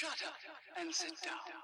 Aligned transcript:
Shut 0.00 0.28
up 0.28 0.34
and 0.80 0.92
sit 0.92 1.14
down. 1.24 1.62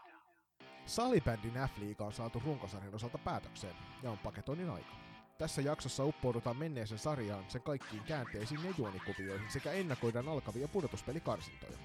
Salibändin 0.87 1.53
F-liiga 1.69 2.05
on 2.05 2.13
saatu 2.13 2.43
runkosarjan 2.45 2.95
osalta 2.95 3.19
päätökseen 3.19 3.75
ja 4.03 4.11
on 4.11 4.19
paketoinnin 4.19 4.71
aika. 4.71 4.97
Tässä 5.39 5.63
jaksossa 5.63 6.05
uppoudutaan 6.05 6.57
menneeseen 6.57 6.99
sarjaan, 6.99 7.51
sen 7.51 7.63
kaikkiin 7.63 8.03
käänteisiin 8.03 8.65
ja 8.65 8.75
juonikuvioihin 8.79 9.51
sekä 9.51 9.73
ennakoidaan 9.73 10.29
alkavia 10.29 10.69
pudotuspelikarsintoja. 10.69 11.79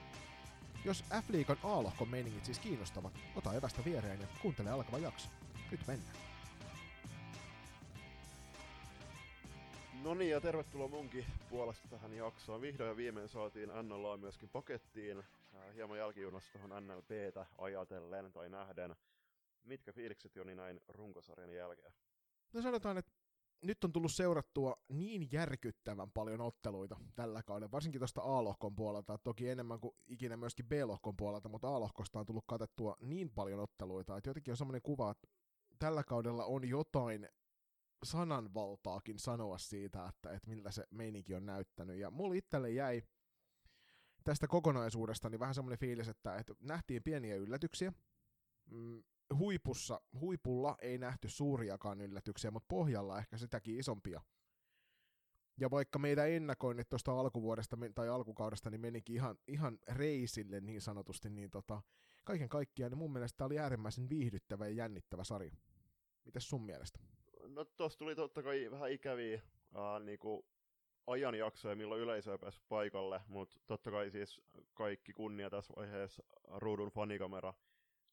Jos 0.85 1.03
F-liigan 1.03 1.57
A-lohkon 1.63 2.09
meiningit 2.09 2.45
siis 2.45 2.59
kiinnostavat, 2.59 3.13
ota 3.35 3.53
evästä 3.53 3.85
viereen 3.85 4.21
ja 4.21 4.27
kuuntele 4.41 4.71
alkava 4.71 4.97
jakso. 4.97 5.29
Nyt 5.71 5.87
mennään. 5.87 6.17
No 10.03 10.13
niin, 10.13 10.31
ja 10.31 10.41
tervetuloa 10.41 10.87
munkin 10.87 11.25
puolesta 11.49 11.87
tähän 11.87 12.13
jaksoon. 12.13 12.61
Vihdoin 12.61 12.89
ja 12.89 12.97
viimein 12.97 13.29
saatiin 13.29 13.69
NLA 13.83 14.17
myöskin 14.17 14.49
pakettiin. 14.49 15.23
Äh, 15.55 15.75
hieman 15.75 15.97
jälkijunassa 15.97 16.51
tuohon 16.51 16.87
NLPtä 16.87 17.45
ajatellen 17.57 18.33
tai 18.33 18.49
nähden. 18.49 18.95
Mitkä 19.63 19.93
fiilikset 19.93 20.35
Joni 20.35 20.55
näin 20.55 20.81
runkosarjan 20.87 21.53
jälkeen? 21.53 21.93
No 22.53 22.61
sanotaan, 22.61 22.97
että 22.97 23.11
nyt 23.61 23.83
on 23.83 23.91
tullut 23.91 24.11
seurattua 24.11 24.75
niin 24.89 25.27
järkyttävän 25.31 26.11
paljon 26.11 26.41
otteluita 26.41 26.97
tällä 27.15 27.43
kaudella, 27.43 27.71
varsinkin 27.71 27.99
tuosta 27.99 28.21
A-lohkon 28.21 28.75
puolelta, 28.75 29.17
toki 29.17 29.49
enemmän 29.49 29.79
kuin 29.79 29.95
ikinä 30.07 30.37
myöskin 30.37 30.65
B-lohkon 30.67 31.17
puolelta, 31.17 31.49
mutta 31.49 31.67
A-lohkosta 31.67 32.19
on 32.19 32.25
tullut 32.25 32.43
katettua 32.47 32.97
niin 33.01 33.31
paljon 33.31 33.59
otteluita, 33.59 34.17
että 34.17 34.29
jotenkin 34.29 34.51
on 34.51 34.57
semmoinen 34.57 34.81
kuva, 34.81 35.11
että 35.11 35.27
tällä 35.79 36.03
kaudella 36.03 36.45
on 36.45 36.69
jotain 36.69 37.29
sananvaltaakin 38.03 39.19
sanoa 39.19 39.57
siitä, 39.57 40.07
että, 40.07 40.31
että 40.31 40.49
miltä 40.49 40.71
se 40.71 40.87
meininki 40.91 41.35
on 41.35 41.45
näyttänyt. 41.45 41.97
Ja 41.97 42.11
mulla 42.11 42.35
itselle 42.35 42.71
jäi 42.71 43.03
tästä 44.25 44.47
kokonaisuudesta 44.47 45.29
niin 45.29 45.39
vähän 45.39 45.55
semmoinen 45.55 45.79
fiilis, 45.79 46.07
että, 46.07 46.35
että 46.35 46.53
nähtiin 46.61 47.03
pieniä 47.03 47.35
yllätyksiä. 47.35 47.93
Mm, 48.71 49.03
huipussa, 49.33 50.01
huipulla 50.19 50.75
ei 50.81 50.97
nähty 50.97 51.29
suuriakaan 51.29 52.01
yllätyksiä, 52.01 52.51
mutta 52.51 52.67
pohjalla 52.69 53.17
ehkä 53.17 53.37
sitäkin 53.37 53.79
isompia. 53.79 54.21
Ja 55.57 55.71
vaikka 55.71 55.99
meidän 55.99 56.29
ennakoinnit 56.29 56.89
tuosta 56.89 57.19
alkuvuodesta 57.19 57.77
tai 57.95 58.09
alkukaudesta 58.09 58.69
niin 58.69 58.81
menikin 58.81 59.15
ihan, 59.15 59.37
ihan 59.47 59.79
reisille 59.87 60.61
niin 60.61 60.81
sanotusti, 60.81 61.29
niin 61.29 61.51
tota, 61.51 61.81
kaiken 62.23 62.49
kaikkiaan 62.49 62.91
niin 62.91 62.99
mun 62.99 63.13
mielestä 63.13 63.37
tämä 63.37 63.45
oli 63.45 63.59
äärimmäisen 63.59 64.09
viihdyttävä 64.09 64.67
ja 64.67 64.73
jännittävä 64.73 65.23
sarja. 65.23 65.55
Mites 66.25 66.49
sun 66.49 66.65
mielestä? 66.65 66.99
No 67.47 67.65
tossa 67.65 67.99
tuli 67.99 68.15
totta 68.15 68.43
kai 68.43 68.71
vähän 68.71 68.91
ikäviä 68.91 69.41
uh, 69.75 70.05
niinku 70.05 70.45
ajanjaksoja, 71.07 71.75
milloin 71.75 72.01
yleisö 72.01 72.37
pääsi 72.37 72.59
paikalle, 72.69 73.21
mutta 73.27 73.59
totta 73.67 73.91
kai 73.91 74.11
siis 74.11 74.41
kaikki 74.73 75.13
kunnia 75.13 75.49
tässä 75.49 75.73
vaiheessa 75.75 76.23
ruudun 76.47 76.89
fanikamera 76.89 77.53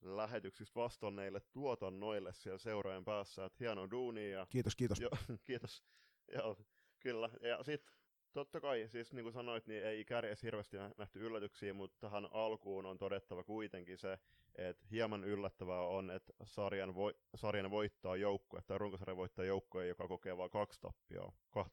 lähetyksistä 0.00 0.80
vastanneille 0.80 1.40
tuotannoille 1.40 2.32
siellä 2.32 2.58
seuraajan 2.58 3.04
päässä, 3.04 3.44
että 3.44 3.56
hieno 3.60 3.90
duuni. 3.90 4.30
Ja, 4.30 4.46
kiitos, 4.50 4.76
kiitos. 4.76 5.00
Jo, 5.02 5.10
kiitos. 5.44 5.84
Joo, 6.32 6.56
kyllä. 7.00 7.30
Ja 7.40 7.62
sitten 7.62 7.94
totta 8.33 8.61
kai, 8.61 8.88
siis 8.88 9.12
niin 9.12 9.25
kuin 9.25 9.33
sanoit, 9.33 9.66
niin 9.66 9.84
ei 9.84 10.05
kärjessä 10.05 10.47
hirveästi 10.47 10.77
nähty 10.98 11.20
yllätyksiä, 11.27 11.75
mutta 11.75 11.97
tähän 12.00 12.28
alkuun 12.33 12.86
on 12.86 12.98
todettava 12.98 13.44
kuitenkin 13.44 13.98
se, 13.98 14.19
että 14.55 14.86
hieman 14.91 15.25
yllättävää 15.25 15.80
on, 15.80 16.11
että 16.11 16.33
sarjan, 16.44 16.94
vo, 16.94 17.12
sarjan 17.34 17.70
voittaa 17.70 18.16
joukkue, 18.16 18.62
tai 18.66 18.78
runkosarjan 18.78 19.16
voittaa 19.16 19.44
joukkue, 19.44 19.86
joka 19.86 20.08
kokee 20.08 20.36
vain 20.36 20.50
kaksi 20.50 20.80
tappioa, 20.80 21.33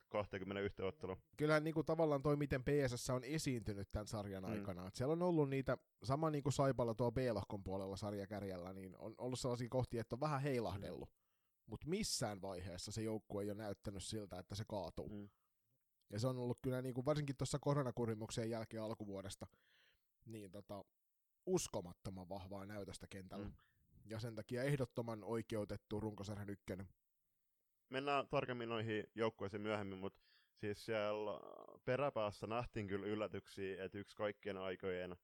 21 0.09 0.81
ottelua. 0.81 1.17
Kyllähän 1.37 1.63
niin 1.63 1.73
kuin 1.73 1.85
tavallaan 1.85 2.21
toi, 2.21 2.35
miten 2.35 2.63
PSS 2.63 3.09
on 3.09 3.23
esiintynyt 3.23 3.91
tämän 3.91 4.07
sarjan 4.07 4.43
mm. 4.43 4.51
aikana. 4.51 4.87
Että 4.87 4.97
siellä 4.97 5.13
on 5.13 5.21
ollut 5.21 5.49
niitä, 5.49 5.77
sama 6.03 6.29
niin 6.29 6.43
kuin 6.43 6.53
Saipalla 6.53 6.93
tuo 6.93 7.11
B-lohkon 7.11 7.63
puolella 7.63 7.95
sarjakärjellä, 7.95 8.73
niin 8.73 8.95
on 8.97 9.15
ollut 9.17 9.39
sellaisia 9.39 9.69
kohtia, 9.69 10.01
että 10.01 10.15
on 10.15 10.19
vähän 10.19 10.41
heilahdellut. 10.41 11.09
Mm. 11.09 11.15
Mutta 11.65 11.87
missään 11.87 12.41
vaiheessa 12.41 12.91
se 12.91 13.01
joukkue 13.01 13.43
ei 13.43 13.51
ole 13.51 13.57
näyttänyt 13.57 14.03
siltä, 14.03 14.39
että 14.39 14.55
se 14.55 14.63
kaatuu. 14.67 15.09
Mm. 15.09 15.29
Ja 16.09 16.19
se 16.19 16.27
on 16.27 16.37
ollut 16.37 16.59
kyllä 16.61 16.81
niin 16.81 16.93
kuin 16.93 17.05
varsinkin 17.05 17.37
tuossa 17.37 17.59
koronakurimuksen 17.59 18.49
jälkeen 18.49 18.83
alkuvuodesta 18.83 19.47
niin 20.25 20.51
tota, 20.51 20.85
uskomattoman 21.45 22.29
vahvaa 22.29 22.65
näytöstä 22.65 23.07
kentällä. 23.09 23.45
Mm. 23.45 23.53
Ja 24.05 24.19
sen 24.19 24.35
takia 24.35 24.63
ehdottoman 24.63 25.23
oikeutettu 25.23 25.99
runkosarjan 25.99 26.49
ykkönen. 26.49 26.89
Mennään 27.89 28.27
tarkemmin 28.27 28.69
noihin 28.69 29.03
joukkueisiin 29.15 29.61
myöhemmin, 29.61 29.99
mutta 29.99 30.21
siis 30.55 30.85
siellä 30.85 31.39
peräpäässä 31.85 32.47
nähtiin 32.47 32.87
kyllä 32.87 33.07
yllätyksiä, 33.07 33.83
että 33.83 33.97
yksi 33.97 34.15
kaikkien 34.15 34.57
aikojen 34.57 35.15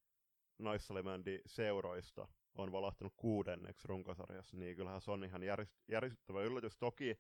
naissalimändi 0.60 1.42
seuroista 1.46 2.28
on 2.56 2.72
valahtanut 2.72 3.14
kuudenneksi 3.18 3.88
runkosarjassa, 3.88 4.58
niin 4.58 4.76
kyllähän 4.76 5.02
se 5.02 5.12
on 5.12 5.24
ihan 5.24 5.42
järisyttävä 5.88 6.44
yllätys. 6.44 6.78
Toki, 6.78 7.20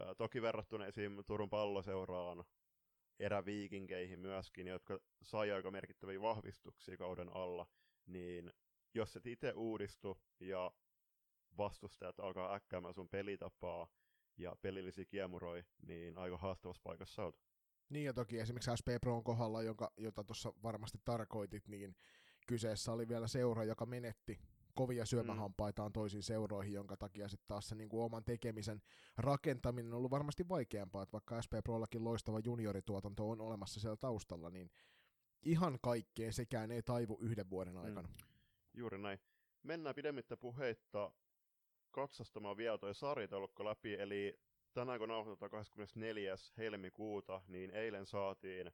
äh, 0.00 0.16
toki 0.16 0.42
verrattuna 0.42 0.86
esim. 0.86 1.24
Turun 1.26 1.50
palloseuraan 1.50 2.44
eräviikinkeihin 3.22 4.20
myöskin, 4.20 4.66
jotka 4.66 4.98
sai 5.22 5.52
aika 5.52 5.70
merkittäviä 5.70 6.20
vahvistuksia 6.20 6.96
kauden 6.96 7.36
alla, 7.36 7.66
niin 8.06 8.52
jos 8.94 9.16
et 9.16 9.26
itse 9.26 9.52
uudistu 9.52 10.20
ja 10.40 10.70
vastustajat 11.58 12.20
alkaa 12.20 12.54
äkkäämään 12.54 12.94
sun 12.94 13.08
pelitapaa 13.08 13.88
ja 14.36 14.56
pelillisiä 14.62 15.04
kiemuroi, 15.04 15.64
niin 15.86 16.18
aika 16.18 16.36
haastavassa 16.36 16.82
paikassa 16.84 17.24
olet. 17.24 17.36
Niin 17.88 18.04
ja 18.04 18.12
toki 18.12 18.38
esimerkiksi 18.38 18.76
SP 18.80 18.88
Proon 19.00 19.24
kohdalla, 19.24 19.62
jonka, 19.62 19.92
jota 19.96 20.24
tuossa 20.24 20.52
varmasti 20.62 20.98
tarkoitit, 21.04 21.68
niin 21.68 21.96
kyseessä 22.46 22.92
oli 22.92 23.08
vielä 23.08 23.28
seura, 23.28 23.64
joka 23.64 23.86
menetti 23.86 24.38
kovia 24.74 25.06
syömähampaitaan 25.06 25.90
mm. 25.90 25.92
toisiin 25.92 26.22
seuroihin, 26.22 26.72
jonka 26.72 26.96
takia 26.96 27.28
sitten 27.28 27.48
taas 27.48 27.68
se 27.68 27.74
niin 27.74 27.88
kuin 27.88 28.02
oman 28.02 28.24
tekemisen 28.24 28.82
rakentaminen 29.16 29.92
on 29.92 29.98
ollut 29.98 30.10
varmasti 30.10 30.48
vaikeampaa, 30.48 31.02
että 31.02 31.12
vaikka 31.12 31.42
SP 31.44 31.52
Prollakin 31.64 32.04
loistava 32.04 32.40
juniorituotanto 32.44 33.30
on 33.30 33.40
olemassa 33.40 33.80
siellä 33.80 33.96
taustalla, 33.96 34.50
niin 34.50 34.70
ihan 35.42 35.78
kaikkeen 35.82 36.32
sekään 36.32 36.70
ei 36.70 36.82
taivu 36.82 37.18
yhden 37.20 37.50
vuoden 37.50 37.74
mm. 37.74 37.80
aikana. 37.80 38.08
Mm. 38.08 38.14
Juuri 38.74 38.98
näin. 38.98 39.18
Mennään 39.62 39.94
pidemmittä 39.94 40.36
puheitta 40.36 41.12
katsastamaan 41.90 42.56
vielä 42.56 42.78
toi 42.78 42.94
sarjataulukko 42.94 43.64
läpi, 43.64 43.94
eli 43.94 44.40
tänään 44.74 44.98
kun 44.98 45.08
nauhoitetaan 45.08 45.50
24. 45.50 46.34
helmikuuta, 46.58 47.42
niin 47.48 47.70
eilen 47.70 48.06
saatiin 48.06 48.72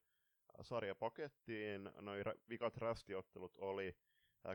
sarja 0.63 0.95
pakettiin, 0.95 1.91
noin 2.01 2.25
vikat 2.49 2.77
rästiottelut 2.77 3.57
oli 3.59 3.97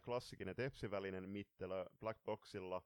klassikin 0.03 0.47
ja 0.47 0.55
Tepsin 0.55 0.91
välinen 0.91 1.29
mittelö 1.29 1.85
Black 1.99 2.23
Boxilla, 2.25 2.81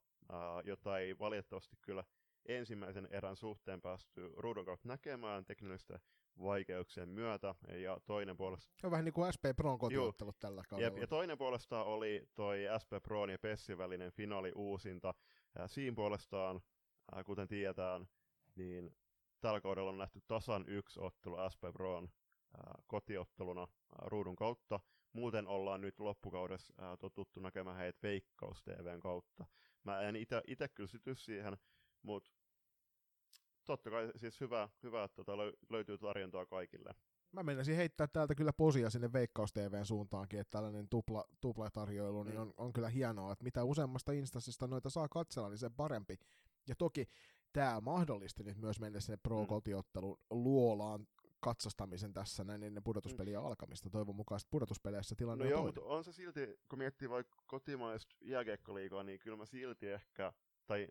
jota 0.64 1.00
ei 1.00 1.20
valitettavasti 1.20 1.78
kyllä 1.82 2.04
ensimmäisen 2.46 3.08
erän 3.12 3.36
suhteen 3.36 3.82
päästy 3.82 4.32
ruudun 4.38 4.66
kautta 4.66 4.88
näkemään 4.88 5.46
teknillisten 5.46 6.00
vaikeuksien 6.40 7.10
myötä, 7.10 7.56
ja 7.68 8.00
toinen 8.06 8.38
puolesta... 8.38 8.74
On 8.84 8.92
vähän 8.92 9.06
niin 9.06 9.14
kuin 9.14 9.34
SP 9.36 9.46
Proon 9.56 9.80
kotiottelut 9.80 10.40
tällä 10.40 10.64
kaudella. 10.70 10.98
Ja, 10.98 11.02
ja 11.02 11.08
toinen 11.08 11.38
puolesta 11.38 11.84
oli 11.84 12.28
toi 12.36 12.60
SP 12.82 12.92
Proon 13.04 13.30
ja 13.30 13.40
Pessin 13.40 13.78
välinen 13.78 14.12
finaali 14.12 14.52
uusinta. 14.56 15.14
Siinä 15.68 15.96
puolestaan, 15.96 16.62
kuten 17.26 17.48
tiedetään, 17.48 18.08
niin 18.56 18.96
tällä 19.42 19.62
kaudella 19.62 19.90
on 19.90 19.98
nähty 19.98 20.22
tasan 20.28 20.66
yksi 20.68 21.00
ottelu 21.00 21.36
SP 21.54 21.64
Proon 21.74 22.10
kotiotteluna 22.88 23.68
ruudun 24.02 24.36
kautta, 24.36 24.80
muuten 25.14 25.48
ollaan 25.48 25.82
nyt 25.82 26.00
loppukaudessa 26.00 26.74
ää, 26.78 26.98
totuttu 26.98 27.40
näkemään 27.40 27.78
heitä 27.78 28.00
Veikkaus 28.04 28.64
TVn 28.64 29.00
kautta. 29.00 29.46
Mä 29.84 30.02
en 30.02 30.16
itse 30.48 30.68
kyllä 30.68 30.88
syty 30.88 31.16
siihen, 31.16 31.58
mutta 32.02 32.32
totta 33.66 33.90
kai 33.90 34.12
siis 34.16 34.42
hyvä, 34.42 34.70
hyvä 34.84 35.04
että 35.04 35.16
tota 35.16 35.38
löytyy 35.70 35.98
tarjontaa 35.98 36.46
kaikille. 36.46 36.92
Mä 37.32 37.44
menisin 37.44 37.76
heittää 37.76 38.08
täältä 38.08 38.36
kyllä 38.36 38.54
posia 38.54 38.90
sinne 38.90 39.14
Veikkaus 39.14 39.54
TVn 39.54 39.86
suuntaankin, 39.86 40.40
että 40.40 40.52
tällainen 40.52 40.90
tupla, 40.90 41.26
tuplatarjoilu 41.42 42.24
niin 42.24 42.36
mm. 42.36 42.42
on, 42.42 42.54
on 42.58 42.74
kyllä 42.74 42.90
hienoa, 42.90 43.32
että 43.32 43.44
mitä 43.44 43.64
useammasta 43.64 44.12
instanssista 44.12 44.68
noita 44.68 44.90
saa 44.90 45.08
katsella, 45.10 45.50
niin 45.50 45.58
se 45.58 45.70
parempi. 45.78 46.18
Ja 46.68 46.76
toki 46.76 47.06
tämä 47.54 47.82
mahdollisti 47.82 48.44
nyt 48.44 48.58
myös 48.58 48.80
mennä 48.80 49.00
sinne 49.00 49.18
pro-kotiottelun 49.18 50.20
luolaan 50.30 51.08
katsastamisen 51.40 52.14
tässä 52.14 52.44
näin 52.44 52.64
ennen 52.64 52.84
pudotuspeliä 52.84 53.40
mm. 53.40 53.46
alkamista. 53.46 53.90
Toivon 53.90 54.16
mukaan 54.16 54.42
pudotuspeleissä 54.52 55.16
tilanne 55.16 55.44
no 55.44 55.48
on 55.48 55.52
joo, 55.52 55.64
mutta 55.64 55.82
on 55.82 56.04
se 56.04 56.12
silti, 56.12 56.60
kun 56.70 56.80
miettii 56.80 57.10
vaikka 57.10 57.38
kotimaista 57.46 58.16
jääkiekkoliigaa, 58.22 59.04
niin 59.04 59.20
kyllä 59.20 59.38
mä 59.38 59.46
silti 59.46 59.88
ehkä, 59.88 60.34
tai 60.66 60.88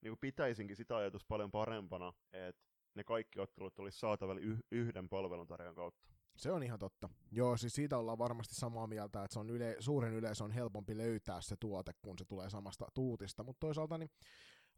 niin 0.00 0.10
kuin 0.10 0.18
pitäisinkin 0.20 0.76
sitä 0.76 0.96
ajatus 0.96 1.24
paljon 1.24 1.50
parempana, 1.50 2.12
että 2.32 2.62
ne 2.94 3.04
kaikki 3.04 3.40
ottelut 3.40 3.78
olisi 3.78 3.98
saatavilla 3.98 4.40
yh- 4.40 4.64
yhden 4.70 5.08
palveluntarjan 5.08 5.74
kautta. 5.74 6.10
Se 6.36 6.52
on 6.52 6.62
ihan 6.62 6.78
totta. 6.78 7.08
Joo, 7.32 7.56
siis 7.56 7.74
siitä 7.74 7.98
ollaan 7.98 8.18
varmasti 8.18 8.54
samaa 8.54 8.86
mieltä, 8.86 9.24
että 9.24 9.32
se 9.34 9.40
on 9.40 9.50
yle- 9.50 9.76
suuren 9.78 10.14
yleisön 10.14 10.44
on 10.44 10.50
helpompi 10.50 10.96
löytää 10.96 11.40
se 11.40 11.56
tuote, 11.56 11.92
kun 12.02 12.18
se 12.18 12.24
tulee 12.24 12.50
samasta 12.50 12.86
tuutista, 12.94 13.44
mutta 13.44 13.60
toisaalta 13.60 13.98
niin 13.98 14.10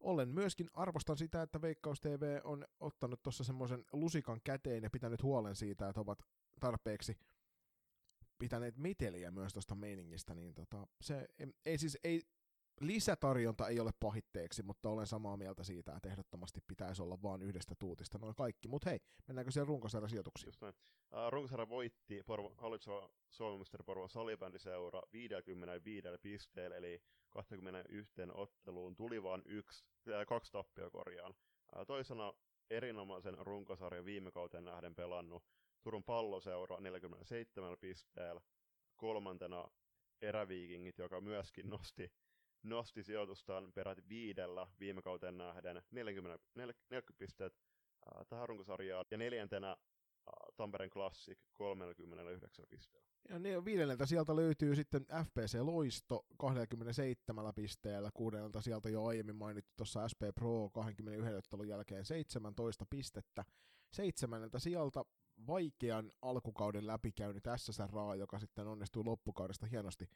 olen 0.03 0.29
myöskin 0.29 0.71
arvostan 0.75 1.17
sitä, 1.17 1.43
että 1.43 1.63
Veikkaus 1.63 2.01
TV 2.01 2.41
on 2.45 2.65
ottanut 2.81 3.23
tuossa 3.23 3.45
semmoisen 3.45 3.85
lusikan 3.93 4.41
käteen 4.45 4.83
ja 4.83 4.91
pitänyt 4.91 5.23
huolen 5.23 5.57
siitä, 5.57 5.89
että 5.89 6.01
ovat 6.01 6.23
tarpeeksi 6.61 7.19
pitäneet 8.39 8.77
meteliä 8.77 9.31
myös 9.31 9.53
tuosta 9.53 9.75
meiningistä, 9.75 10.35
niin 10.35 10.55
tota, 10.55 10.87
se 11.01 11.29
ei, 11.39 11.47
ei 11.67 11.79
siis 11.79 11.99
ei, 12.05 12.23
lisätarjonta 12.81 13.69
ei 13.69 13.81
ole 13.81 13.91
pahitteeksi, 14.01 14.63
mutta 14.63 14.89
olen 14.89 15.07
samaa 15.07 15.37
mieltä 15.37 15.65
siitä, 15.65 15.97
että 15.97 16.09
ehdottomasti 16.09 16.61
pitäisi 16.67 17.03
olla 17.03 17.23
vain 17.23 17.43
yhdestä 17.43 17.75
tuutista 17.79 18.19
noin 18.19 18.35
kaikki. 18.35 18.69
Mutta 18.69 18.91
hei, 18.91 19.01
mennäänkö 19.27 19.51
siellä 19.51 19.69
runkosarjan 19.69 20.11
sijoituksiin? 20.11 20.49
Just 20.49 20.61
näin. 20.63 20.75
Uh, 21.13 21.33
runkosarja 21.33 21.69
voitti 21.69 22.23
Porvo, 22.27 22.55
hallitseva 22.59 23.11
Suomen 23.31 23.67
Porvo 23.87 24.09
salibändiseura 24.09 25.03
55 25.13 26.09
pisteellä, 26.23 26.77
eli 26.77 27.03
21 27.31 28.13
otteluun 28.35 28.97
tuli 28.97 29.23
vain 29.23 29.43
yksi, 29.45 29.85
äh, 30.09 30.27
kaksi 30.27 30.53
tappia 30.53 30.91
korjaan. 30.91 31.35
Uh, 31.77 31.87
toisena 31.87 32.33
erinomaisen 32.71 33.39
runkosarjan 33.39 34.05
viime 34.05 34.31
kauteen 34.31 34.65
nähden 34.65 34.95
pelannut 34.95 35.45
Turun 35.83 36.05
palloseura 36.05 36.81
47 36.81 37.77
pisteellä. 37.81 38.41
Kolmantena 38.97 39.69
eräviikingit, 40.23 40.99
joka 40.99 41.21
myöskin 41.21 41.71
nosti, 41.71 42.13
nosti 42.63 43.03
sijoitustaan 43.03 43.73
peräti 43.75 44.03
viidellä 44.09 44.67
viime 44.81 45.03
kauteen 45.03 45.39
nähden 45.39 45.83
40, 45.91 46.45
40 46.55 47.13
pisteet 47.19 47.53
äh, 47.53 48.27
tähän 48.29 48.49
runkosarjaan. 48.49 49.05
Ja 49.11 49.19
neljäntenä 49.19 49.77
Tampereen 50.57 50.91
Classic 50.91 51.39
39 51.53 52.67
pisteellä. 52.71 53.07
Ja 53.29 53.39
ne, 53.39 53.65
viidenneltä 53.65 54.07
sieltä 54.07 54.37
löytyy 54.37 54.77
sitten 54.77 55.07
FPC 55.25 55.59
Loisto 55.61 56.27
27 56.39 57.55
pisteellä, 57.55 58.11
kuudennelta 58.15 58.61
sieltä 58.61 58.89
jo 58.89 59.05
aiemmin 59.05 59.37
mainittu 59.37 59.73
tuossa 59.77 60.09
SP 60.13 60.23
Pro 60.35 60.71
21 60.71 61.35
ottelun 61.35 61.69
jälkeen 61.69 62.05
17 62.05 62.87
pistettä. 62.91 63.45
Seitsemänneltä 63.93 64.59
sieltä 64.59 65.05
vaikean 65.47 66.13
alkukauden 66.23 66.87
läpikäynyt 66.87 67.45
SSRA, 67.57 68.15
joka 68.15 68.39
sitten 68.39 68.67
onnistui 68.67 69.05
loppukaudesta 69.05 69.67
hienosti, 69.67 70.09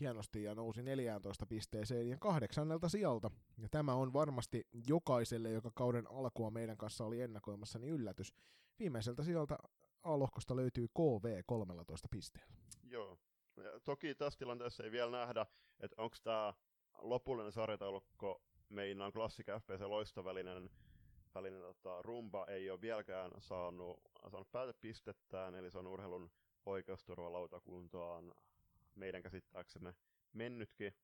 hienosti 0.00 0.42
ja 0.42 0.54
nousi 0.54 0.82
14 0.82 1.46
pisteeseen 1.46 2.08
ja 2.08 2.16
kahdeksannelta 2.18 2.88
sieltä. 2.88 3.30
Ja 3.58 3.68
tämä 3.68 3.94
on 3.94 4.12
varmasti 4.12 4.66
jokaiselle, 4.88 5.50
joka 5.50 5.70
kauden 5.74 6.10
alkua 6.10 6.50
meidän 6.50 6.76
kanssa 6.76 7.04
oli 7.04 7.20
ennakoimassa, 7.20 7.78
niin 7.78 7.92
yllätys. 7.92 8.34
Viimeiseltä 8.78 9.22
sieltä 9.22 9.58
A-lohkosta 10.02 10.56
löytyy 10.56 10.88
KV 10.88 11.42
13 11.46 12.08
pisteellä. 12.10 12.54
Joo. 12.82 13.18
Ja 13.56 13.80
toki 13.84 14.14
tässä 14.14 14.38
tilanteessa 14.38 14.84
ei 14.84 14.90
vielä 14.90 15.10
nähdä, 15.10 15.46
että 15.80 16.02
onko 16.02 16.16
tämä 16.22 16.54
lopullinen 16.98 17.52
sarjataulukko 17.52 18.42
meinaan 18.68 19.12
klassik 19.12 19.46
FPC 19.46 19.80
loistovälinen 19.80 20.70
välinen 21.36 21.60
tota, 21.60 22.02
rumba 22.02 22.46
ei 22.46 22.70
ole 22.70 22.80
vieläkään 22.80 23.30
saanut, 23.38 24.00
saanut 24.30 24.52
päätepistettään, 24.52 25.54
eli 25.54 25.70
se 25.70 25.78
on 25.78 25.86
urheilun 25.86 26.30
oikeusturvalautakuntaan 26.66 28.34
meidän 28.96 29.22
käsittääksemme 29.22 29.94
mennytkin, 30.32 30.94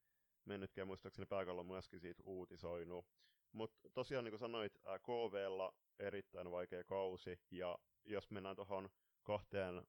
mennytkin 0.45 0.83
ja 0.83 0.87
muistaakseni 0.87 1.27
pääkallo 1.27 1.65
myöskin 1.65 2.01
siitä 2.01 2.23
uutisoinut. 2.27 3.07
Mutta 3.53 3.91
tosiaan 3.95 4.25
niin 4.25 4.33
kuin 4.33 4.39
sanoit, 4.39 4.79
KVlla 5.03 5.75
erittäin 5.99 6.51
vaikea 6.51 6.85
kausi, 6.85 7.41
ja 7.51 7.79
jos 8.05 8.31
mennään 8.31 8.57
tuohon 8.57 8.89
kahteen, 9.23 9.83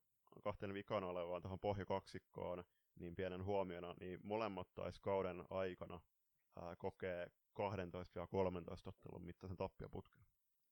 kahteen 0.44 0.74
vikana 0.74 1.08
olevaan 1.08 1.42
tuohon 1.42 1.60
pohjakaksikkoon, 1.60 2.64
niin 3.00 3.16
pienen 3.16 3.46
huomiona, 3.46 3.96
niin 4.00 4.20
molemmat 4.24 4.68
taisi 4.74 5.02
kauden 5.02 5.44
aikana 5.50 6.02
ää, 6.62 6.76
kokee 6.76 7.28
12-13 7.28 7.30
ottelun 8.86 9.26
mittaisen 9.26 9.58
tappioputken. 9.58 10.26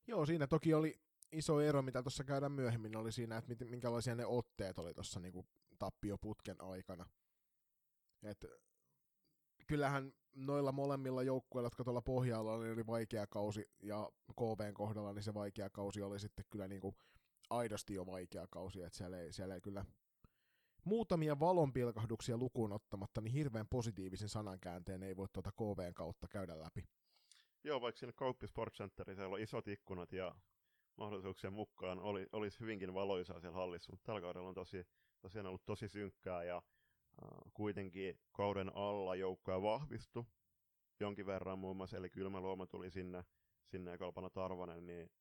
Joo, 0.07 0.25
siinä 0.25 0.47
toki 0.47 0.73
oli 0.73 0.99
iso 1.31 1.61
ero, 1.61 1.81
mitä 1.81 2.03
tuossa 2.03 2.23
käydään 2.23 2.51
myöhemmin, 2.51 2.95
oli 2.95 3.11
siinä, 3.11 3.37
että 3.37 3.65
minkälaisia 3.65 4.15
ne 4.15 4.25
otteet 4.25 4.79
oli 4.79 4.93
tuossa 4.93 5.19
niinku 5.19 5.45
tappioputken 5.79 6.61
aikana. 6.61 7.05
Et, 8.23 8.45
kyllähän 9.67 10.13
noilla 10.35 10.71
molemmilla 10.71 11.23
joukkueilla, 11.23 11.65
jotka 11.65 11.83
tuolla 11.83 12.01
pohjalla 12.01 12.53
oli, 12.53 12.71
oli 12.71 12.87
vaikea 12.87 13.27
kausi, 13.27 13.69
ja 13.83 14.11
KVn 14.35 14.73
kohdalla 14.73 15.13
niin 15.13 15.23
se 15.23 15.33
vaikea 15.33 15.69
kausi 15.69 16.01
oli 16.01 16.19
sitten 16.19 16.45
kyllä 16.49 16.67
niinku 16.67 16.95
aidosti 17.49 17.93
jo 17.93 18.05
vaikea 18.05 18.47
kausi, 18.49 18.81
että 18.81 18.97
siellä 18.97 19.19
ei, 19.19 19.33
siellä 19.33 19.55
ei 19.55 19.61
kyllä 19.61 19.85
muutamia 20.85 21.39
valonpilkahduksia 21.39 22.37
lukuun 22.37 22.73
ottamatta, 22.73 23.21
niin 23.21 23.33
hirveän 23.33 23.67
positiivisen 23.67 24.29
sanankäänteen 24.29 25.03
ei 25.03 25.15
voi 25.15 25.27
tuota 25.33 25.51
KVn 25.51 25.93
kautta 25.93 26.27
käydä 26.27 26.59
läpi. 26.59 26.87
Joo, 27.63 27.81
vaikka 27.81 27.99
siinä 27.99 28.13
Kauppi 28.13 28.47
Sports 28.47 28.77
siellä 28.77 29.33
on 29.33 29.39
isot 29.39 29.67
ikkunat 29.67 30.13
ja 30.13 30.35
mahdollisuuksien 30.97 31.53
mukaan 31.53 31.99
oli, 31.99 32.27
olisi 32.31 32.59
hyvinkin 32.59 32.93
valoisaa 32.93 33.39
siellä 33.39 33.57
hallissa, 33.57 33.91
mutta 33.91 34.05
tällä 34.05 34.21
kaudella 34.21 34.49
on 34.49 34.55
tosi, 34.55 34.87
tosiaan 35.21 35.47
ollut 35.47 35.65
tosi 35.65 35.87
synkkää 35.87 36.43
ja 36.43 36.61
kuitenkin 37.53 38.19
kauden 38.31 38.75
alla 38.75 39.15
joukkoja 39.15 39.61
vahvistu 39.61 40.27
jonkin 40.99 41.25
verran 41.25 41.59
muun 41.59 41.77
muassa, 41.77 41.97
eli 41.97 42.09
Kylmäluoma 42.09 42.65
tuli 42.67 42.91
sinne, 42.91 43.23
sinne 43.65 43.91
ja 43.91 43.97
Kalpana 43.97 44.29
Tarvanen, 44.29 44.85
niin 44.85 45.11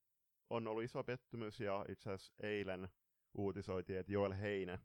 on 0.51 0.69
ollut 0.69 0.85
iso 0.85 1.05
pettymys 1.05 1.61
ja 1.61 1.85
itse 1.89 2.13
asiassa 2.13 2.35
eilen 2.43 2.89
uutisoitiin, 3.35 3.99
että 3.99 4.13
Joel 4.13 4.33
Heine 4.33 4.79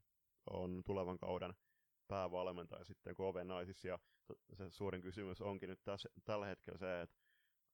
on 0.49 0.83
tulevan 0.85 1.17
kauden 1.17 1.53
päävalmentaja 2.07 2.85
sitten 2.85 3.15
KV-naisissa 3.15 3.87
ja 3.87 3.99
se 4.53 4.69
suurin 4.69 5.01
kysymys 5.01 5.41
onkin 5.41 5.69
nyt 5.69 5.83
tässä, 5.83 6.09
tällä 6.23 6.45
hetkellä 6.45 6.77
se, 6.77 7.01
että 7.01 7.17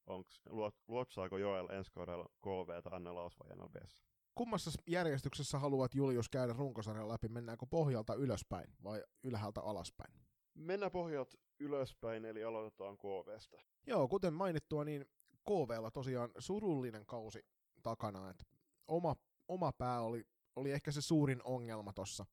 onks, 0.08 0.42
luot, 0.50 0.76
luotsaako 0.88 1.38
Joel 1.38 1.70
ensi 1.70 1.92
kaudella 1.92 2.30
KV 2.42 2.82
tai 2.84 3.00
NLAs 3.00 3.40
vai 3.40 3.58
NLBs? 3.58 4.11
Kummassa 4.36 4.72
järjestyksessä 4.88 5.60
haluat 5.60 5.96
Julius 5.96 6.30
käydä 6.30 6.54
runkosarjan 6.54 7.10
läpi? 7.10 7.28
Mennäänkö 7.28 7.66
pohjalta 7.66 8.14
ylöspäin 8.16 8.74
vai 8.84 9.04
ylhäältä 9.24 9.62
alaspäin? 9.62 10.14
Mennään 10.54 10.92
pohjalta 10.92 11.38
ylöspäin, 11.60 12.26
eli 12.26 12.44
aloitetaan 12.44 12.98
KVstä. 12.98 13.58
Joo, 13.88 14.08
kuten 14.08 14.34
mainittua, 14.34 14.86
niin 14.86 15.06
KVlla 15.44 15.92
tosiaan 15.92 16.32
surullinen 16.38 17.06
kausi 17.06 17.46
takana. 17.84 18.30
Että 18.30 18.44
oma, 18.88 19.16
oma 19.48 19.72
pää 19.72 20.02
oli, 20.02 20.24
oli 20.56 20.72
ehkä 20.72 20.92
se 20.92 21.02
suurin 21.02 21.42
ongelma 21.44 21.94
tossa. 21.94 22.26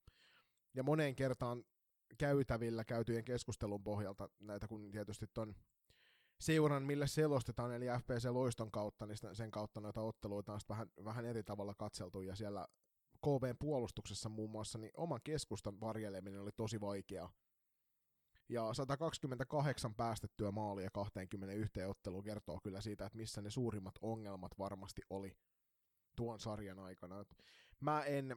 Ja 0.74 0.82
moneen 0.82 1.16
kertaan 1.16 1.64
käytävillä 2.18 2.84
käytyjen 2.84 3.24
keskustelun 3.24 3.82
pohjalta 3.82 4.28
näitä, 4.40 4.68
kun 4.68 4.90
tietysti 4.90 5.26
ton 5.34 5.54
seuran, 6.40 6.82
millä 6.82 7.06
selostetaan, 7.06 7.72
eli 7.72 7.86
FPC 8.00 8.24
Loiston 8.30 8.70
kautta, 8.70 9.06
niin 9.06 9.18
sen 9.32 9.50
kautta 9.50 9.80
noita 9.80 10.00
otteluita 10.00 10.52
on 10.52 10.60
vähän, 10.68 10.90
vähän 11.04 11.24
eri 11.24 11.42
tavalla 11.42 11.74
katseltu, 11.74 12.22
ja 12.22 12.36
siellä 12.36 12.66
KVn 13.24 13.56
puolustuksessa 13.58 14.28
muun 14.28 14.50
muassa, 14.50 14.78
niin 14.78 14.92
oman 14.96 15.20
keskustan 15.24 15.80
varjeleminen 15.80 16.40
oli 16.40 16.50
tosi 16.56 16.80
vaikeaa. 16.80 17.32
Ja 18.48 18.74
128 18.74 19.94
päästettyä 19.94 20.50
maalia 20.50 20.90
21 20.90 21.84
otteluun 21.84 22.24
kertoo 22.24 22.60
kyllä 22.62 22.80
siitä, 22.80 23.06
että 23.06 23.18
missä 23.18 23.42
ne 23.42 23.50
suurimmat 23.50 23.94
ongelmat 24.02 24.52
varmasti 24.58 25.02
oli 25.10 25.36
tuon 26.16 26.40
sarjan 26.40 26.78
aikana. 26.78 27.24
Mä 27.80 28.04
en 28.04 28.36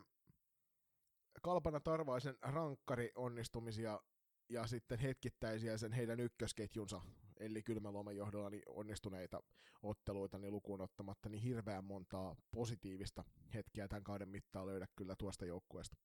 Kalpana 1.41 1.79
Tarvaisen 1.79 2.37
rankkari 2.41 3.11
onnistumisia 3.15 4.01
ja 4.49 4.67
sitten 4.67 4.99
hetkittäisiä 4.99 5.77
sen 5.77 5.91
heidän 5.91 6.19
ykkösketjunsa, 6.19 7.01
eli 7.41 7.63
Kylmäluoman 7.63 8.15
johdolla 8.15 8.49
niin 8.49 8.63
onnistuneita 8.65 9.43
otteluita 9.83 10.37
niin 10.37 10.53
lukuun 10.53 10.81
ottamatta, 10.81 11.29
niin 11.29 11.41
hirveän 11.43 11.83
montaa 11.83 12.35
positiivista 12.51 13.23
hetkiä 13.53 13.87
tämän 13.87 14.03
kauden 14.03 14.29
mittaan 14.29 14.67
löydä 14.67 14.87
kyllä 14.95 15.15
tuosta 15.15 15.45
joukkueesta. 15.45 15.97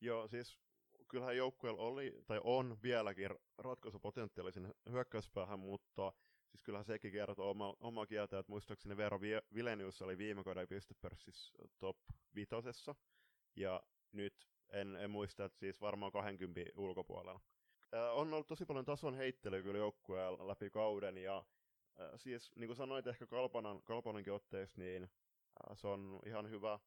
Joo, 0.00 0.28
siis 0.28 0.58
kyllähän 1.08 1.36
joukkueella 1.36 1.82
oli, 1.82 2.22
tai 2.26 2.40
on 2.44 2.78
vieläkin 2.82 3.30
ratkaisupotentiaalisen 3.58 4.74
hyökkäyspäähän, 4.90 5.60
mutta 5.60 6.12
siis 6.50 6.62
kyllähän 6.62 6.84
sekin 6.84 7.12
kertoo 7.12 7.50
oma, 7.50 7.74
oma 7.80 8.06
kieltä, 8.06 8.38
että 8.38 8.52
muistaakseni 8.52 8.96
Vero 8.96 9.20
Vilenius 9.54 10.02
oli 10.02 10.18
viime 10.18 10.44
kauden 10.44 10.68
pistepörssissä 10.68 11.52
top 11.78 11.96
vitosessa, 12.34 12.94
ja 13.56 13.82
nyt 14.12 14.34
en, 14.72 14.96
en 14.96 15.10
muista, 15.10 15.44
että 15.44 15.58
siis 15.58 15.80
varmaan 15.80 16.12
20 16.12 16.70
ulkopuolella 16.76 17.40
on 17.92 18.34
ollut 18.34 18.46
tosi 18.46 18.64
paljon 18.64 18.84
tason 18.84 19.14
heittelyä 19.14 19.62
kyllä 19.62 19.78
joukkueella 19.78 20.48
läpi 20.48 20.70
kauden, 20.70 21.18
ja 21.18 21.44
siis 22.16 22.52
niin 22.56 22.68
kuin 22.68 22.76
sanoit 22.76 23.06
ehkä 23.06 23.26
Kalpanan, 23.26 23.82
Kalpanankin 23.82 24.32
otteeksi, 24.32 24.80
niin 24.80 25.10
se 25.74 25.88
on 25.88 26.20
ihan 26.26 26.50
hyvä, 26.50 26.78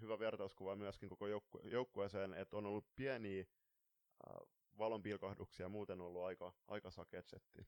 hyvä 0.00 0.18
vertauskuva 0.18 0.76
myöskin 0.76 1.08
koko 1.08 1.26
joukku, 1.26 1.60
joukkueeseen, 1.64 2.34
että 2.34 2.56
on 2.56 2.66
ollut 2.66 2.96
pieniä 2.96 3.44
valonpilkahduksia 4.78 5.68
muuten 5.68 6.00
ollut 6.00 6.24
aika, 6.24 6.52
aika 6.68 6.90
sakeet 6.90 7.28
setti. 7.28 7.66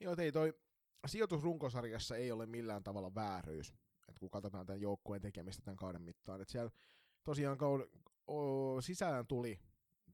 Joo, 0.00 0.14
ei 0.18 0.32
toi 0.32 0.54
sijoitus 1.06 1.42
runkosarjassa 1.42 2.16
ei 2.16 2.32
ole 2.32 2.46
millään 2.46 2.82
tavalla 2.82 3.14
vääryys, 3.14 3.74
että 4.08 4.20
kun 4.20 4.30
katsotaan 4.30 4.66
tämän 4.66 4.80
joukkueen 4.80 5.22
tekemistä 5.22 5.62
tämän 5.64 5.76
kauden 5.76 6.02
mittaan. 6.02 6.40
Että 6.40 6.52
siellä 6.52 6.70
tosiaan 7.24 7.58
kauden, 7.58 7.86
o, 8.26 8.80
sisään 8.80 9.26
tuli 9.26 9.60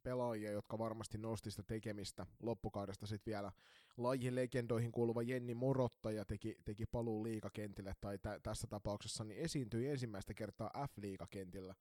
pelaajia, 0.02 0.52
jotka 0.52 0.78
varmasti 0.78 1.18
nosti 1.18 1.50
sitä 1.50 1.62
tekemistä 1.62 2.26
loppukaudesta 2.42 3.06
sitten 3.06 3.32
vielä 3.32 3.52
lajin 3.96 4.34
legendoihin 4.34 4.92
kuuluva 4.92 5.22
Jenni 5.22 5.54
Morottaja 5.54 6.24
teki, 6.24 6.56
teki 6.64 6.86
paluu 6.86 7.24
liikakentille, 7.24 7.94
tai 8.00 8.18
tä, 8.18 8.40
tässä 8.42 8.66
tapauksessa 8.66 9.24
niin 9.24 9.40
esiintyi 9.40 9.88
ensimmäistä 9.88 10.34
kertaa 10.34 10.70
F-liigakentillä. 10.88 11.74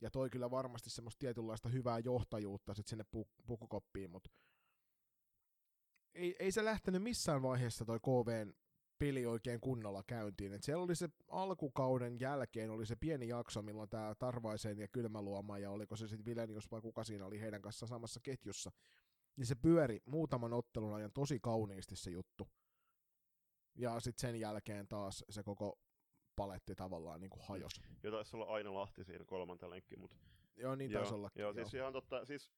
Ja 0.00 0.10
toi 0.10 0.30
kyllä 0.30 0.50
varmasti 0.50 0.90
semmoista 0.90 1.18
tietynlaista 1.18 1.68
hyvää 1.68 1.98
johtajuutta 1.98 2.74
sit 2.74 2.86
sinne 2.86 3.04
pu- 3.16 3.44
pukukoppiin, 3.46 4.10
mutta 4.10 4.30
ei, 6.14 6.36
ei 6.38 6.52
se 6.52 6.64
lähtenyt 6.64 7.02
missään 7.02 7.42
vaiheessa 7.42 7.84
toi 7.84 8.00
KVn 8.00 8.54
peli 8.98 9.26
oikein 9.26 9.60
kunnolla 9.60 10.02
käyntiin. 10.02 10.52
Et 10.52 10.62
siellä 10.62 10.84
oli 10.84 10.96
se 10.96 11.08
alkukauden 11.28 12.20
jälkeen 12.20 12.70
oli 12.70 12.86
se 12.86 12.96
pieni 12.96 13.28
jakso, 13.28 13.62
milloin 13.62 13.88
tämä 13.88 14.14
Tarvaisen 14.14 14.78
ja 14.78 14.88
Kylmäluoma 14.88 15.58
ja 15.58 15.70
oliko 15.70 15.96
se 15.96 16.08
sitten 16.08 16.24
Vilenius 16.24 16.70
vai 16.70 16.80
kuka 16.80 17.04
siinä 17.04 17.26
oli 17.26 17.40
heidän 17.40 17.62
kanssa 17.62 17.86
samassa 17.86 18.20
ketjussa, 18.22 18.70
niin 19.36 19.46
se 19.46 19.54
pyöri 19.54 20.00
muutaman 20.06 20.52
ottelun 20.52 20.94
ajan 20.94 21.12
tosi 21.12 21.38
kauniisti 21.40 21.96
se 21.96 22.10
juttu. 22.10 22.48
Ja 23.74 24.00
sitten 24.00 24.20
sen 24.20 24.40
jälkeen 24.40 24.88
taas 24.88 25.24
se 25.30 25.42
koko 25.42 25.78
paletti 26.36 26.74
tavallaan 26.74 27.20
niin 27.20 27.30
kuin 27.30 27.42
hajos. 27.48 27.80
Jo 28.02 28.10
taisi 28.10 28.36
olla 28.36 28.46
Aino 28.46 28.74
Lahti 28.74 29.04
siinä 29.04 29.24
kolmanta 29.24 29.70
lenkki, 29.70 29.96
mutta... 29.96 30.16
Joo, 30.56 30.74
niin 30.74 30.92
taisi 30.92 31.14
olla. 31.14 31.30
Joo, 31.34 31.52
siis 31.52 31.74
ihan 31.74 31.92
totta, 31.92 32.24
siis 32.24 32.52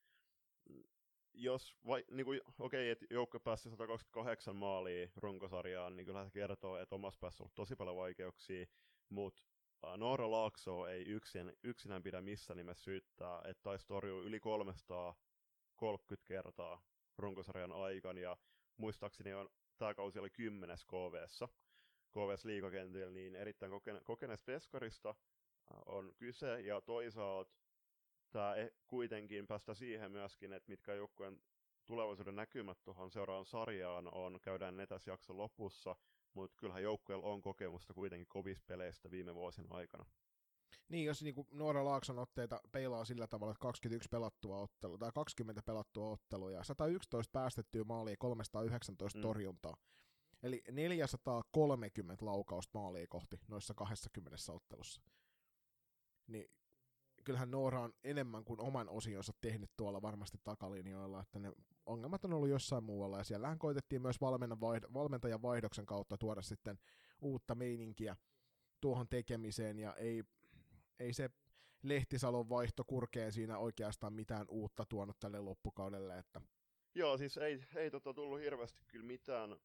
jos, 1.35 1.77
vai, 1.87 2.05
niin 2.11 2.25
kuin, 2.25 2.41
okei, 2.59 2.91
että 2.91 3.07
joukko 3.11 3.41
pääsi 3.41 3.71
128 3.71 4.57
maalia 4.57 5.09
runkosarjaan, 5.17 5.97
niin 5.97 6.07
kyllä 6.07 6.25
se 6.25 6.31
kertoo, 6.31 6.77
että 6.79 6.95
omassa 6.95 7.21
päässä 7.21 7.43
on 7.43 7.45
ollut 7.45 7.55
tosi 7.55 7.77
paljon 7.77 7.97
vaikeuksia, 7.97 8.67
mutta 9.09 9.43
uh, 9.87 9.97
Noora 9.97 10.31
Laakso 10.31 10.87
ei 10.87 11.03
yksin, 11.03 11.53
yksinään 11.65 12.03
pidä 12.03 12.21
missä 12.21 12.55
nimessä 12.55 12.85
syyttää, 12.85 13.43
että 13.45 13.63
taisi 13.63 13.87
torjua 13.87 14.23
yli 14.23 14.41
330 14.41 16.29
kertaa 16.29 16.83
runkosarjan 17.19 17.73
aikana, 17.73 18.21
ja 18.21 18.37
muistaakseni 18.77 19.35
on, 19.35 19.49
tämä 19.79 19.95
kausi 19.95 20.19
oli 20.19 20.31
kymmenes 20.31 20.85
KVssa, 20.85 21.49
KVS 22.11 22.45
liikakentillä, 22.45 23.11
niin 23.11 23.37
erittäin 23.37 23.73
kokene, 23.73 24.01
kokeneesta 24.05 24.53
veskarista 24.53 25.15
on 25.87 26.13
kyse, 26.19 26.61
ja 26.61 26.81
toisaalta 26.81 27.60
tämä 28.31 28.55
e- 28.55 28.71
kuitenkin 28.87 29.47
päästä 29.47 29.75
siihen 29.75 30.13
myöskin, 30.13 30.53
että 30.53 30.71
mitkä 30.71 30.95
joukkueen 30.95 31.41
tulevaisuuden 31.87 32.37
näkymät 32.37 32.79
tuohon 32.85 33.11
seuraavan 33.11 33.47
sarjaan 33.47 34.15
on, 34.15 34.41
käydään 34.43 34.77
ne 34.77 34.87
tässä 34.87 35.11
jakson 35.11 35.39
lopussa, 35.39 35.97
mutta 36.35 36.57
kyllähän 36.57 36.83
joukkueella 36.83 37.27
on 37.27 37.43
kokemusta 37.43 37.95
kuitenkin 37.95 38.29
kovista 38.29 38.65
peleistä 38.67 39.11
viime 39.11 39.35
vuosien 39.35 39.73
aikana. 39.73 40.05
Niin, 40.89 41.05
jos 41.05 41.23
niin 41.23 41.35
Noora 41.51 41.85
Laakson 41.85 42.19
otteita 42.19 42.61
peilaa 42.73 43.05
sillä 43.05 43.27
tavalla, 43.27 43.51
että 43.51 43.63
21 43.63 44.09
pelattua 44.09 44.59
ottelua 44.59 44.99
tai 44.99 45.11
20 45.15 45.63
pelattua 45.63 46.11
ottelua 46.11 46.53
ja 46.53 46.65
111 46.65 47.31
päästettyä 47.33 47.85
maalia 47.85 48.17
319 48.19 49.19
mm. 49.19 49.23
torjuntaa. 49.23 49.77
Eli 50.43 50.63
430 50.71 52.27
laukausta 52.27 52.79
maalia 52.79 53.07
kohti 53.09 53.37
noissa 53.49 53.75
20 53.75 54.37
ottelussa. 54.53 55.03
Niin 56.27 56.51
kyllähän 57.25 57.51
Noora 57.51 57.81
on 57.81 57.93
enemmän 58.05 58.45
kuin 58.45 58.61
oman 58.61 58.89
osionsa 58.89 59.33
tehnyt 59.41 59.71
tuolla 59.77 60.03
varmasti 60.03 60.39
takalinjoilla, 60.45 61.21
että 61.21 61.39
ne 61.39 61.53
ongelmat 61.87 62.25
on 62.25 62.33
ollut 62.33 62.49
jossain 62.49 62.85
muualla, 62.85 63.19
ja 63.19 63.25
siellähän 63.25 63.59
koitettiin 63.59 64.03
myös 64.03 64.21
valmentajan 64.95 65.43
vaihdoksen 65.43 65.87
kautta 65.87 66.19
tuoda 66.19 66.43
sitten 66.43 66.79
uutta 67.21 67.55
meininkiä 67.55 68.17
tuohon 68.81 69.09
tekemiseen, 69.09 69.79
ja 69.79 69.95
ei, 69.95 70.25
ei 70.99 71.13
se 71.13 71.31
Lehtisalon 71.83 72.49
vaihto 72.49 72.85
kurkeen 72.85 73.33
siinä 73.33 73.59
oikeastaan 73.59 74.13
mitään 74.13 74.47
uutta 74.49 74.85
tuonut 74.89 75.19
tälle 75.21 75.41
loppukaudelle, 75.41 76.19
että 76.19 76.41
Joo, 76.95 77.19
siis 77.19 77.37
ei, 77.37 77.65
ei 77.77 77.91
tota 77.91 78.15
tullut 78.15 78.41
hirveästi 78.41 78.85
kyllä 78.89 79.07
mitään, 79.07 79.57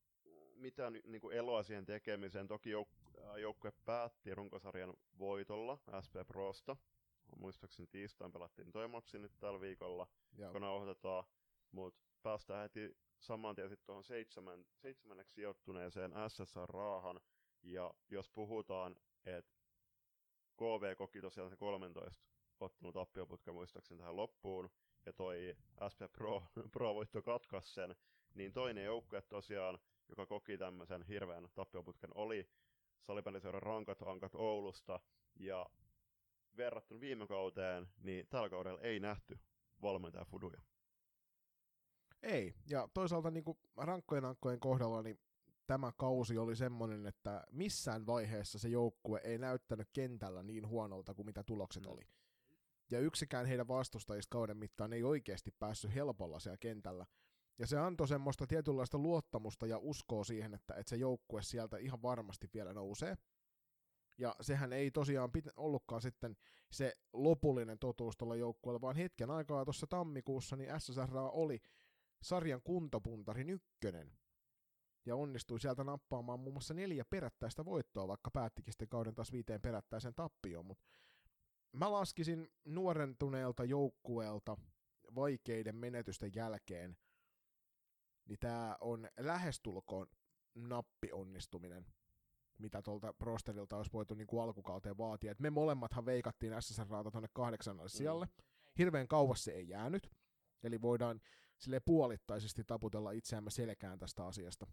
mitään 0.55 0.93
niin 0.93 1.21
kuin 1.21 1.37
eloa 1.37 1.63
siihen 1.63 1.85
tekemiseen. 1.85 2.47
Toki 2.47 2.73
jouk- 2.73 3.39
joukkue 3.39 3.73
päätti 3.85 4.35
runkosarjan 4.35 4.93
voitolla 5.19 5.77
SP 6.05 6.15
Prosta, 6.27 6.77
muistaakseni 7.35 7.87
tiistain 7.87 8.31
pelattiin 8.31 8.71
toi 8.71 8.87
matsi 8.87 9.19
nyt 9.19 9.39
tällä 9.39 9.61
viikolla, 9.61 10.07
Joo. 10.37 10.51
kun 10.51 10.61
nauhoitetaan, 10.61 11.23
mutta 11.71 12.01
päästään 12.23 12.61
heti 12.61 12.97
saman 13.19 13.55
tien 13.55 13.69
sitten 13.69 13.85
tuohon 13.85 14.03
seitsemän, 14.03 14.65
seitsemänneksi 14.75 15.33
sijoittuneeseen 15.33 16.11
SSR-raahan, 16.27 17.21
ja 17.63 17.93
jos 18.09 18.29
puhutaan, 18.29 18.95
että 19.25 19.55
KV 20.57 20.95
koki 20.97 21.21
tosiaan 21.21 21.49
se 21.49 21.55
13 21.55 22.25
ottanut 22.59 22.93
tappioputka 22.93 23.53
muistaakseni 23.53 23.97
tähän 23.97 24.15
loppuun, 24.15 24.69
ja 25.05 25.13
toi 25.13 25.55
SP 25.91 26.01
Pro, 26.11 26.43
Pro 26.71 26.95
voitto 26.95 27.21
katkas 27.21 27.73
sen, 27.73 27.95
niin 28.33 28.53
toinen 28.53 28.85
joukkue 28.85 29.21
tosiaan, 29.21 29.79
joka 30.09 30.25
koki 30.25 30.57
tämmöisen 30.57 31.03
hirveän 31.03 31.49
tappioputken, 31.53 32.09
oli 32.15 32.49
salibändiseuran 33.01 33.63
rankat 33.63 34.01
ankat 34.01 34.35
Oulusta, 34.35 34.99
ja 35.35 35.65
verrattuna 36.57 36.99
viime 36.99 37.27
kauteen, 37.27 37.87
niin 38.01 38.27
tällä 38.27 38.49
kaudella 38.49 38.81
ei 38.81 38.99
nähty 38.99 39.39
valmentaja 39.81 40.25
Fuduja. 40.25 40.61
Ei, 42.23 42.53
ja 42.69 42.89
toisaalta 42.93 43.31
niin 43.31 43.43
kuin 43.43 43.57
rankkojen 43.77 44.25
ankkojen 44.25 44.59
kohdalla, 44.59 45.01
niin 45.01 45.19
tämä 45.67 45.91
kausi 45.97 46.37
oli 46.37 46.55
semmoinen, 46.55 47.05
että 47.05 47.43
missään 47.51 48.05
vaiheessa 48.05 48.59
se 48.59 48.69
joukkue 48.69 49.21
ei 49.23 49.37
näyttänyt 49.37 49.89
kentällä 49.93 50.43
niin 50.43 50.67
huonolta 50.67 51.13
kuin 51.13 51.25
mitä 51.25 51.43
tulokset 51.43 51.83
mm. 51.83 51.91
oli. 51.91 52.01
Ja 52.91 52.99
yksikään 52.99 53.45
heidän 53.45 53.67
vastustajista 53.67 54.31
kauden 54.31 54.57
mittaan 54.57 54.93
ei 54.93 55.03
oikeasti 55.03 55.51
päässyt 55.59 55.95
helpolla 55.95 56.39
siellä 56.39 56.57
kentällä. 56.57 57.05
Ja 57.59 57.67
se 57.67 57.77
antoi 57.77 58.07
semmoista 58.07 58.47
tietynlaista 58.47 58.97
luottamusta 58.97 59.67
ja 59.67 59.77
uskoa 59.77 60.23
siihen, 60.23 60.53
että, 60.53 60.73
että 60.73 60.89
se 60.89 60.95
joukkue 60.95 61.41
sieltä 61.41 61.77
ihan 61.77 62.01
varmasti 62.01 62.49
vielä 62.53 62.73
nousee. 62.73 63.17
Ja 64.17 64.35
sehän 64.41 64.73
ei 64.73 64.91
tosiaan 64.91 65.29
pit- 65.37 65.53
ollutkaan 65.55 66.01
sitten 66.01 66.37
se 66.71 66.97
lopullinen 67.13 67.79
totuus 67.79 68.17
tuolla 68.17 68.35
joukkueella, 68.35 68.81
vaan 68.81 68.95
hetken 68.95 69.31
aikaa 69.31 69.65
tuossa 69.65 69.87
tammikuussa 69.87 70.55
niin 70.55 70.69
SSR 70.79 71.17
oli 71.31 71.61
sarjan 72.21 72.61
kuntopuntarin 72.61 73.49
ykkönen. 73.49 74.17
Ja 75.05 75.15
onnistui 75.15 75.59
sieltä 75.59 75.83
nappaamaan 75.83 76.39
muun 76.39 76.53
muassa 76.53 76.73
neljä 76.73 77.05
perättäistä 77.05 77.65
voittoa, 77.65 78.07
vaikka 78.07 78.31
päättikin 78.31 78.73
sitten 78.73 78.89
kauden 78.89 79.15
taas 79.15 79.31
viiteen 79.31 79.61
perättäisen 79.61 80.15
tappioon. 80.15 80.65
Mutta 80.65 80.85
mä 81.73 81.91
laskisin 81.91 82.49
nuorentuneelta 82.65 83.63
joukkueelta 83.63 84.57
vaikeiden 85.15 85.75
menetysten 85.75 86.31
jälkeen, 86.35 86.97
niin 88.25 88.39
tämä 88.39 88.77
on 88.81 89.07
lähestulkoon 89.19 90.07
nappionnistuminen 90.55 91.85
mitä 92.59 92.81
tuolta 92.81 93.13
rosterilta 93.19 93.77
olisi 93.77 93.93
voitu 93.93 94.13
niin 94.13 94.27
kuin 94.27 94.43
alkukauteen 94.43 94.97
vaatia. 94.97 95.31
Et 95.31 95.39
me 95.39 95.49
molemmathan 95.49 96.05
veikattiin 96.05 96.53
SSR-raata 96.61 97.11
tuonne 97.11 97.29
kahdeksannalle 97.33 97.89
mm. 97.89 97.97
sijalle. 97.97 98.27
Hirveän 98.77 99.07
kauas 99.07 99.43
se 99.43 99.51
ei 99.51 99.69
jäänyt, 99.69 100.11
eli 100.63 100.81
voidaan 100.81 101.21
sille 101.57 101.79
puolittaisesti 101.79 102.63
taputella 102.63 103.11
itseämme 103.11 103.49
selkään 103.49 103.99
tästä 103.99 104.25
asiasta. 104.25 104.67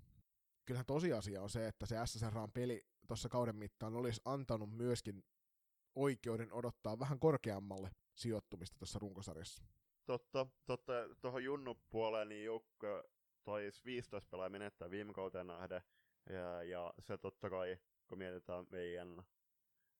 Kyllähän 0.65 0.87
tosiasia 0.87 1.43
on 1.43 1.51
se, 1.51 1.67
että 1.67 1.87
se 1.87 1.97
SSR-peli 2.07 2.87
tuossa 3.07 3.29
kauden 3.29 3.57
mittaan 3.57 3.95
olisi 3.95 4.21
antanut 4.25 4.71
myöskin 4.77 5.25
oikeuden 5.95 6.53
odottaa 6.53 6.99
vähän 6.99 7.19
korkeammalle 7.19 7.91
sijoittumista 8.15 8.79
tuossa 8.79 8.99
runkosarjassa. 8.99 9.65
Totta, 10.07 10.47
totta. 10.67 10.93
Tuohon 11.21 11.45
Junnu 11.45 11.75
puoleen 11.91 12.29
niin 12.29 12.45
joukko 12.45 13.03
taisi 13.45 13.85
15 13.85 14.31
pelaajaa 14.31 14.51
menettää 14.51 14.91
viime 14.91 15.13
kauteen 15.13 15.47
nähden, 15.47 15.83
ja, 16.31 16.63
ja 16.63 16.95
se 16.99 17.19
totta 17.19 17.51
kai, 17.51 17.79
kun 18.09 18.19
mietitään 18.19 18.67
meidän 18.71 19.23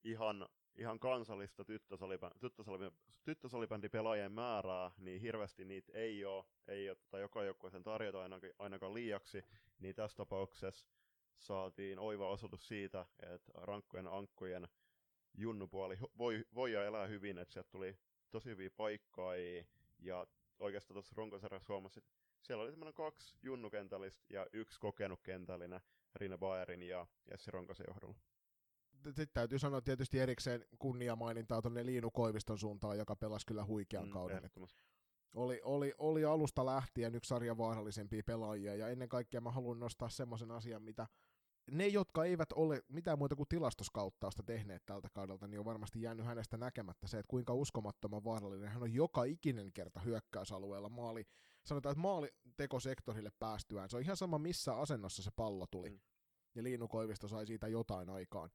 ihan, 0.03 0.49
ihan 0.75 0.99
kansallista 0.99 1.65
tyttösalibändipelaajien 3.23 4.31
määrää, 4.31 4.91
niin 4.97 5.21
hirveästi 5.21 5.65
niitä 5.65 5.91
ei 5.93 6.25
ole, 6.25 6.45
ei 6.67 6.89
ole 6.89 6.95
tota 6.95 7.19
joka 7.19 7.43
joukkueeseen 7.43 7.83
tarjota 7.83 8.21
ainakaan, 8.21 8.53
ainakaan 8.59 8.93
liiaksi, 8.93 9.43
niin 9.79 9.95
tässä 9.95 10.17
tapauksessa 10.17 10.87
saatiin 11.37 11.99
oiva 11.99 12.29
osoitus 12.29 12.67
siitä, 12.67 13.05
että 13.19 13.51
rankkojen 13.55 14.07
ankkojen 14.07 14.67
junnupuoli 15.37 15.97
voi, 16.17 16.45
voi 16.53 16.73
elää 16.73 17.07
hyvin, 17.07 17.37
että 17.37 17.53
sieltä 17.53 17.71
tuli 17.71 17.97
tosi 18.31 18.49
hyviä 18.49 18.69
paikkaa 18.69 19.33
ja 19.99 20.27
oikeastaan 20.59 20.95
tuossa 20.95 21.13
runkosarjassa 21.17 21.73
huomasi, 21.73 21.99
että 21.99 22.22
siellä 22.43 22.63
oli 22.63 22.71
semmoinen 22.71 22.93
kaksi 22.93 23.37
junnukentällistä 23.41 24.23
ja 24.29 24.47
yksi 24.53 24.79
kokenut 24.79 25.21
kentällinen, 25.23 25.81
Rina 26.15 26.37
Baerin 26.37 26.83
ja 26.83 27.07
Jesse 27.31 27.51
Ronkasen 27.51 27.85
johdolla. 27.89 28.15
Sitten 29.03 29.27
täytyy 29.33 29.59
sanoa 29.59 29.81
tietysti 29.81 30.19
erikseen 30.19 30.65
kunniamainintaa 30.79 31.61
tuonne 31.61 31.85
Liinu 31.85 32.11
Koiviston 32.11 32.57
suuntaan, 32.57 32.97
joka 32.97 33.15
pelasi 33.15 33.45
kyllä 33.45 33.65
huikean 33.65 34.05
mm, 34.05 34.11
kauden. 34.11 34.49
Oli, 35.33 35.61
oli, 35.63 35.93
oli 35.97 36.25
alusta 36.25 36.65
lähtien 36.65 37.15
yksi 37.15 37.27
sarjan 37.27 37.57
vaarallisempia 37.57 38.23
pelaajia, 38.25 38.75
ja 38.75 38.87
ennen 38.87 39.09
kaikkea 39.09 39.41
mä 39.41 39.51
haluan 39.51 39.79
nostaa 39.79 40.09
semmoisen 40.09 40.51
asian, 40.51 40.83
mitä 40.83 41.07
ne, 41.71 41.87
jotka 41.87 42.25
eivät 42.25 42.51
ole 42.51 42.83
mitään 42.87 43.17
muuta 43.17 43.35
kuin 43.35 43.47
tilastoskauttausta 43.49 44.43
tehneet 44.43 44.85
tältä 44.85 45.09
kaudelta, 45.13 45.47
niin 45.47 45.59
on 45.59 45.65
varmasti 45.65 46.01
jäänyt 46.01 46.25
hänestä 46.25 46.57
näkemättä 46.57 47.07
se, 47.07 47.19
että 47.19 47.29
kuinka 47.29 47.53
uskomattoman 47.53 48.23
vaarallinen 48.23 48.69
hän 48.69 48.83
on 48.83 48.93
joka 48.93 49.23
ikinen 49.23 49.73
kerta 49.73 49.99
hyökkäysalueella 49.99 50.89
maali. 50.89 51.23
Sanotaan, 51.65 51.91
että 51.93 52.01
maalitekosektorille 52.01 53.31
päästyään. 53.39 53.89
Se 53.89 53.97
on 53.97 54.03
ihan 54.03 54.17
sama, 54.17 54.37
missä 54.37 54.75
asennossa 54.75 55.23
se 55.23 55.31
pallo 55.35 55.67
tuli. 55.71 55.89
Mm. 55.89 55.99
Ja 56.55 56.63
Liinu 56.63 56.87
Koivisto 56.87 57.27
sai 57.27 57.47
siitä 57.47 57.67
jotain 57.67 58.09
aikaan. 58.09 58.49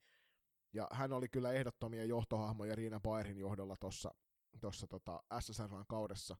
Ja 0.72 0.88
hän 0.92 1.12
oli 1.12 1.28
kyllä 1.28 1.52
ehdottomia 1.52 2.04
johtohahmoja 2.04 2.74
Riina 2.74 3.00
Baerin 3.00 3.38
johdolla 3.38 3.76
tuossa 3.80 4.14
tuossa 4.60 4.86
tota 4.86 5.22
SSRn 5.40 5.84
kaudessa. 5.88 6.36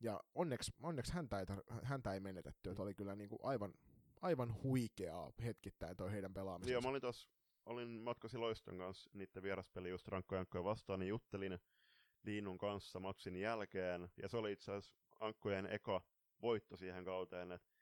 Ja 0.00 0.20
onneksi, 0.34 0.72
onneksi 0.82 1.12
häntä, 1.12 1.40
ei 1.40 1.46
häntä 1.82 2.12
ei 2.12 2.20
menetetty, 2.20 2.70
että 2.70 2.82
oli 2.82 2.94
kyllä 2.94 3.14
niinku 3.14 3.38
aivan, 3.42 3.74
aivan 4.20 4.62
huikeaa 4.62 5.32
hetkittäin 5.44 5.96
toi 5.96 6.12
heidän 6.12 6.34
pelaamisensa. 6.34 6.72
Joo, 6.72 6.82
mä 6.82 6.88
olin, 6.88 7.00
tos, 7.00 7.28
olin 7.66 7.88
matkasi 8.02 8.38
Loiston 8.38 8.78
kanssa 8.78 9.10
niiden 9.12 9.42
vieraspeli 9.42 9.90
just 9.90 10.08
rankkojankkoja 10.08 10.64
vastaan, 10.64 11.00
niin 11.00 11.08
juttelin 11.08 11.58
Liinun 12.22 12.58
kanssa 12.58 13.00
matsin 13.00 13.36
jälkeen, 13.36 14.08
ja 14.22 14.28
se 14.28 14.36
oli 14.36 14.52
itse 14.52 14.72
asiassa 14.72 15.03
Ankkojen 15.20 15.66
eka 15.66 16.00
voitto 16.42 16.76
siihen 16.76 17.04
kauteen, 17.04 17.52
että 17.52 17.74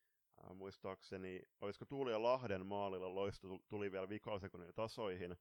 muistaakseni, 0.55 1.43
olisiko 1.61 1.85
Tuuli 1.85 2.11
ja 2.11 2.23
Lahden 2.23 2.67
maalilla 2.67 3.15
Loisto 3.15 3.49
tuli 3.69 3.93
vielä 3.93 4.09
vikasekunnin 4.09 4.75
tasoihin, 4.75 5.37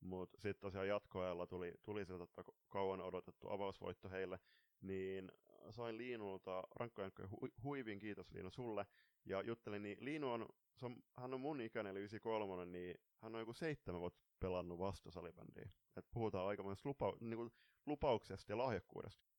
mutta 0.00 0.40
sitten 0.40 0.60
tosiaan 0.60 0.88
jatkoajalla 0.88 1.46
tuli, 1.46 1.74
tuli 1.84 2.04
se 2.04 2.18
tota, 2.18 2.44
kauan 2.68 3.00
odotettu 3.00 3.50
avausvoitto 3.50 4.08
heille, 4.08 4.38
niin 4.80 5.32
sain 5.70 5.98
Liinulta 5.98 6.62
rankkojen 6.76 7.12
hu, 7.30 7.48
huivin, 7.62 7.98
kiitos 7.98 8.32
Liinu 8.32 8.50
sulle, 8.50 8.86
ja 9.24 9.42
juttelin, 9.42 9.82
niin 9.82 9.96
Liinu 10.00 10.32
on, 10.32 10.48
se 10.76 10.86
on, 10.86 10.96
hän 11.16 11.34
on 11.34 11.40
mun 11.40 11.60
ikäinen, 11.60 11.90
eli 11.90 11.98
93, 11.98 12.66
niin 12.66 12.94
hän 13.22 13.34
on 13.34 13.40
joku 13.40 13.52
seitsemän 13.52 14.00
vuotta 14.00 14.20
pelannut 14.40 14.78
vastasalibändiä. 14.78 15.70
Et 15.96 16.06
puhutaan 16.10 16.48
aika 16.48 16.62
lupa, 16.84 17.16
niinku, 17.20 17.50
lupauksesta 17.86 18.52
ja 18.52 18.58
lahjakkuudesta. 18.58 19.33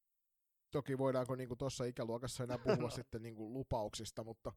Toki 0.71 0.97
voidaanko 0.97 1.35
niinku 1.35 1.55
tuossa 1.55 1.85
ikäluokassa 1.85 2.43
enää 2.43 2.57
puhua 2.57 2.89
sitten 2.99 3.21
niinku 3.21 3.53
lupauksista, 3.53 4.23
mutta, 4.23 4.53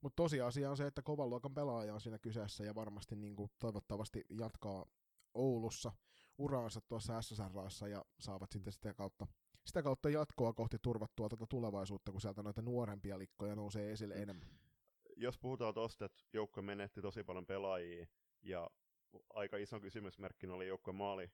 mutta 0.00 0.16
tosiasia 0.16 0.70
on 0.70 0.76
se, 0.76 0.86
että 0.86 1.02
kovan 1.02 1.30
luokan 1.30 1.54
pelaaja 1.54 1.94
on 1.94 2.00
siinä 2.00 2.18
kyseessä 2.18 2.64
ja 2.64 2.74
varmasti 2.74 3.16
niinku 3.16 3.50
toivottavasti 3.58 4.24
jatkaa 4.30 4.86
Oulussa 5.34 5.92
uraansa 6.38 6.80
tuossa 6.80 7.22
SSRassa 7.22 7.88
ja 7.88 8.04
saavat 8.20 8.52
sitten 8.52 8.72
sitä 8.72 8.94
kautta, 8.94 9.26
sitä 9.66 9.82
kautta 9.82 10.10
jatkoa 10.10 10.52
kohti 10.52 10.76
turvattua 10.82 11.28
tätä 11.28 11.46
tulevaisuutta, 11.48 12.12
kun 12.12 12.20
sieltä 12.20 12.42
noita 12.42 12.62
nuorempia 12.62 13.18
likkoja 13.18 13.54
nousee 13.54 13.92
esille 13.92 14.14
mm. 14.14 14.22
enemmän. 14.22 14.48
Jos 15.16 15.38
puhutaan 15.38 15.74
tuosta, 15.74 16.04
että 16.04 16.22
joukko 16.32 16.62
menetti 16.62 17.02
tosi 17.02 17.24
paljon 17.24 17.46
pelaajia 17.46 18.06
ja 18.42 18.70
aika 19.34 19.56
iso 19.56 19.80
kysymysmerkki 19.80 20.46
oli 20.46 20.68
joukko 20.68 20.92
maali, 20.92 21.30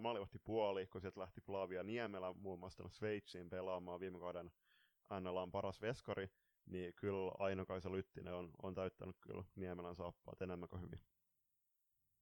maalivahti 0.00 0.38
puoli, 0.38 0.86
kun 0.86 1.00
sieltä 1.00 1.20
lähti 1.20 1.40
Flavia 1.40 1.82
Niemelä 1.82 2.32
muun 2.32 2.58
muassa 2.58 2.88
Sveitsiin 2.88 3.50
pelaamaan 3.50 4.00
viime 4.00 4.18
kauden 4.18 4.52
NLAn 5.20 5.50
paras 5.50 5.80
veskari, 5.80 6.30
niin 6.66 6.94
kyllä 6.94 7.32
Aino-Kaisa 7.38 7.92
Lyttinen 7.92 8.34
on, 8.34 8.50
on 8.62 8.74
täyttänyt 8.74 9.16
kyllä 9.20 9.44
Niemelän 9.56 9.96
saappaat 9.96 10.42
enemmän 10.42 10.68
kuin 10.68 10.82
hyvin. 10.82 11.00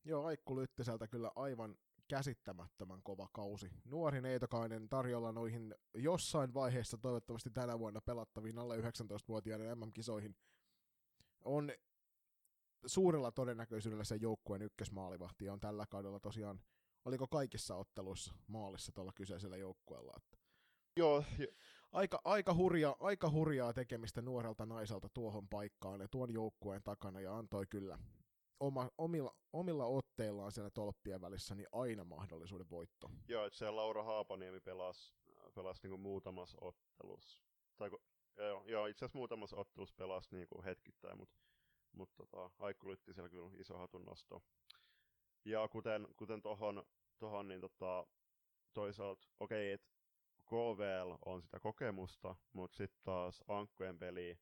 Joo, 0.05 0.25
Aikku 0.25 0.57
Lyttiseltä 0.57 1.09
kyllä 1.09 1.31
aivan 1.37 1.77
käsittämättömän 2.09 3.03
kova 3.03 3.29
kausi. 3.33 3.71
Nuori 3.85 4.21
neitokainen 4.21 4.89
tarjolla 4.89 5.33
noihin 5.33 5.75
jossain 5.95 6.55
vaiheessa 6.55 6.99
toivottavasti 6.99 7.51
tänä 7.51 7.79
vuonna 7.79 8.01
pelattaviin 8.01 8.59
alle 8.59 8.77
19-vuotiaiden 8.77 9.79
MM-kisoihin 9.79 10.37
on 11.45 11.73
suurella 12.87 13.33
todennäköisyydellä 13.33 14.05
se 14.05 14.17
joukkueen 14.17 14.63
ykkösmaalivahti 14.63 15.49
on 15.49 15.61
tällä 15.61 15.87
kaudella 15.87 16.21
tosiaan, 16.21 16.61
oliko 17.05 17.27
kaikissa 17.27 17.77
otteluissa 17.77 18.35
maalissa 18.47 18.93
tuolla 18.93 19.13
kyseisellä 19.15 19.57
joukkueella. 19.57 20.13
Että 20.17 20.39
Joo. 20.97 21.25
Aika, 21.93 22.21
aika, 22.25 22.55
hurja, 22.55 22.97
aika 23.01 23.31
hurjaa 23.31 23.73
tekemistä 23.73 24.23
nuorelta 24.23 24.67
naiselta 24.67 25.09
tuohon 25.15 25.49
paikkaan 25.49 26.01
ja 26.01 26.09
tuon 26.09 26.33
joukkueen 26.33 26.83
takana 26.83 27.21
ja 27.21 27.37
antoi 27.37 27.67
kyllä 27.67 27.99
oma, 28.61 28.91
omilla, 28.99 29.35
omilla 29.53 29.87
otteillaan 29.87 30.53
siellä 30.53 30.71
tolppien 30.71 31.21
välissä 31.21 31.55
niin 31.55 31.69
aina 31.73 32.05
mahdollisuuden 32.05 32.71
voitto. 32.71 33.11
Joo, 33.29 33.47
että 33.47 33.59
se 33.59 33.71
Laura 33.71 34.05
Haapaniemi 34.05 34.61
pelasi, 34.61 35.15
pelasi 35.55 35.81
niinku 35.83 35.99
muutamassa 35.99 36.59
ottelussa. 36.61 37.43
Tai, 37.77 37.91
joo, 38.37 38.65
joo, 38.67 38.87
itse 38.87 39.05
asiassa 39.05 39.19
muutamassa 39.19 39.57
ottelussa 39.57 39.95
pelasi 39.99 40.29
niinku 40.37 40.63
hetkittäin, 40.63 41.19
mutta 41.19 41.37
mut 41.93 42.11
tota, 42.17 42.51
Aikku 42.59 42.89
Lytti 42.89 43.15
siellä 43.15 43.31
kyllä 43.31 43.51
iso 43.59 43.79
hatun 43.79 44.05
nosto. 44.05 44.43
Ja 45.45 45.69
kuten, 45.69 46.09
kuten 46.17 46.43
tohon, 47.19 47.49
niin 47.49 47.61
tota, 47.61 48.07
toisaalta, 48.75 49.29
okei, 49.41 49.75
okay, 49.75 49.75
että 49.75 49.91
KVL 50.47 51.15
on 51.25 51.43
sitä 51.43 51.61
kokemusta, 51.61 52.37
mutta 52.53 52.77
sitten 52.77 53.01
taas 53.05 53.45
Ankkojen 53.49 53.99
peli, 53.99 54.39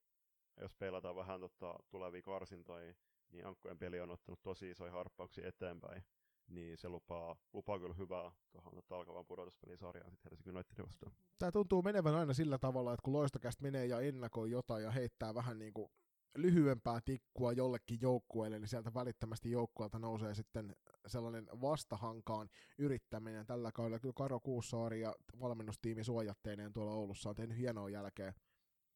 jos 0.61 0.75
pelataan 0.75 1.17
vähän 1.17 1.41
tota, 1.41 1.75
tulevia 1.91 2.23
karsintoja, 2.23 2.95
niin 3.31 3.47
Ankkojen 3.47 3.79
peli 3.79 4.01
on 4.01 4.11
ottanut 4.11 4.43
tosi 4.43 4.71
isoja 4.71 4.93
harppauksia 4.93 5.49
eteenpäin. 5.49 6.05
Niin 6.49 6.79
se 6.79 6.89
lupaa, 6.89 7.37
lupaa 7.53 7.79
kyllä 7.79 7.95
hyvää 7.95 8.33
tuohon 8.53 8.75
tota, 8.75 8.97
alkavan 8.97 9.27
pudotuspelisarjaan 9.27 10.11
sitten 10.11 10.31
Helsingin 10.31 10.57
Unitedin 10.57 10.87
vastaan. 10.87 11.13
Tämä 11.39 11.53
tuntuu 11.53 11.83
menevän 11.83 12.15
aina 12.15 12.35
sillä 12.35 12.59
tavalla, 12.59 12.93
että 12.93 13.03
kun 13.03 13.13
loistokästä 13.13 13.63
menee 13.63 13.87
ja 13.87 14.01
ennakoi 14.01 14.51
jotain 14.51 14.85
ja 14.85 14.91
heittää 14.91 15.35
vähän 15.35 15.59
niin 15.59 15.75
kuin 15.75 15.91
lyhyempää 16.37 17.01
tikkua 17.05 17.53
jollekin 17.53 17.99
joukkueelle, 18.01 18.59
niin 18.59 18.69
sieltä 18.69 18.95
välittömästi 18.95 19.51
joukkueelta 19.51 19.99
nousee 19.99 20.35
sitten 20.35 20.77
sellainen 21.09 21.47
vastahankaan 21.61 22.49
yrittäminen. 22.79 23.47
Tällä 23.47 23.73
kaudella 23.73 23.99
kyllä 23.99 24.15
Karo 24.17 24.41
Kuussaari 24.41 25.01
ja 25.01 25.15
valmennustiimi 25.41 26.05
suojatteineen 26.05 26.73
tuolla 26.73 26.93
Oulussa 26.93 27.31
on 27.31 27.37
tehnyt 27.37 27.59
hienoa 27.59 27.91
jälkeä. 27.91 28.35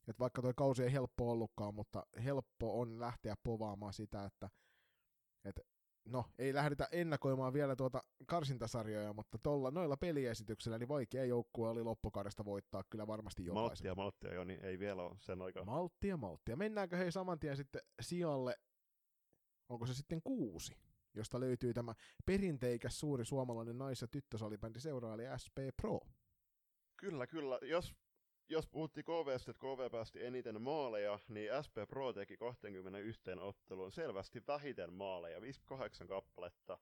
Et 0.09 0.19
vaikka 0.19 0.43
tuo 0.43 0.53
kausi 0.57 0.83
ei 0.83 0.93
helppo 0.93 1.31
ollutkaan, 1.31 1.75
mutta 1.75 2.07
helppo 2.25 2.81
on 2.81 3.01
lähteä 3.01 3.35
povaamaan 3.43 3.93
sitä, 3.93 4.25
että 4.25 4.51
et, 5.45 5.61
no, 6.05 6.25
ei 6.39 6.55
lähdetä 6.55 6.89
ennakoimaan 6.93 7.53
vielä 7.53 7.77
tuota 7.77 8.03
karsintasarjoja, 8.27 9.13
mutta 9.13 9.39
tolla, 9.43 9.71
noilla 9.71 9.97
peliesityksillä 9.97 10.79
niin 10.79 10.89
vaikea 10.89 11.25
joukkue 11.25 11.69
oli 11.69 11.83
loppukaudesta 11.83 12.45
voittaa 12.45 12.85
kyllä 12.91 13.07
varmasti 13.07 13.45
jokaisen. 13.45 13.87
Malttia, 13.87 13.95
malttia 13.95 14.35
jo, 14.35 14.45
niin 14.45 14.65
ei 14.65 14.79
vielä 14.79 15.03
ole 15.03 15.17
sen 15.21 15.43
aikaa. 15.43 15.65
Malttia, 15.65 16.17
malttia. 16.17 16.57
Mennäänkö 16.57 16.97
hei 16.97 17.13
saman 17.13 17.41
tien 17.41 17.57
sitten 17.57 17.83
sijalle, 18.01 18.57
onko 19.69 19.87
se 19.87 19.95
sitten 19.95 20.23
kuusi, 20.25 20.77
josta 21.15 21.41
löytyy 21.41 21.75
tämä 21.75 21.95
perinteikäs 22.27 23.01
suuri 23.01 23.25
suomalainen 23.25 23.79
nais- 23.79 24.01
ja 24.01 24.09
tyttösalibändi 24.09 24.81
seuraali 24.81 25.23
SP 25.43 25.57
Pro. 25.77 26.01
Kyllä, 26.97 27.27
kyllä. 27.27 27.59
Jos 27.63 27.95
jos 28.49 28.67
puhuttiin 28.67 29.05
KVstä, 29.05 29.51
että 29.51 29.61
KV 29.61 29.91
päästi 29.91 30.25
eniten 30.25 30.63
maaleja, 30.63 31.19
niin 31.29 31.51
SP 31.67 31.77
Pro 31.89 32.13
teki 32.13 32.37
21 32.37 33.21
otteluun 33.41 33.93
selvästi 33.93 34.43
vähiten 34.47 34.93
maaleja, 34.93 35.41
58 35.41 36.07
kappaletta. 36.07 36.79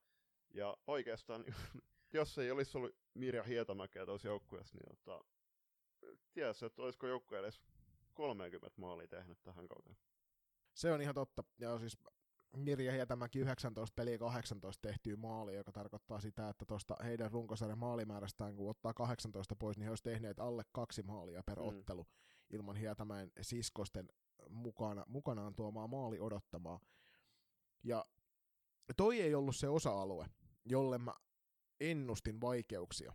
Ja 0.53 0.77
oikeastaan, 0.87 1.45
jos 2.13 2.37
ei 2.37 2.51
olisi 2.51 2.77
ollut 2.77 2.95
Mirja 3.13 3.43
Hietamäkeä 3.43 4.05
tuossa 4.05 4.27
joukkueessa, 4.27 4.77
niin 4.77 4.97
tota, 4.97 5.25
ties, 6.33 6.63
että 6.63 6.81
olisiko 6.81 7.07
joukkue 7.07 7.39
edes 7.39 7.61
30 8.13 8.81
maalia 8.81 9.07
tehnyt 9.07 9.43
tähän 9.43 9.67
kauteen. 9.67 9.97
Se 10.73 10.91
on 10.91 11.01
ihan 11.01 11.15
totta. 11.15 11.43
Ja 11.59 11.79
siis 11.79 11.97
Mirja 12.57 12.91
Hietämäki 12.91 13.39
19 13.39 13.93
peliä 13.95 14.17
18 14.17 14.81
tehtyä 14.81 15.15
maalia, 15.15 15.55
joka 15.55 15.71
tarkoittaa 15.71 16.19
sitä, 16.19 16.49
että 16.49 16.65
tuosta 16.65 16.95
heidän 17.03 17.31
runkosarjan 17.31 17.77
maalimäärästään, 17.77 18.55
kun 18.55 18.69
ottaa 18.69 18.93
18 18.93 19.55
pois, 19.55 19.77
niin 19.77 19.83
he 19.83 19.89
olisivat 19.89 20.13
tehneet 20.13 20.39
alle 20.39 20.63
kaksi 20.71 21.03
maalia 21.03 21.43
per 21.43 21.59
mm. 21.59 21.67
ottelu 21.67 22.07
ilman 22.49 22.75
Hietämäen 22.75 23.31
siskosten 23.41 24.09
mukana, 24.49 25.03
mukanaan 25.07 25.55
tuomaa 25.55 25.87
maali 25.87 26.19
odottamaa. 26.19 26.79
Ja 27.83 28.05
toi 28.97 29.21
ei 29.21 29.35
ollut 29.35 29.55
se 29.55 29.69
osa-alue, 29.69 30.25
jolle 30.65 30.97
mä 30.97 31.13
ennustin 31.79 32.41
vaikeuksia. 32.41 33.13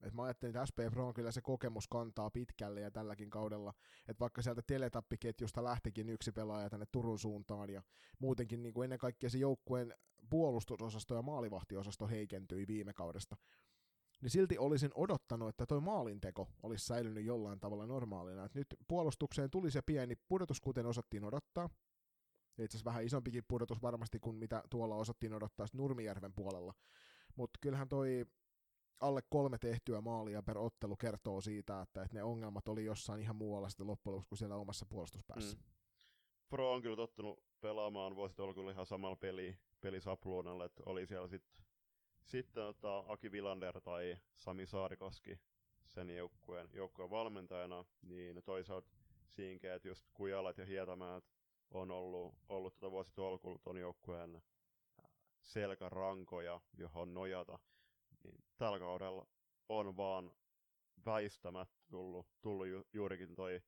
Et 0.00 0.14
mä 0.14 0.22
ajattelin, 0.22 0.56
että 0.56 0.66
SP 0.70 0.78
Pro 0.90 1.06
on 1.06 1.14
kyllä 1.14 1.32
se 1.32 1.40
kokemus 1.40 1.88
kantaa 1.88 2.30
pitkälle 2.30 2.80
ja 2.80 2.90
tälläkin 2.90 3.30
kaudella, 3.30 3.74
että 4.08 4.20
vaikka 4.20 4.42
sieltä 4.42 4.62
teletappiketjusta 4.62 5.64
lähtikin 5.64 6.08
yksi 6.08 6.32
pelaaja 6.32 6.70
tänne 6.70 6.86
Turun 6.92 7.18
suuntaan 7.18 7.70
ja 7.70 7.82
muutenkin 8.18 8.62
niin 8.62 8.74
kuin 8.74 8.84
ennen 8.84 8.98
kaikkea 8.98 9.30
se 9.30 9.38
joukkueen 9.38 9.94
puolustusosasto 10.30 11.14
ja 11.14 11.22
maalivahtiosasto 11.22 12.08
heikentyi 12.08 12.66
viime 12.66 12.92
kaudesta, 12.92 13.36
niin 14.22 14.30
silti 14.30 14.58
olisin 14.58 14.90
odottanut, 14.94 15.48
että 15.48 15.66
toi 15.66 15.80
maalinteko 15.80 16.48
olisi 16.62 16.86
säilynyt 16.86 17.24
jollain 17.24 17.60
tavalla 17.60 17.86
normaalina. 17.86 18.44
Et 18.44 18.54
nyt 18.54 18.66
puolustukseen 18.88 19.50
tuli 19.50 19.70
se 19.70 19.82
pieni 19.82 20.14
pudotus, 20.28 20.60
kuten 20.60 20.86
osattiin 20.86 21.24
odottaa. 21.24 21.70
Itse 22.58 22.76
asiassa 22.76 22.84
vähän 22.84 23.04
isompikin 23.04 23.44
pudotus 23.48 23.82
varmasti 23.82 24.20
kuin 24.20 24.36
mitä 24.36 24.62
tuolla 24.70 24.96
osattiin 24.96 25.34
odottaa 25.34 25.66
Nurmijärven 25.72 26.32
puolella. 26.34 26.74
Mutta 27.36 27.58
kyllähän 27.62 27.88
toi 27.88 28.26
alle 29.00 29.20
kolme 29.30 29.58
tehtyä 29.58 30.00
maalia 30.00 30.42
per 30.42 30.58
ottelu 30.58 30.96
kertoo 30.96 31.40
siitä, 31.40 31.80
että, 31.80 32.02
että 32.02 32.16
ne 32.16 32.22
ongelmat 32.22 32.68
oli 32.68 32.84
jossain 32.84 33.20
ihan 33.20 33.36
muualla 33.36 33.68
sitten 33.68 33.86
loppujen 33.86 34.14
lopuksi 34.14 34.28
kuin 34.28 34.38
siellä 34.38 34.56
omassa 34.56 34.86
puolustuspäässä. 34.86 35.56
Mm. 35.56 35.62
Pro 36.48 36.72
on 36.72 36.82
kyllä 36.82 36.96
tottunut 36.96 37.42
pelaamaan 37.60 38.16
vuositolkulla 38.16 38.70
ihan 38.70 38.86
samalla 38.86 39.16
peli, 39.16 39.58
pelisapluunalla, 39.80 40.64
että 40.64 40.82
oli 40.86 41.06
siellä 41.06 41.28
sitten 41.28 41.66
sitten 42.26 42.64
tota, 42.64 43.04
Aki 43.08 43.32
Vilander 43.32 43.80
tai 43.80 44.16
Sami 44.36 44.66
Saarikoski 44.66 45.40
sen 45.86 46.16
joukkueen, 46.16 46.68
joukkueen 46.72 47.10
valmentajana, 47.10 47.84
niin 48.02 48.42
toisaalta 48.44 48.88
siinkä, 49.28 49.74
että 49.74 49.88
just 49.88 50.06
Kujalat 50.14 50.58
ja 50.58 50.66
Hietamäät 50.66 51.24
on 51.70 51.90
ollut, 51.90 52.34
ollut 52.48 52.74
tota 52.74 52.90
vuositolkulla 52.90 53.58
ton 53.58 53.76
joukkueen 53.76 54.42
selkärankoja, 55.42 56.60
johon 56.78 57.14
nojata 57.14 57.58
niin 58.32 58.44
tällä 58.58 58.78
kaudella 58.78 59.26
on 59.68 59.96
vaan 59.96 60.32
väistämättä 61.06 61.84
tullut, 61.90 62.26
tullut 62.42 62.66
ju, 62.66 62.84
juurikin 62.92 63.34
toi 63.34 63.62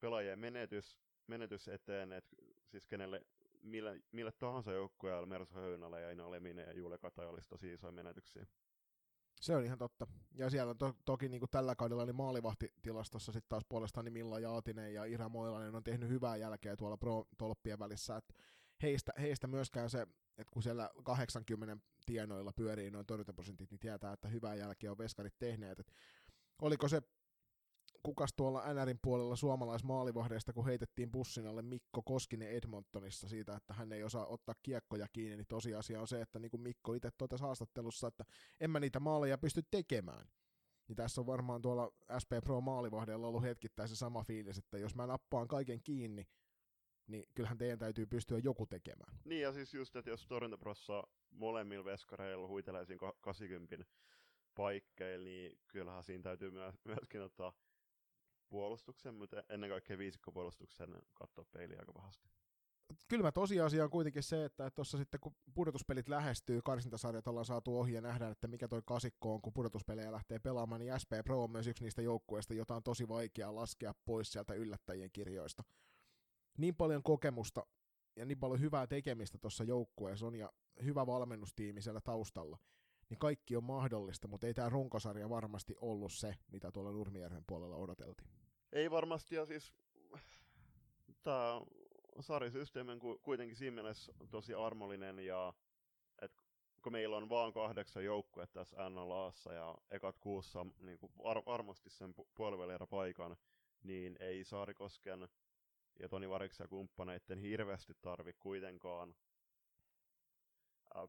pelaajien 0.00 0.38
menetys, 0.38 0.98
menetys 1.26 1.68
eteen, 1.68 2.12
että 2.12 2.36
siis 2.64 2.86
kenelle, 2.86 3.26
mille, 3.62 4.02
mille 4.12 4.32
tahansa 4.32 4.72
joukkueelle 4.72 5.26
Mersu 5.26 5.54
Höynälä 5.54 6.00
ja 6.00 6.10
Ina 6.10 6.30
Leminen 6.30 6.66
ja 6.66 6.72
Juule 6.72 6.98
Kataja 6.98 7.28
olisi 7.28 7.48
tosi 7.48 7.72
isoja 7.72 7.92
menetyksiä. 7.92 8.46
Se 9.40 9.56
on 9.56 9.64
ihan 9.64 9.78
totta. 9.78 10.06
Ja 10.34 10.50
siellä 10.50 10.70
on 10.70 10.78
to, 10.78 10.94
toki 11.04 11.28
niin 11.28 11.40
kuin 11.40 11.50
tällä 11.50 11.74
kaudella 11.74 12.06
niin 12.06 12.16
maalivahtitilastossa 12.16 13.32
sitten 13.32 13.48
taas 13.48 13.64
puolestaan 13.68 14.04
niin 14.04 14.12
Milla 14.12 14.40
Jaatinen 14.40 14.94
ja 14.94 15.04
Ira 15.04 15.28
Moilanen 15.28 15.74
on 15.74 15.84
tehnyt 15.84 16.08
hyvää 16.08 16.36
jälkeä 16.36 16.76
tuolla 16.76 16.96
pro-tolppien 16.96 17.78
välissä. 17.78 18.16
Et 18.16 18.34
heistä, 18.82 19.12
heistä 19.20 19.46
myöskään 19.46 19.90
se, 19.90 20.06
että 20.38 20.52
kun 20.52 20.62
siellä 20.62 20.90
80 21.04 21.76
tienoilla 22.06 22.52
pyörii 22.52 22.90
noin 22.90 23.06
torjuntaprosentit, 23.06 23.70
niin 23.70 23.80
tietää, 23.80 24.12
että 24.12 24.28
hyvää 24.28 24.54
jälkeä 24.54 24.90
on 24.90 24.98
veskarit 24.98 25.34
tehneet. 25.38 25.80
Et 25.80 25.92
oliko 26.62 26.88
se 26.88 27.02
kukas 28.02 28.30
tuolla 28.36 28.74
NRin 28.74 28.98
puolella 29.02 29.36
suomalaismaalivahdeista, 29.36 30.52
kun 30.52 30.66
heitettiin 30.66 31.12
bussin 31.12 31.46
alle 31.46 31.62
Mikko 31.62 32.02
Koskinen 32.02 32.50
Edmontonissa 32.50 33.28
siitä, 33.28 33.56
että 33.56 33.74
hän 33.74 33.92
ei 33.92 34.02
osaa 34.02 34.26
ottaa 34.26 34.54
kiekkoja 34.62 35.06
kiinni, 35.12 35.36
niin 35.36 35.46
tosiasia 35.48 36.00
on 36.00 36.08
se, 36.08 36.20
että 36.20 36.38
niin 36.38 36.50
kuin 36.50 36.60
Mikko 36.60 36.94
itse 36.94 37.10
totesi 37.18 37.44
haastattelussa, 37.44 38.08
että 38.08 38.24
en 38.60 38.70
mä 38.70 38.80
niitä 38.80 39.00
maaleja 39.00 39.38
pysty 39.38 39.62
tekemään. 39.70 40.28
Niin 40.88 40.96
tässä 40.96 41.20
on 41.20 41.26
varmaan 41.26 41.62
tuolla 41.62 41.92
SP 42.22 42.30
Pro 42.44 42.60
maalivahdella 42.60 43.26
ollut 43.26 43.42
hetkittäin 43.42 43.88
se 43.88 43.96
sama 43.96 44.22
fiilis, 44.24 44.58
että 44.58 44.78
jos 44.78 44.94
mä 44.94 45.06
nappaan 45.06 45.48
kaiken 45.48 45.82
kiinni, 45.82 46.26
niin 47.06 47.28
kyllähän 47.34 47.58
teidän 47.58 47.78
täytyy 47.78 48.06
pystyä 48.06 48.38
joku 48.38 48.66
tekemään. 48.66 49.18
Niin 49.24 49.42
ja 49.42 49.52
siis 49.52 49.74
just, 49.74 49.96
että 49.96 50.10
jos 50.10 50.26
torjuntaprossa 50.26 51.02
molemmilla 51.30 51.84
veskareilla 51.84 52.48
huitelee 52.48 52.84
siinä 52.84 53.12
80 53.20 53.84
paikkeilla, 54.54 55.24
niin 55.24 55.58
kyllähän 55.68 56.04
siinä 56.04 56.22
täytyy 56.22 56.52
myöskin 56.84 57.22
ottaa 57.22 57.52
puolustuksen, 58.48 59.14
mutta 59.14 59.42
ennen 59.48 59.70
kaikkea 59.70 59.98
viisikkopuolustuksen 59.98 61.02
katsoa 61.14 61.44
peiliä 61.52 61.78
aika 61.78 61.92
pahasti. 61.92 62.28
Kylmä 63.08 63.32
tosiasia 63.32 63.84
on 63.84 63.90
kuitenkin 63.90 64.22
se, 64.22 64.44
että 64.44 64.70
tuossa 64.70 64.98
sitten 64.98 65.20
kun 65.20 65.34
pudotuspelit 65.54 66.08
lähestyy, 66.08 66.60
karsintasarjat 66.62 67.28
ollaan 67.28 67.44
saatu 67.44 67.78
ohi 67.78 67.92
ja 67.92 68.00
nähdään, 68.00 68.32
että 68.32 68.48
mikä 68.48 68.68
toi 68.68 68.82
kasikko 68.84 69.34
on, 69.34 69.42
kun 69.42 69.52
pudotuspelejä 69.52 70.12
lähtee 70.12 70.38
pelaamaan, 70.38 70.80
niin 70.80 71.00
SP 71.02 71.12
Pro 71.24 71.42
on 71.42 71.50
myös 71.50 71.66
yksi 71.66 71.84
niistä 71.84 72.02
joukkueista, 72.02 72.54
jota 72.54 72.76
on 72.76 72.82
tosi 72.82 73.08
vaikea 73.08 73.54
laskea 73.54 73.94
pois 74.04 74.32
sieltä 74.32 74.54
yllättäjien 74.54 75.10
kirjoista. 75.12 75.62
Niin 76.56 76.74
paljon 76.74 77.02
kokemusta 77.02 77.66
ja 78.16 78.26
niin 78.26 78.38
paljon 78.38 78.60
hyvää 78.60 78.86
tekemistä 78.86 79.38
tuossa 79.38 79.64
joukkueessa 79.64 80.26
on 80.26 80.36
ja 80.36 80.52
hyvä 80.84 81.06
valmennustiimi 81.06 81.82
siellä 81.82 82.00
taustalla, 82.00 82.58
niin 83.10 83.18
kaikki 83.18 83.56
on 83.56 83.64
mahdollista, 83.64 84.28
mutta 84.28 84.46
ei 84.46 84.54
tämä 84.54 84.68
runkosarja 84.68 85.30
varmasti 85.30 85.74
ollut 85.80 86.12
se, 86.12 86.34
mitä 86.52 86.72
tuolla 86.72 86.92
Nurmijärven 86.92 87.44
puolella 87.46 87.76
odoteltiin. 87.76 88.30
Ei 88.72 88.90
varmasti, 88.90 89.34
ja 89.34 89.46
siis 89.46 89.72
tämä 91.22 91.60
sarjasysteemi 92.20 92.92
on 92.92 93.00
kuitenkin 93.22 93.56
siinä 93.56 93.74
mielessä 93.74 94.12
tosi 94.30 94.54
armollinen, 94.54 95.18
ja 95.18 95.54
et 96.22 96.32
kun 96.82 96.92
meillä 96.92 97.16
on 97.16 97.28
vaan 97.28 97.52
kahdeksan 97.52 98.04
joukkue 98.04 98.46
tässä 98.46 98.90
NLAssa, 98.90 99.52
ja 99.52 99.74
ekat 99.90 100.18
kuussa 100.18 100.66
niin 100.80 100.98
ar- 101.24 101.44
varmasti 101.46 101.90
sen 101.90 102.14
pu- 102.20 102.86
paikan, 102.90 103.36
niin 103.82 104.16
ei 104.20 104.44
Saarikosken 104.44 105.28
ja 105.98 106.08
Toni 106.08 106.28
Variksen 106.28 106.64
ja 106.64 106.68
kumppaneiden 106.68 107.38
hirveästi 107.38 107.94
tarvi 108.02 108.32
kuitenkaan 108.32 109.14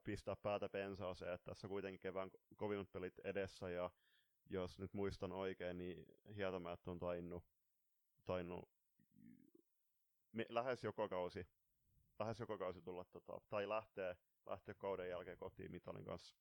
pistää 0.04 0.36
päätä 0.36 0.70
pensaaseen, 0.70 1.34
että 1.34 1.46
tässä 1.52 1.68
kuitenkin 1.68 2.00
kevään 2.00 2.32
kovimmat 2.56 2.92
pelit 2.92 3.20
edessä 3.24 3.70
ja 3.70 3.92
jos 4.50 4.80
nyt 4.80 4.94
muistan 4.94 5.32
oikein, 5.32 5.78
niin 5.78 6.06
Hietamäät 6.36 6.88
on 6.88 7.00
tainnut, 7.00 7.44
tainnut 8.26 8.70
me, 10.32 10.46
lähes 10.50 10.84
joka 10.84 11.10
kausi, 11.10 11.48
lähes 12.20 12.40
joka 12.40 12.58
kausi 12.58 12.82
tulla, 12.82 13.06
tota, 13.06 13.42
tai 13.50 13.70
lähtee, 13.70 14.18
lähtee 14.46 14.76
kauden 14.76 15.10
jälkeen 15.10 15.38
kotiin 15.38 15.72
mitalin 15.72 16.06
kanssa. 16.06 16.36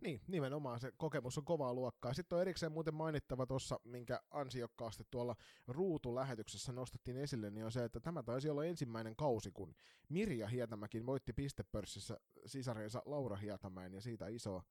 Niin, 0.00 0.20
nimenomaan 0.28 0.80
se 0.80 0.92
kokemus 0.96 1.38
on 1.38 1.44
kovaa 1.44 1.74
luokkaa. 1.74 2.14
Sitten 2.14 2.36
on 2.36 2.42
erikseen 2.42 2.72
muuten 2.72 2.94
mainittava 2.94 3.46
tuossa, 3.46 3.80
minkä 3.84 4.20
ansiokkaasti 4.30 5.04
tuolla 5.10 5.36
ruutulähetyksessä 5.66 6.72
nostettiin 6.72 7.16
esille, 7.16 7.50
niin 7.50 7.64
on 7.64 7.72
se, 7.72 7.84
että 7.84 8.00
tämä 8.00 8.22
taisi 8.22 8.50
olla 8.50 8.64
ensimmäinen 8.64 9.16
kausi, 9.16 9.50
kun 9.50 9.74
Mirja 10.08 10.48
Hietämäkin 10.48 11.06
voitti 11.06 11.32
pistepörssissä 11.32 12.20
sisareensa 12.46 13.02
Laura 13.04 13.36
Hietämäen, 13.36 13.94
ja 13.94 14.00
siitä 14.00 14.28
iso 14.28 14.62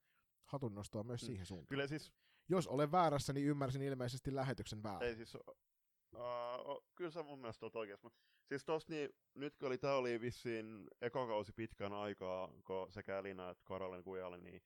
hatunnostoa 0.45 1.03
myös 1.03 1.21
mm. 1.21 1.25
siihen 1.25 1.45
suuntaan. 1.45 1.67
Kyllä 1.67 1.87
siis... 1.87 2.11
Jos 2.49 2.67
olen 2.67 2.91
väärässä, 2.91 3.33
niin 3.33 3.47
ymmärsin 3.47 3.81
ilmeisesti 3.81 4.35
lähetyksen 4.35 4.83
väärin. 4.83 5.09
Ei 5.09 5.15
siis, 5.15 5.35
uh, 5.35 6.83
kyllä 6.95 7.11
sä 7.11 7.23
mun 7.23 7.39
mielestä 7.39 7.65
oot 7.65 7.75
oikeassa, 7.75 8.05
mutta 8.05 8.19
siis 8.47 8.65
tossa 8.65 8.93
niin, 8.93 9.09
nyt 9.33 9.57
kun 9.57 9.67
oli, 9.67 9.77
tää 9.77 9.95
oli 9.95 10.21
vissiin 10.21 10.87
ekokausi 11.01 11.53
pitkän 11.53 11.93
aikaa, 11.93 12.51
kun 12.67 12.91
sekä 12.91 13.19
Elina 13.19 13.49
että 13.49 13.63
Karolin 13.65 14.03
Kujalle, 14.03 14.37
niin 14.37 14.61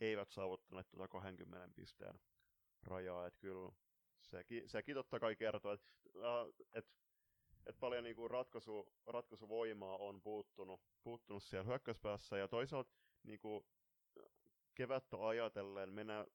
eivät 0.00 0.30
saavuttaneet 0.30 0.90
tuota 0.90 1.08
20 1.08 1.68
pisteen 1.74 2.20
rajaa, 2.82 3.26
että 3.26 3.40
kyllä 3.40 3.72
sekin, 4.20 4.68
sekin 4.68 4.94
totta 4.94 5.20
kai 5.20 5.36
kertoo, 5.36 5.72
että 5.72 5.92
et, 6.72 6.86
et 7.66 7.76
paljon 7.80 8.04
niinku 8.04 8.28
ratkaisu, 8.28 8.92
ratkaisuvoimaa 9.06 9.96
on 9.96 10.22
puuttunut, 10.22 10.80
puuttunut 11.02 11.42
siellä 11.42 11.66
hyökkäyspäässä, 11.66 12.38
ja 12.38 12.48
toisaalta 12.48 12.92
niinku, 13.22 13.66
kevättä 14.74 15.16
ajatellen 15.26 15.92
mennään 15.92 16.26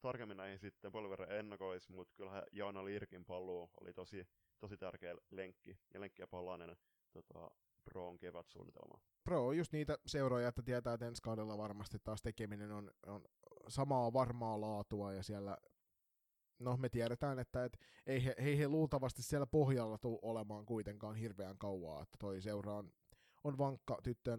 tarkemmin 0.00 0.36
näihin 0.36 0.58
sitten 0.58 0.92
paljon 0.92 1.10
verran 1.10 1.32
ennakois, 1.32 1.88
mutta 1.88 2.14
kyllähän 2.16 2.42
Jaana 2.52 2.84
Lirkin 2.84 3.24
paluu 3.24 3.70
oli 3.80 3.92
tosi, 3.92 4.28
tosi 4.58 4.76
tärkeä 4.76 5.14
lenkki, 5.30 5.78
ja 5.94 6.00
lenkki 6.00 6.22
ja 6.22 6.26
palanen 6.26 6.76
tota, 7.12 7.50
Proon 7.88 8.18
kevätsuunnitelma. 8.18 9.00
Pro 9.24 9.46
on 9.46 9.56
just 9.56 9.72
niitä 9.72 9.98
seuroja, 10.06 10.48
että 10.48 10.62
tietää, 10.62 10.94
että 10.94 11.06
ensi 11.06 11.22
kaudella 11.22 11.58
varmasti 11.58 11.98
taas 11.98 12.22
tekeminen 12.22 12.72
on, 12.72 12.90
on 13.06 13.24
samaa 13.68 14.12
varmaa 14.12 14.60
laatua 14.60 15.12
ja 15.12 15.22
siellä 15.22 15.58
no 16.58 16.76
me 16.76 16.88
tiedetään, 16.88 17.38
että 17.38 17.64
et, 17.64 17.78
ei, 18.06 18.24
he, 18.24 18.34
ei 18.38 18.58
he 18.58 18.68
luultavasti 18.68 19.22
siellä 19.22 19.46
pohjalla 19.46 19.98
tule 19.98 20.18
olemaan 20.22 20.66
kuitenkaan 20.66 21.16
hirveän 21.16 21.58
kauaa, 21.58 22.02
että 22.02 22.16
toi 22.18 22.40
seura 22.40 22.74
on, 22.74 22.92
on 23.44 23.58
vankka 23.58 23.98
tyttö- 24.02 24.30
ja 24.30 24.36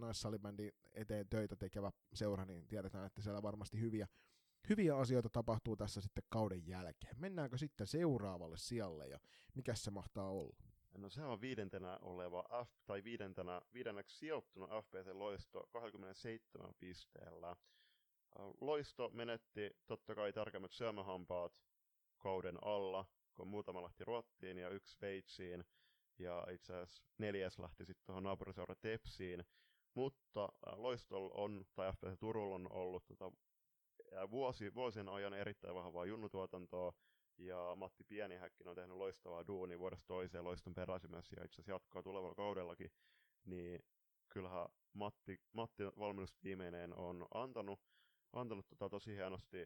eteen 0.94 1.30
töitä 1.30 1.56
tekevä 1.56 1.92
seura, 2.14 2.46
niin 2.46 2.68
tiedetään, 2.68 3.06
että 3.06 3.22
siellä 3.22 3.42
varmasti 3.42 3.80
hyviä, 3.80 4.08
hyviä 4.70 4.98
asioita 4.98 5.30
tapahtuu 5.30 5.76
tässä 5.76 6.02
sitten 6.02 6.24
kauden 6.30 6.68
jälkeen. 6.68 7.20
Mennäänkö 7.20 7.58
sitten 7.58 7.88
seuraavalle 7.88 8.58
sijalle 8.58 9.08
ja 9.08 9.20
mikä 9.56 9.76
se 9.76 9.92
mahtaa 9.92 10.30
olla? 10.30 10.69
No 10.98 11.10
se 11.10 11.24
on 11.24 11.42
viidentenä 11.42 12.00
oleva 12.02 12.44
F, 12.66 12.70
tai 12.86 13.04
viidentenä, 13.04 13.62
viidenneksi 13.74 14.18
sijoittunut 14.18 14.70
FPC 14.70 15.08
Loisto 15.14 15.68
27 15.72 16.74
pisteellä. 16.80 17.56
Loisto 18.62 19.10
menetti 19.10 19.72
totta 19.88 20.16
kai 20.16 20.34
tarkemmat 20.34 20.72
syömähampaat 20.72 21.54
kauden 22.18 22.64
alla, 22.64 23.06
kun 23.36 23.48
muutama 23.48 23.84
lähti 23.84 24.06
Ruottiin 24.06 24.58
ja 24.58 24.70
yksi 24.70 24.94
Sveitsiin, 24.94 25.64
ja 26.20 26.48
itse 26.52 26.74
asiassa 26.74 27.04
neljäs 27.18 27.60
lähti 27.60 27.86
sitten 27.86 28.06
tuohon 28.06 28.24
naapuriseura 28.24 28.76
Tepsiin. 28.76 29.44
Mutta 29.94 30.50
Loistolla 30.76 31.32
on, 31.34 31.66
tai 31.76 31.94
FPC 31.94 32.20
Turulla 32.20 32.56
on 32.56 32.72
ollut 32.72 33.06
tota, 33.08 33.32
vuosi, 34.32 34.74
vuosien 34.74 35.10
ajan 35.10 35.34
erittäin 35.34 35.76
vahvaa 35.76 36.06
junnutuotantoa, 36.06 36.94
ja 37.40 37.76
Matti 37.76 38.04
Pienihäkkinen 38.04 38.70
on 38.70 38.76
tehnyt 38.76 38.98
loistavaa 38.98 39.48
duunia 39.48 39.80
vuodesta 39.80 40.08
toiseen 40.08 40.44
loiston 40.44 40.74
peräisemässä 40.74 41.36
ja 41.38 41.46
itse 41.46 41.56
asiassa 41.56 41.72
jatkaa 41.72 42.04
tulevalla 42.04 42.36
kaudellakin, 42.36 42.92
niin 43.46 43.84
kyllähän 44.30 44.68
Matti, 44.94 45.42
Matti 45.54 45.84
valmennustiimeineen 45.84 46.94
on 46.94 47.28
antanut, 47.34 47.80
antanut 48.34 48.68
tota 48.68 48.90
tosi 48.90 49.16
hienosti 49.16 49.66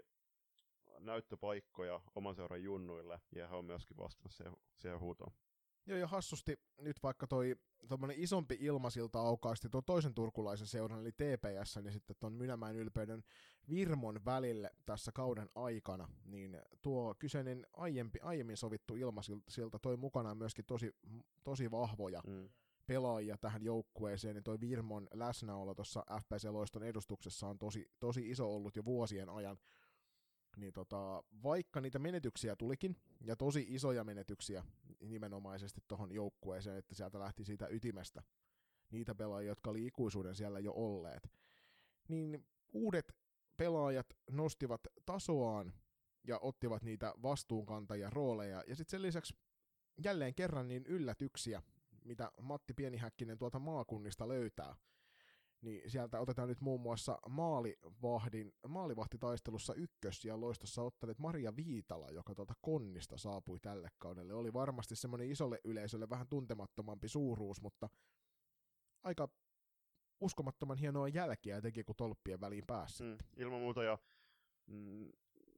näyttöpaikkoja 1.00 2.02
oman 2.16 2.36
seuran 2.36 2.64
junnuille, 2.64 3.20
ja 3.36 3.48
hän 3.48 3.60
on 3.60 3.66
myöskin 3.66 3.98
vastannut 3.98 4.34
siihen, 4.34 4.54
siihen 4.78 5.00
huutoon. 5.00 5.34
Joo, 5.86 5.98
ja 5.98 6.08
hassusti 6.08 6.60
nyt 6.82 7.04
vaikka 7.04 7.28
toi 7.28 7.56
isompi 8.16 8.58
ilmasilta 8.60 9.20
aukaasti 9.20 9.70
tuon 9.70 9.84
toisen 9.86 10.14
turkulaisen 10.14 10.68
seuran, 10.68 11.00
eli 11.00 11.12
TPS, 11.12 11.80
niin 11.82 11.94
sitten 11.94 12.16
tuon 12.20 12.34
Mynämäen 12.34 12.76
ylpeyden 12.76 13.24
Virmon 13.70 14.26
välille 14.26 14.72
tässä 14.86 15.12
kauden 15.12 15.50
aikana, 15.56 16.08
niin 16.26 16.62
tuo 16.82 17.16
kyseinen 17.20 17.68
aiempi, 17.74 18.20
aiemmin 18.22 18.58
sovittu 18.58 18.96
ilmasilta 18.96 19.80
toi 19.80 19.98
mukanaan 19.98 20.38
myöskin 20.38 20.66
tosi, 20.66 20.96
tosi 21.44 21.72
vahvoja 21.72 22.22
mm. 22.28 22.50
pelaajia 22.86 23.38
tähän 23.38 23.64
joukkueeseen, 23.64 24.36
niin 24.36 24.44
toi 24.44 24.60
Virmon 24.60 25.08
läsnäolo 25.14 25.76
tuossa 25.76 26.06
FPC 26.22 26.44
Loiston 26.50 26.84
edustuksessa 26.84 27.48
on 27.48 27.60
tosi, 27.60 27.92
tosi 28.00 28.30
iso 28.30 28.56
ollut 28.56 28.76
jo 28.76 28.86
vuosien 28.86 29.30
ajan, 29.30 29.58
niin 30.58 30.74
tota, 30.74 31.24
vaikka 31.44 31.82
niitä 31.82 32.00
menetyksiä 32.00 32.56
tulikin, 32.56 32.96
ja 33.22 33.36
tosi 33.36 33.66
isoja 33.70 34.04
menetyksiä 34.04 34.64
nimenomaisesti 35.00 35.82
tuohon 35.88 36.12
joukkueeseen, 36.12 36.78
että 36.78 36.96
sieltä 36.96 37.20
lähti 37.20 37.46
siitä 37.46 37.68
ytimestä 37.68 38.24
niitä 38.92 39.16
pelaajia, 39.16 39.52
jotka 39.52 39.70
oli 39.70 39.86
ikuisuuden 39.86 40.36
siellä 40.36 40.60
jo 40.60 40.74
olleet, 40.76 41.32
niin 42.08 42.46
uudet 42.74 43.16
pelaajat 43.58 44.08
nostivat 44.32 44.82
tasoaan 45.06 45.74
ja 46.28 46.40
ottivat 46.40 46.84
niitä 46.84 47.14
vastuunkantajia 47.22 48.10
rooleja. 48.10 48.64
Ja 48.68 48.76
sitten 48.76 48.92
sen 48.92 49.02
lisäksi 49.02 49.34
jälleen 50.04 50.36
kerran 50.36 50.68
niin 50.68 50.86
yllätyksiä, 50.86 51.62
mitä 52.06 52.32
Matti 52.42 52.74
Pienihäkkinen 52.74 53.38
tuolta 53.38 53.60
maakunnista 53.60 54.28
löytää. 54.28 54.76
Niin 55.64 55.90
sieltä 55.90 56.20
otetaan 56.20 56.50
nyt 56.50 56.62
muun 56.62 56.82
muassa 56.82 57.20
maalivahdin, 57.30 58.54
maalivahtitaistelussa 58.68 59.74
ykkös 59.74 60.26
ja 60.26 60.42
loistossa 60.42 60.84
ottaneet 60.84 61.20
Maria 61.20 61.56
Viitala, 61.56 62.10
joka 62.10 62.36
tuolta 62.36 62.54
Konnista 62.62 63.18
saapui 63.18 63.60
tälle 63.60 63.90
kaudelle. 63.98 64.34
Oli 64.34 64.54
varmasti 64.54 64.96
semmoinen 64.96 65.32
isolle 65.32 65.60
yleisölle 65.64 66.10
vähän 66.10 66.28
tuntemattomampi 66.28 67.08
suuruus, 67.08 67.62
mutta 67.62 67.90
aika 69.04 69.30
uskomattoman 70.22 70.78
hienoa 70.78 71.08
jälkiä 71.08 71.62
teki, 71.62 71.84
kun 71.84 71.96
tolppien 71.96 72.42
väliin 72.42 72.66
pääsi. 72.68 73.04
Mm, 73.04 73.18
ilman 73.38 73.62
muuta, 73.62 73.84
ja 73.84 73.98
mm, 74.68 75.12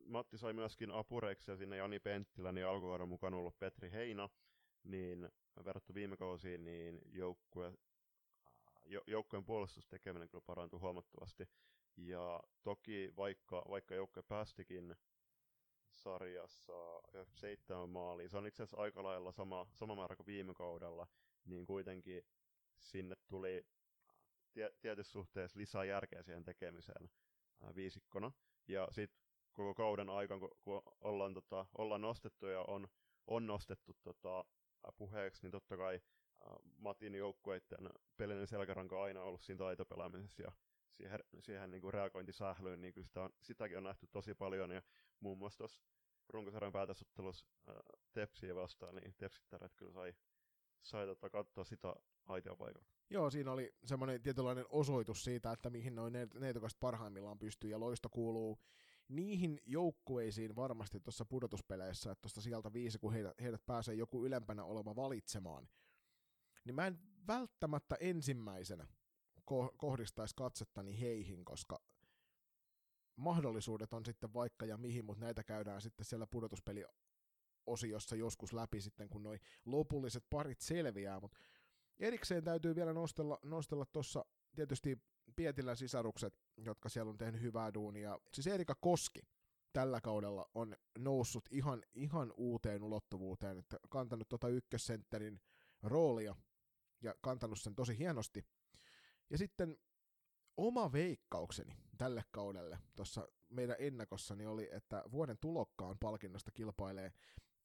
Matti 0.05 0.37
sai 0.37 0.53
myöskin 0.53 0.91
apureiksi 0.91 1.51
ja 1.51 1.57
sinne 1.57 1.77
Jani 1.77 1.99
Penttilä, 1.99 2.51
niin 2.51 2.67
alkuvuoden 2.67 3.09
mukaan 3.09 3.33
ollut 3.33 3.59
Petri 3.59 3.91
Heino, 3.91 4.29
niin 4.83 5.29
verrattu 5.65 5.93
viime 5.93 6.17
kausiin, 6.17 6.63
niin 6.63 7.01
joukkue, 7.11 7.73
jo, 8.85 9.01
joukkueen 9.07 9.45
puolustustekeminen 9.45 10.29
kyllä 10.29 10.43
parantui 10.45 10.79
huomattavasti. 10.79 11.49
Ja 11.97 12.43
toki 12.63 13.13
vaikka, 13.17 13.65
vaikka 13.69 13.95
joukkue 13.95 14.23
päästikin 14.23 14.95
sarjassa 15.91 16.73
seitsemän 17.35 17.89
maaliin, 17.89 18.29
se 18.29 18.37
on 18.37 18.47
itse 18.47 18.63
asiassa 18.63 18.81
aika 18.81 19.03
lailla 19.03 19.31
sama, 19.31 19.67
sama 19.73 19.95
määrä 19.95 20.15
kuin 20.15 20.27
viime 20.27 20.53
kaudella, 20.53 21.07
niin 21.45 21.65
kuitenkin 21.65 22.25
sinne 22.79 23.15
tuli 23.27 23.65
tie, 24.53 24.73
tietyssä 24.81 25.11
suhteessa 25.11 25.59
lisää 25.59 25.83
järkeä 25.85 26.23
siihen 26.23 26.43
tekemiseen 26.43 27.09
ää, 27.61 27.75
viisikkona. 27.75 28.31
Ja 28.67 28.87
sitten 28.91 29.19
koko 29.53 29.73
kauden 29.73 30.09
aikana, 30.09 30.39
kun, 30.39 30.57
kun 30.61 30.81
ollaan, 31.01 31.33
tota, 31.33 31.65
ollaan 31.77 32.01
nostettu 32.01 32.45
ja 32.45 32.61
on, 32.61 32.87
on 33.27 33.47
nostettu 33.47 33.93
tota, 34.03 34.45
puheeksi, 34.97 35.41
niin 35.43 35.51
totta 35.51 35.77
kai 35.77 36.01
Matin 36.77 37.15
joukkueiden 37.15 37.89
pelinen 38.17 38.47
selkäranka 38.47 38.97
on 38.97 39.03
aina 39.03 39.21
ollut 39.21 39.41
siinä 39.41 39.57
taitopelaamisessa 39.57 40.41
ja 40.41 40.51
siihen, 40.91 41.19
siihen 41.39 41.71
niin 41.71 41.81
kuin 41.81 41.93
reagointisählyyn, 41.93 42.81
niin 42.81 42.93
kyllä 42.93 43.05
sitä 43.05 43.21
on, 43.21 43.29
sitäkin 43.41 43.77
on 43.77 43.83
nähty 43.83 44.07
tosi 44.07 44.33
paljon 44.33 44.71
ja 44.71 44.81
muun 45.19 45.37
muassa 45.37 45.57
tuossa 45.57 45.81
runkosarjan 46.29 46.73
päätösottelussa 46.73 47.45
Tepsiä 48.13 48.55
vastaan, 48.55 48.95
niin 48.95 49.15
Tepsittäret 49.17 49.75
kyllä 49.75 49.91
sai, 49.91 50.13
sai 50.81 51.05
tota, 51.05 51.29
katsoa 51.29 51.63
sitä 51.63 51.95
aitiopaikalta. 52.25 52.89
Joo, 53.09 53.29
siinä 53.29 53.51
oli 53.51 53.73
semmoinen 53.85 54.21
tietynlainen 54.21 54.65
osoitus 54.69 55.23
siitä, 55.23 55.51
että 55.51 55.69
mihin 55.69 55.95
noin 55.95 56.13
neitokasta 56.39 56.77
parhaimmillaan 56.79 57.39
pystyy, 57.39 57.69
ja 57.69 57.79
loisto 57.79 58.09
kuuluu 58.09 58.59
niihin 59.07 59.61
joukkueisiin 59.65 60.55
varmasti 60.55 60.99
tuossa 60.99 61.25
pudotuspeleissä, 61.25 62.11
että 62.11 62.21
tuosta 62.21 62.41
sieltä 62.41 62.73
viisi, 62.73 62.99
kun 62.99 63.13
heidät, 63.13 63.41
heidät 63.41 63.65
pääsee 63.65 63.95
joku 63.95 64.25
ylempänä 64.25 64.63
oleva 64.63 64.95
valitsemaan, 64.95 65.67
niin 66.65 66.75
mä 66.75 66.87
en 66.87 66.99
välttämättä 67.27 67.95
ensimmäisenä 67.99 68.87
ko- 69.51 69.73
kohdistaisi 69.77 70.35
katsettani 70.35 70.99
heihin, 70.99 71.45
koska 71.45 71.81
mahdollisuudet 73.15 73.93
on 73.93 74.05
sitten 74.05 74.33
vaikka 74.33 74.65
ja 74.65 74.77
mihin, 74.77 75.05
mutta 75.05 75.25
näitä 75.25 75.43
käydään 75.43 75.81
sitten 75.81 76.05
siellä 76.05 76.27
pudotuspeli 76.27 76.85
osiossa 77.65 78.15
joskus 78.15 78.53
läpi 78.53 78.81
sitten, 78.81 79.09
kun 79.09 79.23
noi 79.23 79.39
lopulliset 79.65 80.23
parit 80.29 80.61
selviää, 80.61 81.19
mutta 81.19 81.37
Erikseen 81.99 82.43
täytyy 82.43 82.75
vielä 82.75 82.93
nostella 82.93 83.39
nostella 83.43 83.85
tuossa 83.85 84.25
tietysti 84.55 85.01
Pietilän 85.35 85.77
sisarukset, 85.77 86.33
jotka 86.57 86.89
siellä 86.89 87.09
on 87.09 87.17
tehnyt 87.17 87.41
hyvää 87.41 87.73
duunia. 87.73 88.19
Siis 88.33 88.47
Erika 88.47 88.75
Koski 88.75 89.21
tällä 89.73 90.01
kaudella 90.01 90.49
on 90.53 90.75
noussut 90.97 91.49
ihan, 91.51 91.83
ihan 91.93 92.33
uuteen 92.37 92.83
ulottuvuuteen, 92.83 93.57
että 93.57 93.77
kantanut 93.89 94.29
tota 94.29 94.47
ykkössentterin 94.47 95.41
roolia 95.83 96.35
ja 97.01 97.15
kantanut 97.21 97.59
sen 97.59 97.75
tosi 97.75 97.97
hienosti. 97.97 98.45
Ja 99.29 99.37
sitten 99.37 99.77
oma 100.57 100.91
veikkaukseni 100.91 101.77
tälle 101.97 102.23
kaudelle 102.31 102.79
tuossa 102.95 103.27
meidän 103.49 103.75
ennakossani 103.79 104.45
oli, 104.45 104.69
että 104.71 105.03
vuoden 105.11 105.37
tulokkaan 105.41 105.97
palkinnosta 105.99 106.51
kilpailee 106.51 107.11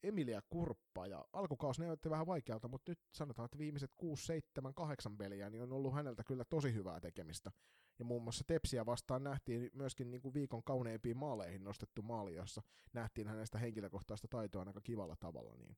Emilia 0.03 0.43
Kurppa, 0.51 1.07
ja 1.07 1.25
alkukaus 1.33 1.79
näytti 1.79 2.11
vähän 2.11 2.27
vaikealta, 2.27 2.69
mutta 2.69 2.91
nyt 2.91 2.99
sanotaan, 3.13 3.45
että 3.45 3.59
viimeiset 3.59 3.91
6, 3.97 4.27
7, 4.27 4.75
8 4.75 5.17
peliä 5.17 5.51
niin 5.51 5.63
on 5.63 5.73
ollut 5.73 5.95
häneltä 5.95 6.25
kyllä 6.25 6.45
tosi 6.45 6.75
hyvää 6.75 7.01
tekemistä. 7.01 7.53
Ja 7.99 8.05
muun 8.05 8.23
muassa 8.23 8.45
Tepsiä 8.47 8.87
vastaan 8.87 9.25
nähtiin 9.25 9.71
myöskin 9.73 10.11
niin 10.11 10.21
kuin 10.21 10.35
viikon 10.35 10.65
kauneimpiin 10.65 11.17
maaleihin 11.17 11.65
nostettu 11.65 12.03
maali, 12.03 12.35
jossa 12.35 12.63
nähtiin 12.93 13.29
hänestä 13.29 13.59
henkilökohtaista 13.59 14.29
taitoa 14.29 14.65
aika 14.67 14.81
kivalla 14.81 15.17
tavalla. 15.17 15.55
Niin 15.57 15.77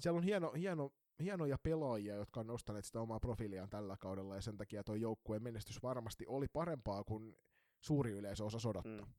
siellä 0.00 0.18
on 0.18 0.24
hieno, 0.24 0.52
hieno, 0.52 0.92
hienoja 1.20 1.58
pelaajia, 1.58 2.14
jotka 2.14 2.40
on 2.40 2.46
nostaneet 2.46 2.84
sitä 2.84 3.00
omaa 3.00 3.20
profiiliaan 3.20 3.70
tällä 3.70 3.96
kaudella, 3.96 4.34
ja 4.34 4.40
sen 4.40 4.56
takia 4.56 4.84
tuo 4.84 4.94
joukkueen 4.94 5.42
menestys 5.42 5.82
varmasti 5.82 6.24
oli 6.26 6.48
parempaa 6.48 7.04
kuin 7.04 7.36
suuri 7.80 8.10
yleisö 8.10 8.44
osa 8.44 8.68
odottaa. 8.68 9.06
Mm. 9.06 9.12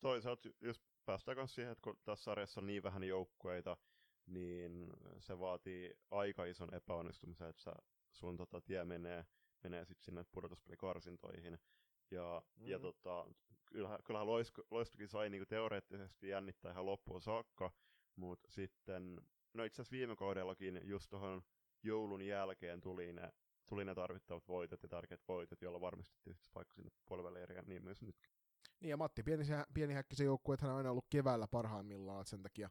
Toisaalta, 0.00 0.48
jos 0.60 0.80
päästään 1.04 1.36
myös 1.36 1.54
siihen, 1.54 1.72
että 1.72 1.82
kun 1.82 1.98
tässä 2.04 2.24
sarjassa 2.24 2.60
on 2.60 2.66
niin 2.66 2.82
vähän 2.82 3.04
joukkueita, 3.04 3.76
niin 4.26 4.92
se 5.18 5.38
vaatii 5.38 5.94
aika 6.10 6.44
ison 6.44 6.74
epäonnistumisen, 6.74 7.48
että 7.48 7.72
sun 8.12 8.36
tota, 8.36 8.60
tie 8.60 8.84
menee, 8.84 9.26
menee 9.64 9.84
sitten 9.84 10.04
sinne 10.04 10.24
pudotuspelikarsintoihin. 10.32 11.58
Ja, 12.10 12.42
mm. 12.56 12.66
ja 12.66 12.78
tota, 12.78 13.26
kyllähän, 13.66 13.98
kyllähän 14.04 14.26
loisto, 14.26 14.62
Loistokin 14.70 15.08
sai 15.08 15.30
niinku 15.30 15.46
teoreettisesti 15.46 16.28
jännittää 16.28 16.72
ihan 16.72 16.86
loppuun 16.86 17.22
saakka, 17.22 17.72
mutta 18.16 18.50
sitten, 18.50 19.20
no 19.54 19.64
itse 19.64 19.82
asiassa 19.82 19.96
viime 19.96 20.16
kaudellakin 20.16 20.80
just 20.84 21.10
tuohon 21.10 21.42
joulun 21.82 22.22
jälkeen 22.22 22.80
tuli 22.80 23.12
ne, 23.12 23.32
tuli 23.68 23.84
ne 23.84 23.94
tarvittavat 23.94 24.48
voitot 24.48 24.82
ja 24.82 24.88
tärkeät 24.88 25.28
voitot, 25.28 25.62
joilla 25.62 25.80
varmistettiin 25.80 26.36
paikka 26.52 26.74
sinne 26.74 26.90
puolivälieriin, 27.06 27.64
niin 27.66 27.84
myös 27.84 28.02
nytkin. 28.02 28.32
Niin 28.80 28.90
ja 28.90 28.96
Matti 28.96 29.22
Pienihäkkisen 29.74 30.24
joukkue, 30.24 30.56
hän 30.60 30.70
on 30.70 30.76
aina 30.76 30.90
ollut 30.90 31.06
keväällä 31.10 31.48
parhaimmillaan, 31.48 32.20
että 32.20 32.30
sen 32.30 32.42
takia, 32.42 32.70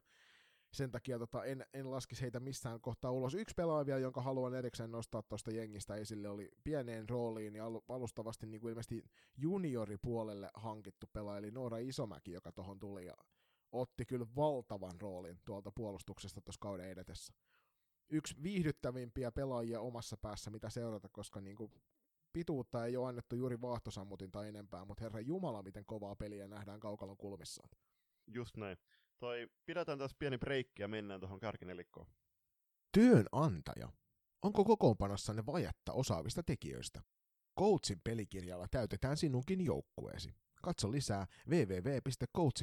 sen 0.72 0.90
takia 0.90 1.18
tota, 1.18 1.44
en, 1.44 1.64
en 1.74 1.90
laskisi 1.90 2.22
heitä 2.22 2.40
missään 2.40 2.80
kohtaa 2.80 3.10
ulos. 3.10 3.34
Yksi 3.34 3.54
pelaaja 3.54 3.98
jonka 3.98 4.20
haluan 4.22 4.54
erikseen 4.54 4.90
nostaa 4.92 5.22
tuosta 5.22 5.50
jengistä 5.50 5.94
esille, 5.94 6.28
oli 6.28 6.50
pieneen 6.64 7.08
rooliin 7.08 7.56
ja 7.56 7.64
alustavasti 7.88 8.46
niin 8.46 8.60
kuin 8.60 8.70
ilmeisesti 8.70 9.04
junioripuolelle 9.36 10.50
hankittu 10.54 11.06
pelaaja, 11.12 11.38
eli 11.38 11.50
Noora 11.50 11.78
Isomäki, 11.78 12.32
joka 12.32 12.52
tuohon 12.52 12.78
tuli 12.78 13.06
ja 13.06 13.14
otti 13.80 14.04
kyllä 14.06 14.26
valtavan 14.36 15.00
roolin 15.00 15.40
tuolta 15.44 15.72
puolustuksesta 15.72 16.40
tuossa 16.40 16.60
kauden 16.60 16.88
edetessä. 16.88 17.34
Yksi 18.10 18.34
viihdyttävimpiä 18.42 19.32
pelaajia 19.32 19.80
omassa 19.80 20.16
päässä, 20.16 20.50
mitä 20.50 20.70
seurata, 20.70 21.08
koska 21.08 21.40
niin 21.40 21.56
kuin 21.56 21.72
pituutta 22.32 22.86
ei 22.86 22.96
ole 22.96 23.08
annettu 23.08 23.36
juuri 23.36 23.60
vaahtosammutin 23.60 24.30
tai 24.30 24.48
enempää, 24.48 24.84
mutta 24.84 25.04
herra 25.04 25.20
Jumala, 25.20 25.62
miten 25.62 25.86
kovaa 25.86 26.16
peliä 26.16 26.48
nähdään 26.48 26.80
kaukalon 26.80 27.16
kulmissaan. 27.16 27.68
Just 28.26 28.56
näin. 28.56 28.76
Toi, 29.18 29.48
pidetään 29.66 29.98
tässä 29.98 30.16
pieni 30.18 30.38
breikki 30.38 30.82
ja 30.82 30.88
mennään 30.88 31.20
tuohon 31.20 31.40
kärkinelikkoon. 31.40 32.06
Työnantaja. 32.92 33.92
Onko 34.42 34.64
kokoonpanossanne 34.64 35.46
vajetta 35.46 35.92
osaavista 35.92 36.42
tekijöistä? 36.42 37.02
Coachin 37.58 38.00
pelikirjalla 38.04 38.66
täytetään 38.70 39.16
sinunkin 39.16 39.64
joukkueesi. 39.64 40.34
Katso 40.66 40.92
lisää 40.92 41.26
www.coachhr.fi. 41.48 42.54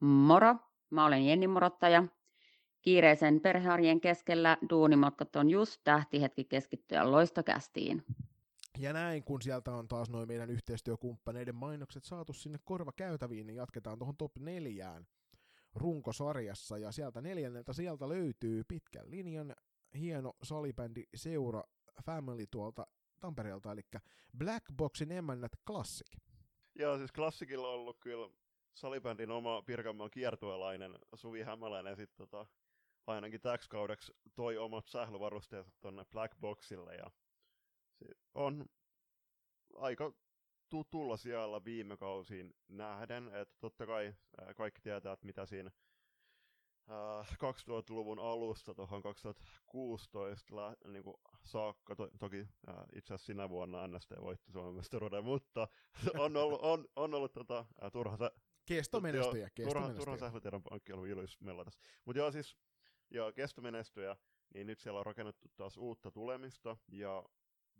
Moro, 0.00 0.56
mä 0.90 1.06
olen 1.06 1.26
Jenni 1.26 1.46
Morottaja. 1.46 2.04
Kiireisen 2.82 3.40
perhearjen 3.40 4.00
keskellä 4.00 4.58
duunimatkat 4.70 5.36
on 5.36 5.50
just 5.50 5.80
tähtihetki 5.84 6.44
keskittyä 6.44 7.10
loistokästiin. 7.10 8.04
Ja 8.78 8.92
näin, 8.92 9.24
kun 9.24 9.42
sieltä 9.42 9.72
on 9.72 9.88
taas 9.88 10.10
noin 10.10 10.28
meidän 10.28 10.50
yhteistyökumppaneiden 10.50 11.54
mainokset 11.54 12.04
saatu 12.04 12.32
sinne 12.32 12.58
korvakäytäviin, 12.64 13.46
niin 13.46 13.56
jatketaan 13.56 13.98
tuohon 13.98 14.16
top 14.16 14.32
neljään 14.38 15.06
runkosarjassa. 15.74 16.78
Ja 16.78 16.92
sieltä 16.92 17.20
neljänneltä 17.20 17.72
sieltä 17.72 18.08
löytyy 18.08 18.64
pitkän 18.64 19.10
linjan 19.10 19.54
hieno 19.94 20.32
salibändi 20.42 21.04
seura 21.14 21.62
Family 22.04 22.46
tuolta 22.50 22.86
Tampereelta, 23.20 23.72
eli 23.72 23.82
Black 24.38 24.64
Boxin 24.76 25.12
emännät 25.12 25.52
Classic. 25.66 26.27
Joo, 26.78 26.98
siis 26.98 27.12
Classicilla 27.12 27.68
on 27.68 27.74
ollut 27.74 27.98
kyllä 28.00 28.30
salibändin 28.74 29.30
oma 29.30 29.62
Pirkanmaan 29.62 30.10
kiertuelainen 30.10 30.98
Suvi 31.14 31.42
Hämäläinen 31.42 31.96
sitten 31.96 32.16
tota, 32.16 32.46
ainakin 33.06 33.40
täksi 33.40 33.68
kaudeksi 33.68 34.12
toi 34.34 34.58
omat 34.58 34.88
sählyvarusteensa 34.88 35.70
tuonne 35.80 36.04
Black 36.04 36.40
Boxille 36.40 36.94
ja 36.94 37.10
on 38.34 38.66
aika 39.74 40.12
tutulla 40.68 41.16
siellä 41.16 41.64
viime 41.64 41.96
kausiin 41.96 42.54
nähden, 42.68 43.34
että 43.34 43.54
totta 43.60 43.86
kai 43.86 44.14
kaikki 44.56 44.80
tietää, 44.80 45.12
että 45.12 45.26
mitä 45.26 45.46
siinä 45.46 45.70
2000-luvun 46.88 48.18
alusta 48.18 48.74
tuohon 48.74 49.02
2016 49.02 50.56
lä- 50.56 50.76
niin 50.86 51.04
kuin 51.04 51.16
saakka, 51.44 51.96
to- 51.96 52.10
toki 52.18 52.46
ää, 52.66 52.84
itse 52.94 53.14
asiassa 53.14 53.26
sinä 53.26 53.48
vuonna 53.48 53.86
NST 53.88 54.10
voitti 54.20 54.52
Suomen 54.52 54.74
mestaruuden, 54.74 55.24
mutta 55.24 55.68
on 56.24 56.36
ollut, 56.36 56.60
on, 56.62 56.88
on 56.96 57.14
ollut 57.14 57.32
tota, 57.32 57.66
ää, 57.80 57.90
turha, 57.90 58.16
se, 58.16 58.30
Kestomenestyjä, 58.66 59.50
Joo, 59.58 59.68
Turhan, 59.68 59.82
turhan 59.82 59.94
kestomenestyjä. 59.96 60.28
sählytiedon 60.28 60.62
pankki 60.62 60.92
on 60.92 60.98
ollut 60.98 61.10
ilois 61.10 61.40
mellatas. 61.40 61.78
Mutta 62.04 62.18
joo, 62.18 62.32
siis 62.32 62.56
joo, 63.10 63.32
kestomenestyjä, 63.32 64.16
niin 64.54 64.66
nyt 64.66 64.80
siellä 64.80 64.98
on 64.98 65.06
rakennettu 65.06 65.48
taas 65.56 65.76
uutta 65.76 66.10
tulemista, 66.10 66.76
ja 66.92 67.24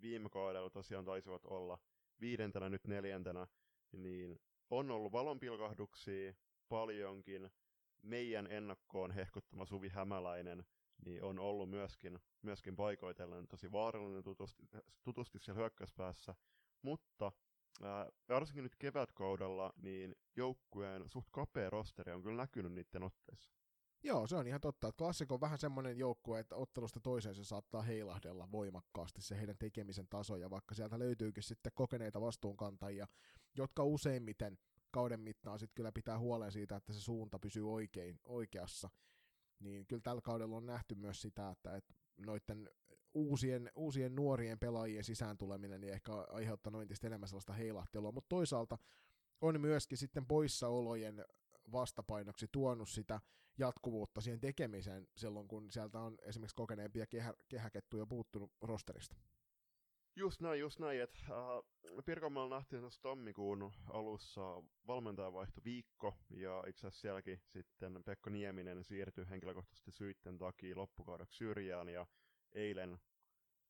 viime 0.01 0.29
kaudella 0.29 0.71
tosiaan 0.71 1.05
taisivat 1.05 1.44
olla 1.44 1.79
viidentenä, 2.21 2.68
nyt 2.68 2.87
neljäntenä, 2.87 3.47
niin 3.92 4.40
on 4.71 4.90
ollut 4.90 5.12
valonpilkahduksia 5.12 6.33
paljonkin. 6.68 7.51
Meidän 8.02 8.46
ennakkoon 8.50 9.11
hehkuttama 9.11 9.66
Suvi 9.66 9.88
Hämäläinen 9.88 10.64
niin 11.04 11.24
on 11.24 11.38
ollut 11.38 11.70
myöskin, 11.70 12.18
myöskin 12.42 12.76
paikoitellen 12.76 13.48
tosi 13.48 13.72
vaarallinen 13.72 14.22
tutusti, 14.22 14.62
tutusti 15.02 15.38
siellä 15.38 15.58
hyökkäyspäässä, 15.58 16.34
mutta 16.82 17.32
ää, 17.82 18.08
varsinkin 18.28 18.64
nyt 18.64 18.76
kevätkaudella 18.76 19.72
niin 19.82 20.16
joukkueen 20.37 21.08
suht 21.08 21.28
kapea 21.30 21.70
rosteri 21.70 22.12
on 22.12 22.22
kyllä 22.22 22.42
näkynyt 22.42 22.72
niiden 22.72 23.02
otteissa. 23.02 23.50
Joo, 24.02 24.26
se 24.26 24.37
on 24.37 24.46
ihan 24.46 24.61
totta. 24.61 24.92
Klassikko 24.92 25.34
on 25.34 25.40
vähän 25.40 25.58
semmoinen 25.58 25.98
joukkue, 25.98 26.40
että 26.40 26.56
ottelusta 26.56 27.00
toiseen 27.00 27.34
se 27.34 27.44
saattaa 27.44 27.82
heilahdella 27.82 28.48
voimakkaasti 28.52 29.22
se 29.22 29.37
heidän 29.37 29.58
tekemisen 29.58 30.08
taso, 30.08 30.37
ja 30.37 30.50
vaikka 30.50 30.74
sieltä 30.74 30.98
löytyykin 30.98 31.42
sitten 31.42 31.72
kokeneita 31.74 32.20
vastuunkantajia, 32.20 33.06
jotka 33.54 33.84
useimmiten 33.84 34.58
kauden 34.90 35.20
mittaan 35.20 35.59
sitten 35.59 35.74
kyllä 35.74 35.92
pitää 35.92 36.18
huolen 36.18 36.53
siitä, 36.53 36.77
että 36.77 36.92
se 36.92 37.01
suunta 37.01 37.38
pysyy 37.38 37.72
oikein, 37.72 38.20
oikeassa, 38.24 38.90
niin 39.61 39.87
kyllä 39.87 40.03
tällä 40.03 40.20
kaudella 40.20 40.57
on 40.57 40.66
nähty 40.66 40.94
myös 40.94 41.22
sitä, 41.22 41.51
että, 41.51 41.77
että 41.77 41.94
noiden 42.16 42.70
uusien, 43.14 43.70
uusien 43.77 44.16
nuorien 44.16 44.59
pelaajien 44.59 45.05
sisään 45.05 45.38
tuleminen 45.38 45.81
niin 45.81 45.92
ehkä 45.92 46.12
aiheuttanut 46.12 46.83
entistä 46.83 47.07
enemmän 47.07 47.29
sellaista 47.29 47.53
heilahtelua, 47.53 48.12
mutta 48.12 48.29
toisaalta 48.29 48.79
on 49.40 49.61
myöskin 49.61 49.98
sitten 49.98 50.27
poissaolojen 50.27 51.24
vastapainoksi 51.72 52.48
tuonut 52.53 52.88
sitä 52.88 53.20
jatkuvuutta 53.59 54.20
siihen 54.20 54.40
tekemiseen 54.40 55.09
silloin, 55.16 55.48
kun 55.48 55.72
sieltä 55.72 56.01
on 56.01 56.18
esimerkiksi 56.22 56.57
kokeneempia 56.57 57.07
kehä, 57.07 57.35
kehäkettuja 57.48 58.07
puuttunut 58.07 58.53
rosterista. 58.61 59.16
Just 60.18 60.40
näin, 60.40 60.61
just 60.61 60.78
näin, 60.78 61.02
että 61.02 61.18
äh, 61.31 62.04
Pirkanmaalla 62.04 62.57
nähtiin 62.57 62.81
tuossa 62.81 63.02
tammikuun 63.02 63.72
alussa 63.92 64.62
valmentajavaihto 64.87 65.61
viikko, 65.64 66.14
ja 66.31 66.64
itse 66.66 66.87
asiassa 66.87 67.00
sielläkin 67.00 67.40
sitten 67.46 68.04
Pekka 68.04 68.31
Nieminen 68.31 68.85
siirtyi 68.85 69.28
henkilökohtaisesti 69.31 69.92
syitten 69.92 70.38
takia 70.38 70.76
loppukaudeksi 70.76 71.37
syrjään, 71.37 71.88
ja 71.88 72.07
eilen 72.52 72.98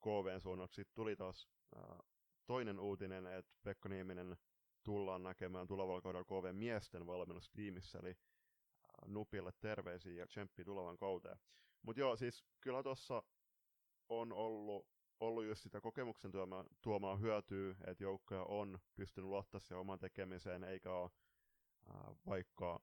KVn 0.02 0.40
suunnaksi 0.40 0.84
tuli 0.94 1.16
taas 1.16 1.48
äh, 1.76 1.98
toinen 2.46 2.80
uutinen, 2.80 3.26
että 3.26 3.52
Pekka 3.62 3.88
Nieminen 3.88 4.36
tullaan 4.82 5.22
näkemään 5.22 5.66
tulevalla 5.66 6.00
kaudella 6.00 6.24
KVn 6.24 6.56
miesten 6.56 7.06
valmennustiimissä, 7.06 7.98
eli 7.98 8.10
äh, 8.10 9.08
Nupille 9.08 9.52
terveisiä 9.60 10.12
ja 10.12 10.26
tsemppi 10.26 10.64
tulevan 10.64 10.98
kauteen. 10.98 11.38
Mutta 11.82 12.00
joo, 12.00 12.16
siis 12.16 12.44
kyllä 12.60 12.82
tuossa 12.82 13.22
on 14.08 14.32
ollut 14.32 14.97
ollut 15.20 15.44
just 15.44 15.62
sitä 15.62 15.80
kokemuksen 15.80 16.32
tuomaa, 16.32 16.64
tuomaa 16.82 17.16
hyötyä, 17.16 17.74
että 17.86 18.04
joukkoja 18.04 18.42
on 18.42 18.78
pystynyt 18.94 19.28
luottaa 19.28 19.60
siihen 19.60 19.80
oman 19.80 19.98
tekemiseen, 19.98 20.64
eikä 20.64 20.92
ole 20.92 21.10
vaikka 22.26 22.80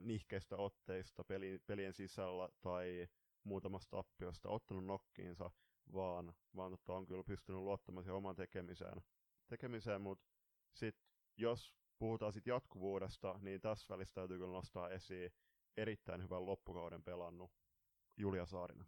nihkeistä 0.00 0.56
otteista 0.56 1.24
peli, 1.24 1.58
pelien 1.66 1.92
sisällä 1.92 2.48
tai 2.60 3.08
muutamasta 3.44 3.96
tappiosta 3.96 4.48
ottanut 4.48 4.84
nokkiinsa, 4.84 5.50
vaan, 5.92 6.34
vaan 6.56 6.70
tota, 6.70 6.92
on 6.92 7.06
kyllä 7.06 7.24
pystynyt 7.24 7.60
luottamaan 7.60 8.04
siihen 8.04 8.16
oman 8.16 8.36
tekemiseen. 8.36 9.02
tekemiseen 9.48 10.02
mutta 10.02 10.26
sitten 10.74 11.08
jos 11.36 11.74
puhutaan 11.98 12.32
sit 12.32 12.46
jatkuvuudesta, 12.46 13.38
niin 13.42 13.60
tässä 13.60 13.94
välissä 13.94 14.14
täytyy 14.14 14.38
kyllä 14.38 14.52
nostaa 14.52 14.90
esiin 14.90 15.30
erittäin 15.76 16.22
hyvän 16.22 16.46
loppukauden 16.46 17.02
pelannut 17.02 17.50
Julia 18.16 18.46
Saarinen. 18.46 18.86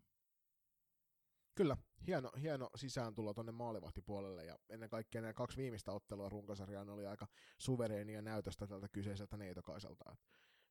Kyllä, 1.55 1.77
hieno, 2.07 2.31
hieno 2.41 2.71
sisääntulo 2.77 3.35
tuonne 3.35 3.53
maalivahtipuolelle 3.53 4.45
ja 4.45 4.59
ennen 4.69 4.91
kaikkea 4.91 5.21
nämä 5.21 5.33
kaksi 5.33 5.57
viimeistä 5.57 5.93
ottelua 5.93 6.29
runkosarjaan 6.29 6.91
oli 6.91 7.07
aika 7.07 7.27
suvereenia 7.59 8.23
näytöstä 8.23 8.67
tältä 8.67 8.89
kyseiseltä 8.93 9.37
Neitokaiselta. 9.37 10.17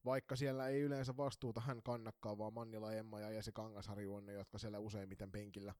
Vaikka 0.05 0.35
siellä 0.35 0.67
ei 0.67 0.81
yleensä 0.81 1.17
vastuuta 1.17 1.61
hän 1.61 1.83
kannakkaa, 1.83 2.37
vaan 2.37 2.53
Mannila 2.53 2.93
Emma 2.93 3.19
ja 3.19 3.31
Jesse 3.31 3.51
Kangasharju 3.51 4.15
on 4.15 4.25
ne, 4.25 4.33
jotka 4.33 4.57
siellä 4.57 4.79
useimmiten 4.79 5.31
penkillä 5.31 5.73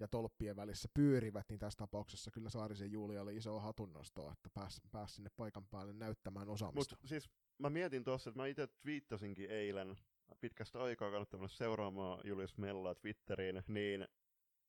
ja 0.00 0.08
tolppien 0.08 0.56
välissä 0.56 0.88
pyörivät, 0.94 1.46
niin 1.48 1.58
tässä 1.58 1.76
tapauksessa 1.76 2.30
kyllä 2.30 2.50
Saarisen 2.50 2.92
Julia 2.92 3.22
oli 3.22 3.36
iso 3.36 3.60
hatunnosto, 3.60 4.30
että 4.32 4.50
pääsi 4.54 4.80
pääs 4.90 5.14
sinne 5.14 5.30
paikan 5.36 5.66
päälle 5.66 5.92
näyttämään 5.92 6.48
osaamista. 6.48 6.94
Mutta 6.94 7.08
siis 7.08 7.30
mä 7.58 7.70
mietin 7.70 8.04
tuossa, 8.04 8.30
että 8.30 8.42
mä 8.42 8.46
itse 8.46 8.66
twiittasinkin 8.66 9.50
eilen, 9.50 9.96
pitkästä 10.40 10.82
aikaa 10.82 11.10
kannattaa 11.10 11.48
seuraamaan 11.48 12.20
Julius 12.24 12.58
Mellaa 12.58 12.94
Twitteriin, 12.94 13.62
niin 13.68 14.08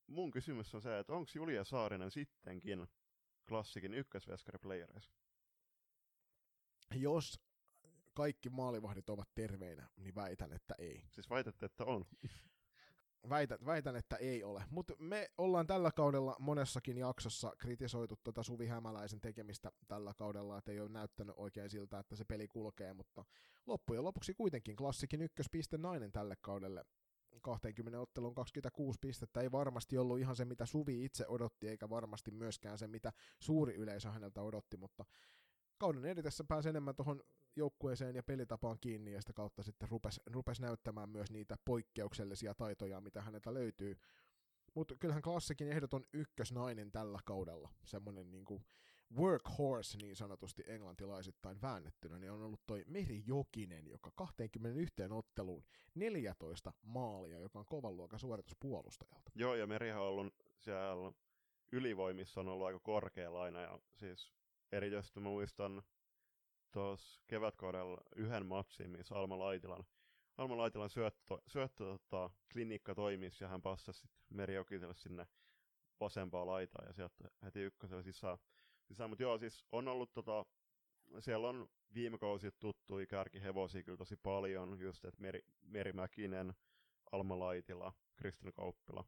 mun 0.08 0.32
kysymys 0.32 0.76
on 0.76 0.82
se, 0.82 1.00
että 1.00 1.14
onko 1.14 1.32
Julia 1.36 1.64
Saarinen 1.64 2.12
sittenkin 2.12 2.88
klassikin 3.48 3.94
ykkösveskari 3.94 4.60
playereissa? 4.60 5.12
Jos 6.94 7.40
kaikki 8.14 8.50
maalivahdit 8.50 9.10
ovat 9.10 9.30
terveinä, 9.36 9.90
niin 9.96 10.16
väitän, 10.16 10.54
että 10.54 10.76
ei. 10.78 11.04
Siis 11.12 11.30
väitätte, 11.30 11.66
että 11.66 11.86
on? 11.86 12.06
Väitän, 13.30 13.58
väitän 13.66 13.96
että 13.96 14.16
ei 14.16 14.44
ole. 14.44 14.64
Mutta 14.70 14.94
me 15.00 15.32
ollaan 15.38 15.68
tällä 15.68 15.92
kaudella 15.92 16.36
monessakin 16.40 16.98
jaksossa 16.98 17.54
kritisoitu 17.58 18.20
tuota 18.24 18.44
Suvi 18.44 18.68
Hämäläisen 18.68 19.22
tekemistä 19.22 19.72
tällä 19.88 20.14
kaudella, 20.14 20.58
että 20.58 20.72
ei 20.72 20.80
ole 20.80 20.90
näyttänyt 20.90 21.36
oikein 21.38 21.70
siltä, 21.70 22.00
että 22.00 22.16
se 22.16 22.26
peli 22.26 22.48
kulkee, 22.48 22.94
mutta 22.94 23.26
loppujen 23.66 24.04
lopuksi 24.04 24.34
kuitenkin 24.34 24.76
klassikin 24.76 25.22
ykköspiste 25.22 25.78
nainen 25.78 26.12
tälle 26.12 26.36
kaudelle 26.42 26.86
20 27.42 28.00
ottelun 28.00 28.36
26 28.36 29.00
pistettä 29.02 29.42
ei 29.42 29.52
varmasti 29.52 29.98
ollut 29.98 30.20
ihan 30.20 30.36
se, 30.36 30.46
mitä 30.46 30.66
Suvi 30.66 31.06
itse 31.06 31.28
odotti, 31.28 31.68
eikä 31.68 31.90
varmasti 31.90 32.32
myöskään 32.32 32.78
se, 32.78 32.88
mitä 32.88 33.14
suuri 33.40 33.76
yleisö 33.76 34.12
häneltä 34.12 34.42
odotti, 34.42 34.78
mutta 34.78 35.06
kauden 35.78 36.06
edetessä 36.06 36.44
pääsi 36.44 36.70
enemmän 36.70 36.96
tuohon 36.96 37.24
joukkueeseen 37.56 38.16
ja 38.16 38.24
pelitapaan 38.24 38.78
kiinni, 38.82 39.14
ja 39.14 39.22
sitä 39.22 39.34
kautta 39.34 39.64
sitten 39.64 39.90
rupesi, 39.90 40.22
rupes 40.26 40.60
näyttämään 40.60 41.10
myös 41.10 41.32
niitä 41.32 41.58
poikkeuksellisia 41.66 42.56
taitoja, 42.56 43.02
mitä 43.02 43.22
häneltä 43.22 43.54
löytyy. 43.54 43.98
Mutta 44.76 44.96
kyllähän 44.96 45.22
klassikin 45.22 45.68
ehdoton 45.68 46.06
ykkösnainen 46.14 46.92
tällä 46.92 47.20
kaudella, 47.26 47.70
semmoinen 47.84 48.32
niinku 48.32 48.62
workhorse 49.16 49.98
niin 49.98 50.16
sanotusti 50.16 50.64
englantilaisittain 50.68 51.62
väännettynä, 51.62 52.20
niin 52.20 52.32
on 52.32 52.42
ollut 52.42 52.62
toi 52.68 52.84
Meri 52.88 53.24
Jokinen, 53.26 53.88
joka 53.88 54.12
21 54.16 54.94
otteluun 55.10 55.64
14 55.96 56.74
maalia, 56.82 57.40
joka 57.40 57.60
on 57.60 57.66
kovan 57.66 57.98
luokan 57.98 58.20
suoritus 58.20 58.56
puolustajalta. 58.60 59.32
Joo, 59.36 59.56
ja 59.56 59.68
Merihan 59.68 60.02
on 60.02 60.08
ollut 60.08 60.34
siellä 60.58 61.12
ylivoimissa 61.72 62.42
on 62.42 62.48
ollut 62.48 62.68
aika 62.68 62.80
korkealla 62.80 63.44
aina, 63.44 63.62
ja 63.62 63.80
siis 63.94 64.34
erityisesti 64.72 65.20
muistan 65.20 65.84
tuossa 66.72 67.22
kevätkaudella 67.28 67.98
yhden 68.16 68.46
matsin, 68.46 68.90
missä 68.90 69.16
Alma 69.16 69.40
Laitilan, 69.40 69.84
Alma 70.38 70.58
Laitilan 70.58 70.90
syöttö, 70.90 71.38
syöttö 71.48 71.84
tota, 71.84 72.30
klinikka 72.54 72.96
toimisi, 72.96 73.44
ja 73.44 73.48
hän 73.48 73.62
passasi 73.62 74.08
Meri 74.30 74.56
Jokiselle 74.56 74.94
sinne 74.94 75.28
vasempaa 76.00 76.46
laitaa, 76.46 76.86
ja 76.86 76.94
sieltä 76.94 77.30
heti 77.44 77.60
ykkösellä 77.60 78.04
sisään 78.04 78.38
sisään. 78.88 79.10
Mutta 79.10 79.24
joo, 79.24 79.38
siis 79.38 79.66
on 79.72 79.88
ollut 79.88 80.14
tota, 80.14 80.46
siellä 81.20 81.50
on 81.50 81.70
viime 81.94 82.18
kausi 82.18 82.52
tuttui 82.60 83.08
kärkihevosia 83.08 83.84
kyllä 83.84 83.98
tosi 83.98 84.16
paljon, 84.16 84.80
just 84.80 85.06
että 85.06 85.22
Meri, 85.22 85.42
Meri 85.62 85.94
Mäkinen, 85.94 86.54
Alma 87.12 87.40
Laitila, 87.40 87.94
Kristin 88.16 88.54
Kauppila. 88.54 89.06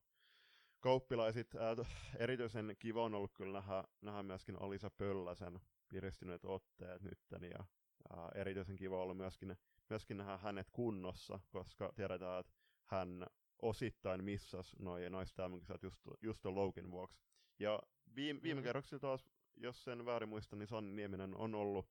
Kauppila 0.79 1.25
ja 1.25 1.31
sitten 1.31 1.61
äh, 1.61 2.15
erityisen 2.19 2.75
kiva 2.79 3.03
on 3.03 3.15
ollut 3.15 3.33
kyllä 3.33 3.53
nähdä, 3.59 3.83
nähdä 4.01 4.23
myöskin 4.23 4.61
Alisa 4.61 4.89
Pölläsen 4.89 5.59
piristyneet 5.89 6.45
otteet 6.45 7.01
nytten 7.01 7.43
ja 7.43 7.59
äh, 7.59 8.29
erityisen 8.35 8.75
kiva 8.75 8.95
on 8.95 9.01
ollut 9.01 9.17
myöskin, 9.17 9.57
myöskin 9.89 10.17
nähdä 10.17 10.37
hänet 10.37 10.67
kunnossa, 10.71 11.39
koska 11.49 11.93
tiedetään, 11.95 12.39
että 12.39 12.53
hän 12.85 13.27
osittain 13.61 14.23
missas 14.23 14.75
noin 14.79 15.11
naistelmakisat 15.11 15.83
just, 15.83 16.01
just 16.21 16.41
ton 16.41 16.55
loukin 16.55 16.91
vuoksi. 16.91 17.19
Ja 17.59 17.79
viime, 18.15 18.41
viime 18.41 18.55
mm-hmm. 18.55 18.63
kerroksilla 18.63 18.99
taas 18.99 19.25
jos 19.57 19.83
sen 19.83 20.05
väärin 20.05 20.29
muista, 20.29 20.55
niin 20.55 20.67
Sanni 20.67 20.93
Nieminen 20.93 21.35
on 21.35 21.55
ollut 21.55 21.89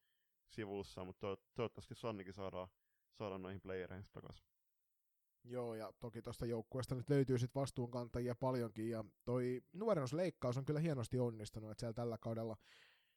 sivussa, 0.48 1.04
mutta 1.04 1.20
to- 1.20 1.42
toivottavasti 1.54 1.94
Sannikin 1.94 2.34
saadaan, 2.34 2.68
saadaan 3.12 3.42
noihin 3.42 3.60
playereihin 3.60 4.08
takaisin. 4.12 4.46
Joo, 5.44 5.74
ja 5.74 5.92
toki 6.00 6.22
tuosta 6.22 6.46
joukkueesta 6.46 6.94
nyt 6.94 7.10
löytyy 7.10 7.38
sitten 7.38 7.60
vastuunkantajia 7.60 8.34
paljonkin, 8.34 8.90
ja 8.90 9.04
toi 9.24 9.62
nuorennusleikkaus 9.72 10.56
on 10.56 10.64
kyllä 10.64 10.80
hienosti 10.80 11.18
onnistunut, 11.18 11.70
että 11.70 11.80
siellä 11.80 11.94
tällä 11.94 12.18
kaudella 12.18 12.56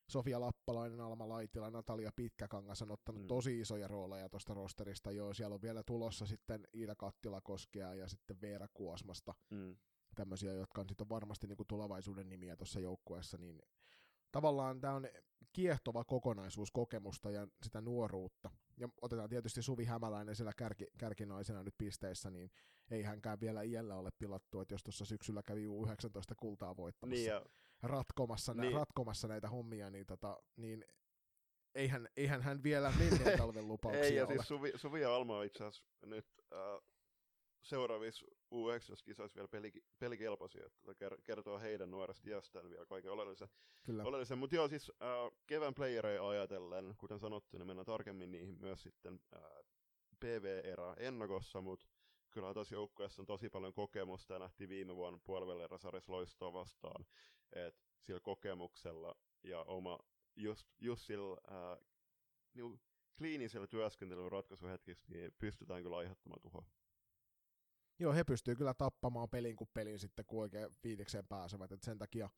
Sofia 0.10 0.40
Lappalainen, 0.40 1.02
Alma 1.02 1.30
Laitila, 1.30 1.70
Natalia 1.70 2.12
Pitkäkangas 2.16 2.82
on 2.82 2.92
ottanut 2.92 3.22
mm. 3.22 3.28
tosi 3.28 3.60
isoja 3.60 3.88
rooleja 3.88 4.30
tuosta 4.30 4.54
rosterista. 4.54 5.12
Joo, 5.12 5.34
siellä 5.34 5.54
on 5.54 5.62
vielä 5.62 5.84
tulossa 5.84 6.26
sitten 6.26 6.68
Iida 6.74 6.96
Kattila-Koskea 6.96 7.94
ja 7.94 8.08
sitten 8.08 8.42
Veera 8.42 8.68
Kuosmasta. 8.74 9.36
Mm. 9.50 9.78
Tämmöisiä, 10.16 10.54
jotka 10.54 10.82
on 10.82 10.90
sitten 10.90 11.10
varmasti 11.10 11.48
niin 11.48 11.58
kuin 11.58 11.68
tulevaisuuden 11.68 12.30
nimiä 12.30 12.56
tuossa 12.56 12.80
joukkueessa, 12.80 13.38
niin 13.38 13.62
tavallaan 14.32 14.82
tämä 14.82 14.94
on 14.94 15.08
kiehtova 15.54 16.04
kokonaisuus 16.04 16.72
kokemusta 16.72 17.32
ja 17.32 17.48
sitä 17.64 17.82
nuoruutta 17.82 18.52
ja 18.78 18.90
otetaan 19.02 19.30
tietysti 19.30 19.62
Suvi 19.62 19.86
Hämäläinen 19.86 20.36
siellä 20.36 20.54
kärki, 20.58 20.88
kärkinaisena 20.98 21.64
nyt 21.64 21.76
pisteissä, 21.78 22.30
niin 22.32 22.52
ei 22.92 23.04
hänkään 23.04 23.40
vielä 23.40 23.62
iällä 23.62 23.96
ole 23.96 24.10
pilattu, 24.20 24.60
että 24.60 24.74
jos 24.74 24.84
tuossa 24.84 25.06
syksyllä 25.06 25.44
kävi 25.44 25.66
U19 25.66 26.36
kultaa 26.38 26.78
voittamassa, 26.78 27.16
Niin 27.16 27.28
ja 27.28 27.46
ratkomassa, 27.82 28.54
nä, 28.54 28.62
Niin. 28.62 28.74
ratkomassa 28.76 29.28
näitä 29.28 29.50
hommia, 29.50 29.90
niin, 29.90 30.06
tota, 30.06 30.40
niin 30.56 30.86
eihän, 31.76 32.08
eihän 32.18 32.42
hän 32.42 32.64
vielä 32.64 32.94
menneen 33.00 33.40
talven 33.40 33.68
lupauksia 33.68 34.04
Ei, 34.04 34.16
ja 34.16 34.26
ole. 34.26 34.34
siis 34.36 34.48
Suvi, 34.48 34.72
Suvi 34.76 35.02
ja 35.02 35.16
Alma 35.16 35.38
on 35.38 35.46
itse 35.46 35.64
asiassa 35.66 35.84
nyt 36.06 36.26
äh, 36.54 36.60
seuraavissa 37.62 38.26
U19-kisoissa 38.54 39.36
vielä 39.36 39.48
peli, 39.48 39.72
pelikelpoisia, 40.00 40.66
että 40.66 40.92
ker- 40.92 41.22
kertoo 41.24 41.60
heidän 41.60 41.92
nuoresta 41.92 42.30
iästään 42.30 42.70
vielä 42.70 42.86
kaiken 42.86 43.12
oleellisen. 43.12 43.48
Kyllä. 43.84 44.04
oleellisen. 44.04 44.38
Mutta 44.38 44.56
joo, 44.56 44.68
siis 44.68 44.92
äh, 45.02 45.40
kevään 45.48 45.74
playereja 45.74 46.28
ajatellen, 46.28 46.96
kuten 46.98 47.20
sanottu, 47.20 47.58
niin 47.58 47.68
mennään 47.68 47.86
tarkemmin 47.86 48.32
niihin 48.32 48.58
myös 48.60 48.84
sitten 48.84 49.20
äh, 49.36 49.42
PV-erä 50.20 50.94
ennakossa, 50.98 51.62
mutta 51.62 51.86
kyllä 52.32 52.54
tässä 52.54 52.76
joukkueessa 52.76 53.22
on 53.22 53.26
tosi 53.26 53.50
paljon 53.50 53.74
kokemusta 53.74 54.34
ja 54.34 54.40
nähtiin 54.40 54.70
viime 54.70 54.96
vuonna 54.96 55.20
puolivälierä-sarjassa 55.24 56.12
loistoa 56.12 56.54
vastaan, 56.54 57.06
että 57.54 57.82
sillä 58.02 58.20
kokemuksella 58.20 59.16
ja 59.44 59.64
oma 59.64 60.00
just, 60.36 60.68
just 60.80 61.02
sillä 61.02 61.38
äh, 61.52 61.86
niinku 62.54 62.80
kliinisellä 63.18 63.68
työskentelyllä 63.68 64.30
ratkaisuhetkiksi, 64.30 65.12
niin 65.12 65.32
pystytään 65.38 65.84
kyllä 65.84 65.98
aiheuttamaan 65.98 66.42
tuhoa. 66.42 66.66
Joo, 68.00 68.14
he 68.14 68.24
pystyy 68.24 68.56
kyllä 68.56 68.74
tappamaan 68.74 69.30
pelin 69.30 69.56
kuin 69.56 69.70
pelin 69.74 70.00
sitten, 70.00 70.26
kun 70.26 70.42
oikein 70.42 70.70
fiilikseen 70.84 71.28
pääsevät. 71.28 71.72
Et 71.72 71.84
sen 71.84 71.98
takia, 71.98 72.30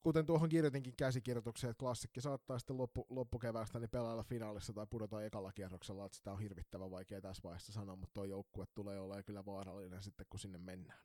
kuten 0.00 0.26
tuohon 0.26 0.48
kirjoitinkin 0.48 0.96
käsikirjoitukseen, 0.96 1.70
että 1.70 1.80
klassikki 1.80 2.20
saattaa 2.20 2.58
sitten 2.58 2.76
loppu, 2.76 3.06
loppukeväästä 3.08 3.78
niin 3.78 3.90
pelailla 3.90 4.22
finaalissa 4.22 4.72
tai 4.72 4.86
pudota 4.90 5.22
ekalla 5.22 5.52
kierroksella, 5.52 6.06
että 6.06 6.16
sitä 6.18 6.32
on 6.32 6.40
hirvittävän 6.40 6.90
vaikea 6.90 7.20
tässä 7.20 7.42
vaiheessa 7.42 7.72
sanoa, 7.72 7.96
mutta 7.96 8.14
tuo 8.14 8.24
joukkue 8.24 8.64
tulee 8.74 9.00
olemaan 9.00 9.24
kyllä 9.24 9.44
vaarallinen 9.44 10.02
sitten, 10.02 10.26
kun 10.30 10.40
sinne 10.40 10.58
mennään. 10.58 11.00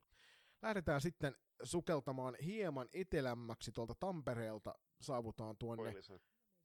Lähdetään 0.61 1.01
sitten 1.01 1.35
sukeltamaan 1.63 2.35
hieman 2.45 2.89
etelämmäksi 2.93 3.71
tuolta 3.71 3.95
Tampereelta, 3.99 4.75
saavutaan 5.01 5.57
tuonne 5.57 5.93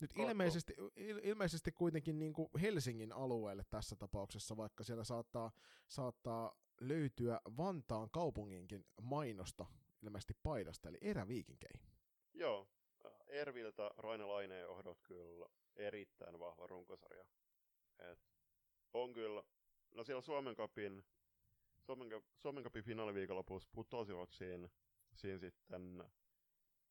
nyt 0.00 0.10
ilmeisesti, 0.16 0.74
il, 0.96 1.20
ilmeisesti 1.22 1.72
kuitenkin 1.72 2.18
niin 2.18 2.32
kuin 2.32 2.48
Helsingin 2.60 3.12
alueelle 3.12 3.64
tässä 3.70 3.96
tapauksessa, 3.96 4.56
vaikka 4.56 4.84
siellä 4.84 5.04
saattaa, 5.04 5.50
saattaa 5.88 6.52
löytyä 6.80 7.40
Vantaan 7.56 8.10
kaupunginkin 8.10 8.86
mainosta 9.02 9.66
ilmeisesti 10.02 10.34
paidasta, 10.42 10.88
eli 10.88 10.98
eräviikinkeihin. 11.00 11.88
Joo, 12.34 12.68
Erviltä 13.26 13.90
Raine 13.96 14.24
Laineen 14.24 14.62
johdot 14.62 14.98
kyllä 15.02 15.46
erittäin 15.76 16.38
vahva 16.38 16.66
runkosarja. 16.66 17.24
Et 17.98 18.18
on 18.94 19.12
kyllä, 19.12 19.42
no 19.94 20.04
siellä 20.04 20.22
Suomen 20.22 20.56
Cupin, 20.56 21.04
Suomen, 21.78 22.08
Suomen 22.36 22.64
Cupin 22.64 22.84
finaaliviikonlopussa 22.84 23.68
putosivat 23.72 24.32
siinä, 24.32 24.68
siinä 25.14 25.38
sitten 25.38 26.04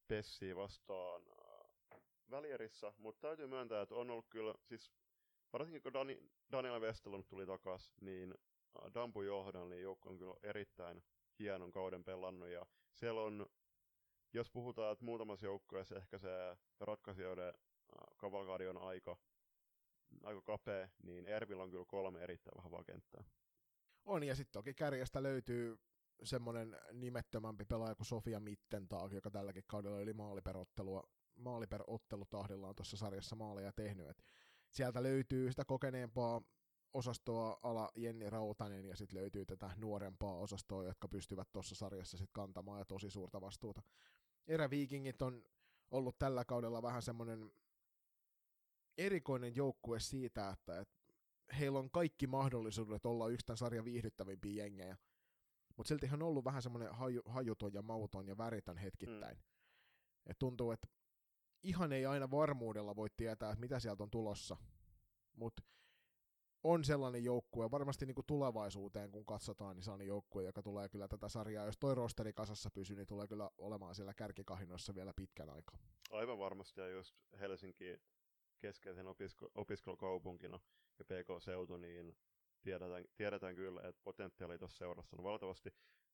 Pessiä 0.08 0.56
vastaan 0.56 1.22
äh, 1.22 2.02
välierissä, 2.32 2.94
mutta 2.98 3.22
täytyy 3.22 3.48
myöntää, 3.48 3.82
että 3.82 3.96
on 3.96 4.10
ollut 4.10 4.30
kyllä, 4.30 4.54
siis 4.64 4.92
varsinkin 5.54 5.82
kun 5.82 5.94
Dani, 5.94 6.30
Daniela 6.52 6.82
Vestelun 6.82 7.26
tuli 7.26 7.46
takas, 7.46 7.94
niin 8.02 8.34
Dampu 8.94 9.22
johdon, 9.22 9.70
niin 9.70 9.82
joukko 9.82 10.10
on 10.10 10.18
kyllä 10.18 10.36
erittäin 10.44 11.04
hienon 11.40 11.72
kauden 11.72 12.04
pelannut, 12.04 12.50
ja 12.50 12.66
siellä 12.94 13.22
on 13.22 13.46
jos 14.34 14.52
puhutaan, 14.52 14.92
että 14.92 15.06
muutamassa 15.06 15.46
joukkueessa 15.46 15.96
ehkä 15.96 16.18
se 16.18 16.58
ratkaisijoiden 16.80 17.54
kavalkadi 18.18 18.68
on 18.68 18.78
aika, 18.78 19.18
aika 20.24 20.42
kapea, 20.42 20.90
niin 21.04 21.26
Ervillä 21.26 21.64
on 21.64 21.72
kyllä 21.72 21.86
kolme 21.88 22.24
erittäin 22.24 22.58
vahvaa 22.58 22.84
kenttää. 22.84 23.24
On, 24.06 24.24
ja 24.24 24.36
sitten 24.36 24.54
toki 24.54 24.74
kärjestä 24.74 25.24
löytyy 25.24 25.78
semmoinen 26.24 26.78
nimettömämpi 26.92 27.66
pelaaja 27.66 27.96
kuin 27.96 28.08
Sofia 28.08 28.40
Mittentaag, 28.40 29.14
joka 29.14 29.32
tälläkin 29.32 29.64
kaudella 29.68 29.98
oli 29.98 30.14
maaliperottelua, 30.14 31.04
maaliperottelutahdillaan 31.36 32.76
tuossa 32.76 32.98
sarjassa 32.98 33.36
maaleja 33.36 33.74
tehnyt. 33.74 34.10
Et 34.10 34.24
sieltä 34.70 35.04
löytyy 35.04 35.52
sitä 35.52 35.66
kokeneempaa 35.66 36.42
osastoa 36.98 37.60
ala 37.64 37.92
Jenni 37.96 38.30
Rautanen 38.30 38.86
ja 38.86 38.96
sitten 38.96 39.20
löytyy 39.20 39.46
tätä 39.46 39.72
nuorempaa 39.76 40.38
osastoa, 40.38 40.84
jotka 40.84 41.08
pystyvät 41.08 41.52
tuossa 41.52 41.76
sarjassa 41.76 42.18
sitten 42.18 42.34
kantamaan 42.34 42.80
ja 42.80 42.86
tosi 42.86 43.10
suurta 43.10 43.42
vastuuta. 43.42 43.82
Eräviikingit 44.48 45.22
on 45.22 45.44
ollut 45.92 46.20
tällä 46.20 46.46
kaudella 46.46 46.82
vähän 46.82 47.02
semmoinen 47.02 47.52
erikoinen 48.98 49.56
joukkue 49.56 50.00
siitä, 50.00 50.50
että 50.50 50.80
et 50.80 50.90
heillä 51.60 51.80
on 51.80 51.92
kaikki 51.92 52.28
mahdollisuudet 52.28 53.06
olla 53.06 53.28
yksi 53.28 53.46
tämän 53.46 53.58
sarjan 53.58 53.86
viihdyttävimpiä 53.86 54.64
jengejä, 54.64 54.98
mutta 55.78 55.88
silti 55.88 56.10
on 56.14 56.24
ollut 56.24 56.46
vähän 56.46 56.62
semmoinen 56.62 56.96
haju, 56.96 57.22
hajuton 57.26 57.74
ja 57.74 57.82
mauton 57.82 58.28
ja 58.28 58.38
väritön 58.38 58.78
hetkittäin. 58.78 59.38
Mm. 59.38 59.44
Et 60.26 60.40
tuntuu, 60.40 60.72
että 60.72 60.88
ihan 61.64 61.94
ei 61.94 62.06
aina 62.06 62.32
varmuudella 62.32 62.96
voi 62.96 63.10
tietää, 63.18 63.52
että 63.52 63.60
mitä 63.60 63.80
sieltä 63.80 64.04
on 64.04 64.12
tulossa, 64.12 64.58
mutta 65.34 65.64
on 66.64 66.84
sellainen 66.84 67.24
joukkue, 67.24 67.72
varmasti 67.72 68.06
niin 68.06 68.16
kuin 68.16 68.26
tulevaisuuteen 68.26 69.12
kun 69.12 69.26
katsotaan, 69.26 69.76
niin 69.76 69.84
sellainen 69.84 70.08
joukkue, 70.08 70.44
joka 70.44 70.64
tulee 70.64 70.90
kyllä 70.90 71.08
tätä 71.08 71.30
sarjaa, 71.30 71.66
jos 71.66 71.78
toi 71.78 71.96
rosteri 71.96 72.34
kasassa 72.34 72.70
pysyy, 72.72 72.96
niin 72.96 73.08
tulee 73.08 73.28
kyllä 73.28 73.50
olemaan 73.58 73.96
siellä 73.96 74.14
kärkikahinoissa 74.14 74.96
vielä 74.96 75.14
pitkän 75.16 75.50
aikaa. 75.50 75.78
Aivan 76.12 76.40
varmasti, 76.40 76.82
ja 76.82 76.90
just 76.90 77.16
Helsinki 77.40 78.00
keskeisen 78.60 79.06
opisko- 79.08 79.52
opiskelukaupunkina 79.56 80.60
ja 81.00 81.06
PK-seutu, 81.06 81.78
niin 81.78 82.18
tiedetään, 82.62 83.06
tiedetään 83.16 83.56
kyllä, 83.56 83.82
että 83.88 84.02
potentiaali 84.04 84.60
tuossa 84.60 84.78
seurassa 84.78 85.18
on 85.18 85.24
valtavasti. 85.24 85.70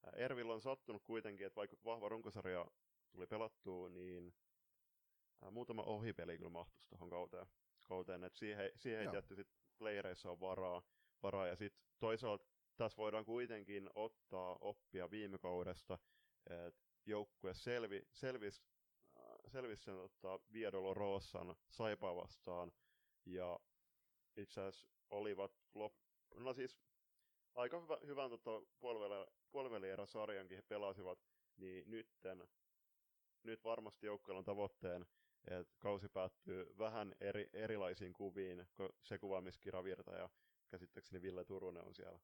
Ää, 0.06 0.12
Ervillä 0.16 0.54
on 0.54 0.62
sattunut 0.62 1.04
kuitenkin, 1.04 1.48
että 1.48 1.56
vaikka 1.58 1.78
vahva 1.86 2.10
runkosarja 2.10 2.66
tuli 3.12 3.28
pelattua, 3.28 3.89
niin 3.89 4.34
ää, 5.41 5.52
muutama 5.52 5.84
ohipeli 5.84 6.38
kyllä 6.38 6.50
mahtuisi 6.50 6.89
tuohon 6.89 7.10
kauteen. 7.10 7.46
kauteen 7.84 8.24
että 8.24 8.39
siihen, 8.39 8.72
siihen 8.76 9.00
ei 9.00 9.06
Joo. 9.06 9.14
Playereissa 9.84 10.31
on 10.31 10.39
varaa, 10.39 10.81
varaa. 11.23 11.47
ja 11.47 11.55
sitten 11.55 11.84
toisaalta 11.99 12.45
tässä 12.77 12.97
voidaan 12.97 13.25
kuitenkin 13.25 13.89
ottaa 13.95 14.57
oppia 14.61 15.11
viime 15.11 15.38
kaudesta, 15.38 15.99
että 16.49 16.81
joukkue 17.05 17.53
selvi, 17.53 18.01
selvisi 18.11 18.61
selvisi 19.47 19.84
sen 19.84 19.95
tota, 19.95 20.39
Viedolo 20.53 20.93
Roossan 20.93 21.55
Saipaa 21.69 22.15
vastaan, 22.15 22.71
ja 23.25 23.59
itse 24.36 24.61
asiassa 24.61 24.88
olivat 25.09 25.51
lop... 25.73 25.93
no 26.36 26.53
siis 26.53 26.79
aika 27.55 27.81
hyvä, 27.81 27.97
hyvän 28.05 28.29
tota, 28.29 28.61
puolivälierä 29.51 30.05
sarjankin 30.05 30.57
he 30.57 30.61
pelasivat, 30.61 31.19
niin 31.57 31.84
nytten, 31.89 32.47
nyt 33.43 33.63
varmasti 33.63 34.05
joukkueella 34.05 34.39
on 34.39 34.45
tavoitteen, 34.45 35.05
että 35.48 35.74
kausi 35.80 36.10
päättyy 36.10 36.78
vähän 36.78 37.16
eri, 37.22 37.50
erilaisiin 37.54 38.14
kuviin, 38.14 38.68
kuin 38.76 38.89
se 39.02 39.18
kuva, 39.20 39.41
missä 39.41 39.62
Kira 39.62 39.84
Virta 39.84 40.12
ja 40.12 40.30
käsittääkseni 40.70 41.22
Ville 41.22 41.46
Turunen 41.46 41.86
on 41.86 41.96
siellä, 41.96 42.20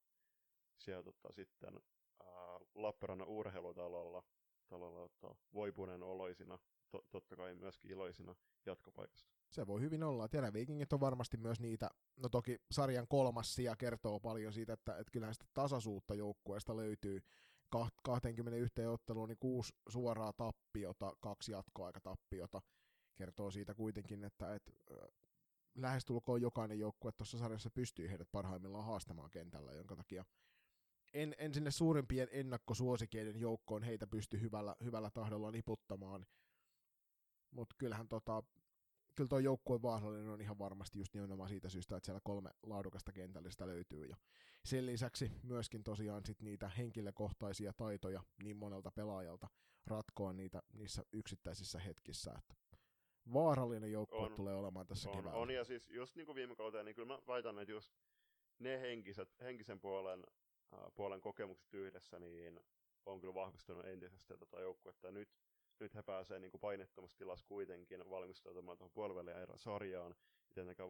siellä 0.77 1.03
tota, 1.03 1.31
sitten 1.31 1.81
ää, 2.25 2.59
Lappeenrannan 2.75 3.27
urheilutalolla 3.27 4.23
talolla 4.69 5.09
tota, 5.09 5.35
voipuneen 5.53 6.03
oloisina, 6.03 6.59
to, 6.91 7.05
totta 7.11 7.35
kai 7.35 7.55
myöskin 7.55 7.91
iloisina 7.91 8.35
jatkopaikasta. 8.65 9.29
Se 9.49 9.67
voi 9.67 9.81
hyvin 9.81 10.03
olla. 10.03 10.25
että 10.25 10.53
Viikingit 10.53 10.93
on 10.93 10.99
varmasti 10.99 11.37
myös 11.37 11.59
niitä, 11.59 11.89
no 12.15 12.29
toki 12.29 12.57
sarjan 12.71 13.07
kolmas 13.07 13.55
sija 13.55 13.75
kertoo 13.75 14.19
paljon 14.19 14.53
siitä, 14.53 14.73
että, 14.73 14.97
että 14.97 15.11
kyllähän 15.11 15.33
sitä 15.33 15.45
tasaisuutta 15.53 16.15
joukkueesta 16.15 16.77
löytyy. 16.77 17.21
Kaht- 17.75 18.01
21 18.03 18.85
otteluun 18.85 19.29
niin 19.29 19.39
kuusi 19.39 19.73
suoraa 19.89 20.33
tappiota, 20.33 21.13
kaksi 21.19 21.51
jatkoaikatappiota. 21.51 22.61
Kertoo 23.19 23.51
siitä 23.51 23.73
kuitenkin, 23.73 24.23
että, 24.23 24.53
äh, 24.53 24.59
lähestulkoon 25.75 26.41
jokainen 26.41 26.79
joukkue 26.79 27.11
tuossa 27.11 27.37
sarjassa 27.37 27.69
pystyy 27.69 28.09
heidät 28.09 28.31
parhaimmillaan 28.31 28.85
haastamaan 28.85 29.29
kentällä, 29.29 29.73
jonka 29.73 29.95
takia 29.95 30.25
en, 31.13 31.35
en 31.37 31.53
sinne 31.53 31.71
suurimpien 31.71 32.27
ennakkosuosikeiden 32.31 33.39
joukkoon 33.39 33.83
heitä 33.83 34.07
pysty 34.07 34.41
hyvällä, 34.41 34.75
hyvällä 34.83 35.09
tahdolla 35.09 35.51
niputtamaan. 35.51 36.25
Mutta 37.51 37.75
kyllähän 37.77 38.07
tota, 38.07 38.43
kyllä 39.15 39.27
tuo 39.27 39.39
joukkue 39.39 39.81
vaarallinen 39.81 40.29
on 40.29 40.41
ihan 40.41 40.59
varmasti 40.59 40.99
just 40.99 41.13
nimenomaan 41.13 41.49
siitä 41.49 41.69
syystä, 41.69 41.97
että 41.97 42.05
siellä 42.05 42.21
kolme 42.23 42.49
laadukasta 42.63 43.11
kentällistä 43.11 43.67
löytyy. 43.67 44.05
Ja 44.05 44.17
sen 44.65 44.85
lisäksi 44.85 45.31
myöskin 45.43 45.83
tosiaan 45.83 46.25
sit 46.25 46.41
niitä 46.41 46.69
henkilökohtaisia 46.69 47.73
taitoja 47.73 48.23
niin 48.43 48.57
monelta 48.57 48.91
pelaajalta 48.91 49.47
ratkoa 49.87 50.33
niitä 50.33 50.61
niissä 50.73 51.03
yksittäisissä 51.13 51.79
hetkissä. 51.79 52.31
Että 52.37 52.55
vaarallinen 53.33 53.91
joukkue 53.91 54.29
tulee 54.29 54.55
olemaan 54.55 54.87
tässä 54.87 55.09
On, 55.09 55.15
keväällä. 55.17 55.39
on, 55.39 55.49
ja 55.51 55.63
siis 55.63 55.89
just 55.89 56.15
niin 56.15 56.25
kuin 56.25 56.35
viime 56.35 56.55
kauteen, 56.55 56.85
niin 56.85 56.95
kyllä 56.95 57.13
mä 57.13 57.19
väitän, 57.27 57.59
että 57.59 57.71
just 57.71 57.93
ne 58.59 58.81
henkiset, 58.81 59.29
henkisen 59.41 59.79
puolen, 59.79 60.23
äh, 60.73 60.79
puolen 60.95 61.21
kokemukset 61.21 61.73
yhdessä, 61.73 62.19
niin 62.19 62.59
on 63.05 63.19
kyllä 63.19 63.33
vahvistunut 63.33 63.85
entisestään 63.85 64.39
tätä 64.39 64.59
joukkuetta. 64.59 65.11
Nyt, 65.11 65.29
nyt 65.79 65.95
he 65.95 66.03
pääsee 66.03 66.39
niin 66.39 66.51
kuin 66.51 66.61
painettomassa 66.61 67.17
tilassa 67.17 67.45
kuitenkin 67.47 68.09
valmistautumaan 68.09 68.77
tuohon 68.77 68.91
puoliväliä 68.93 69.47
sarjaan. 69.55 70.15
Ja 70.47 70.53
tietenkään 70.53 70.89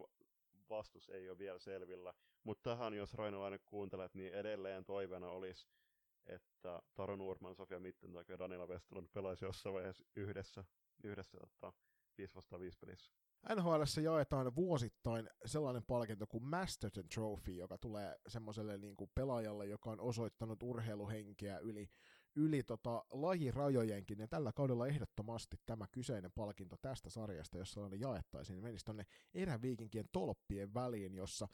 vastus 0.70 1.08
ei 1.08 1.30
ole 1.30 1.38
vielä 1.38 1.58
selvillä. 1.58 2.14
Mutta 2.44 2.70
tähän, 2.70 2.94
jos 2.94 3.14
Rainolainen 3.14 3.60
kuuntelet, 3.64 4.14
niin 4.14 4.34
edelleen 4.34 4.84
toiveena 4.84 5.28
olisi, 5.28 5.68
että 6.26 6.82
Taro 6.94 7.16
Nurman, 7.16 7.54
Sofia 7.54 7.80
Mittentag 7.80 8.28
ja 8.28 8.38
Daniela 8.38 8.66
Westlund 8.66 9.08
pelaisi 9.12 9.44
jossain 9.44 9.74
vaiheessa 9.74 10.04
yhdessä, 10.16 10.64
yhdessä 11.04 11.38
tota, 11.38 11.72
5 12.20 12.34
vastaan 12.34 12.60
5 12.60 12.78
pelissä. 12.78 13.12
NHL 13.54 13.82
jaetaan 14.02 14.54
vuosittain 14.54 15.30
sellainen 15.46 15.82
palkinto 15.86 16.26
kuin 16.26 16.44
Masterton 16.44 17.08
Trophy, 17.14 17.52
joka 17.52 17.78
tulee 17.78 18.16
semmoiselle 18.28 18.78
niin 18.78 18.96
kuin 18.96 19.10
pelaajalle, 19.14 19.66
joka 19.66 19.90
on 19.90 20.00
osoittanut 20.00 20.62
urheiluhenkeä 20.62 21.58
yli, 21.58 21.90
yli 22.36 22.62
tota 22.62 23.04
lajirajojenkin. 23.10 24.18
Ja 24.18 24.28
tällä 24.28 24.52
kaudella 24.52 24.86
ehdottomasti 24.86 25.56
tämä 25.66 25.86
kyseinen 25.92 26.32
palkinto 26.34 26.76
tästä 26.82 27.10
sarjasta, 27.10 27.58
jos 27.58 27.72
sellainen 27.72 28.00
jaettaisiin, 28.00 28.54
niin 28.54 28.64
menisi 28.64 28.84
tuonne 28.84 29.04
eräviikinkien 29.34 30.06
tolppien 30.12 30.74
väliin, 30.74 31.14
jossa 31.14 31.48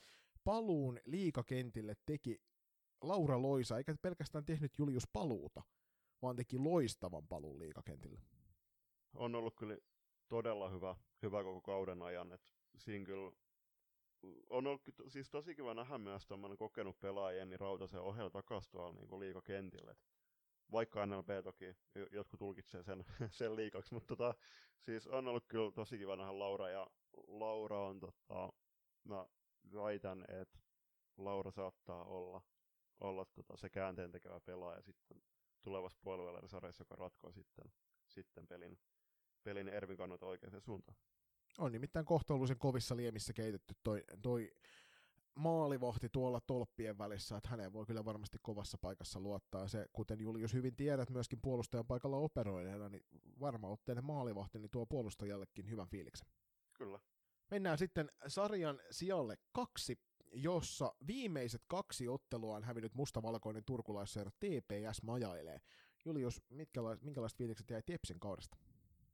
paluun 0.45 1.01
liikakentille 1.05 1.95
teki 2.07 2.39
Laura 3.03 3.43
Loisa, 3.43 3.79
eikä 3.79 3.95
pelkästään 4.03 4.45
tehnyt 4.45 4.79
Julius 4.79 5.09
paluuta, 5.13 5.63
vaan 6.23 6.37
teki 6.37 6.59
loistavan 6.59 7.29
paluun 7.29 7.59
liikakentille. 7.59 8.21
On 9.15 9.35
ollut 9.35 9.55
kyllä 9.57 9.77
todella 10.29 10.69
hyvä, 10.69 10.97
hyvä 11.23 11.43
koko 11.43 11.61
kauden 11.61 12.03
ajan. 12.03 12.33
Et 12.33 12.53
siinä 12.79 13.05
kyllä 13.05 13.33
on 14.51 14.67
ollut 14.67 14.83
siis 15.09 15.31
tosi 15.31 15.55
kiva 15.55 15.75
nähdä 15.75 15.99
myös 15.99 16.27
tämmöinen 16.27 16.59
kokenut 16.59 17.01
pelaaja 17.01 17.39
Jenni 17.39 17.57
Rautasen 17.57 18.01
ohella 18.01 18.31
takaisin 18.31 18.71
tuolla 18.73 18.93
niin 18.93 19.21
liikakentillä. 19.21 19.91
Et 19.91 19.99
vaikka 20.73 21.07
NLP 21.07 21.29
toki 21.45 21.77
jotkut 22.13 22.39
tulkitsee 22.39 22.83
sen, 22.83 23.05
sen 23.31 23.57
liikaksi, 23.57 23.95
mutta 23.95 24.17
tota, 24.17 24.35
siis 24.81 25.07
on 25.07 25.29
ollut 25.29 25.45
kyllä 25.49 25.73
tosi 25.73 25.99
kiva 25.99 26.17
nähdä 26.17 26.39
Laura, 26.39 26.69
ja 26.69 26.87
Laura 27.27 27.87
on, 27.87 28.01
tota, 28.01 28.53
mä 29.05 29.27
väitän, 29.73 30.25
että 30.29 30.59
Laura 31.17 31.51
saattaa 31.51 32.05
olla, 32.05 32.43
olla 33.01 33.25
tota, 33.25 33.57
se 33.57 33.71
käänteen 33.71 34.13
tekevä 34.13 34.41
pelaaja 34.41 34.83
sitten 34.83 35.23
tulevassa 35.63 35.99
puolueelle 36.03 36.41
joka 36.79 36.97
ratkoo 36.97 37.33
sitten, 37.33 37.73
sitten 38.09 38.47
pelin, 38.47 38.79
pelin 39.47 39.69
Ervin 39.69 39.97
kannalta 39.97 40.27
oikeaan 40.27 40.61
suuntaan. 40.61 40.99
On 41.59 41.73
nimittäin 41.73 42.07
kohtuullisen 42.07 42.59
kovissa 42.59 42.97
liemissä 42.97 43.33
keitetty 43.33 43.75
toi, 43.83 44.05
toi 44.23 44.53
maalivahti 45.35 46.09
tuolla 46.09 46.41
tolppien 46.41 46.99
välissä, 46.99 47.37
että 47.37 47.49
häneen 47.49 47.73
voi 47.73 47.87
kyllä 47.87 48.05
varmasti 48.05 48.39
kovassa 48.43 48.79
paikassa 48.79 49.21
luottaa. 49.21 49.69
Se, 49.69 49.87
kuten 49.93 50.21
Julius 50.21 50.55
hyvin 50.55 50.77
tiedät 50.77 51.11
myöskin 51.11 51.41
puolustajan 51.43 51.87
paikalla 51.87 52.17
operoineena, 52.17 52.89
niin 52.89 53.05
varma 53.41 53.69
otteinen 53.69 54.05
maalivahti 54.05 54.59
niin 54.59 54.71
tuo 54.71 54.87
puolustajallekin 54.87 55.71
hyvän 55.71 55.89
fiiliksen. 55.89 56.29
Kyllä. 56.73 56.99
Mennään 57.51 57.79
sitten 57.79 58.11
sarjan 58.27 58.81
sijalle 58.91 59.39
kaksi, 59.53 59.99
jossa 60.33 60.95
viimeiset 61.07 61.63
kaksi 61.67 62.09
ottelua 62.09 62.57
on 62.57 62.65
hävinnyt 62.65 62.95
mustavalkoinen 62.95 63.65
turkulaisseura 63.65 64.31
TPS 64.31 65.03
majailee. 65.03 65.61
Julius, 66.05 66.43
mitkä, 66.51 66.81
minkälaiset 67.01 67.39
fiilikset 67.39 67.71
jäi 67.71 67.83
Tepsin 67.83 68.21
kaudesta? 68.21 68.57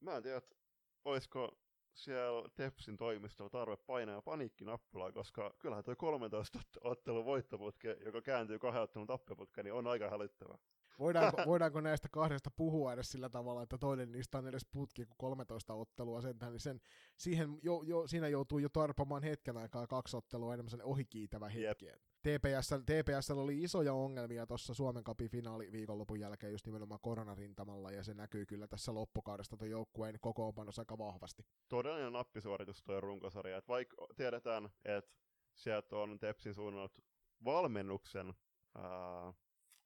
Mä 0.03 0.17
en 0.17 0.23
tiedä, 0.23 0.37
että 0.37 0.57
olisiko 1.05 1.59
siellä 1.95 2.49
Tepsin 2.55 2.97
toimistolla 2.97 3.51
tarve 3.51 3.77
painaa 3.77 4.23
paniikkinappulaa, 4.23 5.13
koska 5.13 5.55
kyllähän 5.59 5.85
toi 5.85 5.97
13 5.97 6.59
ottelun 6.81 7.25
voittoputke, 7.25 7.97
joka 8.05 8.23
kääntyy 8.23 8.59
kahden 8.59 8.83
ottelun 8.83 9.07
tappioputke, 9.07 9.63
niin 9.63 9.73
on 9.73 9.87
aika 9.87 10.11
hälyttävä. 10.11 10.59
Voidaanko, 10.99 11.43
voidaanko 11.47 11.81
näistä 11.81 12.09
kahdesta 12.13 12.51
puhua 12.51 12.93
edes 12.93 13.13
sillä 13.13 13.29
tavalla, 13.29 13.63
että 13.63 13.79
toinen 13.79 14.13
niistä 14.13 14.39
on 14.39 14.49
edes 14.49 14.67
putki 14.73 15.05
kuin 15.05 15.17
13 15.19 15.75
ottelua 15.75 16.21
sentään, 16.21 16.53
niin 16.53 16.61
sen, 16.61 16.81
siihen 17.17 17.59
jo, 17.63 17.83
jo, 17.83 18.07
siinä 18.07 18.29
joutuu 18.29 18.59
jo 18.59 18.69
tarpamaan 18.69 19.23
hetken 19.23 19.57
aikaa 19.57 19.87
kaksi 19.87 20.17
ottelua 20.17 20.55
enemmän 20.55 20.71
sen 20.71 20.85
ohikiitävä 20.85 21.49
hetki. 21.49 21.87
Yep. 21.87 22.03
TPS, 22.23 22.71
TPS 22.87 23.31
oli 23.31 23.63
isoja 23.63 23.93
ongelmia 23.93 24.47
tuossa 24.47 24.75
Suomen 24.75 25.05
Cupin 25.05 25.29
finaali 25.29 25.73
viikonlopun 25.73 26.21
jälkeen 26.21 26.53
just 26.53 26.67
nimenomaan 26.67 27.01
koronarintamalla, 27.01 27.91
ja 27.91 28.05
se 28.05 28.15
näkyy 28.15 28.47
kyllä 28.47 28.69
tässä 28.69 28.95
loppukaudesta 28.95 29.57
tuon 29.57 29.71
joukkueen 29.71 30.21
kokoonpanossa 30.21 30.83
aika 30.83 30.99
vahvasti. 30.99 31.47
Todellinen 31.69 32.13
nappisuoritus 32.13 32.83
tuo 32.83 33.01
runkosarja, 33.01 33.57
että 33.57 33.69
vaikka 33.69 33.97
tiedetään, 34.17 34.71
että 34.85 35.11
sieltä 35.55 35.97
on 35.97 36.19
Tepsin 36.19 36.55
suunnalta 36.55 37.03
valmennuksen 37.45 38.35
ää, 38.75 39.33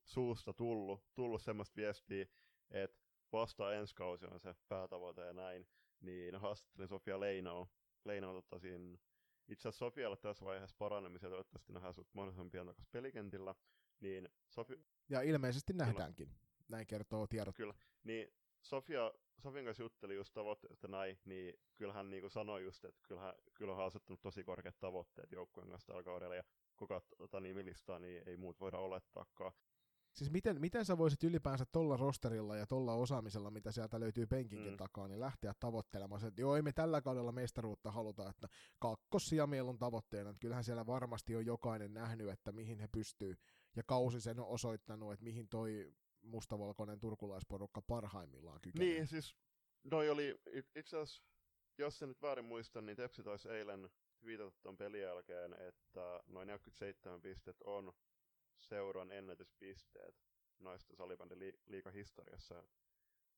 suusta 0.04 0.52
tullut, 0.52 1.04
tullut 1.14 1.42
semmoista 1.42 1.76
viestiä, 1.76 2.26
että 2.70 2.98
vasta 3.32 3.74
ensi 3.74 3.94
kausi 3.94 4.26
on 4.26 4.40
se 4.40 4.54
päätavoite 4.68 5.22
ja 5.22 5.32
näin, 5.32 5.66
niin 6.00 6.36
haastattelin 6.36 6.88
Sofia 6.88 7.20
Leinoa, 7.20 7.66
Leinoa 8.04 8.32
tota 8.32 8.58
siinä 8.58 8.98
itse 9.48 9.68
asiassa 9.68 9.86
Sofialla 9.86 10.16
tässä 10.16 10.44
vaiheessa 10.44 10.76
paranemisia, 10.78 11.28
toivottavasti 11.28 11.72
nähdään 11.72 11.94
sut 11.94 12.08
mahdollisimman 12.14 12.50
pian 12.50 12.66
takaisin 12.66 12.90
pelikentillä, 12.92 13.54
niin 14.00 14.28
Sofi... 14.48 14.80
Ja 15.08 15.22
ilmeisesti 15.22 15.72
nähdäänkin, 15.72 16.28
Kyllä. 16.28 16.40
näin 16.68 16.86
kertoo 16.86 17.26
tiedot. 17.26 17.56
Kyllä, 17.56 17.74
niin 18.04 18.32
Sofia, 18.62 19.12
Sofian 19.38 19.64
kanssa 19.64 19.82
jutteli 19.82 20.14
just 20.14 20.34
tavoitteesta 20.34 20.88
näin, 20.88 21.18
niin 21.24 21.60
kyllähän 21.74 22.10
niin 22.10 22.20
kuin 22.20 22.30
sanoi 22.30 22.64
just, 22.64 22.84
että 22.84 23.00
kyllähän, 23.08 23.34
kyllähän 23.54 23.80
on 23.80 23.86
asettanut 23.86 24.20
tosi 24.20 24.44
korkeat 24.44 24.80
tavoitteet 24.80 25.32
joukkueen 25.32 25.70
kanssa 25.70 25.86
tällä 25.86 26.02
kaudella, 26.02 26.34
ja 26.34 26.44
kuka 26.76 27.02
tota 27.18 27.40
nimilistaa, 27.40 27.98
niin 27.98 28.22
ei 28.26 28.36
muut 28.36 28.60
voida 28.60 28.78
olettaakaan. 28.78 29.52
Siis 30.16 30.30
miten, 30.30 30.60
miten 30.60 30.84
sä 30.84 30.98
voisit 30.98 31.24
ylipäänsä 31.24 31.64
tuolla 31.72 31.96
rosterilla 31.96 32.56
ja 32.56 32.66
tuolla 32.66 32.94
osaamisella, 32.94 33.50
mitä 33.50 33.72
sieltä 33.72 34.00
löytyy 34.00 34.26
penkinkin 34.26 34.70
mm. 34.70 34.76
takaa, 34.76 35.08
niin 35.08 35.20
lähteä 35.20 35.52
tavoittelemaan 35.60 36.20
se, 36.20 36.26
että 36.26 36.40
joo, 36.40 36.56
ei 36.56 36.62
me 36.62 36.72
tällä 36.72 37.02
kaudella 37.02 37.32
mestaruutta 37.32 37.90
haluta, 37.90 38.28
että 38.28 38.48
kakkossia 38.78 39.46
meillä 39.46 39.70
on 39.70 39.78
tavoitteena, 39.78 40.30
että 40.30 40.40
kyllähän 40.40 40.64
siellä 40.64 40.86
varmasti 40.86 41.36
on 41.36 41.46
jokainen 41.46 41.94
nähnyt, 41.94 42.28
että 42.28 42.52
mihin 42.52 42.78
he 42.78 42.88
pystyy, 42.88 43.36
ja 43.76 43.82
kausi 43.82 44.20
sen 44.20 44.40
on 44.40 44.46
osoittanut, 44.46 45.12
että 45.12 45.24
mihin 45.24 45.48
toi 45.48 45.92
mustavalkoinen 46.22 47.00
turkulaisporukka 47.00 47.82
parhaimmillaan 47.82 48.60
kykenee. 48.60 48.88
Niin, 48.88 49.06
siis 49.06 49.36
noi 49.84 50.10
oli 50.10 50.40
itse 50.74 50.96
asiassa, 50.96 51.22
jos 51.78 51.98
se 51.98 52.06
nyt 52.06 52.22
väärin 52.22 52.44
muista, 52.44 52.82
niin 52.82 52.96
Tepsi 52.96 53.22
taisi 53.22 53.48
eilen 53.48 53.90
viitata 54.24 54.56
tuon 54.62 54.76
pelin 54.76 55.00
jälkeen, 55.00 55.52
että 55.52 56.20
noin 56.26 56.46
47 56.46 57.20
pistet 57.20 57.56
on 57.64 57.92
seuran 58.58 59.12
ennätyspisteet 59.12 60.14
naisten 60.58 60.96
salibändin 60.96 61.38
li- 61.38 61.60
liikahistoriassa. 61.66 62.64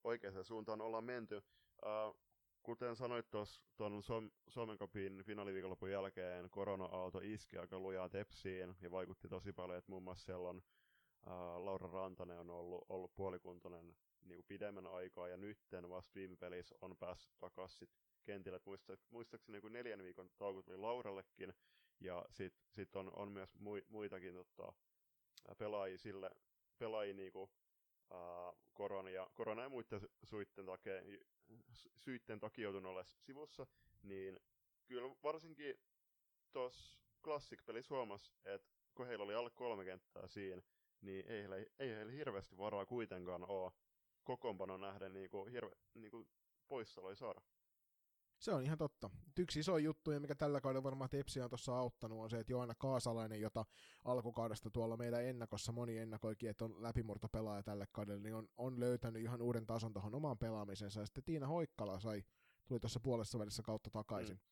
Oikeaan 0.05 0.45
suuntaan 0.45 0.81
ollaan 0.81 1.05
menty. 1.05 1.37
Uh, 1.37 2.21
kuten 2.63 2.97
sanoit 2.97 3.31
tuossa 3.31 3.63
tuon 3.77 4.03
Suomen 4.49 4.79
Cupin 4.79 5.23
finaaliviikonlopun 5.25 5.91
jälkeen, 5.91 6.51
korona-aalto 6.51 7.21
iski 7.23 7.59
aika 7.59 7.79
lujaa 7.79 8.09
tepsiin 8.09 8.77
ja 8.81 8.91
vaikutti 8.91 9.29
tosi 9.29 9.53
paljon, 9.53 9.79
että 9.79 9.91
muun 9.91 10.03
muassa 10.03 10.25
siellä 10.25 10.49
on 10.49 10.57
uh, 11.27 11.65
Laura 11.65 11.91
Rantanen 11.93 12.39
on 12.39 12.51
ollut, 12.51 12.85
ollut 12.89 13.15
puolikuntoinen 13.15 13.97
niin 14.25 14.45
pidemmän 14.45 14.87
aikaa 14.87 15.29
ja 15.29 15.37
nytten 15.37 15.89
vasta 15.89 16.15
viime 16.15 16.37
pelissä 16.37 16.75
on 16.81 16.97
päässyt 16.97 17.39
takaisin 17.39 17.89
kentille. 18.25 18.61
Muista, 18.65 18.97
muistaakseni 19.11 19.61
niin 19.61 19.73
neljän 19.73 20.03
viikon 20.03 20.31
tauko 20.39 20.63
tuli 20.63 20.77
Laurallekin 20.77 21.55
ja 22.01 22.25
sitten 22.31 22.63
sit 22.71 22.97
on, 22.97 23.13
on 23.17 23.33
myös 23.33 23.59
muitakin 23.89 24.35
tota, 24.35 24.73
pelaajia 25.59 25.99
sille, 25.99 26.31
pelaajia 26.79 27.15
niinku, 27.15 27.43
uh, 27.43 28.59
korona, 28.75 29.11
ja, 29.11 29.31
korona 29.35 29.63
ja 29.63 29.69
muiden 29.69 30.01
syitten 30.25 30.67
takia, 30.67 30.93
syitten 31.97 32.41
takia 32.41 32.63
joutunut 32.63 32.91
olla 32.91 33.05
sivussa, 33.05 33.67
niin 34.03 34.41
kyllä 34.87 35.17
varsinkin 35.23 35.75
tuossa 36.53 36.99
Classic-pelissä 37.25 37.95
huomasi, 37.95 38.33
että 38.45 38.69
kun 38.95 39.07
heillä 39.07 39.25
oli 39.25 39.35
alle 39.35 39.51
kolme 39.51 39.85
kenttää 39.85 40.29
siinä, 40.29 40.63
niin 41.01 41.27
ei 41.27 41.41
heillä, 41.41 41.57
ei 41.57 41.89
heillä 41.95 42.13
hirveästi 42.13 42.59
varaa 42.59 42.87
kuitenkaan 42.87 43.51
ole 43.51 43.73
kokoonpanon 44.25 44.81
nähden 44.81 45.13
niinku, 45.13 45.45
hirve, 45.45 45.77
niinku 45.95 46.29
poissaoloja 46.69 47.17
saada. 47.17 47.41
Se 48.39 48.53
on 48.53 48.63
ihan 48.63 48.79
totta. 48.79 49.11
Yksi 49.39 49.61
iso 49.61 49.79
juttu, 49.79 50.11
ja 50.11 50.21
mikä 50.21 50.35
tällä 50.35 50.61
kaudella 50.61 50.83
varmaan 50.83 51.11
Tepsiä 51.11 51.45
on 51.45 51.51
tuossa 51.51 51.79
auttanut, 51.79 52.19
on 52.19 52.31
se, 52.31 52.39
että 52.41 52.53
Joana 52.53 52.75
Kaasalainen, 52.75 53.41
jota 53.41 53.65
alkukaudesta 54.05 54.71
tuolla 54.71 54.97
meidän 54.97 55.25
ennakossa 55.25 55.73
moni 55.73 55.99
ennakoikin, 55.99 56.51
että 56.51 56.65
on 56.65 56.83
läpimurtopelaaja 56.83 57.63
tälle 57.63 57.87
kaudelle, 57.93 58.23
niin 58.23 58.35
on, 58.35 58.49
on 58.57 58.81
löytänyt 58.81 59.23
ihan 59.23 59.43
uuden 59.43 59.67
tason 59.67 59.93
tuohon 59.93 60.15
omaan 60.15 60.39
pelaamisensa. 60.39 61.01
Ja 61.01 61.07
sitten 61.07 61.25
Tiina 61.25 61.47
Hoikkala 61.47 62.01
sai, 62.01 62.25
tuli 62.67 62.81
tuossa 62.81 63.01
puolessa 63.01 63.39
välissä 63.39 63.63
kautta 63.63 63.91
takaisin. 63.91 64.37
Mm. 64.37 64.43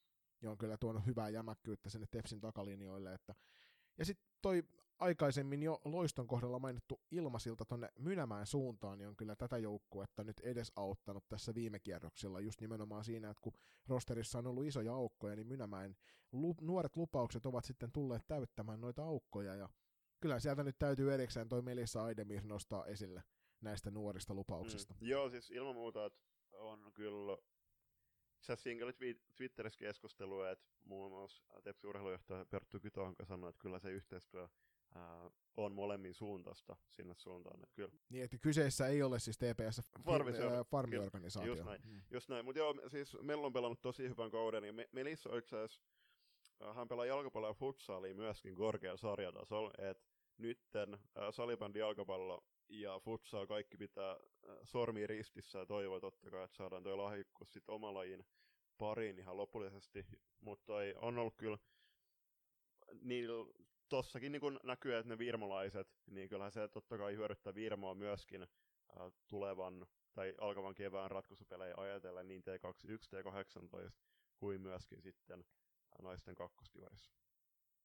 Ja 0.42 0.50
on 0.50 0.58
kyllä 0.58 0.76
tuonut 0.76 1.06
hyvää 1.06 1.28
jämäkkyyttä 1.28 1.90
sinne 1.90 2.06
Tepsin 2.10 2.40
takalinjoille. 2.40 3.14
Että... 3.14 3.34
Ja 3.98 4.04
sitten 4.04 4.26
toi 4.42 4.62
aikaisemmin 4.98 5.62
jo 5.62 5.80
Loiston 5.84 6.26
kohdalla 6.26 6.58
mainittu 6.58 7.00
ilmasilta 7.10 7.64
tuonne 7.64 7.88
Mynämään 7.98 8.46
suuntaan, 8.46 8.98
niin 8.98 9.08
on 9.08 9.16
kyllä 9.16 9.36
tätä 9.36 9.58
joukkuetta 9.58 10.24
nyt 10.24 10.40
edes 10.40 10.72
auttanut 10.76 11.28
tässä 11.28 11.54
viime 11.54 11.78
kierroksilla, 11.78 12.40
just 12.40 12.60
nimenomaan 12.60 13.04
siinä, 13.04 13.30
että 13.30 13.40
kun 13.40 13.52
rosterissa 13.86 14.38
on 14.38 14.46
ollut 14.46 14.66
isoja 14.66 14.94
aukkoja, 14.94 15.36
niin 15.36 15.46
Mynämäen 15.46 15.96
lu- 16.32 16.56
nuoret 16.60 16.96
lupaukset 16.96 17.46
ovat 17.46 17.64
sitten 17.64 17.92
tulleet 17.92 18.22
täyttämään 18.26 18.80
noita 18.80 19.04
aukkoja, 19.04 19.54
ja 19.54 19.68
kyllä 20.20 20.40
sieltä 20.40 20.64
nyt 20.64 20.78
täytyy 20.78 21.14
erikseen 21.14 21.48
toi 21.48 21.62
Melissa 21.62 22.04
Aidemir 22.04 22.44
nostaa 22.44 22.86
esille 22.86 23.22
näistä 23.60 23.90
nuorista 23.90 24.34
lupauksista. 24.34 24.94
Mm, 24.94 25.06
joo, 25.06 25.30
siis 25.30 25.50
ilman 25.50 25.74
muuta, 25.74 26.10
on 26.52 26.92
kyllä 26.94 27.36
se 28.40 28.56
single 28.56 28.94
Twitterissä 29.36 29.78
keskustelua, 29.78 30.50
että 30.50 30.66
muun 30.84 31.12
muassa 31.12 31.44
Tepsi 31.64 31.86
urheilujohtaja 31.86 32.46
Perttu 32.46 32.80
Kytohanka 32.80 33.24
sanoi, 33.24 33.50
että 33.50 33.62
kyllä 33.62 33.78
se 33.78 33.90
yhteistyö 33.90 34.48
ää, 34.94 35.30
on 35.56 35.74
molemmin 35.74 36.14
suuntaista 36.14 36.76
sinne 36.88 37.14
suuntaan. 37.14 37.62
Että 37.62 37.74
kyllä. 37.74 37.92
Niin, 38.08 38.24
että 38.24 38.38
kyseessä 38.38 38.86
ei 38.86 39.02
ole 39.02 39.18
siis 39.18 39.38
TPS 39.38 39.92
farmiorganisaatio. 40.70 41.54
Just 41.54 41.64
näin, 41.64 41.80
mm. 41.84 42.02
just 42.10 42.28
näin. 42.28 42.44
mutta 42.44 42.58
joo, 42.58 42.74
siis 42.88 43.16
Mello 43.20 43.46
on 43.46 43.52
pelannut 43.52 43.82
tosi 43.82 44.08
hyvän 44.08 44.30
kauden, 44.30 44.64
ja 44.64 44.72
Melissa 44.92 45.30
on 45.30 45.38
itse 45.38 45.56
asiassa, 45.56 45.82
hän 46.74 46.88
pelaa 46.88 47.06
jalkapalloa 47.06 47.50
ja 47.50 47.54
futsalia 47.54 48.14
myöskin 48.14 48.54
korkealla 48.54 48.96
sarjatasolla, 48.96 49.70
että 49.78 50.04
nytten 50.38 50.94
äh, 50.94 51.00
salibändi 51.30 51.78
jalkapallo 51.78 52.44
ja 52.68 52.98
futsal 52.98 53.46
kaikki 53.46 53.76
pitää 53.76 54.10
äh, 54.10 54.56
sormi 54.64 55.06
ristissä 55.06 55.58
ja 55.58 55.66
toivoo 55.66 56.00
totta 56.00 56.30
kai, 56.30 56.44
että 56.44 56.56
saadaan 56.56 56.82
toi 56.82 56.96
lahjakkuus 56.96 57.52
sitten 57.52 57.74
oma 57.74 57.94
lajin 57.94 58.26
pariin 58.78 59.18
ihan 59.18 59.36
lopullisesti, 59.36 60.06
mutta 60.40 60.72
on 60.96 61.18
ollut 61.18 61.36
kyllä 61.36 61.58
niin 63.00 63.30
tossakin 63.88 64.32
niin 64.32 64.40
kun 64.40 64.60
näkyy, 64.62 64.96
että 64.96 65.08
ne 65.08 65.18
virmolaiset, 65.18 65.88
niin 66.10 66.28
kyllähän 66.28 66.52
se 66.52 66.68
totta 66.68 66.98
kai 66.98 67.16
hyödyttää 67.16 67.54
Virmoa 67.54 67.94
myöskin 67.94 68.42
äh, 68.42 69.12
tulevan 69.28 69.86
tai 70.14 70.34
alkavan 70.40 70.74
kevään 70.74 71.10
ratkaisupelejä 71.10 71.74
ajatellen 71.76 72.28
niin 72.28 72.42
T21, 72.42 72.90
T18 72.90 73.90
kuin 74.36 74.60
myöskin 74.60 75.02
sitten 75.02 75.44
naisten 76.02 76.34
kakkostivarissa. 76.34 77.12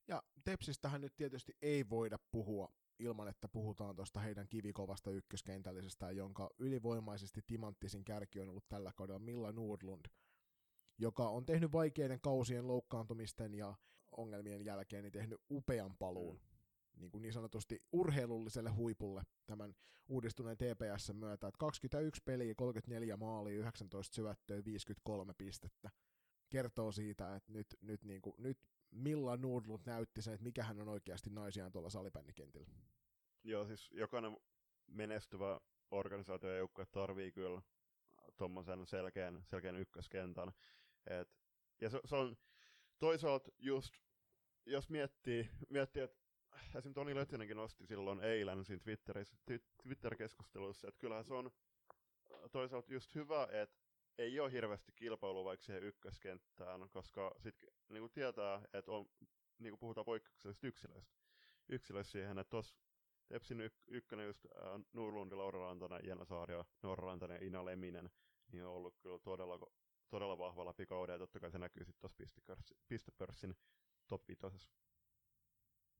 Ja 0.07 0.23
Tepsistähän 0.43 1.01
nyt 1.01 1.15
tietysti 1.15 1.57
ei 1.61 1.89
voida 1.89 2.19
puhua 2.31 2.73
ilman, 2.99 3.27
että 3.27 3.47
puhutaan 3.47 3.95
tuosta 3.95 4.19
heidän 4.19 4.47
kivikovasta 4.47 5.11
ykköskentällisestä, 5.11 6.11
jonka 6.11 6.49
ylivoimaisesti 6.59 7.41
timanttisin 7.47 8.05
kärki 8.05 8.39
on 8.39 8.49
ollut 8.49 8.67
tällä 8.69 8.91
kaudella 8.95 9.19
Milla 9.19 9.51
Nordlund, 9.51 10.05
joka 10.97 11.29
on 11.29 11.45
tehnyt 11.45 11.71
vaikeiden 11.71 12.21
kausien 12.21 12.67
loukkaantumisten 12.67 13.53
ja 13.53 13.75
ongelmien 14.17 14.65
jälkeen 14.65 15.03
niin 15.03 15.11
tehnyt 15.11 15.41
upean 15.51 15.95
paluun 15.99 16.35
mm. 16.35 17.01
niin, 17.01 17.11
kuin 17.11 17.21
niin 17.21 17.33
sanotusti 17.33 17.83
urheilulliselle 17.91 18.69
huipulle 18.69 19.23
tämän 19.45 19.75
uudistuneen 20.07 20.57
TPS 20.57 21.13
myötä. 21.13 21.47
Että 21.47 21.57
21 21.57 22.21
peliä, 22.25 22.55
34 22.55 23.17
maalia, 23.17 23.57
19 23.57 24.15
syöttöä, 24.15 24.65
53 24.65 25.33
pistettä. 25.37 25.89
Kertoo 26.49 26.91
siitä, 26.91 27.35
että 27.35 27.51
nyt, 27.51 27.77
nyt, 27.81 28.03
niin 28.03 28.21
kuin, 28.21 28.35
nyt 28.37 28.59
Milla 28.91 29.37
Nordlund 29.37 29.81
näytti 29.85 30.21
sen, 30.21 30.33
että 30.33 30.43
mikä 30.43 30.63
hän 30.63 30.81
on 30.81 30.89
oikeasti 30.89 31.29
naisiaan 31.29 31.71
tuolla 31.71 31.89
salibändikentillä. 31.89 32.67
Joo, 33.43 33.65
siis 33.65 33.91
jokainen 33.91 34.37
menestyvä 34.87 35.59
organisaatio 35.91 36.49
ja 36.49 36.57
joukkue 36.57 36.85
tarvii 36.85 37.31
kyllä 37.31 37.61
tuommoisen 38.37 38.85
selkeän, 38.85 39.43
selkeän 39.45 39.75
ykköskentän. 39.75 40.51
Et, 41.07 41.29
ja 41.81 41.89
se, 41.89 41.99
se, 42.05 42.15
on 42.15 42.37
toisaalta 43.01 43.51
just, 43.59 43.93
jos 44.65 44.89
miettii, 44.89 45.49
miettii 45.69 46.03
että 46.03 46.17
esimerkiksi 46.65 46.93
Toni 46.93 47.15
Löttinenkin 47.15 47.57
nosti 47.57 47.85
silloin 47.85 48.19
eilen 48.19 48.65
siinä 48.65 48.83
Twitter-keskustelussa, 49.83 50.87
että 50.87 50.99
kyllähän 50.99 51.25
se 51.25 51.33
on 51.33 51.51
toisaalta 52.51 52.93
just 52.93 53.15
hyvä, 53.15 53.47
että 53.51 53.81
ei 54.17 54.39
ole 54.39 54.51
hirveästi 54.51 54.91
kilpailua 54.95 55.43
vaikka 55.43 55.65
siihen 55.65 55.83
ykköskenttään, 55.83 56.89
koska 56.89 57.35
sitten 57.37 57.69
niin 57.89 58.01
kuin 58.01 58.11
tietää, 58.11 58.61
että 58.73 58.91
on, 58.91 59.09
niin 59.59 59.71
kuin 59.71 59.79
puhutaan 59.79 60.05
poikkeuksellisista 60.05 60.67
yksilöistä, 60.67 61.15
yksilöistä 61.69 62.11
siihen, 62.11 62.37
että 62.37 62.49
tuossa 62.49 62.75
Tepsin 63.27 63.61
y- 63.61 63.71
ykkönen 63.87 64.25
just 64.25 64.45
äh, 64.45 64.81
Nurlundi, 64.93 65.35
Laura 65.35 65.59
Rantanen, 65.59 66.07
Jenna 66.07 66.25
Saario, 66.25 66.65
Norra 66.83 67.07
Rantanen 67.07 67.35
ja 67.35 67.47
Ina 67.47 67.65
Leminen, 67.65 68.09
niin 68.51 68.65
on 68.65 68.73
ollut 68.73 68.97
kyllä 68.97 69.19
todella, 69.19 69.59
todella 70.11 70.37
vahva 70.37 70.65
läpi 70.65 70.85
kauden, 70.85 71.13
ja 71.13 71.19
totta 71.19 71.39
kai 71.39 71.51
se 71.51 71.59
näkyy 71.59 71.85
sitten 71.85 72.01
tuossa 72.01 72.75
pistepörssin 72.87 73.55
top 74.07 74.21
5. 74.27 74.69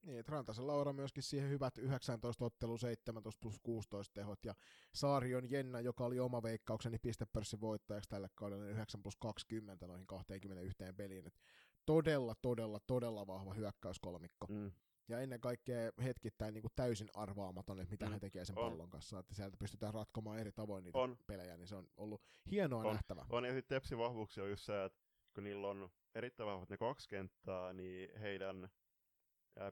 Niin, 0.02 0.20
että 0.20 0.32
Rantasen 0.32 0.68
Laura 0.68 0.94
myöskin 0.94 1.24
siihen 1.24 1.50
hyvät 1.50 1.78
19 1.78 2.46
ottelu 2.46 2.78
17 2.78 3.40
plus 3.42 3.60
16 3.64 4.14
tehot, 4.14 4.46
ja 4.46 4.54
Saarion 4.94 5.52
Jenna, 5.52 5.80
joka 5.80 6.06
oli 6.06 6.20
oma 6.20 6.44
veikkaukseni 6.44 6.98
pistepörssin 7.00 7.62
voittajaksi 7.62 8.10
tälle 8.10 8.30
kaudelle, 8.36 8.70
9 8.70 8.98
niin 8.98 9.04
plus 9.04 9.16
20 9.18 9.88
noihin 9.88 10.08
21 10.08 10.78
peliin. 10.98 11.28
Et 11.28 11.40
todella, 11.86 12.36
todella, 12.42 12.80
todella 12.88 13.28
vahva 13.28 13.54
hyökkäyskolmikko. 13.54 14.48
Mm. 14.50 14.72
Ja 15.08 15.20
ennen 15.20 15.42
kaikkea 15.42 15.92
hetkittäin 16.04 16.54
niin 16.54 16.62
kuin 16.62 16.72
täysin 16.76 17.10
arvaamaton, 17.14 17.80
että 17.80 17.92
mitä 17.92 18.06
mm. 18.06 18.12
he 18.12 18.20
tekee 18.20 18.46
sen 18.46 18.58
on. 18.58 18.72
pallon 18.72 18.90
kanssa. 18.90 19.20
Että 19.20 19.34
sieltä 19.36 19.58
pystytään 19.58 19.94
ratkomaan 19.94 20.40
eri 20.40 20.52
tavoin 20.52 20.84
niitä 20.84 21.00
on. 21.00 21.18
pelejä, 21.28 21.58
niin 21.58 21.68
se 21.68 21.76
on 21.76 21.88
ollut 21.98 22.22
hienoa 22.52 22.84
on. 22.84 22.94
nähtävä. 22.94 23.26
On, 23.30 23.46
ja 23.46 23.54
sitten 23.54 23.76
Tepsin 23.76 23.98
vahvuuksia 23.98 24.44
on 24.44 24.50
just 24.50 24.64
se, 24.64 24.84
että 24.84 25.00
kun 25.34 25.44
niillä 25.44 25.68
on 25.68 25.90
erittäin 26.16 26.48
vahvat 26.48 26.70
ne 26.70 26.78
kaksi 26.78 27.10
kenttää, 27.10 27.74
niin 27.74 28.20
heidän 28.20 28.70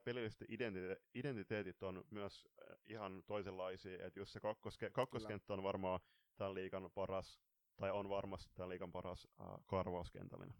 pelilliset 0.04 0.42
identite- 0.42 1.00
identiteetit 1.14 1.82
on 1.82 2.04
myös 2.10 2.48
ihan 2.86 3.22
toisenlaisia, 3.26 4.06
että 4.06 4.20
jos 4.20 4.32
se 4.32 4.40
kakkoske- 4.40 4.90
kakkoskenttä 4.92 5.52
on 5.52 5.62
varmaan 5.62 6.00
tämän 6.36 6.54
liikan 6.54 6.90
paras, 6.94 7.40
tai 7.76 7.90
on 7.90 8.08
varmasti 8.08 8.50
tämän 8.54 8.68
liikan 8.68 8.92
paras 8.92 9.28
äh, 9.40 9.46
karvauskentällinen. 9.66 10.56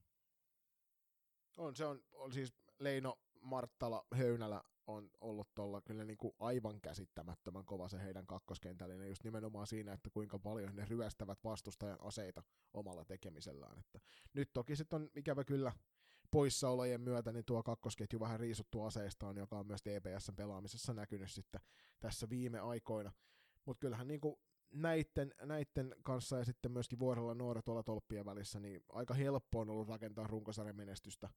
On, 1.58 1.76
se 1.76 1.84
on, 1.84 2.04
on 2.12 2.32
siis 2.32 2.54
Leino, 2.78 3.18
Marttala, 3.40 4.06
Höynälä 4.14 4.62
on 4.86 5.10
ollut 5.20 5.48
tuolla 5.54 5.80
kyllä 5.80 6.04
niin 6.04 6.16
kuin 6.16 6.34
aivan 6.38 6.80
käsittämättömän 6.80 7.64
kova 7.64 7.88
se 7.88 7.98
heidän 8.02 8.26
kakkoskentällinen, 8.26 9.08
just 9.08 9.24
nimenomaan 9.24 9.66
siinä, 9.66 9.92
että 9.92 10.10
kuinka 10.10 10.38
paljon 10.38 10.76
ne 10.76 10.84
ryöstävät 10.84 11.38
vastustajan 11.44 12.00
aseita 12.00 12.42
omalla 12.74 13.04
tekemisellään. 13.04 13.78
Että 13.78 14.00
nyt 14.34 14.50
toki 14.52 14.76
sitten 14.76 15.02
on 15.02 15.10
ikävä 15.16 15.44
kyllä 15.44 15.72
poissaolojen 16.30 17.00
myötä 17.00 17.32
niin 17.32 17.44
tuo 17.44 17.62
kakkosketju 17.62 18.20
vähän 18.20 18.40
riisuttu 18.40 18.82
aseistaan, 18.82 19.36
joka 19.36 19.58
on 19.58 19.66
myös 19.66 19.82
TPSn 19.82 20.36
pelaamisessa 20.36 20.94
näkynyt 20.94 21.30
sitten 21.30 21.60
tässä 22.00 22.28
viime 22.30 22.58
aikoina. 22.60 23.12
Mutta 23.64 23.80
kyllähän 23.80 24.08
niin 24.08 24.20
kuin 24.20 24.36
näitten, 24.70 25.34
näitten 25.42 25.94
kanssa 26.02 26.38
ja 26.38 26.44
sitten 26.44 26.72
myöskin 26.72 26.98
vuorella 26.98 27.34
nuoret 27.34 27.64
tuolla 27.64 27.82
tolppien 27.82 28.24
välissä, 28.24 28.60
niin 28.60 28.84
aika 28.88 29.14
helppo 29.14 29.60
on 29.60 29.70
ollut 29.70 29.88
rakentaa 29.88 30.26
runkosarjan 30.26 30.76
menestystä. 30.76 31.28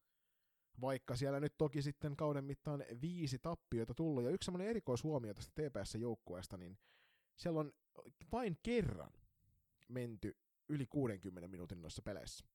Vaikka 0.81 1.15
siellä 1.15 1.39
nyt 1.39 1.53
toki 1.57 1.81
sitten 1.81 2.15
kauden 2.15 2.45
mittaan 2.45 2.85
viisi 3.01 3.39
tappiota 3.39 3.93
tullut, 3.93 4.23
ja 4.23 4.29
yksi 4.29 4.45
semmoinen 4.45 4.67
erikoishuomio 4.67 5.33
tästä 5.33 5.51
TPS-joukkueesta, 5.61 6.57
niin 6.57 6.77
siellä 7.35 7.59
on 7.59 7.71
vain 8.31 8.57
kerran 8.63 9.13
menty 9.87 10.37
yli 10.69 10.85
60 10.85 11.47
minuutin 11.47 11.81
noissa 11.81 12.01
peleissä. 12.01 12.45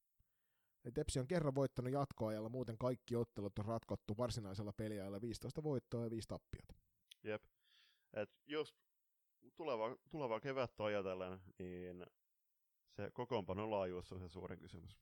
Tepsi 0.94 1.20
on 1.20 1.26
kerran 1.26 1.54
voittanut 1.54 1.92
jatkoajalla, 1.92 2.48
muuten 2.48 2.78
kaikki 2.78 3.16
ottelut 3.16 3.58
on 3.58 3.64
ratkottu 3.64 4.16
varsinaisella 4.16 4.72
peliajalla 4.72 5.20
15 5.20 5.62
voittoa 5.62 6.04
ja 6.04 6.10
5 6.10 6.28
tappiota. 6.28 6.74
Jep. 7.24 7.42
Et 8.12 8.30
just 8.46 8.76
tuleva, 9.56 9.96
tulevaa 10.10 10.40
kevättä 10.40 10.84
ajatellen, 10.84 11.40
niin 11.58 12.06
se 12.90 13.10
kokoonpanon 13.10 13.70
laajuus 13.70 14.12
on 14.12 14.20
se 14.20 14.28
suurin 14.28 14.58
kysymys. 14.58 14.98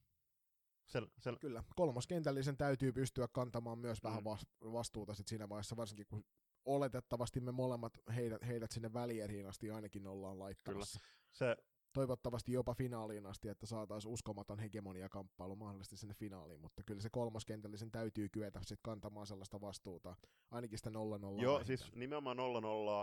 Sel, 0.87 1.07
sel... 1.17 1.37
Kyllä, 1.41 1.63
kolmoskentällisen 1.75 2.57
täytyy 2.57 2.91
pystyä 2.91 3.27
kantamaan 3.27 3.79
myös 3.79 4.03
vähän 4.03 4.23
mm. 4.23 4.71
vastuuta 4.73 5.13
sit 5.13 5.27
siinä 5.27 5.49
vaiheessa, 5.49 5.77
varsinkin 5.77 6.07
kun 6.09 6.23
oletettavasti 6.65 7.39
me 7.39 7.51
molemmat 7.51 7.93
heidät, 8.15 8.47
heidät 8.47 8.71
sinne 8.71 8.93
välieriin 8.93 9.47
asti 9.47 9.71
ainakin 9.71 10.07
ollaan 10.07 10.39
laittamassa. 10.39 10.99
Kyllä. 10.99 11.13
Se 11.31 11.55
toivottavasti 11.93 12.51
jopa 12.51 12.73
finaaliin 12.73 13.25
asti, 13.25 13.49
että 13.49 13.65
saataisiin 13.65 14.13
uskomaton 14.13 14.59
hegemonia-kamppailu 14.59 15.55
mahdollisesti 15.55 15.97
sinne 15.97 16.13
finaaliin, 16.13 16.61
mutta 16.61 16.83
kyllä 16.83 17.01
se 17.01 17.09
kolmoskentällisen 17.09 17.91
täytyy 17.91 18.29
kyetä 18.29 18.59
sitten 18.59 18.77
kantamaan 18.81 19.27
sellaista 19.27 19.61
vastuuta, 19.61 20.15
ainakin 20.51 20.77
sitä 20.77 20.89
0-0. 20.89 20.93
Joo, 20.93 21.03
vähintään. 21.33 21.65
siis 21.65 21.95
nimenomaan 21.95 22.37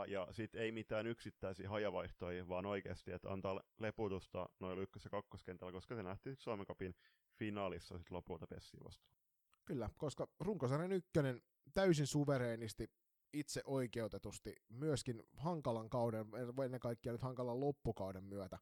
0-0 0.06 0.10
ja 0.10 0.28
sitten 0.30 0.62
ei 0.62 0.72
mitään 0.72 1.06
yksittäisiä 1.06 1.68
hajavaihtoja, 1.68 2.48
vaan 2.48 2.66
oikeasti, 2.66 3.12
että 3.12 3.32
antaa 3.32 3.60
leputusta 3.78 4.48
noin 4.60 4.78
ykkös- 4.78 5.04
ja 5.04 5.10
kakkoskentällä, 5.10 5.72
koska 5.72 5.94
se 5.94 6.02
nähtiin 6.02 6.36
Suomen 6.38 6.66
Cupin 6.66 6.94
finaalissa 7.38 7.98
sitten 7.98 8.16
lopulta 8.16 8.46
Pessiin 8.46 8.84
vastaan. 8.84 9.14
Kyllä, 9.64 9.90
koska 9.96 10.28
runkosarjan 10.40 10.92
ykkönen 10.92 11.42
täysin 11.74 12.06
suvereenisti 12.06 12.90
itse 13.32 13.62
oikeutetusti 13.64 14.56
myöskin 14.68 15.22
hankalan 15.36 15.90
kauden, 15.90 16.26
ennen 16.64 16.80
kaikkea 16.80 17.12
nyt 17.12 17.22
hankalan 17.22 17.60
loppukauden 17.60 18.24
myötä 18.24 18.58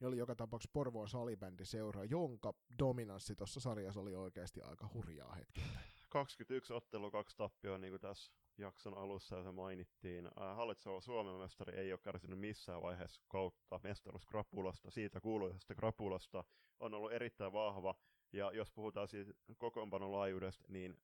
niin 0.00 0.08
oli 0.08 0.18
joka 0.18 0.34
tapauksessa 0.34 0.72
Porvoon 0.72 1.08
salibändi 1.08 1.64
seura, 1.64 2.04
jonka 2.04 2.54
dominanssi 2.78 3.36
tuossa 3.36 3.60
sarjassa 3.60 4.00
oli 4.00 4.14
oikeasti 4.14 4.62
aika 4.62 4.90
hurjaa 4.94 5.34
hetkellä. 5.34 5.78
21 6.08 6.72
ottelu, 6.72 7.10
kaksi 7.10 7.36
tappioa, 7.36 7.78
niin 7.78 7.92
kuin 7.92 8.00
tässä 8.00 8.32
jakson 8.58 8.98
alussa 8.98 9.42
se 9.42 9.52
mainittiin. 9.52 10.30
Hallitseva 10.36 11.00
Suomen 11.00 11.34
mestari 11.34 11.78
ei 11.78 11.92
ole 11.92 12.00
kärsinyt 12.02 12.38
missään 12.38 12.82
vaiheessa 12.82 13.22
kautta 13.28 13.80
mestaruuskrapulasta. 13.82 14.90
Siitä 14.90 15.20
kuuluisesta 15.20 15.74
krapulasta 15.74 16.44
on 16.80 16.94
ollut 16.94 17.12
erittäin 17.12 17.52
vahva. 17.52 17.94
Ja 18.32 18.52
jos 18.52 18.72
puhutaan 18.72 19.08
siitä 19.08 19.32
kokoonpanon 19.58 20.12
laajuudesta, 20.12 20.64
niin 20.68 20.96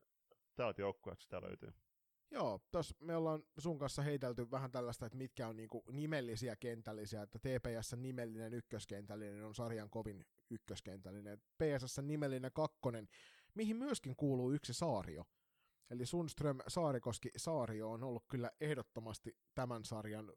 täältä 0.55 0.83
joukkueeksi 0.83 1.25
sitä 1.25 1.43
löytyy. 1.43 1.73
Joo, 2.31 2.61
tos 2.71 2.95
me 3.01 3.17
ollaan 3.17 3.43
sun 3.59 3.79
kanssa 3.79 4.03
heitelty 4.03 4.51
vähän 4.51 4.71
tällaista, 4.71 5.07
että 5.07 5.19
mitkä 5.19 5.49
on 5.49 5.57
niinku 5.57 5.85
nimellisiä 5.93 6.57
kentällisiä, 6.57 7.23
että 7.23 7.39
TPS 7.39 7.97
nimellinen 7.97 8.55
ykköskentällinen 8.55 9.45
on 9.45 9.55
sarjan 9.55 9.91
kovin 9.91 10.25
ykköskentällinen. 10.51 11.39
PSS 11.39 11.99
nimellinen 12.03 12.53
kakkonen, 12.55 13.09
mihin 13.55 13.77
myöskin 13.77 14.17
kuuluu 14.17 14.53
yksi 14.53 14.75
Saario. 14.75 15.25
Eli 15.91 16.07
Sundström, 16.07 16.59
Saarikoski, 16.69 17.31
Saario 17.37 17.91
on 17.91 18.05
ollut 18.05 18.25
kyllä 18.29 18.51
ehdottomasti 18.61 19.37
tämän 19.55 19.85
sarjan 19.85 20.33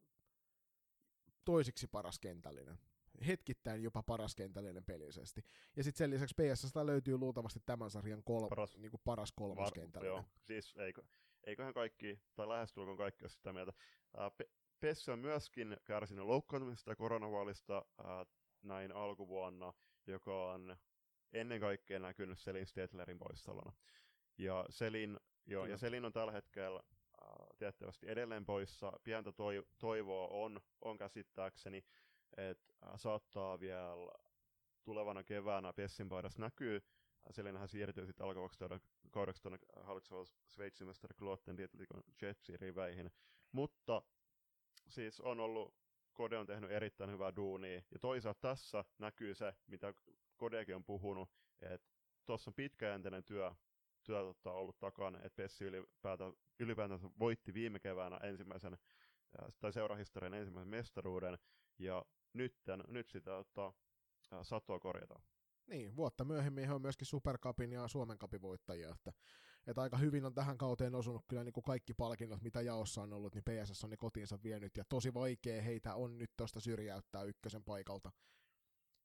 toisiksi 1.45 1.87
paras 1.87 2.19
kentällinen. 2.19 2.79
Hetkittäin 3.27 3.83
jopa 3.83 4.03
paras 4.03 4.35
kentällinen 4.35 4.85
pelisesti. 4.85 5.45
Ja 5.75 5.83
sitten 5.83 5.97
sen 5.97 6.11
lisäksi 6.11 6.35
PSS 6.35 6.75
löytyy 6.75 7.17
luultavasti 7.17 7.59
tämän 7.65 7.91
sarjan 7.91 8.23
kol- 8.23 8.49
paras, 8.49 8.77
niin 8.77 8.91
paras 9.03 9.31
kolmoskentällinen. 9.31 10.15
Joo, 10.15 10.25
siis 10.41 10.75
eikö, 10.77 11.03
eiköhän 11.43 11.73
kaikki, 11.73 12.19
tai 12.35 12.47
lähestulkoon 12.47 12.97
kaikki 12.97 13.25
ole 13.25 13.29
sitä 13.29 13.53
mieltä. 13.53 13.73
Pessi 14.79 15.11
on 15.11 15.19
myöskin 15.19 15.77
kärsinyt 15.83 16.25
loukkaantumisesta 16.25 16.91
ja 16.91 16.95
koronavuolista 16.95 17.85
äh, 17.99 18.05
näin 18.61 18.91
alkuvuonna, 18.91 19.73
joka 20.07 20.51
on 20.51 20.77
ennen 21.33 21.59
kaikkea 21.59 21.99
näkynyt 21.99 22.39
Selin 22.39 22.65
Stetlerin 22.65 23.19
poissaolona. 23.19 23.73
Ja 24.37 24.65
Selin, 24.69 25.19
jo, 25.45 25.65
ja 25.65 25.77
Selin 25.77 26.05
on 26.05 26.13
tällä 26.13 26.31
hetkellä 26.31 26.79
äh, 26.79 27.47
tiettävästi 27.57 28.09
edelleen 28.09 28.45
poissa. 28.45 28.91
Pientä 29.03 29.31
toi, 29.31 29.63
toivoa 29.79 30.27
on, 30.27 30.61
on 30.81 30.97
käsittääkseni, 30.97 31.83
että 32.37 32.73
äh, 32.83 32.91
saattaa 32.95 33.59
vielä 33.59 34.11
tulevana 34.83 35.23
keväänä 35.23 35.73
Pessin 35.73 36.09
paidassa 36.09 36.41
näkyy. 36.41 36.83
Selinähän 37.31 37.67
siirtyy 37.67 38.05
sitten 38.05 38.25
alkavaksi 38.25 38.59
kaudeksi 39.11 39.41
tuonne 39.41 39.59
hallitsevalla 39.81 40.25
Sveitsin 40.47 40.87
mestari 40.87 41.15
Klotten 41.15 41.57
Dietlikon 41.57 42.03
Jetsin 42.21 42.59
riveihin. 42.59 43.11
Mutta 43.51 44.01
siis 44.87 45.21
on 45.21 45.39
ollut, 45.39 45.75
Kode 46.13 46.37
on 46.37 46.47
tehnyt 46.47 46.71
erittäin 46.71 47.11
hyvää 47.11 47.35
duunia. 47.35 47.81
Ja 47.91 47.99
toisaalta 47.99 48.39
tässä 48.41 48.85
näkyy 48.97 49.35
se, 49.35 49.53
mitä 49.67 49.93
Kodekin 50.37 50.75
on 50.75 50.83
puhunut, 50.83 51.29
että 51.61 51.87
tuossa 52.25 52.49
on 52.49 52.55
pitkäjänteinen 52.55 53.23
työ, 53.23 53.55
työ 54.03 54.21
tota, 54.21 54.51
ollut 54.51 54.79
takana, 54.79 55.17
että 55.17 55.35
Pessi 55.35 55.65
ylipäätään, 55.65 56.33
ylipäätään 56.59 56.99
voitti 57.19 57.53
viime 57.53 57.79
keväänä 57.79 58.17
ensimmäisen, 58.17 58.77
tai 59.59 59.73
seurahistorian 59.73 60.33
ensimmäisen 60.33 60.69
mestaruuden, 60.69 61.37
ja 61.79 62.05
nyt, 62.33 62.55
nyt 62.87 63.09
sitä 63.09 63.31
tota, 63.31 63.73
satoa 64.41 64.79
korjataan. 64.79 65.23
Niin, 65.67 65.95
vuotta 65.95 66.25
myöhemmin 66.25 66.67
he 66.67 66.73
on 66.73 66.81
myöskin 66.81 67.07
Supercupin 67.07 67.71
ja 67.71 67.87
Suomen 67.87 68.17
Cupin 68.17 68.41
voittajia, 68.41 68.89
että, 68.89 69.13
että 69.67 69.81
aika 69.81 69.97
hyvin 69.97 70.25
on 70.25 70.33
tähän 70.33 70.57
kauteen 70.57 70.95
osunut 70.95 71.25
kyllä 71.27 71.43
niin 71.43 71.53
kuin 71.53 71.63
kaikki 71.63 71.93
palkinnot, 71.93 72.41
mitä 72.41 72.61
jaossa 72.61 73.01
on 73.01 73.13
ollut, 73.13 73.35
niin 73.35 73.43
PSS 73.43 73.83
on 73.83 73.89
ne 73.89 73.97
kotiinsa 73.97 74.39
vienyt, 74.43 74.77
ja 74.77 74.83
tosi 74.89 75.13
vaikea 75.13 75.61
heitä 75.61 75.95
on 75.95 76.17
nyt 76.17 76.31
tuosta 76.37 76.59
syrjäyttää 76.59 77.23
ykkösen 77.23 77.63
paikalta. 77.63 78.11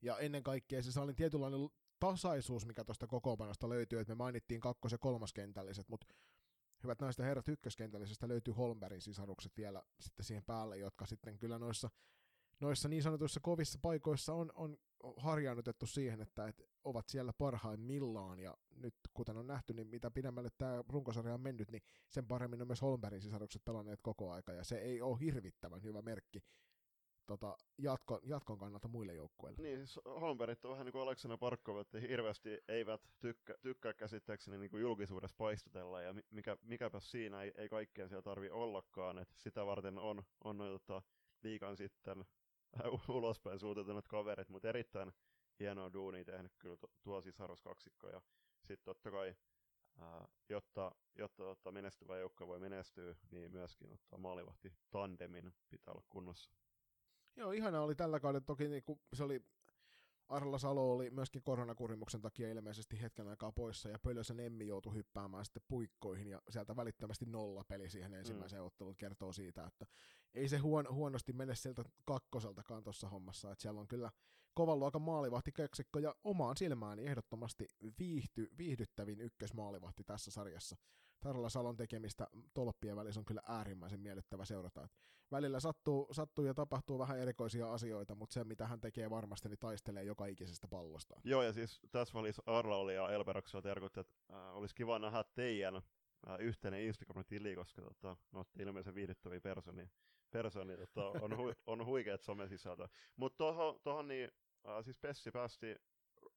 Ja 0.02 0.18
ennen 0.18 0.42
kaikkea 0.42 0.82
se 0.82 1.00
oli 1.00 1.14
tietynlainen 1.14 1.60
tasaisuus, 2.00 2.66
mikä 2.66 2.84
tuosta 2.84 3.06
kokoopanosta 3.06 3.68
löytyy, 3.68 4.00
että 4.00 4.14
me 4.14 4.18
mainittiin 4.18 4.60
kakkos- 4.60 4.92
ja 4.92 4.98
kolmaskentälliset, 4.98 5.88
mutta 5.88 6.06
hyvät 6.82 7.00
naiset 7.00 7.18
ja 7.18 7.24
herrat, 7.24 7.48
ykköskentällisestä 7.48 8.28
löytyy 8.28 8.54
Holmbergin 8.54 9.00
sisarukset 9.00 9.56
vielä 9.56 9.82
sitten 10.00 10.24
siihen 10.24 10.44
päälle, 10.44 10.78
jotka 10.78 11.06
sitten 11.06 11.38
kyllä 11.38 11.58
noissa 11.58 11.90
noissa 12.60 12.88
niin 12.88 13.02
sanotuissa 13.02 13.40
kovissa 13.40 13.78
paikoissa 13.82 14.34
on, 14.34 14.52
on 14.54 14.76
harjaannutettu 15.16 15.86
siihen, 15.86 16.20
että 16.20 16.48
et 16.48 16.62
ovat 16.84 17.08
siellä 17.08 17.32
parhaimmillaan, 17.32 18.38
ja 18.38 18.56
nyt 18.76 18.94
kuten 19.14 19.36
on 19.36 19.46
nähty, 19.46 19.74
niin 19.74 19.86
mitä 19.86 20.10
pidemmälle 20.10 20.48
tämä 20.58 20.84
runkosarja 20.88 21.34
on 21.34 21.40
mennyt, 21.40 21.70
niin 21.70 21.82
sen 22.08 22.26
paremmin 22.26 22.62
on 22.62 22.66
myös 22.66 22.82
Holmbergin 22.82 23.20
sisarukset 23.20 23.64
pelanneet 23.64 24.00
koko 24.02 24.32
aika, 24.32 24.52
ja 24.52 24.64
se 24.64 24.78
ei 24.78 25.00
ole 25.00 25.20
hirvittävän 25.20 25.82
hyvä 25.82 26.02
merkki 26.02 26.42
tota, 27.28 27.56
jatko, 27.78 28.20
jatkon 28.22 28.58
kannalta 28.58 28.88
muille 28.88 29.14
joukkueille. 29.14 29.62
Niin, 29.62 29.78
siis 29.78 30.00
Holmbergit 30.04 30.64
on 30.64 30.70
vähän 30.70 30.84
niin 30.84 30.92
kuin 30.92 31.02
Aleksana 31.02 31.38
Parkkova, 31.38 31.80
että 31.80 32.00
hirveästi 32.00 32.60
eivät 32.68 33.00
tykkä, 33.20 33.54
tykkää 33.62 33.94
käsittääkseni 33.94 34.58
niin 34.58 34.70
kuin 34.70 34.80
julkisuudessa 34.80 35.36
paistutella, 35.38 36.00
ja 36.00 36.14
mikä, 36.30 36.56
mikäpä 36.62 37.00
siinä 37.00 37.42
ei, 37.42 37.52
ei 37.58 37.68
kaikkea 37.68 38.08
siellä 38.08 38.22
tarvi 38.22 38.50
ollakaan, 38.50 39.18
että 39.18 39.34
sitä 39.38 39.66
varten 39.66 39.98
on, 39.98 40.22
on 40.44 40.58
noita 40.58 41.02
liikan 41.42 41.76
sitten 41.76 42.24
ulospäin 43.08 43.58
suutetunut 43.58 44.08
kaverit, 44.08 44.48
mutta 44.48 44.68
erittäin 44.68 45.12
hienoa 45.60 45.92
duunia 45.92 46.24
tehnyt 46.24 46.52
kyllä 46.58 46.76
tuo 47.02 47.20
sisarus 47.20 47.62
kaksikko. 47.62 48.08
Ja 48.08 48.20
sitten 48.64 48.84
totta 48.84 49.10
kai, 49.10 49.36
ää, 49.98 50.28
jotta, 50.48 50.92
jotta, 51.18 51.42
jotta 51.42 51.72
menestyvä 51.72 52.18
joukko 52.18 52.46
voi 52.46 52.60
menestyä, 52.60 53.14
niin 53.30 53.52
myöskin 53.52 53.92
ottaa 53.92 54.18
maalivahti 54.18 54.72
tandemin 54.90 55.54
pitää 55.70 55.92
olla 55.92 56.04
kunnossa. 56.08 56.52
Joo, 57.38 57.52
ihana 57.52 57.80
oli 57.80 57.94
tällä 57.94 58.20
kaudella. 58.20 58.44
Toki 58.46 58.68
niin 58.68 58.82
kuin, 58.82 59.00
se 59.12 59.24
oli 59.24 59.42
Arla 60.28 60.58
Salo 60.58 60.92
oli 60.92 61.10
myöskin 61.10 61.42
koronakurimuksen 61.42 62.22
takia 62.22 62.50
ilmeisesti 62.50 63.00
hetken 63.02 63.28
aikaa 63.28 63.52
poissa, 63.52 63.88
ja 63.88 63.98
Pölösen 63.98 64.40
Emmi 64.40 64.66
joutui 64.66 64.94
hyppäämään 64.94 65.44
sitten 65.44 65.62
puikkoihin, 65.68 66.26
ja 66.26 66.42
sieltä 66.50 66.76
välittömästi 66.76 67.26
nolla 67.26 67.64
peli 67.68 67.90
siihen 67.90 68.14
ensimmäiseen 68.14 68.62
mm. 68.62 68.66
otteluun 68.66 68.96
kertoo 68.96 69.32
siitä, 69.32 69.66
että 69.66 69.86
ei 70.34 70.48
se 70.48 70.58
huon, 70.58 70.86
huonosti 70.90 71.32
mene 71.32 71.54
sieltä 71.54 71.84
kakkoseltakaan 72.04 72.84
tuossa 72.84 73.08
hommassa, 73.08 73.52
että 73.52 73.62
siellä 73.62 73.80
on 73.80 73.88
kyllä 73.88 74.10
kovan 74.54 74.78
luokan 74.78 75.02
maalivahti 75.02 75.52
keksikko, 75.52 75.98
ja 75.98 76.14
omaan 76.24 76.56
silmääni 76.56 77.06
ehdottomasti 77.06 77.68
viihty, 77.98 78.50
viihdyttävin 78.58 79.20
ykkösmaalivahti 79.20 80.04
tässä 80.04 80.30
sarjassa. 80.30 80.76
Tarla 81.20 81.48
Salon 81.48 81.76
tekemistä 81.76 82.26
tolppien 82.54 82.96
välissä 82.96 83.20
on 83.20 83.24
kyllä 83.24 83.42
äärimmäisen 83.46 84.00
miellyttävä 84.00 84.44
seurata. 84.44 84.84
Et 84.84 84.96
välillä 85.30 85.60
sattuu, 85.60 86.08
sattuu 86.12 86.44
ja 86.44 86.54
tapahtuu 86.54 86.98
vähän 86.98 87.18
erikoisia 87.18 87.72
asioita, 87.72 88.14
mutta 88.14 88.34
se 88.34 88.44
mitä 88.44 88.66
hän 88.66 88.80
tekee 88.80 89.10
varmasti, 89.10 89.48
niin 89.48 89.58
taistelee 89.58 90.04
joka 90.04 90.26
ikisestä 90.26 90.68
pallosta. 90.68 91.20
Joo, 91.24 91.42
ja 91.42 91.52
siis 91.52 91.80
tässä 91.90 92.18
välissä 92.18 92.42
Arla 92.46 92.76
oli 92.76 92.94
ja 92.94 93.10
Elberoksella 93.10 93.62
terkut, 93.62 93.98
että 93.98 94.14
äh, 94.32 94.56
olisi 94.56 94.74
kiva 94.74 94.98
nähdä 94.98 95.24
teidän 95.34 95.76
äh, 95.76 95.82
yhteinen 96.40 96.82
Instagram-tili, 96.82 97.54
koska 97.54 97.82
tota, 97.82 98.16
no, 98.32 98.44
ilmeisen 98.58 98.94
viihdyttäviä 98.94 99.40
persoonia. 99.40 99.88
Personi, 100.30 100.76
tota, 100.76 101.24
on, 101.24 101.36
hu, 101.36 101.52
on 101.66 101.86
huikeat 101.86 102.22
somesisältö. 102.22 102.88
Mutta 103.16 103.36
tuohon, 103.36 103.80
tohon, 103.82 104.08
niin, 104.08 104.30
äh, 104.68 104.84
siis 104.84 104.98
Pessi 104.98 105.30
päästi 105.30 105.76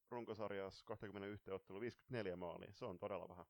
runkosarjassa 0.09 0.85
21 0.85 1.51
ottelu 1.51 1.79
54 1.79 2.35
maalia. 2.35 2.73
Se 2.73 2.85
on 2.85 2.99
todella 2.99 3.29
vähän 3.29 3.45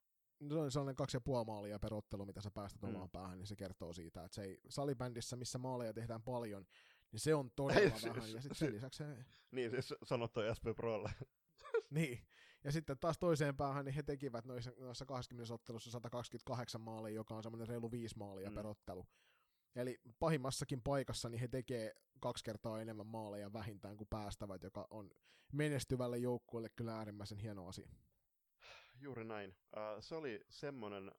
se 0.49 0.55
on 0.55 0.71
sellainen 0.71 0.95
kaksi 0.95 1.17
ja 1.17 1.21
puoli 1.21 1.45
maalia 1.45 1.79
per 1.79 1.93
ottelu, 1.93 2.25
mitä 2.25 2.41
sä 2.41 2.51
päästät 2.51 2.81
mm. 2.81 2.89
omaan 2.89 3.09
päähän, 3.09 3.37
niin 3.37 3.47
se 3.47 3.55
kertoo 3.55 3.93
siitä, 3.93 4.23
että 4.23 4.35
se 4.35 4.43
ei, 4.43 4.59
salibändissä, 4.69 5.35
missä 5.35 5.57
maaleja 5.57 5.93
tehdään 5.93 6.21
paljon, 6.21 6.65
niin 7.11 7.19
se 7.19 7.35
on 7.35 7.51
todella 7.55 7.81
ei, 7.81 7.91
vähän, 7.91 8.21
siis, 8.21 8.33
ja 8.33 8.41
sitten 8.41 8.55
sen 8.55 8.73
lisäksi 8.73 8.97
se... 8.97 9.25
Niin, 9.51 9.71
siis 9.71 9.93
sanottu 10.03 10.39
SP 10.57 10.65
Prolle. 10.75 11.11
niin, 11.89 12.19
ja 12.63 12.71
sitten 12.71 12.97
taas 12.99 13.17
toiseen 13.17 13.57
päähän, 13.57 13.85
niin 13.85 13.95
he 13.95 14.03
tekivät 14.03 14.45
noissa, 14.45 14.71
noissa 14.77 15.05
20 15.05 15.53
ottelussa 15.53 15.91
128 15.91 16.81
maalia, 16.81 17.15
joka 17.15 17.35
on 17.35 17.43
semmoinen 17.43 17.67
reilu 17.67 17.91
5 17.91 18.17
maalia 18.17 18.49
mm. 18.49 18.55
per 18.55 18.67
ottelu. 18.67 19.07
Eli 19.75 19.99
pahimmassakin 20.19 20.81
paikassa 20.81 21.29
niin 21.29 21.39
he 21.39 21.47
tekee 21.47 21.93
kaksi 22.19 22.43
kertaa 22.43 22.81
enemmän 22.81 23.07
maaleja 23.07 23.53
vähintään 23.53 23.97
kuin 23.97 24.07
päästävät, 24.07 24.63
joka 24.63 24.87
on 24.89 25.11
menestyvälle 25.53 26.17
joukkueelle 26.17 26.69
kyllä 26.69 26.97
äärimmäisen 26.97 27.37
hieno 27.37 27.67
asia. 27.67 27.89
Juuri 29.01 29.23
näin. 29.23 29.49
Uh, 29.49 29.81
se 29.99 30.15
oli 30.15 30.45
semmoinen 30.49 31.11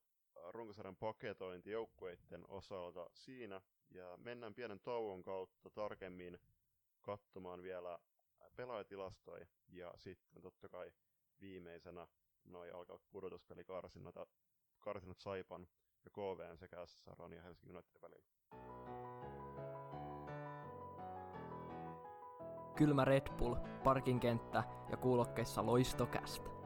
runkosarjan 0.48 0.96
paketointi 0.96 1.70
joukkueiden 1.70 2.44
osalta 2.48 3.10
siinä, 3.14 3.60
ja 3.90 4.16
mennään 4.16 4.54
pienen 4.54 4.80
tauon 4.80 5.22
kautta 5.22 5.70
tarkemmin 5.70 6.38
katsomaan 7.00 7.62
vielä 7.62 7.98
pelaajatilastoja, 8.56 9.46
ja 9.68 9.92
sitten 9.96 10.42
totta 10.42 10.68
kai 10.68 10.92
viimeisenä 11.40 12.06
noi 12.44 12.70
alkavat 12.70 13.02
pudotuspelikarsinnat 13.10 14.14
karsinat 14.78 15.18
Saipan 15.18 15.66
ja 16.04 16.10
KVN 16.10 16.58
sekä 16.58 16.86
SSR 16.86 17.34
ja 17.34 17.42
Helsingin 17.42 17.76
Unitedin 17.76 18.02
välillä. 18.02 18.26
Kylmä 22.76 23.04
Red 23.04 23.36
Bull, 23.38 23.54
parkinkenttä 23.84 24.64
ja 24.90 24.96
kuulokkeissa 24.96 25.66
loistokästä. 25.66 26.61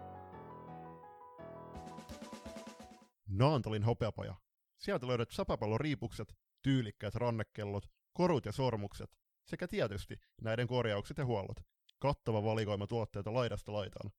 Naantolin 3.39 3.83
hopeapaja. 3.83 4.35
Sieltä 4.79 5.07
löydät 5.07 5.31
säpäpallon 5.31 5.81
riipukset, 5.81 6.35
tyylikkäät 6.63 7.15
rannekellot, 7.15 7.87
korut 8.13 8.47
ja 8.47 8.53
sormukset 8.53 9.11
sekä 9.47 9.69
tietysti 9.69 10.17
näiden 10.43 10.67
korjaukset 10.67 11.19
ja 11.19 11.25
huollot. 11.25 11.57
Kattava 11.99 12.45
valikoima 12.45 12.87
tuotteita 12.87 13.35
laidasta 13.35 13.73
laitaan. 13.73 14.11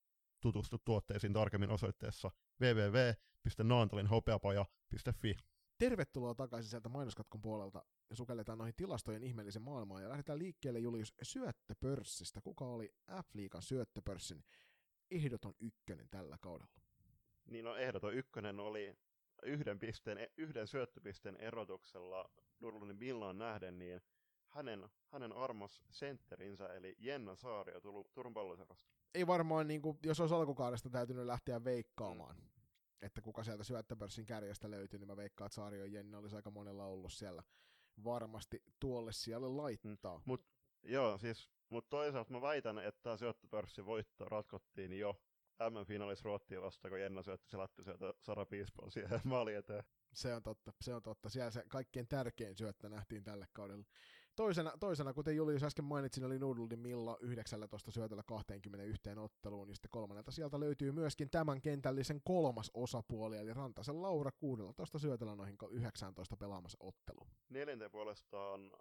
Tutustu 0.41 0.77
tuotteisiin 0.85 1.33
tarkemmin 1.33 1.69
osoitteessa 1.69 2.31
www.naantolinhopeapaja.fi. 2.61 5.35
Tervetuloa 5.77 6.35
takaisin 6.35 6.69
sieltä 6.69 6.89
mainoskatkon 6.89 7.41
puolelta 7.41 7.85
ja 8.09 8.15
sukelletaan 8.15 8.57
noihin 8.57 8.75
tilastojen 8.75 9.23
ihmeellisen 9.23 9.61
maailmaan 9.61 10.03
ja 10.03 10.09
lähdetään 10.09 10.39
liikkeelle 10.39 10.79
Julius 10.79 11.13
syöttöpörssistä. 11.21 12.41
Kuka 12.41 12.65
oli 12.65 12.93
F-liikan 13.11 13.61
syöttöpörssin 13.61 14.43
ehdoton 15.11 15.53
ykkönen 15.59 16.09
tällä 16.09 16.37
kaudella? 16.41 16.81
Niin 17.45 17.65
no 17.65 17.75
ehdoton 17.75 18.13
ykkönen 18.13 18.59
oli 18.59 18.97
yhden, 19.43 19.79
pisteen, 19.79 20.29
yhden 20.37 20.67
syöttöpisteen 20.67 21.37
erotuksella 21.37 22.29
Nurlundin 22.59 22.97
Millaan 22.97 23.37
nähden, 23.37 23.79
niin 23.79 24.01
hänen, 24.47 24.89
hänen 25.07 25.33
armos 25.33 25.83
sentterinsä, 25.89 26.67
eli 26.67 26.95
Jenna 26.97 27.35
Saario 27.35 27.81
Turun 28.13 28.33
palloseurasta. 28.33 28.91
Ei 29.13 29.27
varmaan, 29.27 29.67
niin 29.67 29.81
kuin, 29.81 29.99
jos 30.03 30.19
olisi 30.19 30.35
alkukaudesta 30.35 30.89
täytynyt 30.89 31.25
lähteä 31.25 31.63
veikkaamaan, 31.63 32.35
mm. 32.35 32.47
että 33.01 33.21
kuka 33.21 33.43
sieltä 33.43 33.63
syöttöpörssin 33.63 34.25
kärjestä 34.25 34.71
löytyy, 34.71 34.99
niin 34.99 35.07
mä 35.07 35.17
veikkaan, 35.17 35.45
että 35.45 35.55
Saario 35.55 35.85
ja 35.85 35.91
Jenna 35.91 36.17
olisi 36.17 36.35
aika 36.35 36.51
monella 36.51 36.85
ollut 36.85 37.13
siellä 37.13 37.43
varmasti 38.03 38.63
tuolle 38.79 39.11
siellä 39.11 39.57
laittaa. 39.57 40.17
Mm. 40.17 40.23
Mut, 40.25 40.45
joo, 40.83 41.17
siis, 41.17 41.49
mutta 41.69 41.89
toisaalta 41.89 42.33
mä 42.33 42.41
väitän, 42.41 42.77
että 42.77 43.01
tämä 43.01 43.17
syöttöpörssin 43.17 43.85
voitto 43.85 44.25
ratkottiin 44.25 44.99
jo 44.99 45.21
M-finaalissa 45.59 46.23
Ruottia 46.25 46.61
vastaan, 46.61 46.91
kun 46.91 47.01
Jenna 47.01 47.23
syötti 47.23 47.49
se 47.49 47.57
lattu 47.57 47.83
sieltä 47.83 48.13
Sara 48.19 48.45
Piispoon 48.45 48.91
siihen 48.91 49.21
maali 49.23 49.53
eteen. 49.53 49.83
Se 50.13 50.35
on 50.35 50.43
totta, 50.43 50.73
se 50.81 50.93
on 50.93 51.03
totta. 51.03 51.29
Siellä 51.29 51.51
se 51.51 51.63
kaikkein 51.67 52.07
tärkein 52.07 52.55
syöttö 52.55 52.89
nähtiin 52.89 53.23
tälle 53.23 53.47
kaudella. 53.53 53.85
Toisena, 54.37 54.71
toisena 54.79 55.13
kuten 55.13 55.35
Julius 55.35 55.63
äsken 55.63 55.85
mainitsin, 55.85 56.25
oli 56.25 56.39
Noodledin 56.39 56.79
Milla 56.79 57.17
19 57.21 57.91
syötöllä 57.91 58.23
21 58.25 59.09
otteluun, 59.19 59.67
niin 59.67 59.75
sitten 59.75 59.91
kolmannelta 59.91 60.31
sieltä 60.31 60.59
löytyy 60.59 60.91
myöskin 60.91 61.29
tämän 61.29 61.61
kentällisen 61.61 62.21
kolmas 62.23 62.71
osapuoli, 62.73 63.37
eli 63.37 63.53
Rantasen 63.53 64.01
Laura 64.01 64.31
16 64.31 64.99
syötöllä 64.99 65.35
noihin 65.35 65.57
19 65.71 66.37
pelaamassa 66.37 66.77
ottelu. 66.81 67.27
Neljänteen 67.49 67.91
puolestaan 67.91 68.71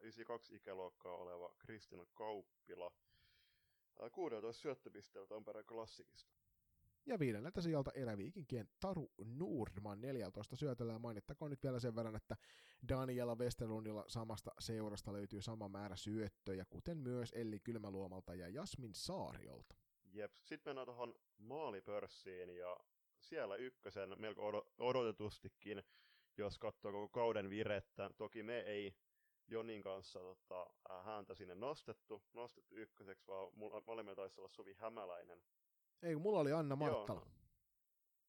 92 0.00 0.54
äh, 0.54 0.56
ikäluokkaa 0.56 1.14
oleva 1.14 1.54
Kristina 1.58 2.06
Kauppila, 2.14 2.92
16 4.12 4.62
syöttöpisteellä 4.62 5.28
Tampereen 5.28 5.66
klassikista. 5.66 6.34
Ja 7.06 7.18
viidenneltä 7.18 7.60
sieltä 7.60 7.90
eräviikinkien 7.94 8.68
Taru 8.80 9.12
Nordman 9.24 10.00
14 10.00 10.56
syötöllä. 10.56 10.92
Ja 10.92 10.98
mainittakoon 10.98 11.50
nyt 11.50 11.62
vielä 11.62 11.80
sen 11.80 11.96
verran, 11.96 12.16
että 12.16 12.36
Daniela 12.88 13.34
Westerlundilla 13.34 14.04
samasta 14.08 14.50
seurasta 14.58 15.12
löytyy 15.12 15.42
sama 15.42 15.68
määrä 15.68 15.96
syöttöjä, 15.96 16.64
kuten 16.70 16.98
myös 16.98 17.32
Elli 17.32 17.60
Kylmäluomalta 17.60 18.34
ja 18.34 18.48
Jasmin 18.48 18.94
Saariolta. 18.94 19.74
Jep, 20.12 20.32
sitten 20.42 20.70
mennään 20.70 20.86
tuohon 20.86 21.14
maalipörssiin 21.38 22.56
ja 22.56 22.76
siellä 23.20 23.56
ykkösen 23.56 24.14
melko 24.18 24.66
odotetustikin, 24.78 25.82
jos 26.38 26.58
katsoo 26.58 26.92
koko 26.92 27.08
kauden 27.08 27.50
virettä. 27.50 28.10
Toki 28.16 28.42
me 28.42 28.60
ei 28.60 28.94
Jonin 29.50 29.82
kanssa 29.82 30.18
tota, 30.18 30.66
häntä 31.04 31.34
sinne 31.34 31.54
nostettu, 31.54 32.22
nostettu 32.32 32.76
ykköseksi, 32.76 33.26
vaan 33.26 33.52
molemmilla 33.86 34.16
taisi 34.16 34.40
olla 34.40 34.48
Suvi 34.48 34.74
Hämäläinen 34.74 35.42
ei, 36.02 36.14
kun 36.14 36.22
mulla 36.22 36.40
oli 36.40 36.52
Anna 36.52 36.76
Marttala. 36.76 37.26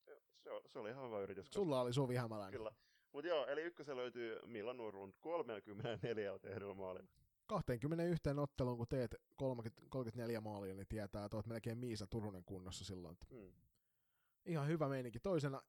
Joo. 0.07 0.21
Se, 0.37 0.69
se 0.69 0.79
oli 0.79 0.89
ihan 0.89 1.05
hyvä 1.05 1.19
yritys. 1.19 1.47
Sulla 1.51 1.81
oli 1.81 1.93
Suvi 1.93 2.15
Hämäläinen. 2.15 2.59
Kyllä. 2.59 2.71
Mutta 3.13 3.27
joo, 3.27 3.45
eli 3.45 3.61
ykkösen 3.61 3.97
löytyy 3.97 4.39
Milan 4.45 4.77
Nurlund 4.77 5.13
34 5.19 6.39
tehdyllä 6.39 6.73
maalilla. 6.73 7.09
21 7.47 8.29
otteluun, 8.41 8.77
kun 8.77 8.87
teet 8.87 9.15
30, 9.35 9.81
34 9.89 10.41
maalia, 10.41 10.73
niin 10.73 10.87
tietää, 10.87 11.25
että 11.25 11.37
olet 11.37 11.45
melkein 11.45 11.77
Miisa 11.77 12.07
Turunen 12.07 12.43
kunnossa 12.45 12.85
silloin. 12.85 13.17
Hmm. 13.29 13.53
Ihan 14.45 14.67
hyvä 14.67 14.89
meininki. 14.89 15.19
Toisena 15.19 15.61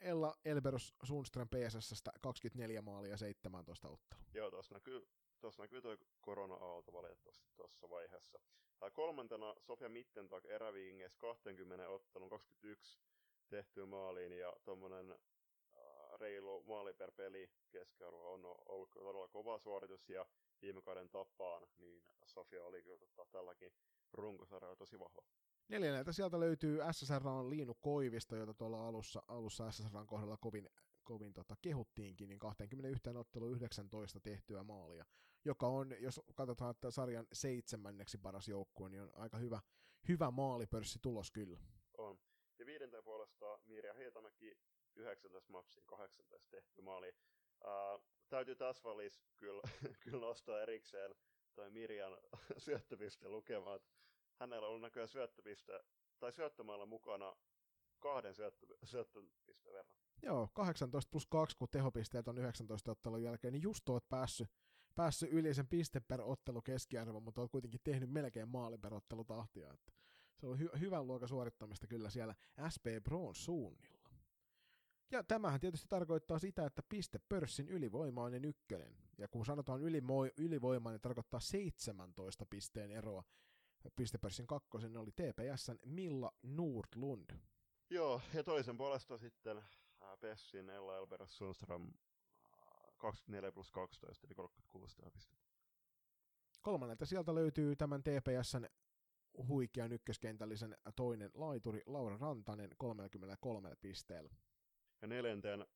Ella 0.00 0.34
Elberus 0.44 0.94
Sundström 1.02 1.48
PSSstä 1.48 2.12
24 2.22 2.82
maalia 2.82 3.16
17 3.16 3.88
ottelua. 3.88 4.24
Joo, 4.34 4.50
tuossa 4.50 4.74
näkyy, 4.74 5.08
tuossa 5.40 5.62
näkyy 5.62 5.82
tuo 5.82 5.96
korona-aalto 6.20 6.92
valitettavasti 6.92 7.46
tuossa 7.56 7.90
vaiheessa. 7.90 8.38
Tää 8.78 8.90
kolmantena 8.90 9.54
Sofia 9.58 9.88
Mittentag 9.88 10.44
eräviinges 10.46 11.16
20 11.16 11.88
ottelun 11.88 12.30
21 12.30 13.00
tehtyä 13.48 13.86
maaliin 13.86 14.32
ja 14.32 14.52
tuommoinen 14.64 15.10
äh, 15.12 16.20
reilu 16.20 16.62
maali 16.62 16.94
per 16.94 17.12
peli 17.12 17.50
keskiarvo 17.70 18.32
on 18.32 18.44
ollut 18.66 18.90
todella 18.90 19.28
kova 19.28 19.58
suoritus 19.58 20.08
ja 20.08 20.26
viime 20.62 20.82
kauden 20.82 21.10
tapaan, 21.10 21.68
niin 21.78 22.04
Sofia 22.26 22.64
oli 22.64 22.82
kyllä 22.82 22.98
tota, 22.98 23.26
tälläkin 23.32 23.72
runkosarjalla 24.12 24.76
tosi 24.76 24.98
vahva. 24.98 25.22
Neljänneltä 25.68 26.12
sieltä 26.12 26.40
löytyy 26.40 26.78
SSR 26.92 27.28
on 27.28 27.50
Liinu 27.50 27.74
Koivisto, 27.74 28.36
jota 28.36 28.54
tuolla 28.54 28.88
alussa, 28.88 29.22
alussa 29.28 29.70
SSR 29.70 30.06
kohdalla 30.06 30.36
kovin, 30.36 30.70
kovin 31.04 31.32
tota, 31.32 31.56
kehuttiinkin, 31.62 32.28
niin 32.28 32.38
21 32.38 33.08
ottelu 33.16 33.50
19 33.50 34.20
tehtyä 34.20 34.62
maalia, 34.62 35.04
joka 35.44 35.66
on, 35.68 35.94
jos 35.98 36.20
katsotaan, 36.34 36.70
että 36.70 36.90
sarjan 36.90 37.26
seitsemänneksi 37.32 38.18
paras 38.18 38.48
joukkue, 38.48 38.88
niin 38.88 39.02
on 39.02 39.10
aika 39.14 39.38
hyvä, 39.38 39.60
hyvä 40.08 40.30
maalipörssi 40.30 40.98
tulos 41.02 41.30
kyllä. 41.30 41.58
On. 41.98 42.18
Ja 42.58 42.66
viidenteen 42.66 43.04
puolesta 43.04 43.58
Mirja 43.66 43.94
Hietamäki 43.94 44.58
19 44.96 45.52
matsin 45.52 45.82
18 45.86 46.48
tehty 46.50 46.82
maali. 46.82 47.12
Uh, 47.64 48.04
täytyy 48.28 48.56
tässä 48.56 48.88
välissä 48.88 49.22
kyllä, 49.36 49.62
kyllä 50.04 50.26
nostaa 50.26 50.62
erikseen 50.62 51.14
toi 51.54 51.70
Mirjan 51.70 52.18
syöttöpiste 52.64 53.28
lukemaan 53.28 53.80
hänellä 54.40 54.66
on 54.66 54.70
ollut 54.70 54.82
näköjään 54.82 55.08
syöttöpiste, 55.08 55.80
tai 56.18 56.32
syöttömällä 56.32 56.86
mukana 56.86 57.36
kahden 57.98 58.34
syöttö, 58.34 58.66
syöttöpisteen 58.84 59.74
verran. 59.74 59.94
Joo, 60.22 60.48
18 60.54 61.10
plus 61.10 61.26
2, 61.26 61.56
kun 61.56 61.68
tehopisteet 61.70 62.28
on 62.28 62.38
19 62.38 62.90
ottelun 62.90 63.22
jälkeen, 63.22 63.52
niin 63.52 63.62
just 63.62 63.88
oot 63.88 64.08
päässyt, 64.08 64.50
päässyt 64.94 65.32
yli 65.32 65.54
sen 65.54 65.68
piste 65.68 66.00
per 66.00 66.20
ottelu 66.20 66.62
keskiarvo, 66.62 67.20
mutta 67.20 67.40
oot 67.40 67.50
kuitenkin 67.50 67.80
tehnyt 67.84 68.10
melkein 68.10 68.48
maali 68.48 68.78
per 68.78 68.94
ottelu 68.94 69.24
tahtia. 69.24 69.72
Että 69.72 69.92
se 70.40 70.46
on 70.46 70.58
hy- 70.58 70.78
hyvän 70.78 71.06
luokan 71.06 71.28
suorittamista 71.28 71.86
kyllä 71.86 72.10
siellä 72.10 72.34
SP 72.74 72.86
Broon 73.04 73.34
suunnilla. 73.34 74.08
Ja 75.10 75.24
tämähän 75.24 75.60
tietysti 75.60 75.86
tarkoittaa 75.88 76.38
sitä, 76.38 76.66
että 76.66 76.82
piste 76.88 77.18
pörssin 77.28 77.68
ylivoimainen 77.68 78.44
ykkönen. 78.44 78.96
Ja 79.18 79.28
kun 79.28 79.46
sanotaan 79.46 79.80
ylivoimainen, 80.36 80.94
niin 80.94 81.00
tarkoittaa 81.00 81.40
17 81.40 82.46
pisteen 82.46 82.90
eroa 82.90 83.24
pistepörssin 83.96 84.46
kakkosen 84.46 84.96
oli 84.96 85.10
TPSn 85.12 85.78
Milla 85.84 86.32
Nordlund. 86.42 87.30
Joo, 87.90 88.20
ja 88.34 88.44
toisen 88.44 88.76
puolesta 88.76 89.18
sitten 89.18 89.64
Pessin 90.20 90.70
Ella 90.70 90.96
Elberas 90.96 91.38
Sundström 91.38 91.92
24 92.96 93.52
plus 93.52 93.70
12, 93.70 94.26
eli 94.26 94.34
36 94.34 94.96
pistettä. 95.12 95.48
Kolmannelta 96.62 97.06
sieltä 97.06 97.34
löytyy 97.34 97.76
tämän 97.76 98.02
TPSn 98.02 98.66
huikean 99.48 99.92
ykköskentällisen 99.92 100.76
toinen 100.96 101.30
laituri 101.34 101.82
Laura 101.86 102.16
Rantanen 102.16 102.70
33 102.76 103.76
pisteellä. 103.80 104.34
Ja 105.02 105.08
neljänteen 105.08 105.66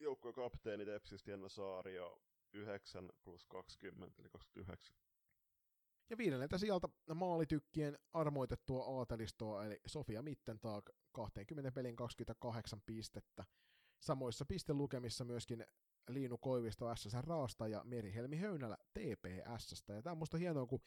joukkueen 0.00 0.34
kapteeni 0.34 0.84
Tepsistä 0.84 1.30
Jenna 1.30 1.48
Saario 1.48 2.22
9 2.52 3.10
plus 3.24 3.44
20, 3.44 4.22
eli 4.22 4.28
29. 4.28 4.96
Ja 6.10 6.18
viidenneltä 6.18 6.58
sieltä 6.58 6.88
maalitykkien 7.14 7.98
armoitettua 8.12 8.98
aatelistoa, 8.98 9.64
eli 9.64 9.80
Sofia 9.86 10.22
Mittentag 10.22 10.88
20 11.12 11.72
pelin 11.72 11.96
28 11.96 12.82
pistettä. 12.86 13.44
Samoissa 14.00 14.44
pistelukemissa 14.44 15.24
myöskin 15.24 15.66
Liinu 16.08 16.38
Koivisto 16.38 16.96
SSR 16.96 17.24
Raasta 17.24 17.68
ja 17.68 17.82
Merihelmi 17.84 18.36
Höynälä 18.36 18.76
TPSstä. 18.92 19.92
Ja 19.92 20.02
tämä 20.02 20.12
on 20.12 20.18
musta 20.18 20.38
hienoa, 20.38 20.66
kun 20.66 20.80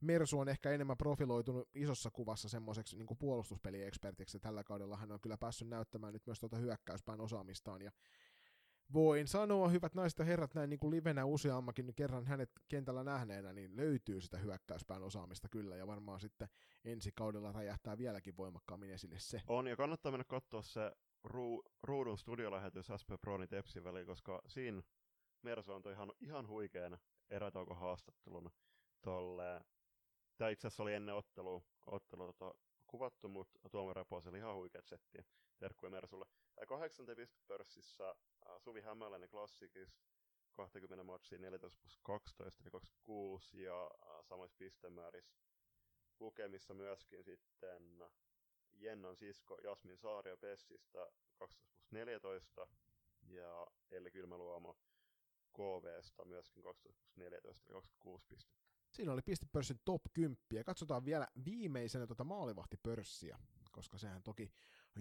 Mersu 0.00 0.38
on 0.38 0.48
ehkä 0.48 0.70
enemmän 0.70 0.96
profiloitunut 0.96 1.68
isossa 1.74 2.10
kuvassa 2.10 2.48
semmoiseksi 2.48 2.96
niin 2.96 3.18
puolustuspeliekspertiksi. 3.18 4.40
Tällä 4.40 4.64
kaudella 4.64 4.96
hän 4.96 5.12
on 5.12 5.20
kyllä 5.20 5.38
päässyt 5.38 5.68
näyttämään 5.68 6.12
nyt 6.12 6.26
myös 6.26 6.40
tuota 6.40 6.56
hyökkäyspään 6.56 7.20
osaamistaan. 7.20 7.82
Ja 7.82 7.92
voin 8.92 9.26
sanoa, 9.26 9.68
hyvät 9.68 9.94
naiset 9.94 10.18
ja 10.18 10.24
herrat, 10.24 10.54
näin 10.54 10.70
niin 10.70 10.80
kuin 10.80 10.90
livenä 10.90 11.24
useammakin 11.24 11.94
kerran 11.96 12.26
hänet 12.26 12.50
kentällä 12.68 13.04
nähneenä, 13.04 13.52
niin 13.52 13.76
löytyy 13.76 14.20
sitä 14.20 14.38
hyökkäyspään 14.38 15.02
osaamista 15.02 15.48
kyllä, 15.48 15.76
ja 15.76 15.86
varmaan 15.86 16.20
sitten 16.20 16.48
ensi 16.84 17.12
kaudella 17.12 17.52
räjähtää 17.52 17.98
vieläkin 17.98 18.36
voimakkaammin 18.36 18.90
esille 18.90 19.18
se. 19.18 19.42
On, 19.46 19.66
ja 19.66 19.76
kannattaa 19.76 20.12
mennä 20.12 20.24
katsoa 20.24 20.62
se 20.62 20.92
ru- 21.28 21.72
ruudun 21.82 22.18
studiolähetys 22.18 22.86
SP 23.00 23.10
Pronin 23.20 23.48
Tepsin 23.48 23.84
väliin, 23.84 24.06
koska 24.06 24.42
siinä 24.46 24.82
Merso 25.42 25.74
antoi 25.74 25.92
ihan, 25.92 26.12
ihan 26.20 26.48
huikean 26.48 26.98
erätaukohaastattelun 27.30 28.50
tolle. 29.00 29.60
Tämä 30.36 30.50
itse 30.50 30.66
asiassa 30.66 30.82
oli 30.82 30.94
ennen 30.94 31.14
ottelu, 31.14 31.64
ottelu 31.86 32.32
tota, 32.32 32.54
kuvattu, 32.86 33.28
mutta 33.28 33.68
Tuomo 33.70 33.94
Repos 33.94 34.26
oli 34.26 34.38
ihan 34.38 34.54
huikeat 34.54 34.86
settiä. 34.86 35.24
Terkkuja 35.58 35.90
Mersulle. 35.90 36.26
8 36.68 37.06
pörssissä 37.46 38.14
Suvi 38.58 38.80
Hämäläinen 38.80 39.28
klassikista 39.28 40.08
20 40.52 41.04
matsia 41.04 41.38
14 41.38 41.78
plus 41.80 41.98
12 42.02 42.62
eli 42.62 42.70
26 42.70 43.62
ja 43.62 43.90
samoissa 44.22 44.56
pistemäärissä 44.58 45.38
lukemissa 46.20 46.74
myöskin 46.74 47.24
sitten 47.24 48.04
Jennan 48.72 49.16
sisko 49.16 49.58
Jasmin 49.64 49.98
Saario 49.98 50.36
Pessistä 50.36 50.98
12 51.38 51.70
plus 51.72 51.90
14 51.90 52.66
ja 53.28 53.66
Elli 53.90 54.10
Kylmäluomo 54.10 54.76
KVsta 55.52 56.24
myöskin 56.24 56.62
12 56.62 57.00
plus 57.00 57.16
14 57.16 57.64
eli 57.66 57.74
26 57.74 58.24
pistettä. 58.28 58.68
Siinä 58.90 59.12
oli 59.12 59.22
pistepörssin 59.22 59.80
top 59.84 60.02
10 60.14 60.38
ja 60.52 60.64
katsotaan 60.64 61.04
vielä 61.04 61.26
viimeisenä 61.44 62.06
tuota 62.06 62.24
maalivahtipörssiä 62.24 63.38
koska 63.78 63.98
sehän 63.98 64.22
toki 64.22 64.52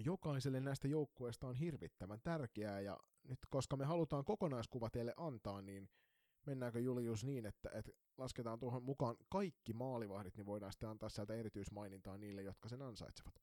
jokaiselle 0.05 0.59
näistä 0.59 0.87
joukkueista 0.87 1.47
on 1.47 1.55
hirvittävän 1.55 2.21
tärkeää, 2.23 2.81
ja 2.81 2.97
nyt 3.23 3.39
koska 3.49 3.77
me 3.77 3.85
halutaan 3.85 4.25
kokonaiskuva 4.25 4.89
teille 4.89 5.13
antaa, 5.17 5.61
niin 5.61 5.89
mennäänkö 6.45 6.79
Julius 6.79 7.23
niin, 7.23 7.45
että, 7.45 7.69
että 7.73 7.91
lasketaan 8.17 8.59
tuohon 8.59 8.83
mukaan 8.83 9.15
kaikki 9.29 9.73
maalivahdit, 9.73 10.37
niin 10.37 10.45
voidaan 10.45 10.71
sitten 10.71 10.89
antaa 10.89 11.09
sieltä 11.09 11.33
erityismainintaa 11.33 12.17
niille, 12.17 12.41
jotka 12.41 12.69
sen 12.69 12.81
ansaitsevat. 12.81 13.35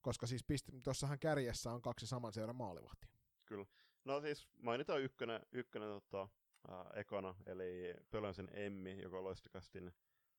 Koska 0.00 0.26
siis 0.26 0.44
tuossahan 0.84 1.18
kärjessä 1.18 1.72
on 1.72 1.82
kaksi 1.82 2.06
saman 2.06 2.32
seuran 2.32 2.56
maalivahtia. 2.56 3.10
Kyllä. 3.44 3.66
No 4.04 4.20
siis 4.20 4.48
mainitaan 4.62 5.02
ykkönen, 5.02 5.40
ykkönen 5.52 5.88
tota, 5.88 6.28
ää, 6.68 6.90
ekana, 6.94 7.34
eli 7.46 7.94
Pölönsen 8.10 8.48
Emmi, 8.52 9.02
joka 9.02 9.24
Loistokastin 9.24 9.92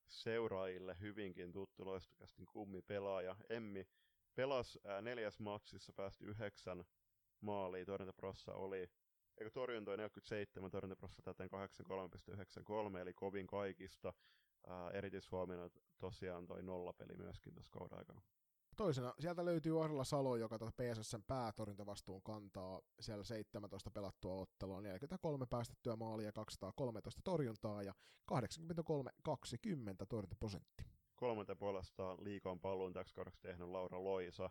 seuraajille 0.08 0.98
hyvinkin 1.00 1.52
tuttu 1.52 1.86
Loistokastin 1.86 2.46
kummipelaaja. 2.46 3.36
Emmi 3.50 3.88
pelasi 4.36 4.80
ää, 4.86 5.02
neljäs 5.02 5.40
matsissa, 5.40 5.94
päästi 5.94 6.26
yhdeksän 6.26 6.84
maalia, 7.42 7.86
torjuntaprossa 7.86 8.54
oli 8.54 8.90
eikö 9.38 9.52
torjuntoja 9.52 9.98
47, 9.98 10.72
torjuntaprossa 10.72 11.22
täten 11.22 11.50
83,93, 12.92 12.98
eli 12.98 13.14
kovin 13.14 13.48
kaikista. 13.48 14.14
Ää, 14.68 14.90
erityishuomiona 14.90 15.70
tosiaan 15.98 16.48
toi 16.48 16.64
nollapeli 16.64 17.16
myöskin 17.16 17.54
tuossa 17.54 17.72
kauden 17.72 17.98
aikana. 17.98 18.22
Toisena 18.78 19.14
sieltä 19.20 19.46
löytyy 19.46 19.84
Arla 19.84 20.04
Salo, 20.04 20.36
joka 20.36 20.60
tuota 20.60 20.84
PSSn 20.84 21.24
päätorjuntavastuun 21.28 22.22
kantaa 22.22 22.82
siellä 23.00 23.24
17 23.24 23.92
pelattua 23.92 24.34
ottelua, 24.34 24.82
43 24.82 25.46
päästettyä 25.46 25.96
maalia, 25.96 26.32
213 26.32 27.22
torjuntaa 27.24 27.84
ja 27.84 27.94
83-20 28.32 28.36
torjuntaprosentti. 30.10 30.84
Kolmanta 31.22 31.56
puolestaan 31.56 32.18
liikaan 32.24 32.60
paluun 32.60 32.94
täksi 32.94 33.16
kaudeksi 33.16 33.42
tehnyt 33.42 33.68
Laura 33.68 34.04
Loisa. 34.04 34.50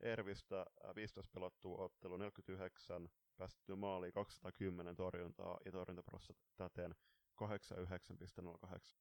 Ervistä 0.00 0.66
15 0.94 1.30
pelattua 1.34 1.78
ottelu 1.78 2.16
49, 2.16 3.08
päästettyä 3.36 3.76
maaliin 3.76 4.12
210 4.12 4.96
torjuntaa 4.96 5.58
ja 5.64 5.72
torjuntaprossa 5.72 6.34
täten 6.56 6.94
89,08. 7.44 8.96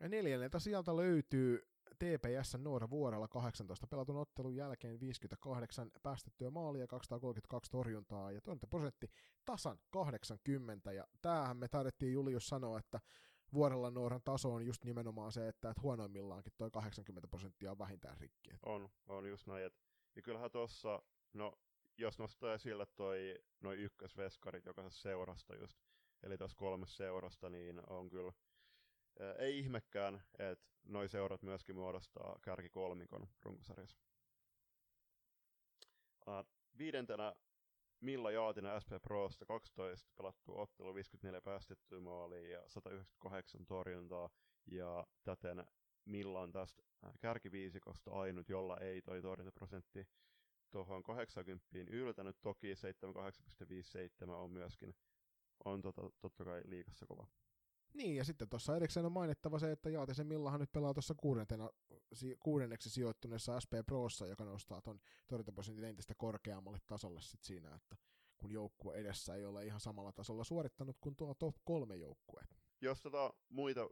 Ja 0.00 0.08
neljänneltä 0.08 0.58
sieltä 0.58 0.96
löytyy 0.96 1.62
TPS 1.98 2.56
Noora 2.58 2.90
Vuorella 2.90 3.28
18 3.28 3.86
pelatun 3.86 4.16
ottelun 4.16 4.56
jälkeen 4.56 5.00
58 5.00 5.90
päästettyä 6.02 6.50
maalia, 6.50 6.86
232 6.86 7.70
torjuntaa 7.70 8.32
ja 8.32 8.40
prosentti 8.70 9.10
tasan 9.44 9.78
80. 9.90 10.92
Ja 10.92 11.06
tämähän 11.22 11.56
me 11.56 11.68
taidettiin 11.68 12.12
Julius 12.12 12.46
sanoa, 12.48 12.78
että 12.78 13.00
Vuorella 13.54 13.90
Nooran 13.90 14.22
taso 14.22 14.54
on 14.54 14.66
just 14.66 14.84
nimenomaan 14.84 15.32
se, 15.32 15.48
että, 15.48 15.70
että 15.70 15.82
huonoimmillaankin 15.82 16.52
toi 16.56 16.70
80 16.70 17.28
prosenttia 17.28 17.70
on 17.70 17.78
vähintään 17.78 18.18
rikki. 18.18 18.50
On, 18.62 18.88
on 19.06 19.28
just 19.28 19.46
näin. 19.46 19.64
Et, 19.64 19.74
ja 20.16 20.22
kyllähän 20.22 20.50
tuossa, 20.50 21.02
no 21.32 21.58
jos 21.98 22.18
nostaa 22.18 22.54
esille 22.54 22.86
toi 22.86 23.38
noin 23.60 23.78
ykkösveskarit 23.78 24.66
jokaisesta 24.66 25.02
seurasta 25.02 25.56
just, 25.56 25.78
eli 26.22 26.38
tuossa 26.38 26.56
kolmessa 26.56 26.96
seurasta, 26.96 27.50
niin 27.50 27.82
on 27.90 28.10
kyllä 28.10 28.32
ei 29.38 29.58
ihmekään, 29.58 30.22
että 30.38 30.66
noi 30.84 31.08
seurat 31.08 31.42
myöskin 31.42 31.76
muodostaa 31.76 32.38
kärkikolmikon 32.42 33.28
runkosarjassa. 33.42 33.98
Viidentenä 36.78 37.34
Milla 38.00 38.30
Jaatinen 38.30 38.80
SP 38.82 38.92
Prosta 39.02 39.46
12 39.46 40.12
pelattu 40.16 40.58
ottelu, 40.60 40.94
54 40.94 41.40
päästettyä 41.40 42.00
maalia 42.00 42.48
ja 42.48 42.62
198 42.68 43.66
torjuntaa. 43.66 44.30
Ja 44.66 45.06
täten 45.24 45.64
Milla 46.04 46.40
on 46.40 46.52
tästä 46.52 46.82
kärkiviisikosta 47.20 48.10
ainut, 48.10 48.48
jolla 48.48 48.78
ei 48.78 49.02
toi 49.02 49.22
torjuntaprosentti 49.22 50.08
tuohon 50.70 51.02
80 51.02 51.66
yltänyt. 51.90 52.36
Toki 52.42 52.74
78,57 54.24 54.30
on 54.30 54.50
myöskin 54.50 54.94
on 55.64 55.82
tota, 55.82 56.02
totta 56.20 56.44
kai 56.44 56.62
liikassa 56.64 57.06
kova. 57.06 57.26
Niin, 57.94 58.16
ja 58.16 58.24
sitten 58.24 58.48
tuossa 58.48 58.76
erikseen 58.76 59.06
on 59.06 59.12
mainittava 59.12 59.58
se, 59.58 59.72
että 59.72 59.90
Jaatisen 59.90 60.26
Millahan 60.26 60.60
nyt 60.60 60.72
pelaa 60.72 60.94
tuossa 60.94 61.14
kuudenneksi 62.40 62.90
sijoittuneessa 62.90 63.60
SP 63.64 63.72
Prossa, 63.86 64.26
joka 64.26 64.44
nostaa 64.44 64.82
tuon 64.82 65.00
torjuntaprosentin 65.26 65.84
entistä 65.84 66.14
korkeammalle 66.14 66.78
tasolle 66.86 67.20
sit 67.20 67.42
siinä, 67.42 67.74
että 67.74 67.96
kun 68.36 68.52
joukkue 68.52 68.94
edessä 68.94 69.34
ei 69.34 69.44
ole 69.44 69.66
ihan 69.66 69.80
samalla 69.80 70.12
tasolla 70.12 70.44
suorittanut 70.44 70.96
kuin 71.00 71.16
tuo 71.16 71.34
top 71.34 71.56
kolme 71.64 71.96
joukkue. 71.96 72.42
Jos 72.80 73.02
tota 73.02 73.34
muita 73.48 73.88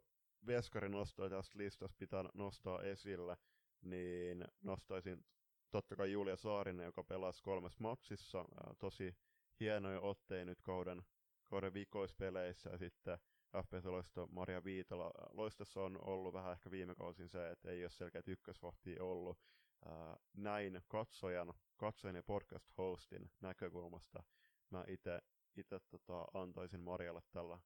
veskarinostoja 0.46 1.30
tästä 1.30 1.58
listasta 1.58 1.96
pitää 1.98 2.24
nostaa 2.34 2.82
esille, 2.82 3.36
niin 3.82 4.44
nostaisin 4.60 5.24
totta 5.70 5.96
kai 5.96 6.12
Julia 6.12 6.36
Saarinen, 6.36 6.86
joka 6.86 7.04
pelasi 7.04 7.42
kolmessa 7.42 7.78
matsissa, 7.80 8.44
tosi 8.78 9.16
hienoja 9.60 10.00
otteja 10.00 10.44
nyt 10.44 10.62
kauden, 10.62 11.02
kauden 11.44 11.74
vikoispeleissä, 11.74 12.70
ja 12.70 12.78
sitten 12.78 13.18
FPS-loisto 13.56 14.26
Maria 14.30 14.64
Viitala. 14.64 15.10
Loistossa 15.32 15.80
on 15.80 15.98
ollut 16.04 16.34
vähän 16.34 16.52
ehkä 16.52 16.70
viime 16.70 16.94
kausin 16.94 17.28
se, 17.28 17.50
että 17.50 17.70
ei 17.70 17.84
ole 17.84 17.90
selkeät 17.90 18.28
ykkösvahtia 18.28 19.04
ollut. 19.04 19.38
Ää, 19.84 20.16
näin 20.36 20.80
katsojan, 20.88 21.54
katsojan 21.76 22.16
ja 22.16 22.22
podcast-hostin 22.22 23.30
näkökulmasta 23.40 24.22
mä 24.70 24.84
itse 25.56 25.80
tota, 25.90 26.24
antaisin 26.34 26.80
Marialle 26.80 27.20
tällä, 27.32 27.58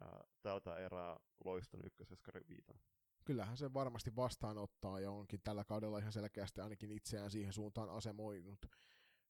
ää, 0.00 0.24
tältä 0.42 0.76
erää 0.76 1.16
loiston 1.44 1.80
ykkösveskarin 1.84 2.48
viitan. 2.48 2.80
Kyllähän 3.24 3.56
se 3.56 3.74
varmasti 3.74 4.16
vastaanottaa 4.16 5.00
ja 5.00 5.10
onkin 5.10 5.40
tällä 5.44 5.64
kaudella 5.64 5.98
ihan 5.98 6.12
selkeästi 6.12 6.60
ainakin 6.60 6.90
itseään 6.90 7.30
siihen 7.30 7.52
suuntaan 7.52 7.90
asemoinut. 7.90 8.66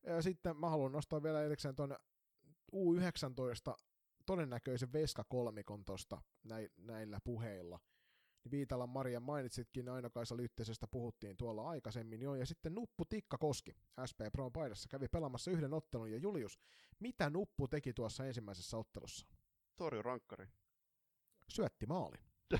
Ja 0.06 0.22
sitten 0.22 0.56
mä 0.56 0.70
haluan 0.70 0.92
nostaa 0.92 1.22
vielä 1.22 1.42
erikseen 1.42 1.76
tuon 1.76 1.96
U19 2.72 3.87
todennäköisen 4.28 4.92
veskakolmikon 4.92 5.84
tuosta 5.84 6.22
näillä 6.76 7.18
puheilla. 7.24 7.80
Niin 8.44 8.50
Viitala 8.50 8.86
Maria 8.86 9.20
mainitsitkin, 9.20 9.88
Aino-Kaisa 9.88 10.36
Lyttesestä 10.36 10.86
puhuttiin 10.86 11.36
tuolla 11.36 11.68
aikaisemmin 11.68 12.22
jo, 12.22 12.34
ja 12.34 12.46
sitten 12.46 12.74
Nuppu 12.74 13.04
Tikka 13.04 13.38
Koski 13.38 13.76
SP 14.10 14.20
Pro 14.32 14.50
paidassa 14.50 14.88
kävi 14.88 15.08
pelaamassa 15.08 15.50
yhden 15.50 15.74
ottelun, 15.74 16.12
ja 16.12 16.18
Julius, 16.18 16.58
mitä 17.00 17.30
Nuppu 17.30 17.68
teki 17.68 17.92
tuossa 17.92 18.26
ensimmäisessä 18.26 18.76
ottelussa? 18.76 19.26
Torju 19.76 20.02
rankkari. 20.02 20.46
Syötti 21.48 21.86
maali. 21.86 22.16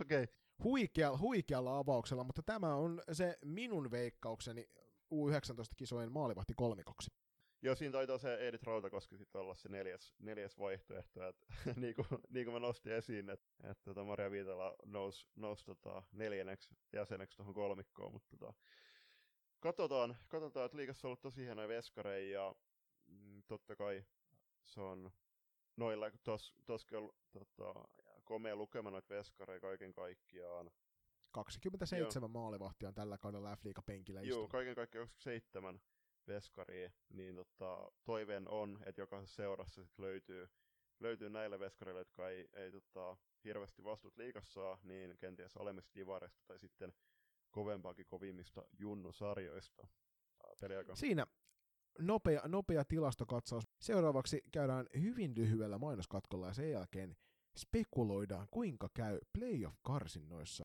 Okei. 0.00 0.22
Okay. 0.22 0.26
Huikealla, 0.64 1.18
huikealla 1.18 1.78
avauksella, 1.78 2.24
mutta 2.24 2.42
tämä 2.42 2.74
on 2.74 3.02
se 3.12 3.38
minun 3.44 3.90
veikkaukseni 3.90 4.68
U19-kisojen 5.14 6.12
maalivahti 6.12 6.54
kolmikoksi. 6.56 7.10
Joo, 7.62 7.74
siinä 7.74 7.92
taitaa 7.92 8.18
se 8.18 8.34
Edith 8.34 8.64
Rautakoski 8.64 9.16
sitten 9.16 9.40
olla 9.40 9.54
se 9.54 9.68
neljäs, 9.68 10.14
neljäs 10.18 10.58
vaihtoehto, 10.58 11.28
että 11.28 11.46
niin 11.76 11.94
kuin, 11.94 12.06
niin 12.28 12.46
kuin 12.46 12.52
mä 12.52 12.60
nostin 12.60 12.92
esiin, 12.92 13.30
että, 13.30 13.48
että 13.70 13.84
tota 13.84 14.04
Maria 14.04 14.30
Viitala 14.30 14.76
nousi, 14.84 15.28
nousi 15.36 15.64
tota 15.64 16.02
neljänneksi 16.12 16.74
jäseneksi 16.92 17.36
tuohon 17.36 17.54
kolmikkoon, 17.54 18.12
mutta 18.12 18.36
tota, 18.36 18.54
katsotaan, 19.60 20.16
katsotaan, 20.28 20.66
että 20.66 20.76
liikassa 20.76 21.08
on 21.08 21.08
ollut 21.08 21.20
tosi 21.20 21.42
hienoja 21.42 21.68
veskareja 21.68 22.40
ja 22.40 22.54
mm, 23.06 23.42
totta 23.46 23.76
kai 23.76 24.04
se 24.64 24.80
on 24.80 25.10
noilla, 25.76 26.10
tos, 26.24 26.54
toskin 26.66 26.98
on 26.98 27.10
tota, 27.32 27.88
komea 28.24 28.56
lukema 28.56 28.90
noita 28.90 29.14
veskareja 29.14 29.60
kaiken 29.60 29.92
kaikkiaan. 29.92 30.70
27 31.30 32.10
Joo. 32.20 32.28
maalivahtia 32.28 32.88
on 32.88 32.94
tällä 32.94 33.18
kaudella 33.18 33.56
F-liiga 33.56 33.82
penkillä 33.86 34.22
Joo, 34.22 34.48
kaiken 34.48 34.74
kaikkiaan 34.74 35.08
27 35.08 35.80
veskaria, 36.26 36.90
niin 37.08 37.34
tota, 37.34 37.92
toiveen 38.04 38.48
on, 38.48 38.78
että 38.86 39.00
jokaisessa 39.00 39.36
seurassa 39.36 39.84
sit 39.84 39.98
löytyy, 39.98 40.48
löytyy 41.00 41.30
näille 41.30 41.58
veskareille, 41.58 42.00
jotka 42.00 42.28
ei, 42.28 42.48
ei 42.52 42.70
tota, 42.70 43.16
hirveästi 43.44 43.84
vastuut 43.84 44.16
liikassa 44.16 44.78
niin 44.82 45.18
kenties 45.18 45.56
alemmista 45.56 45.94
divarista 45.94 46.42
tai 46.46 46.58
sitten 46.58 46.92
kovempaakin 47.50 48.06
kovimmista 48.06 48.62
junnusarjoista. 48.78 49.86
Peliaika. 50.60 50.94
Siinä 50.94 51.26
nopea, 51.98 52.40
nopea 52.48 52.84
tilastokatsaus. 52.84 53.64
Seuraavaksi 53.80 54.42
käydään 54.52 54.86
hyvin 55.00 55.34
lyhyellä 55.36 55.78
mainoskatkolla 55.78 56.46
ja 56.46 56.54
sen 56.54 56.70
jälkeen 56.70 57.16
spekuloidaan, 57.56 58.48
kuinka 58.50 58.88
käy 58.94 59.18
playoff-karsinnoissa. 59.38 60.64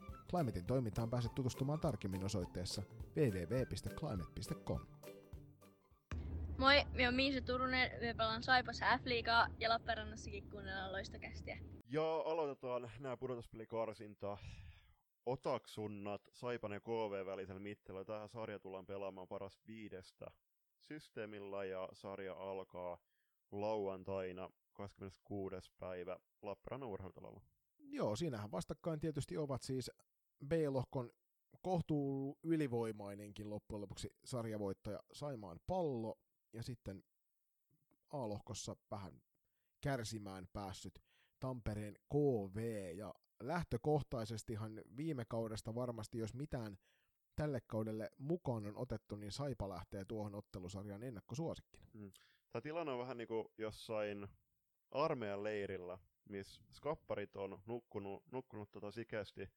Climatein 0.31 0.65
toimintaan 0.65 1.09
pääset 1.09 1.35
tutustumaan 1.35 1.79
tarkemmin 1.79 2.23
osoitteessa 2.23 2.83
www.climate.com. 3.15 4.79
Moi, 6.57 6.85
minä 6.93 7.03
olen 7.03 7.15
Miisa 7.15 7.41
Turunen, 7.41 7.91
me 8.01 8.13
pelaan 8.13 8.43
Saipassa 8.43 8.85
F-liigaa 8.97 9.47
ja 9.59 9.69
Lappeenrannassakin 9.69 10.49
kuunnellaan 10.49 10.91
loistokästiä. 10.91 11.57
Ja 11.89 12.03
aloitetaan 12.25 12.91
nämä 12.99 13.17
pudotuspelikarsinta 13.17 14.37
otaksunnat 15.25 16.21
Saipan 16.33 16.71
ja 16.71 16.79
KV 16.79 17.25
välisellä 17.25 17.59
mittelillä. 17.59 18.05
Tähän 18.05 18.29
sarja 18.29 18.59
tullaan 18.59 18.85
pelaamaan 18.85 19.27
paras 19.27 19.59
viidestä 19.67 20.25
systeemillä 20.79 21.65
ja 21.65 21.89
sarja 21.93 22.33
alkaa 22.33 22.97
lauantaina 23.51 24.49
26. 24.73 25.71
päivä 25.79 26.17
Lappeenrannan 26.41 26.89
urheilutalalla. 26.89 27.41
Joo, 27.79 28.15
siinähän 28.15 28.51
vastakkain 28.51 28.99
tietysti 28.99 29.37
ovat 29.37 29.61
siis 29.61 29.91
B-lohkon 30.47 31.11
kohtuu 31.61 32.37
ylivoimainenkin 32.43 33.49
loppujen 33.49 33.81
lopuksi 33.81 34.09
sarjavoittaja 34.25 35.03
Saimaan 35.13 35.59
pallo 35.67 36.19
ja 36.53 36.63
sitten 36.63 37.03
A-lohkossa 38.09 38.75
vähän 38.91 39.21
kärsimään 39.81 40.47
päässyt 40.53 40.99
Tampereen 41.39 41.95
KV 42.09 42.57
ja 42.95 43.13
lähtökohtaisestihan 43.39 44.81
viime 44.97 45.25
kaudesta 45.25 45.75
varmasti, 45.75 46.17
jos 46.17 46.33
mitään 46.33 46.77
tälle 47.35 47.59
kaudelle 47.67 48.09
mukaan 48.17 48.65
on 48.65 48.77
otettu, 48.77 49.15
niin 49.15 49.31
Saipa 49.31 49.69
lähtee 49.69 50.05
tuohon 50.05 50.35
ottelusarjan 50.35 51.03
ennakkosuosikkina. 51.03 51.87
Mm. 51.93 52.11
Tämä 52.51 52.61
tilanne 52.61 52.91
on 52.91 52.99
vähän 52.99 53.17
niin 53.17 53.27
kuin 53.27 53.47
jossain 53.57 54.27
armeijan 54.91 55.43
leirillä, 55.43 55.97
missä 56.29 56.61
skapparit 56.71 57.35
on 57.35 57.61
nukkunut, 57.65 58.23
nukkunut 58.31 58.71
tota 58.71 58.91
sikästi 58.91 59.49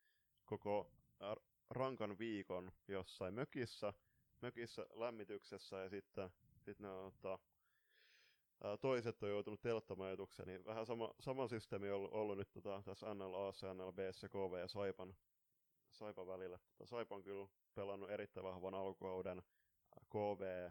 koko 0.44 0.90
rankan 1.70 2.18
viikon 2.18 2.72
jossain 2.88 3.34
mökissä, 3.34 3.92
mökissä 4.40 4.86
lämmityksessä 4.94 5.76
ja 5.76 5.88
sitten 5.88 6.30
sit 6.60 6.78
ne 6.78 6.88
on, 6.88 7.12
tota, 7.12 7.38
toiset 8.80 9.22
on 9.22 9.28
joutunut 9.30 9.60
telttamajoitukseen, 9.60 10.48
niin 10.48 10.64
vähän 10.64 10.86
sama, 10.86 11.14
sama 11.20 11.48
systeemi 11.48 11.90
on 11.90 11.96
ollut, 11.96 12.12
ollut 12.12 12.38
nyt 12.38 12.50
tota, 12.52 12.82
tässä 12.84 13.14
NLA, 13.14 13.52
NLB, 13.74 13.98
KV 14.30 14.58
ja 14.58 14.68
Saipan, 14.68 15.16
Saipan 15.92 16.26
välillä. 16.26 16.58
Tota, 16.58 16.86
Saipa 16.86 17.14
on 17.14 17.22
kyllä 17.22 17.48
pelannut 17.74 18.10
erittäin 18.10 18.44
vahvan 18.44 18.74
alkukauden, 18.74 19.42
KV 20.08 20.70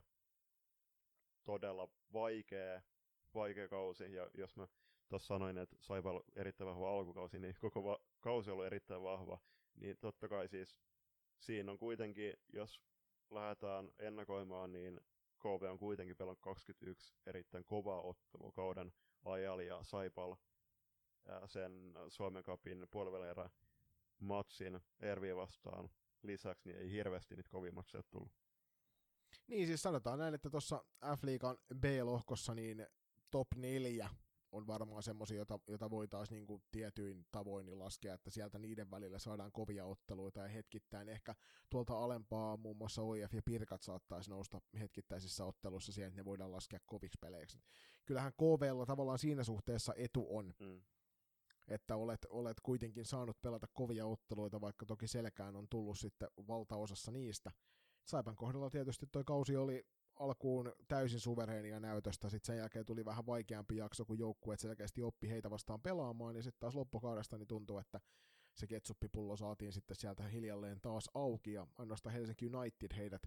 todella 1.43 1.89
vaikea, 2.13 2.81
vaikea 3.33 3.67
kausi, 3.67 4.13
ja 4.13 4.29
jos 4.33 4.55
mä 4.55 4.67
tuossa 5.09 5.27
sanoin, 5.27 5.57
että 5.57 5.75
Saipa 5.79 6.23
erittäin 6.35 6.69
vahva 6.69 6.97
alkukausi, 6.97 7.39
niin 7.39 7.55
koko 7.61 7.83
va- 7.83 7.99
kausi 8.19 8.49
on 8.49 8.53
ollut 8.53 8.65
erittäin 8.65 9.03
vahva, 9.03 9.39
niin 9.75 9.97
totta 9.97 10.29
kai 10.29 10.47
siis 10.47 10.79
siinä 11.39 11.71
on 11.71 11.77
kuitenkin, 11.77 12.33
jos 12.53 12.81
lähdetään 13.31 13.91
ennakoimaan, 13.99 14.71
niin 14.71 15.01
KV 15.39 15.61
on 15.71 15.79
kuitenkin 15.79 16.17
pelannut 16.17 16.41
21 16.41 17.15
erittäin 17.25 17.65
kovaa 17.65 18.01
ottelua 18.01 18.51
kauden 18.51 18.93
ja 19.67 19.83
Saipal 19.83 20.35
sen 21.45 21.93
Suomen 22.09 22.43
Cupin 22.43 22.87
puolivälierä 22.91 23.49
matsin 24.19 24.79
Ervi 24.99 25.35
vastaan 25.35 25.89
lisäksi 26.21 26.69
niin 26.69 26.79
ei 26.79 26.91
hirveästi 26.91 27.35
niitä 27.35 27.49
kovia 27.49 27.71
matseja 27.71 28.03
tullut. 28.03 28.31
Niin 29.47 29.67
siis 29.67 29.81
sanotaan 29.81 30.19
näin, 30.19 30.33
että 30.33 30.49
tuossa 30.49 30.85
F-liigan 31.05 31.57
B-lohkossa 31.79 32.55
niin 32.55 32.87
top 33.31 33.47
4 33.55 34.09
on 34.53 34.67
varmaan 34.67 35.03
semmoisia, 35.03 35.37
jota, 35.37 35.59
jota 35.67 35.89
voitaisiin 35.89 36.35
niin 36.35 36.47
kuin 36.47 36.63
tietyin 36.71 37.25
tavoin 37.31 37.65
niin 37.65 37.79
laskea, 37.79 38.13
että 38.13 38.29
sieltä 38.29 38.59
niiden 38.59 38.91
välillä 38.91 39.19
saadaan 39.19 39.51
kovia 39.51 39.85
otteluita 39.85 40.39
ja 40.39 40.47
hetkittäin 40.47 41.09
ehkä 41.09 41.35
tuolta 41.69 42.03
alempaa 42.03 42.57
muun 42.57 42.77
muassa 42.77 43.01
OIF 43.01 43.33
ja 43.33 43.41
Pirkat 43.45 43.81
saattaisi 43.81 44.29
nousta 44.29 44.61
hetkittäisissä 44.79 45.45
otteluissa 45.45 45.91
siihen, 45.91 46.07
että 46.07 46.19
ne 46.19 46.25
voidaan 46.25 46.51
laskea 46.51 46.79
koviksi 46.85 47.17
peleiksi. 47.21 47.59
Kyllähän 48.05 48.33
KVlla 48.33 48.85
tavallaan 48.85 49.19
siinä 49.19 49.43
suhteessa 49.43 49.93
etu 49.97 50.37
on, 50.37 50.53
mm. 50.59 50.81
että 51.67 51.95
olet, 51.95 52.25
olet 52.29 52.59
kuitenkin 52.63 53.05
saanut 53.05 53.41
pelata 53.41 53.67
kovia 53.73 54.05
otteluita, 54.05 54.61
vaikka 54.61 54.85
toki 54.85 55.07
selkään 55.07 55.55
on 55.55 55.67
tullut 55.69 55.99
sitten 55.99 56.29
valtaosassa 56.47 57.11
niistä. 57.11 57.51
Saipan 58.05 58.35
kohdalla 58.35 58.69
tietysti 58.69 59.05
toi 59.11 59.23
kausi 59.23 59.57
oli 59.57 59.85
alkuun 60.19 60.73
täysin 60.87 61.19
suvereenia 61.19 61.79
näytöstä, 61.79 62.29
sitten 62.29 62.47
sen 62.47 62.57
jälkeen 62.57 62.85
tuli 62.85 63.05
vähän 63.05 63.25
vaikeampi 63.25 63.77
jakso, 63.77 64.05
kun 64.05 64.19
joukkueet 64.19 64.59
selkeästi 64.59 65.01
oppi 65.01 65.29
heitä 65.29 65.49
vastaan 65.49 65.81
pelaamaan, 65.81 66.33
niin 66.33 66.43
sitten 66.43 66.59
taas 66.59 66.75
loppukaudesta 66.75 67.37
niin 67.37 67.47
tuntuu, 67.47 67.77
että 67.77 67.99
se 68.55 68.67
ketsuppipullo 68.67 69.37
saatiin 69.37 69.73
sitten 69.73 69.95
sieltä 69.95 70.23
hiljalleen 70.23 70.81
taas 70.81 71.09
auki, 71.13 71.53
ja 71.53 71.67
ainoastaan 71.77 72.13
Helsinki 72.13 72.49
United 72.55 72.95
heidät, 72.97 73.21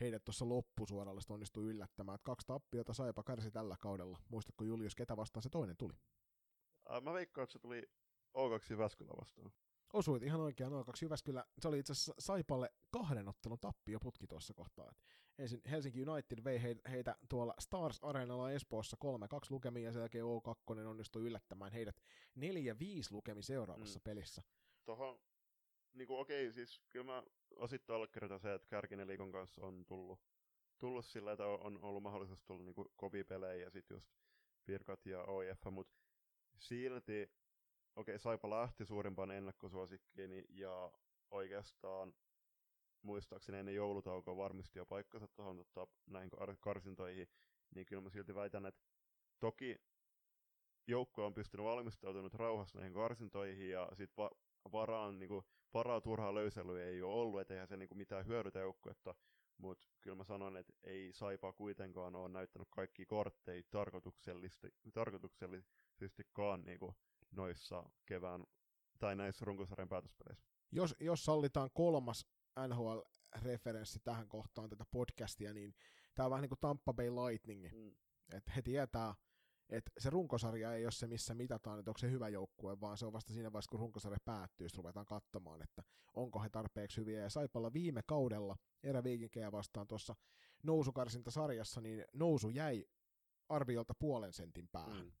heidät 0.00 0.24
tuossa 0.24 0.48
loppusuoralla 0.48 1.20
onnistui 1.28 1.64
yllättämään, 1.64 2.14
että 2.14 2.24
kaksi 2.24 2.46
tappiota 2.46 2.92
Saipa 2.94 3.22
kärsi 3.22 3.50
tällä 3.50 3.76
kaudella. 3.80 4.18
Muistatko 4.28 4.64
Julius, 4.64 4.94
ketä 4.94 5.16
vastaan 5.16 5.42
se 5.42 5.48
toinen 5.48 5.76
tuli? 5.76 5.94
Mä 7.02 7.12
veikkaan, 7.12 7.42
että 7.42 7.52
se 7.52 7.58
tuli 7.58 7.82
O2 8.36 8.66
Jyväskylä 8.70 9.12
vastaan. 9.20 9.52
Osuit 9.92 10.22
ihan 10.22 10.40
oikein 10.40 10.70
O2 10.70 10.92
Jyväskylä. 11.02 11.44
Se 11.60 11.68
oli 11.68 11.78
itse 11.78 11.92
asiassa 11.92 12.14
Saipalle 12.18 12.70
kahden 12.90 13.28
ottelun 13.28 13.58
putki 14.02 14.26
tuossa 14.26 14.54
kohtaa. 14.54 14.92
ensin 15.38 15.60
Helsinki 15.70 16.08
United 16.08 16.44
vei 16.44 16.62
heitä 16.90 17.16
tuolla 17.28 17.54
Stars 17.58 17.98
Arenalla 18.02 18.52
Espoossa 18.52 18.96
3-2 19.04 19.46
lukemiin 19.50 19.84
ja 19.84 19.92
sen 19.92 20.00
jälkeen 20.00 20.24
O2 20.24 20.86
onnistui 20.86 21.22
yllättämään 21.22 21.72
heidät 21.72 21.96
4-5 22.38 22.42
lukemi 23.10 23.42
seuraavassa 23.42 23.98
mm. 23.98 24.02
pelissä. 24.02 24.42
Tuohon, 24.84 25.20
niin 25.92 26.08
kuin, 26.08 26.20
okei, 26.20 26.52
siis 26.52 26.80
kyllä 26.90 27.06
mä 27.06 27.22
osittain 27.56 27.96
allekirjoitan 27.96 28.40
se, 28.40 28.54
että 28.54 28.68
Kärkinen 28.68 29.08
liikon 29.08 29.32
kanssa 29.32 29.62
on 29.66 29.84
tullut, 29.84 30.20
tullut 30.78 31.04
sillä, 31.04 31.32
että 31.32 31.46
on 31.46 31.82
ollut 31.82 32.02
mahdollisuus 32.02 32.42
tulla 32.42 32.62
niin 32.62 32.74
kovia 32.96 33.24
pelejä 33.24 33.64
ja 33.64 33.70
sitten 33.70 33.94
just 33.94 34.08
Pirkat 34.64 35.06
ja 35.06 35.22
OIF, 35.22 35.64
mutta 35.70 35.94
silti 36.58 37.30
okei, 37.96 38.14
okay, 38.14 38.18
Saipa 38.18 38.50
lähti 38.50 38.84
suurimpaan 38.84 39.30
ennakkosuosikkiin 39.30 40.44
ja 40.48 40.92
oikeastaan 41.30 42.14
muistaakseni 43.02 43.58
ennen 43.58 43.74
joulutaukoa 43.74 44.36
varmisti 44.36 44.78
jo 44.78 44.86
paikkansa 44.86 45.28
tuohon 45.28 45.56
tota, 45.56 45.86
näihin 46.06 46.30
kar- 46.32 46.56
karsintoihin, 46.60 47.28
niin 47.74 47.86
kyllä 47.86 48.02
mä 48.02 48.10
silti 48.10 48.34
väitän, 48.34 48.66
että 48.66 48.82
toki 49.40 49.76
joukko 50.86 51.26
on 51.26 51.34
pystynyt 51.34 51.66
valmistautunut 51.66 52.34
rauhassa 52.34 52.78
näihin 52.78 52.94
karsintoihin 52.94 53.70
ja 53.70 53.88
sit 53.94 54.16
va- 54.16 54.30
varaan, 54.72 55.18
niinku, 55.18 55.44
varaa 55.74 56.00
turhaa 56.00 56.34
löyselyä 56.34 56.84
ei 56.84 57.02
ole 57.02 57.14
ollut, 57.14 57.40
ettei 57.40 57.66
se 57.66 57.76
niinku, 57.76 57.94
mitään 57.94 58.26
hyödytä 58.26 58.58
joukkuetta, 58.58 59.14
mutta 59.58 59.88
kyllä 60.00 60.16
mä 60.16 60.24
sanon, 60.24 60.56
että 60.56 60.72
ei 60.82 61.12
Saipa 61.12 61.52
kuitenkaan 61.52 62.16
ole 62.16 62.28
näyttänyt 62.28 62.68
kaikki 62.70 63.06
kortteja 63.06 63.62
tarkoituksellisesti, 63.70 64.68
tarkoituksellisestikaan 64.92 66.62
niinku, 66.64 66.96
noissa 67.30 67.90
kevään 68.06 68.44
tai 68.98 69.16
näissä 69.16 69.44
runkosarjan 69.44 69.88
päätöspeleissä. 69.88 70.44
Jos, 70.72 70.94
jos 71.00 71.24
sallitaan 71.24 71.70
kolmas 71.74 72.26
NHL-referenssi 72.68 74.00
tähän 74.04 74.28
kohtaan 74.28 74.70
tätä 74.70 74.84
podcastia, 74.90 75.54
niin 75.54 75.74
tämä 76.14 76.24
on 76.24 76.30
vähän 76.30 76.42
niin 76.42 76.48
kuin 76.48 76.60
Tampa 76.60 76.92
Bay 76.92 77.10
Lightning. 77.10 77.66
Mm. 77.72 77.94
Että 78.32 78.52
he 78.56 78.62
tietää, 78.62 79.14
että 79.68 79.90
se 79.98 80.10
runkosarja 80.10 80.74
ei 80.74 80.84
ole 80.84 80.92
se, 80.92 81.06
missä 81.06 81.34
mitataan, 81.34 81.78
että 81.78 81.90
onko 81.90 81.98
se 81.98 82.10
hyvä 82.10 82.28
joukkue, 82.28 82.80
vaan 82.80 82.98
se 82.98 83.06
on 83.06 83.12
vasta 83.12 83.32
siinä 83.32 83.52
vaiheessa, 83.52 83.70
kun 83.70 83.80
runkosarja 83.80 84.18
päättyy, 84.24 84.64
jos 84.64 84.76
ruvetaan 84.76 85.06
katsomaan, 85.06 85.62
että 85.62 85.82
onko 86.14 86.42
he 86.42 86.50
tarpeeksi 86.50 87.00
hyviä. 87.00 87.20
Ja 87.20 87.30
Saipalla 87.30 87.72
viime 87.72 88.02
kaudella 88.06 88.56
eräviikinkejä 88.82 89.52
vastaan 89.52 89.88
tuossa 89.88 90.14
nousukarsintasarjassa, 90.62 91.80
niin 91.80 92.04
nousu 92.12 92.48
jäi 92.48 92.84
arviolta 93.48 93.94
puolen 93.94 94.32
sentin 94.32 94.68
päähän. 94.68 95.04
Mm. 95.04 95.12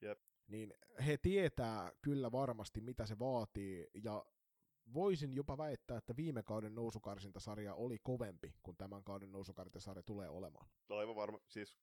Jep 0.00 0.18
niin 0.48 0.74
he 1.06 1.16
tietää 1.16 1.92
kyllä 2.02 2.32
varmasti, 2.32 2.80
mitä 2.80 3.06
se 3.06 3.18
vaatii, 3.18 3.90
ja 3.94 4.24
voisin 4.94 5.32
jopa 5.32 5.58
väittää, 5.58 5.98
että 5.98 6.16
viime 6.16 6.42
kauden 6.42 6.74
nousukarsintasarja 6.74 7.74
oli 7.74 7.98
kovempi 8.02 8.54
kuin 8.62 8.76
tämän 8.76 9.04
kauden 9.04 9.32
nousukarsintasarja 9.32 10.02
tulee 10.02 10.28
olemaan. 10.28 10.68
Aivan 10.88 11.16
varma, 11.16 11.38
siis 11.48 11.78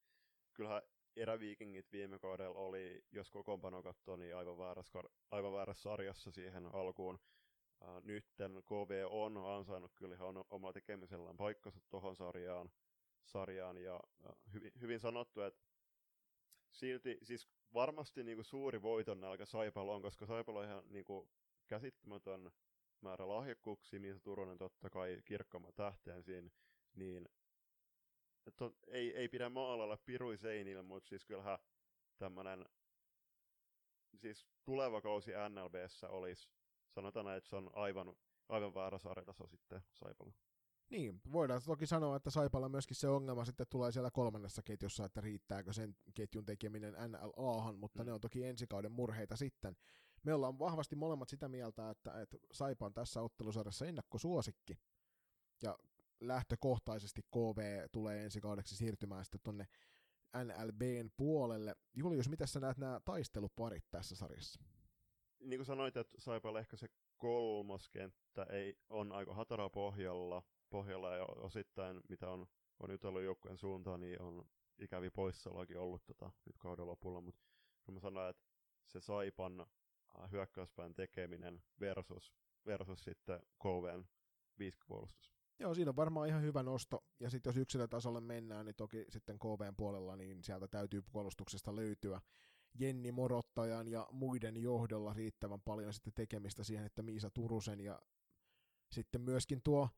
kyllähän 0.54 0.82
eräviikingit 1.16 1.92
viime 1.92 2.20
kaudella 2.20 2.60
oli, 2.60 3.06
jos 3.12 3.32
kokoonpano 3.32 3.84
katsoo, 3.84 4.16
niin 4.16 4.36
aivan 4.36 4.58
väärässä, 4.58 5.00
aivan 5.32 5.54
väärässä 5.54 5.84
sarjassa 5.84 6.32
siihen 6.32 6.66
alkuun. 6.66 7.20
Uh, 7.82 8.02
nytten 8.04 8.64
KV 8.66 9.06
on 9.10 9.38
ansainnut 9.38 9.92
kyllä 9.96 10.16
ihan 10.16 10.44
oma 10.50 10.74
tekemisellään 10.74 11.38
paikkansa 11.38 11.80
tuohon 11.90 12.16
sarjaan, 12.16 12.72
sarjaan 13.26 13.78
ja 13.78 14.00
hyvin, 14.54 14.72
hyvin 14.82 15.00
sanottu, 15.00 15.42
että 15.42 15.62
silti, 16.72 17.18
siis 17.24 17.50
varmasti 17.74 18.24
niinku 18.24 18.44
suuri 18.44 18.82
voiton 18.82 19.22
nälkä 19.22 19.46
Saipalo 19.46 19.96
on, 19.96 20.02
koska 20.02 20.26
Saipalo 20.26 20.60
on 20.60 20.66
ihan 20.66 20.84
niinku 20.90 21.30
käsittämätön 21.68 22.52
määrä 23.02 23.28
lahjakkuuksia, 23.28 24.00
Miisa 24.00 24.20
Turunen 24.20 24.58
totta 24.58 24.90
kai 24.90 25.22
kirkkaamman 25.26 25.74
tähteen 25.74 26.24
siinä, 26.24 26.50
niin 26.96 27.30
to, 28.56 28.76
ei, 28.88 29.16
ei 29.16 29.28
pidä 29.28 29.50
maalalla 29.50 29.98
pirui 29.98 30.38
seinillä, 30.38 30.84
mutta 30.84 31.10
siis 31.10 31.26
kyllähän 31.26 31.60
tämmönen 32.18 32.66
siis 34.16 34.48
tuleva 34.64 35.02
kausi 35.02 35.32
NLBssä 35.50 36.10
olisi, 36.10 36.50
sanotaan 36.90 37.38
että 37.38 37.50
se 37.50 37.56
on 37.56 37.70
aivan, 37.74 38.16
aivan 38.50 38.74
väärä 38.74 39.00
sarjataso 39.00 39.48
sitten 39.48 39.82
Saipalla. 39.94 40.34
Niin, 40.90 41.22
voidaan 41.32 41.62
toki 41.66 41.86
sanoa, 41.86 42.16
että 42.16 42.30
Saipalla 42.30 42.70
myöskin 42.70 42.96
se 42.96 43.08
ongelma 43.08 43.46
sitten 43.46 43.68
tulee 43.70 43.92
siellä 43.92 44.12
kolmannessa 44.12 44.62
ketjussa, 44.64 45.06
että 45.06 45.22
riittääkö 45.22 45.74
sen 45.74 45.96
ketjun 46.14 46.46
tekeminen 46.46 46.94
NLAhan, 46.94 47.80
mutta 47.80 48.04
mm. 48.04 48.06
ne 48.08 48.14
on 48.14 48.22
toki 48.22 48.44
ensikauden 48.44 48.92
murheita 48.92 49.36
sitten. 49.36 49.76
Me 50.24 50.34
ollaan 50.34 50.60
vahvasti 50.60 50.96
molemmat 50.96 51.30
sitä 51.30 51.48
mieltä, 51.48 51.90
että, 51.90 52.22
että 52.22 52.38
Saipa 52.52 52.86
on 52.86 52.94
tässä 52.94 53.22
ottelusarjassa 53.22 53.86
ennakkosuosikki, 53.86 54.80
ja 55.64 55.78
lähtökohtaisesti 56.20 57.22
KV 57.22 57.88
tulee 57.92 58.24
ensi 58.24 58.42
kaudeksi 58.42 58.76
siirtymään 58.76 59.26
sitten 59.26 59.42
tonne 59.44 59.68
NLBn 60.44 61.10
puolelle. 61.18 61.76
Julius, 61.94 62.30
miten 62.30 62.48
sä 62.48 62.60
näet 62.60 62.78
nämä 62.78 63.02
taisteluparit 63.06 63.86
tässä 63.92 64.16
sarjassa? 64.16 64.62
Niin 65.40 65.60
kuin 65.60 65.66
sanoit, 65.66 65.98
että 65.98 66.22
Saipalla 66.22 66.60
ehkä 66.60 66.78
se 66.78 66.88
kolmas 67.18 67.90
kenttä 67.90 68.44
ei, 68.44 68.78
on 68.90 69.12
aika 69.12 69.34
hatara 69.34 69.70
pohjalla, 69.70 70.44
pohjalla 70.70 71.16
ja 71.16 71.26
osittain, 71.26 72.02
mitä 72.10 72.30
on, 72.30 72.48
on 72.80 72.92
jutellut 72.92 73.22
joukkueen 73.22 73.58
suuntaan, 73.58 74.00
niin 74.00 74.22
on 74.22 74.46
ikävi 74.80 75.10
poissaoloakin 75.10 75.80
ollut 75.80 76.06
tota, 76.06 76.32
nyt 76.46 76.58
kauden 76.58 76.88
lopulla, 76.88 77.22
mutta 77.22 77.42
kun 77.84 77.94
mä 77.94 78.00
sanoin, 78.00 78.30
että 78.30 78.44
se 78.88 79.02
Saipan 79.02 79.60
äh, 79.60 80.32
hyökkäyspään 80.32 80.94
tekeminen 80.94 81.64
versus, 81.80 82.34
versus 82.66 83.04
sitten 83.04 83.40
KVn 83.64 84.06
viiskipuolustus. 84.60 85.34
Joo, 85.60 85.74
siinä 85.74 85.90
on 85.90 85.96
varmaan 85.96 86.28
ihan 86.28 86.42
hyvä 86.42 86.64
nosto. 86.64 87.06
Ja 87.20 87.30
sitten 87.30 87.50
jos 87.50 87.58
yksilötasolle 87.58 88.22
mennään, 88.22 88.66
niin 88.66 88.76
toki 88.76 89.06
sitten 89.10 89.40
KVn 89.40 89.76
puolella, 89.78 90.16
niin 90.16 90.44
sieltä 90.44 90.68
täytyy 90.68 91.02
puolustuksesta 91.12 91.76
löytyä 91.76 92.22
Jenni 92.80 93.12
Morottajan 93.12 93.88
ja 93.88 94.08
muiden 94.12 94.58
johdolla 94.58 95.14
riittävän 95.14 95.62
paljon 95.62 95.94
sitten 95.94 96.14
tekemistä 96.14 96.64
siihen, 96.64 96.86
että 96.86 97.04
Miisa 97.04 97.30
Turusen 97.30 97.80
ja 97.80 98.02
sitten 98.92 99.22
myöskin 99.22 99.62
tuo, 99.64 99.90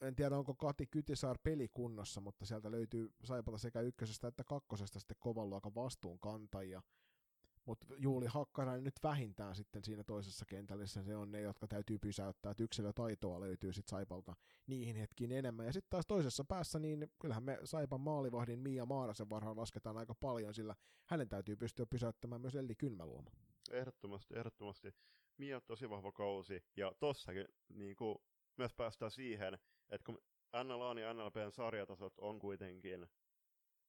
en 0.00 0.14
tiedä 0.14 0.38
onko 0.38 0.54
Kati 0.54 0.86
Kytisaar 0.86 1.38
pelikunnossa, 1.42 2.20
mutta 2.20 2.46
sieltä 2.46 2.70
löytyy 2.70 3.12
Saipalta 3.24 3.58
sekä 3.58 3.80
ykkösestä 3.80 4.28
että 4.28 4.44
kakkosesta 4.44 4.98
sitten 4.98 5.16
kovan 5.20 5.50
luokan 5.50 5.74
vastuunkantajia. 5.74 6.82
Mutta 7.64 7.86
Juuli 7.98 8.26
Hakkarainen 8.26 8.84
nyt 8.84 9.02
vähintään 9.02 9.54
sitten 9.54 9.84
siinä 9.84 10.04
toisessa 10.04 10.46
kentällessä, 10.46 11.02
se 11.02 11.16
on 11.16 11.32
ne, 11.32 11.40
jotka 11.40 11.68
täytyy 11.68 11.98
pysäyttää, 11.98 12.50
että 12.50 12.64
yksilötaitoa 12.64 13.40
löytyy 13.40 13.72
sitten 13.72 13.90
Saipalta 13.90 14.34
niihin 14.66 14.96
hetkiin 14.96 15.32
enemmän. 15.32 15.66
Ja 15.66 15.72
sitten 15.72 15.90
taas 15.90 16.06
toisessa 16.06 16.44
päässä, 16.44 16.78
niin 16.78 17.10
kyllähän 17.18 17.42
me 17.42 17.58
Saipan 17.64 18.00
maalivahdin 18.00 18.58
Mia 18.58 18.86
Maarasen 18.86 19.30
varhaan 19.30 19.56
lasketaan 19.56 19.96
aika 19.96 20.14
paljon, 20.14 20.54
sillä 20.54 20.74
hänen 21.06 21.28
täytyy 21.28 21.56
pystyä 21.56 21.86
pysäyttämään 21.86 22.40
myös 22.40 22.54
Elli 22.54 22.74
Kylmäluoma. 22.74 23.30
Ehdottomasti, 23.70 24.34
ehdottomasti. 24.38 24.94
Mia 25.38 25.60
tosi 25.60 25.90
vahva 25.90 26.12
kausi, 26.12 26.64
ja 26.76 26.92
tossakin 27.00 27.46
niin 27.68 27.96
kuin, 27.96 28.18
myös 28.58 28.74
päästään 28.74 29.10
siihen, 29.10 29.58
että 29.90 30.04
kun 30.04 30.22
NLA 30.64 31.00
ja 31.00 31.14
NLPn 31.14 31.52
sarjatasot 31.52 32.18
on 32.18 32.38
kuitenkin 32.38 33.06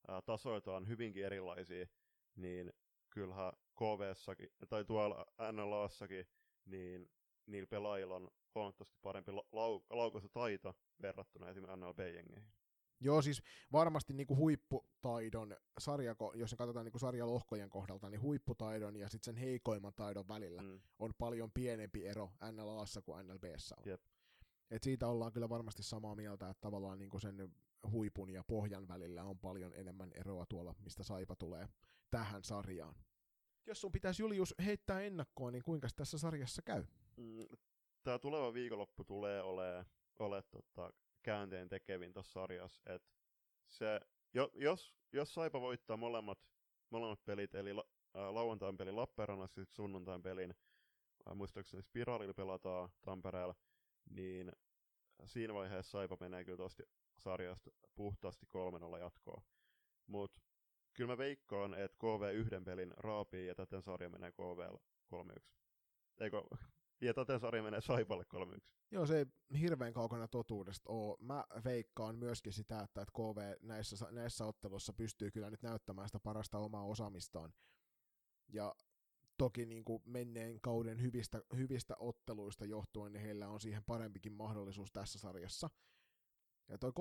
ää, 0.07 0.21
tasoiltaan 0.21 0.87
hyvinkin 0.87 1.25
erilaisia, 1.25 1.85
niin 2.35 2.73
kyllähän 3.09 3.53
KV-sakin, 3.75 4.49
tai 4.69 4.85
tuolla 4.85 5.25
NLAssakin, 5.51 6.25
niin 6.65 7.11
niillä 7.45 7.67
pelaajilla 7.67 8.15
on 8.15 8.31
huomattavasti 8.55 8.97
parempi 9.01 9.31
lau- 9.31 9.85
laukaisutaito 9.89 10.73
verrattuna 11.01 11.49
esimerkiksi 11.49 11.79
NLB-jengeihin. 11.79 12.53
Joo, 12.99 13.21
siis 13.21 13.41
varmasti 13.71 14.13
niin 14.13 14.27
kuin 14.27 14.37
huipputaidon, 14.37 15.57
sarjako, 15.79 16.33
jos 16.35 16.55
katsotaan 16.57 16.85
niin 16.85 16.91
kuin 16.91 16.99
sarjalohkojen 16.99 17.69
kohdalta, 17.69 18.09
niin 18.09 18.21
huipputaidon 18.21 18.95
ja 18.95 19.09
sitten 19.09 19.35
sen 19.35 19.41
heikoimman 19.41 19.93
taidon 19.93 20.27
välillä 20.27 20.61
mm. 20.61 20.81
on 20.99 21.13
paljon 21.17 21.51
pienempi 21.51 22.07
ero 22.07 22.31
NLAssa 22.51 23.01
kuin 23.01 23.27
NLBssä 23.27 23.75
on. 23.77 23.83
Jep. 23.85 24.01
Et 24.71 24.83
siitä 24.83 25.07
ollaan 25.07 25.33
kyllä 25.33 25.49
varmasti 25.49 25.83
samaa 25.83 26.15
mieltä, 26.15 26.49
että 26.49 26.61
tavallaan 26.61 26.99
niin 26.99 27.21
sen 27.21 27.55
huipun 27.91 28.29
ja 28.29 28.43
pohjan 28.43 28.87
välillä 28.87 29.23
on 29.23 29.39
paljon 29.39 29.73
enemmän 29.75 30.11
eroa 30.13 30.45
tuolla, 30.45 30.75
mistä 30.79 31.03
Saipa 31.03 31.35
tulee 31.35 31.67
tähän 32.11 32.43
sarjaan. 32.43 32.95
Jos 33.65 33.81
sun 33.81 33.91
pitäisi 33.91 34.21
Julius 34.21 34.55
heittää 34.65 35.01
ennakkoon, 35.01 35.53
niin 35.53 35.63
kuinka 35.63 35.87
tässä 35.95 36.17
sarjassa 36.17 36.61
käy? 36.61 36.85
Mm, 37.17 37.47
Tämä 38.03 38.19
tuleva 38.19 38.53
viikonloppu 38.53 39.03
tulee 39.03 39.41
olemaan 39.41 39.85
ole, 40.19 40.41
tota, 40.41 40.93
käänteen 41.23 41.69
tekevin 41.69 42.13
tuossa 42.13 42.31
sarjassa. 42.31 42.81
Et 42.85 43.03
se, 43.67 44.01
jo, 44.33 44.51
jos, 44.53 44.95
jos 45.11 45.33
Saipa 45.33 45.61
voittaa 45.61 45.97
molemmat, 45.97 46.39
molemmat 46.89 47.25
pelit, 47.25 47.55
eli 47.55 47.73
la, 47.73 47.83
ää, 48.13 48.33
lauantain 48.33 48.77
pelin 48.77 48.95
Lappeenrannassa 48.95 49.61
ja 49.61 49.65
sunnuntain 49.65 50.21
pelin, 50.21 50.55
muistaakseni 51.35 51.83
Spiraalilla 51.83 52.33
pelataan 52.33 52.89
Tampereella, 53.01 53.55
niin 54.09 54.51
siinä 55.25 55.53
vaiheessa 55.53 55.91
Saipa 55.91 56.17
menee 56.19 56.45
kyllä 56.45 56.57
tosti 56.57 56.83
sarjasta 57.17 57.71
puhtaasti 57.95 58.45
3-0 58.95 58.99
jatkoa. 58.99 59.41
Mutta 60.07 60.41
kyllä 60.93 61.13
mä 61.13 61.17
veikkaan, 61.17 61.73
että 61.73 61.97
KV 61.97 62.33
yhden 62.33 62.63
pelin 62.63 62.93
raapii 62.97 63.47
ja 63.47 63.55
täten 63.55 63.81
sarja 63.81 64.09
menee 64.09 64.31
KV 64.31 64.75
3-1. 65.13 65.41
Eikö, 66.19 66.43
ja 67.01 67.13
täten 67.13 67.39
sarja 67.39 67.63
menee 67.63 67.81
Saipalle 67.81 68.25
3-1. 68.55 68.73
Joo, 68.91 69.05
se 69.05 69.17
ei 69.17 69.25
hirveän 69.59 69.93
kaukana 69.93 70.27
totuudesta 70.27 70.89
ole. 70.89 71.17
Mä 71.19 71.43
veikkaan 71.63 72.15
myöskin 72.15 72.53
sitä, 72.53 72.81
että, 72.81 73.05
KV 73.05 73.53
näissä, 73.61 74.07
näissä 74.11 74.45
otteluissa 74.45 74.93
pystyy 74.93 75.31
kyllä 75.31 75.49
nyt 75.49 75.61
näyttämään 75.61 76.07
sitä 76.07 76.19
parasta 76.19 76.57
omaa 76.57 76.83
osaamistaan. 76.83 77.53
Ja 78.47 78.75
toki 79.43 79.65
niin 79.65 79.83
kuin 79.83 80.03
menneen 80.05 80.61
kauden 80.61 81.01
hyvistä, 81.01 81.41
hyvistä 81.57 81.95
otteluista 81.99 82.65
johtuen, 82.65 83.13
niin 83.13 83.23
heillä 83.23 83.47
on 83.47 83.59
siihen 83.59 83.83
parempikin 83.83 84.33
mahdollisuus 84.33 84.91
tässä 84.91 85.19
sarjassa. 85.19 85.69
Ja 86.69 86.77
toi 86.77 86.91
3-1 86.91 86.93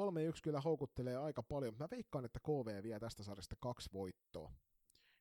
kyllä 0.42 0.60
houkuttelee 0.60 1.16
aika 1.16 1.42
paljon, 1.42 1.74
mä 1.78 1.88
veikkaan, 1.90 2.24
että 2.24 2.40
KV 2.40 2.82
vie 2.82 3.00
tästä 3.00 3.22
sarjasta 3.22 3.56
kaksi 3.60 3.90
voittoa. 3.92 4.52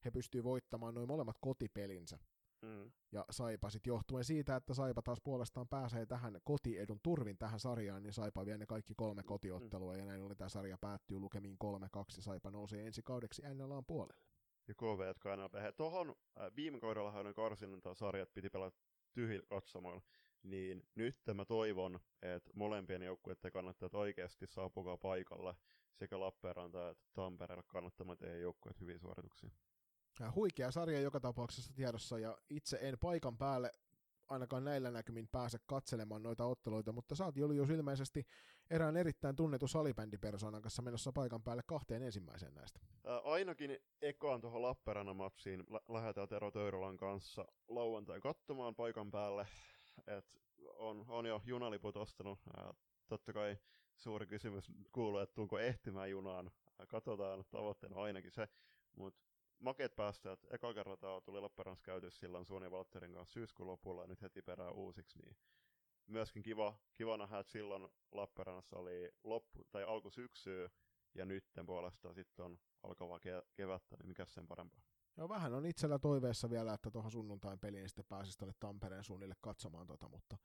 He 0.06 0.12
pystyy 0.12 0.44
voittamaan 0.44 0.94
noin 0.94 1.08
molemmat 1.08 1.38
kotipelinsä. 1.42 2.20
Mm. 2.62 2.92
Ja 3.12 3.26
Saipa 3.32 3.70
sitten 3.70 3.92
johtuen 3.92 4.24
siitä, 4.24 4.56
että 4.56 4.74
Saipa 4.74 5.02
taas 5.02 5.22
puolestaan 5.24 5.68
pääsee 5.68 6.06
tähän 6.06 6.40
kotiedun 6.44 7.00
turvin 7.04 7.38
tähän 7.38 7.60
sarjaan, 7.60 8.04
niin 8.04 8.14
Saipa 8.14 8.46
vie 8.46 8.58
ne 8.58 8.66
kaikki 8.66 8.94
kolme 8.98 9.24
kotiottelua, 9.24 9.94
mm. 9.94 10.00
ja 10.00 10.06
näin 10.06 10.22
ollen 10.22 10.38
tämä 10.38 10.50
sarja 10.50 10.78
päättyy 10.78 11.20
lukemiin 11.20 11.58
3-2, 11.64 11.68
ja 12.18 12.22
Saipa 12.22 12.52
nousee 12.52 12.88
ensi 12.88 13.02
kaudeksi 13.04 13.42
NLAn 13.54 13.86
puolelle. 13.86 14.24
Ja 14.68 14.74
KV, 14.76 15.08
jotka 15.08 15.32
aina 15.32 15.50
Tuohon 15.78 16.10
äh, 16.10 16.56
viime 16.56 16.80
kaudella 16.80 17.12
on 17.12 17.34
karsinnan 17.34 17.82
sarjat 17.96 18.34
piti 18.34 18.50
pelata 18.50 18.78
tyhjillä 19.14 19.46
katsomoilla 19.50 20.02
niin 20.44 20.84
nyt 20.96 21.18
mä 21.34 21.46
toivon, 21.46 22.00
että 22.22 22.52
molempien 22.56 23.02
joukkueiden 23.02 23.52
kannattajat 23.52 23.94
oikeasti 23.94 24.48
saapukaa 24.48 24.98
paikalle 24.98 25.56
sekä 25.94 26.20
Lappeenranta 26.20 26.90
että 26.90 27.04
Tampereella 27.14 27.64
kannattamaan 27.64 28.18
teidän 28.18 28.42
joukkueet 28.42 28.82
hyviä 28.82 28.98
suorituksia. 28.98 29.50
Huikea 30.36 30.72
sarja 30.72 31.02
joka 31.02 31.20
tapauksessa 31.20 31.74
tiedossa 31.74 32.20
ja 32.20 32.38
itse 32.50 32.80
en 32.82 33.00
paikan 33.00 33.38
päälle 33.38 33.72
ainakaan 34.32 34.64
näillä 34.64 34.92
näkymin 34.92 35.28
pääse 35.28 35.58
katselemaan 35.66 36.24
noita 36.24 36.46
otteluita, 36.46 36.92
mutta 36.92 37.16
saat 37.16 37.38
Julius 37.38 37.70
ilmeisesti 37.70 38.26
erään 38.70 38.98
erittäin 38.98 39.36
tunnetun 39.36 39.70
salibändipersonan 39.70 40.62
kanssa 40.62 40.82
menossa 40.82 41.12
paikan 41.12 41.44
päälle 41.44 41.64
kahteen 41.66 42.04
ensimmäiseen 42.04 42.54
näistä. 42.54 42.80
Ää, 43.06 43.20
ainakin 43.20 43.78
ekaan 44.02 44.42
tuohon 44.42 44.62
Lappeenrannan 44.62 45.16
matsiin 45.16 45.64
lä- 45.70 45.82
lähdetään 45.90 46.28
Tero 46.28 46.52
Töyrolan 46.52 46.98
kanssa 46.98 47.46
lauantai 47.68 48.22
katsomaan 48.22 48.76
paikan 48.76 49.12
päälle 49.12 49.48
et 50.08 50.26
on, 50.76 51.06
on 51.08 51.26
jo 51.26 51.42
junaliput 51.46 51.98
ostanut. 51.98 52.40
Ää, 52.58 52.74
totta 53.08 53.34
kai 53.34 53.58
suuri 53.98 54.28
kysymys 54.28 54.72
kuuluu, 54.92 55.20
että 55.20 55.36
tuunko 55.36 55.60
ehtimään 55.60 56.10
junaan. 56.10 56.52
Katsotaan, 56.88 57.44
tavoitteena 57.52 58.02
ainakin 58.02 58.32
se. 58.32 58.48
Mutta 58.96 59.31
makeet 59.62 59.96
päästä, 59.96 60.32
että 60.32 60.48
eka 60.52 60.74
kertaa 60.74 61.22
tuli 61.22 61.40
Lappeenrannassa 61.40 61.86
käyty 61.86 62.12
silloin 62.12 62.46
Suoni 62.46 62.70
Walterin 62.70 63.14
kanssa 63.14 63.34
syyskuun 63.34 63.68
lopulla 63.68 64.02
ja 64.02 64.08
nyt 64.08 64.22
heti 64.22 64.42
perään 64.42 64.74
uusiksi, 64.74 65.20
niin 65.20 65.38
myöskin 66.08 66.44
kiva, 66.44 66.78
kiva 66.94 67.18
nähdä, 67.18 67.40
että 67.40 67.52
silloin 67.52 67.88
Lappeenrannassa 68.12 68.78
oli 68.78 69.12
loppu, 69.24 69.64
tai 69.72 69.84
alku 69.84 70.10
syksyä, 70.10 70.70
ja 71.16 71.26
nyt 71.26 71.46
puolestaan 71.66 72.16
sitten 72.16 72.46
on 72.46 72.60
alkavaa 72.84 73.18
ke- 73.18 73.48
kevättä, 73.54 73.96
niin 73.98 74.08
mikä 74.08 74.26
sen 74.26 74.48
parempaa. 74.48 74.82
Joo, 75.18 75.30
vähän 75.30 75.54
on 75.54 75.66
itsellä 75.66 76.00
toiveessa 76.00 76.50
vielä, 76.50 76.74
että 76.74 76.92
tuohon 76.92 77.12
sunnuntain 77.12 77.60
peliin 77.60 77.90
sitten 77.90 78.06
pääsisi 78.06 78.38
tuonne 78.38 78.54
Tampereen 78.60 79.04
suunnille 79.04 79.36
katsomaan 79.42 79.88
tota, 79.88 80.10
mutta, 80.10 80.38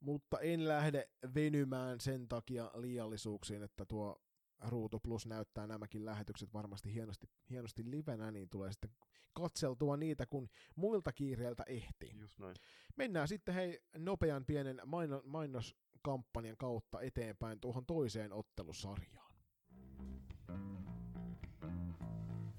mutta 0.00 0.40
en 0.40 0.68
lähde 0.68 1.08
venymään 1.34 2.00
sen 2.00 2.28
takia 2.28 2.70
liiallisuuksiin, 2.74 3.62
että 3.62 3.84
tuo 3.84 4.22
Ruutu 4.68 5.00
Plus 5.00 5.26
näyttää 5.26 5.66
nämäkin 5.66 6.04
lähetykset 6.04 6.52
varmasti 6.52 6.94
hienosti, 6.94 7.28
hienosti 7.50 7.90
livenä, 7.90 8.30
niin 8.30 8.48
tulee 8.48 8.72
sitten 8.72 8.90
katseltua 9.32 9.96
niitä, 9.96 10.26
kun 10.26 10.48
muilta 10.76 11.12
kiireiltä 11.12 11.64
ehtii. 11.66 12.18
Just 12.18 12.38
näin. 12.38 12.56
Mennään 12.96 13.28
sitten 13.28 13.54
hei 13.54 13.80
nopean 13.98 14.44
pienen 14.44 14.80
maino, 14.86 15.22
mainoskampanjan 15.24 16.56
kautta 16.56 17.00
eteenpäin 17.00 17.60
tuohon 17.60 17.86
toiseen 17.86 18.32
ottelusarjaan. 18.32 19.32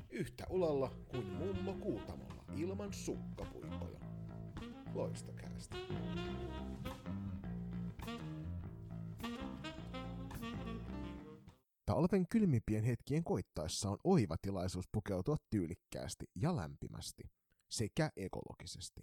Yhtä 0.09 0.45
ulalla 0.49 0.91
kuin 1.07 1.25
mummo 1.25 1.73
Kuutamolla 1.73 2.43
ilman 2.55 2.93
sukkapuikkoja. 2.93 3.99
Loistokäästä. 4.93 5.77
Talven 11.93 12.25
kylmimpien 12.29 12.83
hetkien 12.83 13.23
koittaessa 13.23 13.89
on 13.89 13.97
oiva 14.03 14.35
tilaisuus 14.41 14.85
pukeutua 14.91 15.35
tyylikkäästi 15.49 16.25
ja 16.35 16.55
lämpimästi 16.55 17.23
sekä 17.69 18.09
ekologisesti. 18.15 19.01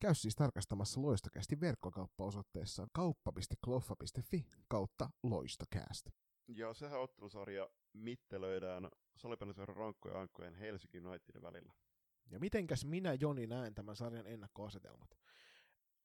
Käy 0.00 0.14
siis 0.14 0.36
tarkastamassa 0.36 1.02
Loistokästi 1.02 1.60
verkkokauppaosoitteessa 1.60 2.86
kauppa.kloffa.fi 2.92 4.46
kautta 4.68 5.10
Loistokääst. 5.22 6.08
Ja 6.48 6.74
sehän 6.74 7.00
ottelusarja 7.00 7.68
mittelöidään 7.92 8.88
salipäännöseuran 9.16 9.76
rankkojen 9.76 10.16
ankkojen 10.16 10.54
Helsinki 10.54 11.00
Unitedin 11.00 11.42
välillä. 11.42 11.72
Ja 12.30 12.40
mitenkäs 12.40 12.84
minä 12.84 13.14
Joni 13.14 13.46
näen 13.46 13.74
tämän 13.74 13.96
sarjan 13.96 14.26
ennakkoasetelmat? 14.26 15.10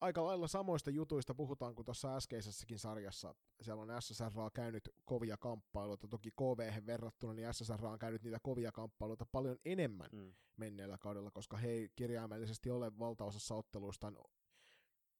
Aika 0.00 0.24
lailla 0.24 0.46
samoista 0.48 0.90
jutuista 0.90 1.34
puhutaan 1.34 1.74
kuin 1.74 1.84
tuossa 1.84 2.16
äskeisessäkin 2.16 2.78
sarjassa. 2.78 3.34
Siellä 3.62 3.82
on 3.82 4.02
SSR 4.02 4.40
on 4.40 4.50
käynyt 4.54 4.88
kovia 5.04 5.36
kamppailuita, 5.36 6.08
toki 6.08 6.30
KV 6.30 6.86
verrattuna, 6.86 7.34
niin 7.34 7.54
SSR 7.54 7.86
on 7.86 7.98
käynyt 7.98 8.22
niitä 8.22 8.38
kovia 8.42 8.72
kamppailuita 8.72 9.26
paljon 9.32 9.56
enemmän 9.64 10.08
Mm. 10.12 10.34
menneellä 10.56 10.98
kaudella, 10.98 11.30
koska 11.30 11.56
he 11.56 11.70
ei 11.70 11.88
kirjaimellisesti 11.96 12.70
ole 12.70 12.98
valtaosassa 12.98 13.54
otteluistaan 13.54 14.16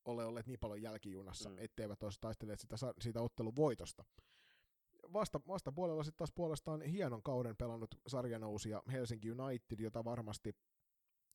ole 0.05 0.25
olleet 0.25 0.47
niin 0.47 0.59
paljon 0.59 0.81
jälkijunassa, 0.81 1.49
Mm. 1.49 1.55
etteivät 1.59 2.03
olisi 2.03 2.17
taistelleet 2.21 2.59
sitä, 2.59 2.75
siitä 2.99 3.21
ottelun 3.21 3.55
voitosta. 3.55 4.03
Vasta, 5.13 5.41
vastapuolella 5.47 6.03
sitten 6.03 6.17
taas 6.17 6.31
puolestaan 6.35 6.81
hienon 6.81 7.23
kauden 7.23 7.57
pelannut 7.57 7.95
sarjanousia 8.07 8.83
Helsinki 8.91 9.31
United, 9.31 9.79
jota 9.79 10.03
varmasti 10.03 10.55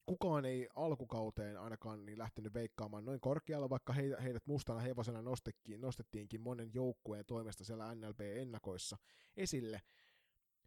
kukaan 0.06 0.44
ei 0.44 0.68
alkukauteen 0.74 1.60
ainakaan 1.60 2.06
niin 2.06 2.18
lähtenyt 2.18 2.54
veikkaamaan 2.54 3.04
noin 3.04 3.20
korkealla, 3.20 3.70
vaikka 3.70 3.92
he, 3.92 4.16
heidät 4.22 4.46
mustana 4.46 4.80
hevosena 4.80 5.22
nostettiin, 5.22 5.80
nostettiinkin 5.80 6.40
monen 6.40 6.70
joukkueen 6.74 7.24
toimesta 7.26 7.64
siellä 7.64 7.94
NLB-ennakoissa 7.94 8.96
esille. 9.36 9.82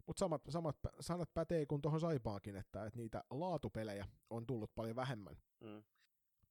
Mutta 0.07 0.19
samat, 0.19 0.41
samat 0.49 0.77
sanat 0.99 1.33
pätee 1.33 1.65
kuin 1.65 1.81
tuohon 1.81 1.99
Saipaankin, 1.99 2.55
että, 2.55 2.85
että 2.85 2.99
niitä 2.99 3.23
laatupelejä 3.29 4.07
on 4.29 4.45
tullut 4.45 4.75
paljon 4.75 4.95
vähemmän 4.95 5.35
Mm. 5.61 5.83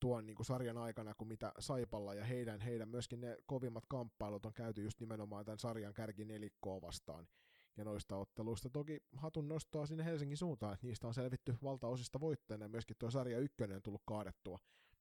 tuon 0.00 0.26
niin 0.26 0.36
kuin 0.36 0.46
sarjan 0.46 0.78
aikana 0.78 1.14
kuin 1.14 1.28
mitä 1.28 1.52
Saipalla 1.58 2.14
ja 2.14 2.24
heidän, 2.24 2.60
heidän 2.60 2.88
myöskin 2.88 3.20
ne 3.20 3.36
kovimmat 3.46 3.86
kamppailut 3.88 4.46
on 4.46 4.52
käyty 4.52 4.82
just 4.82 5.00
nimenomaan 5.00 5.44
tämän 5.44 5.58
sarjan 5.58 5.94
kärkinelikkoa 5.94 6.80
vastaan. 6.80 7.28
Ja 7.76 7.84
noista 7.84 8.16
otteluista 8.16 8.70
toki 8.70 9.00
hatun 9.16 9.48
nostoa 9.48 9.86
sinne 9.86 10.04
Helsingin 10.04 10.36
suuntaan, 10.36 10.74
että 10.74 10.86
niistä 10.86 11.06
on 11.06 11.14
selvitty 11.14 11.54
valtaosista 11.62 12.20
voittajana 12.20 12.64
ja 12.64 12.68
myöskin 12.68 12.96
tuo 12.98 13.10
sarja 13.10 13.38
ykkönen 13.38 13.76
on 13.76 13.82
tullut 13.82 14.02
kaadettua, 14.06 14.58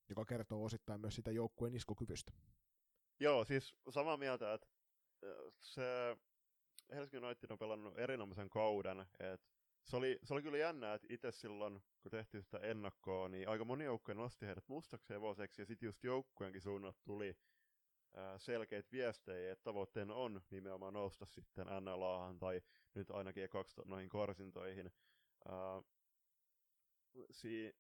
joka 0.10 0.26
kertoo 0.26 0.64
osittain 0.64 1.02
myös 1.02 1.15
sitä 1.15 1.31
joukkueen 1.31 1.76
iskukyvystä. 1.76 2.31
Joo, 3.19 3.45
siis 3.45 3.76
samaa 3.89 4.18
mieltä, 4.18 4.53
että 4.53 4.68
se 5.60 6.18
Helsingin 6.91 7.26
United 7.26 7.52
on 7.52 7.60
pelannut 7.60 7.99
erinomaisen 7.99 8.49
kauden, 8.49 8.99
että 9.19 9.48
se 9.84 9.95
oli, 9.95 10.19
se 10.23 10.34
oli 10.34 10.41
kyllä 10.43 10.57
jännä, 10.57 10.93
että 10.93 11.07
itse 11.10 11.31
silloin, 11.31 11.81
kun 12.02 12.11
tehtiin 12.11 12.43
sitä 12.43 12.57
ennakkoa, 12.57 13.30
niin 13.30 13.49
aika 13.49 13.65
moni 13.65 13.84
joukkue 13.84 14.14
nosti 14.14 14.45
heidät 14.45 14.68
mustaksi 14.68 15.14
hevoseksi, 15.14 15.61
ja 15.61 15.65
sitten 15.65 15.88
just 15.88 16.03
joukkueenkin 16.03 16.61
suunnat 16.61 16.95
tuli 17.03 17.38
selkeitä 18.38 18.91
viestejä, 18.91 19.51
että 19.51 19.63
tavoitteena 19.63 20.13
on 20.13 20.41
nimenomaan 20.51 20.93
nousta 20.93 21.25
sitten 21.25 21.67
NLAhan, 21.81 22.39
tai 22.39 22.61
nyt 22.93 23.11
ainakin 23.11 23.49
kaksi 23.49 23.81
noihin 23.85 24.09
karsintoihin. 24.09 24.91
Si- 27.31 27.75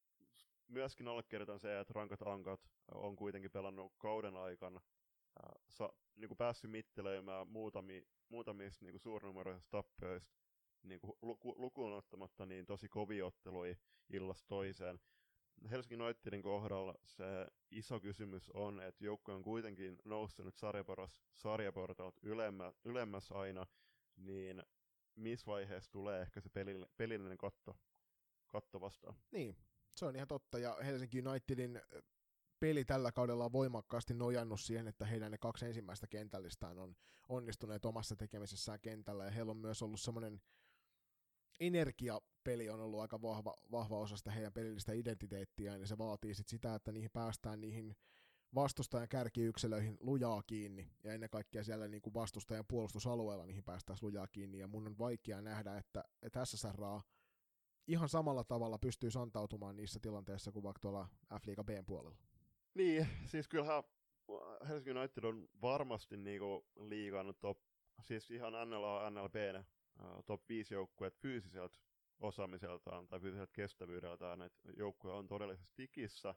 myöskin 0.67 1.07
allekirjoitan 1.07 1.59
se, 1.59 1.79
että 1.79 1.93
rankat 1.93 2.21
ankat 2.21 2.61
on 2.93 3.15
kuitenkin 3.15 3.51
pelannut 3.51 3.93
kauden 3.97 4.35
aikana 4.35 4.81
sa, 5.69 5.93
niin 6.15 6.37
päässyt 6.37 6.71
mittelöimään 6.71 7.47
muutami, 7.47 8.07
muutamista 8.29 8.85
niin 8.85 8.99
suurnumeroisista 8.99 9.71
tappioista 9.71 10.35
niin 10.83 10.99
kuin 10.99 11.13
luku, 11.21 11.55
lukuun 11.57 11.93
ottamatta 11.93 12.45
niin 12.45 12.65
tosi 12.65 12.89
kovia 12.89 13.25
otteluja 13.25 13.75
illasta 14.09 14.47
toiseen. 14.47 14.99
Helsingin 15.69 16.01
Unitedin 16.01 16.41
kohdalla 16.41 16.95
se 17.05 17.47
iso 17.71 17.99
kysymys 17.99 18.49
on, 18.49 18.79
että 18.79 19.05
joukkue 19.05 19.33
on 19.33 19.43
kuitenkin 19.43 19.97
noussut 20.05 20.45
nyt 20.45 20.57
sarjaporas, 20.57 21.21
sarjaportaat 21.33 22.15
ylemmä, 22.23 22.73
ylemmäs 22.85 23.31
aina, 23.31 23.65
niin 24.15 24.63
missä 25.15 25.45
vaiheessa 25.45 25.91
tulee 25.91 26.21
ehkä 26.21 26.41
se 26.41 26.49
pelillinen 26.97 27.37
katto, 27.37 27.77
katto 28.47 28.81
vastaan? 28.81 29.15
Niin, 29.31 29.57
se 29.95 30.05
on 30.05 30.15
ihan 30.15 30.27
totta, 30.27 30.59
ja 30.59 30.77
Helsinki 30.83 31.23
Unitedin 31.27 31.81
peli 32.59 32.85
tällä 32.85 33.11
kaudella 33.11 33.45
on 33.45 33.51
voimakkaasti 33.51 34.13
nojannut 34.13 34.61
siihen, 34.61 34.87
että 34.87 35.05
heidän 35.05 35.31
ne 35.31 35.37
kaksi 35.37 35.65
ensimmäistä 35.65 36.07
kentällistään 36.07 36.79
on 36.79 36.95
onnistuneet 37.29 37.85
omassa 37.85 38.15
tekemisessään 38.15 38.79
kentällä, 38.79 39.25
ja 39.25 39.31
heillä 39.31 39.51
on 39.51 39.57
myös 39.57 39.81
ollut 39.81 39.99
semmoinen 39.99 40.41
energiapeli 41.61 42.69
on 42.69 42.79
ollut 42.79 42.99
aika 42.99 43.21
vahva, 43.21 43.55
vahva 43.71 43.99
osa 43.99 44.17
sitä 44.17 44.31
heidän 44.31 44.53
pelillistä 44.53 44.93
identiteettiään, 44.93 45.79
ja 45.79 45.87
se 45.87 45.97
vaatii 45.97 46.33
sit 46.33 46.47
sitä, 46.47 46.75
että 46.75 46.91
niihin 46.91 47.11
päästään 47.13 47.61
niihin 47.61 47.95
vastustajan 48.55 49.09
kärkiyksilöihin 49.09 49.97
lujaa 49.99 50.43
kiinni, 50.47 50.91
ja 51.03 51.13
ennen 51.13 51.29
kaikkea 51.29 51.63
siellä 51.63 51.87
niin 51.87 52.01
kuin 52.01 52.13
vastustajan 52.13 52.65
puolustusalueella 52.67 53.45
niihin 53.45 53.63
päästään 53.63 53.99
lujaa 54.01 54.27
kiinni, 54.27 54.59
ja 54.59 54.67
mun 54.67 54.87
on 54.87 54.97
vaikea 54.97 55.41
nähdä, 55.41 55.77
että, 55.77 56.03
että 56.21 56.45
SSRA 56.45 57.01
ihan 57.87 58.09
samalla 58.09 58.43
tavalla 58.43 58.77
pystyy 58.79 59.09
antautumaan 59.21 59.75
niissä 59.75 59.99
tilanteissa 59.99 60.51
kuin 60.51 60.63
vaikka 60.63 60.79
tuolla 60.79 61.07
F-liiga 61.33 61.63
puolella. 61.85 62.17
Niin, 62.73 63.07
siis 63.25 63.47
kyllähän 63.47 63.83
Helsingin 64.67 64.97
United 64.97 65.23
on 65.23 65.49
varmasti 65.61 66.17
niinku 66.17 66.65
liigan 66.75 67.33
top, 67.39 67.57
siis 68.01 68.31
ihan 68.31 68.53
NLA, 68.69 69.09
NLB, 69.09 69.35
top 70.25 70.49
5 70.49 70.73
joukkueet 70.73 71.17
fyysiseltä 71.17 71.77
osaamiseltaan 72.19 73.07
tai 73.07 73.19
fyysiseltä 73.19 73.53
kestävyydeltään, 73.53 74.41
että 74.41 74.71
joukkue 74.77 75.13
on 75.13 75.27
todellisesti 75.27 75.71
tikissä, 75.75 76.35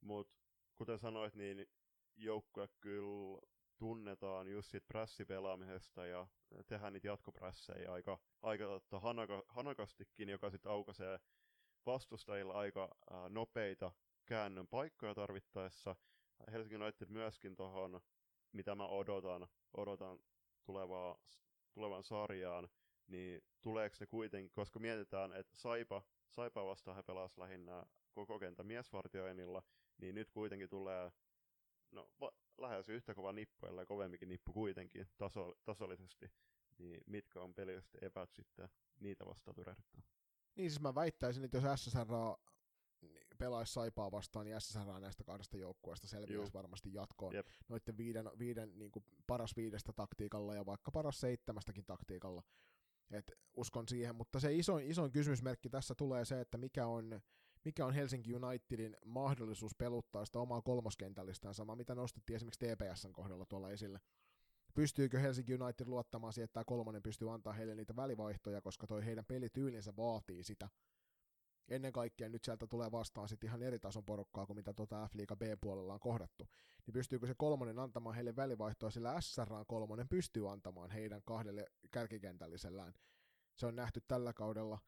mutta 0.00 0.34
kuten 0.76 0.98
sanoit, 0.98 1.34
niin 1.34 1.66
joukkue 2.16 2.68
kyllä 2.80 3.40
tunnetaan 3.78 4.48
just 4.48 4.70
siitä 4.70 4.86
prässipelaamisesta 4.86 6.06
ja 6.06 6.26
tehdään 6.66 6.92
niitä 6.92 7.08
jatkoprässejä 7.08 7.92
aika, 7.92 8.18
aika 8.42 8.64
totta, 8.64 9.00
hanaka, 9.00 9.42
hanakastikin, 9.48 10.28
joka 10.28 10.50
sitten 10.50 10.72
aukaisee 10.72 11.20
vastustajilla 11.86 12.52
aika 12.52 12.84
uh, 12.84 13.28
nopeita 13.28 13.92
käännön 14.26 14.66
paikkoja 14.68 15.14
tarvittaessa. 15.14 15.96
Helsingin 16.52 16.82
United 16.82 17.08
myöskin 17.08 17.56
tuohon, 17.56 18.00
mitä 18.52 18.74
mä 18.74 18.86
odotan, 18.86 19.48
odotan 19.76 20.18
tulevaa, 20.64 21.18
tulevan 21.72 22.04
sarjaan, 22.04 22.68
niin 23.08 23.42
tuleeko 23.62 23.96
ne 24.00 24.06
kuitenkin, 24.06 24.52
koska 24.52 24.78
mietitään, 24.78 25.32
että 25.32 25.56
Saipa, 25.56 26.02
Saipa 26.28 26.66
vastaan 26.66 26.96
he 26.96 27.02
pelasivat 27.02 27.38
lähinnä 27.38 27.86
koko 28.12 28.38
kentän 28.38 28.66
miesvartioinnilla, 28.66 29.62
niin 29.98 30.14
nyt 30.14 30.30
kuitenkin 30.30 30.68
tulee 30.68 31.12
no, 31.90 32.10
va- 32.20 32.32
lähes 32.58 32.88
yhtä 32.88 33.14
kova 33.14 33.32
nippu, 33.32 33.66
ellei 33.66 33.86
kovempikin 33.86 34.28
nippu 34.28 34.52
kuitenkin 34.52 35.06
taso, 35.18 35.54
tasollisesti, 35.64 36.30
niin 36.78 37.00
mitkä 37.06 37.40
on 37.40 37.54
pelillisesti 37.54 37.98
epät 38.02 38.32
sitten 38.32 38.68
niitä 39.00 39.26
vastaan 39.26 39.54
tyrehdyttää. 39.54 40.02
Niin 40.54 40.70
siis 40.70 40.80
mä 40.80 40.94
väittäisin, 40.94 41.44
että 41.44 41.56
jos 41.56 41.80
SSR 41.84 42.06
pelaisi 43.38 43.72
Saipaa 43.72 44.10
vastaan, 44.10 44.46
niin 44.46 44.60
SSR 44.60 45.00
näistä 45.00 45.24
kahdesta 45.24 45.56
joukkueesta 45.56 46.08
selviäisi 46.08 46.52
varmasti 46.52 46.94
jatkoon. 46.94 47.34
Jep. 47.34 47.46
Noiden 47.68 47.96
viiden, 47.96 48.30
viiden 48.38 48.78
niin 48.78 48.92
kuin 48.92 49.04
paras 49.26 49.56
viidestä 49.56 49.92
taktiikalla 49.92 50.54
ja 50.54 50.66
vaikka 50.66 50.90
paras 50.90 51.20
seitsemästäkin 51.20 51.84
taktiikalla. 51.86 52.42
Et 53.14 53.32
uskon 53.54 53.88
siihen, 53.88 54.16
mutta 54.16 54.40
se 54.40 54.54
isoin, 54.54 54.86
isoin 54.86 55.12
kysymysmerkki 55.12 55.70
tässä 55.70 55.94
tulee 55.94 56.24
se, 56.24 56.40
että 56.40 56.58
mikä 56.58 56.86
on, 56.86 57.20
mikä 57.64 57.86
on 57.86 57.94
Helsinki 57.94 58.34
Unitedin 58.34 58.96
mahdollisuus 59.04 59.74
peluttaa 59.74 60.24
sitä 60.24 60.38
omaa 60.38 60.62
kolmoskentällistään, 60.62 61.54
sama 61.54 61.76
mitä 61.76 61.94
nostettiin 61.94 62.34
esimerkiksi 62.36 62.66
TPSn 62.66 63.12
kohdalla 63.12 63.46
tuolla 63.46 63.70
esille. 63.70 64.00
Pystyykö 64.74 65.18
Helsinki 65.18 65.54
United 65.54 65.86
luottamaan 65.86 66.32
siihen, 66.32 66.44
että 66.44 66.54
tämä 66.54 66.64
kolmonen 66.64 67.02
pystyy 67.02 67.34
antaa 67.34 67.52
heille 67.52 67.74
niitä 67.74 67.96
välivaihtoja, 67.96 68.60
koska 68.60 68.86
toi 68.86 69.04
heidän 69.04 69.24
pelityylinsä 69.24 69.96
vaatii 69.96 70.44
sitä. 70.44 70.68
Ennen 71.68 71.92
kaikkea 71.92 72.28
nyt 72.28 72.44
sieltä 72.44 72.66
tulee 72.66 72.92
vastaan 72.92 73.28
sitten 73.28 73.48
ihan 73.48 73.62
eri 73.62 73.78
tason 73.78 74.04
porukkaa 74.04 74.46
kuin 74.46 74.56
mitä 74.56 74.72
tuota 74.74 75.08
F-liiga 75.08 75.36
B-puolella 75.36 75.94
on 75.94 76.00
kohdattu. 76.00 76.48
Niin 76.86 76.92
pystyykö 76.92 77.26
se 77.26 77.34
kolmonen 77.34 77.78
antamaan 77.78 78.14
heille 78.14 78.36
välivaihtoa, 78.36 78.90
sillä 78.90 79.20
SRAn 79.20 79.66
kolmonen 79.66 80.08
pystyy 80.08 80.52
antamaan 80.52 80.90
heidän 80.90 81.22
kahdelle 81.24 81.66
kärkikentällisellään. 81.90 82.94
Se 83.56 83.66
on 83.66 83.76
nähty 83.76 84.00
tällä 84.08 84.32
kaudella 84.32 84.78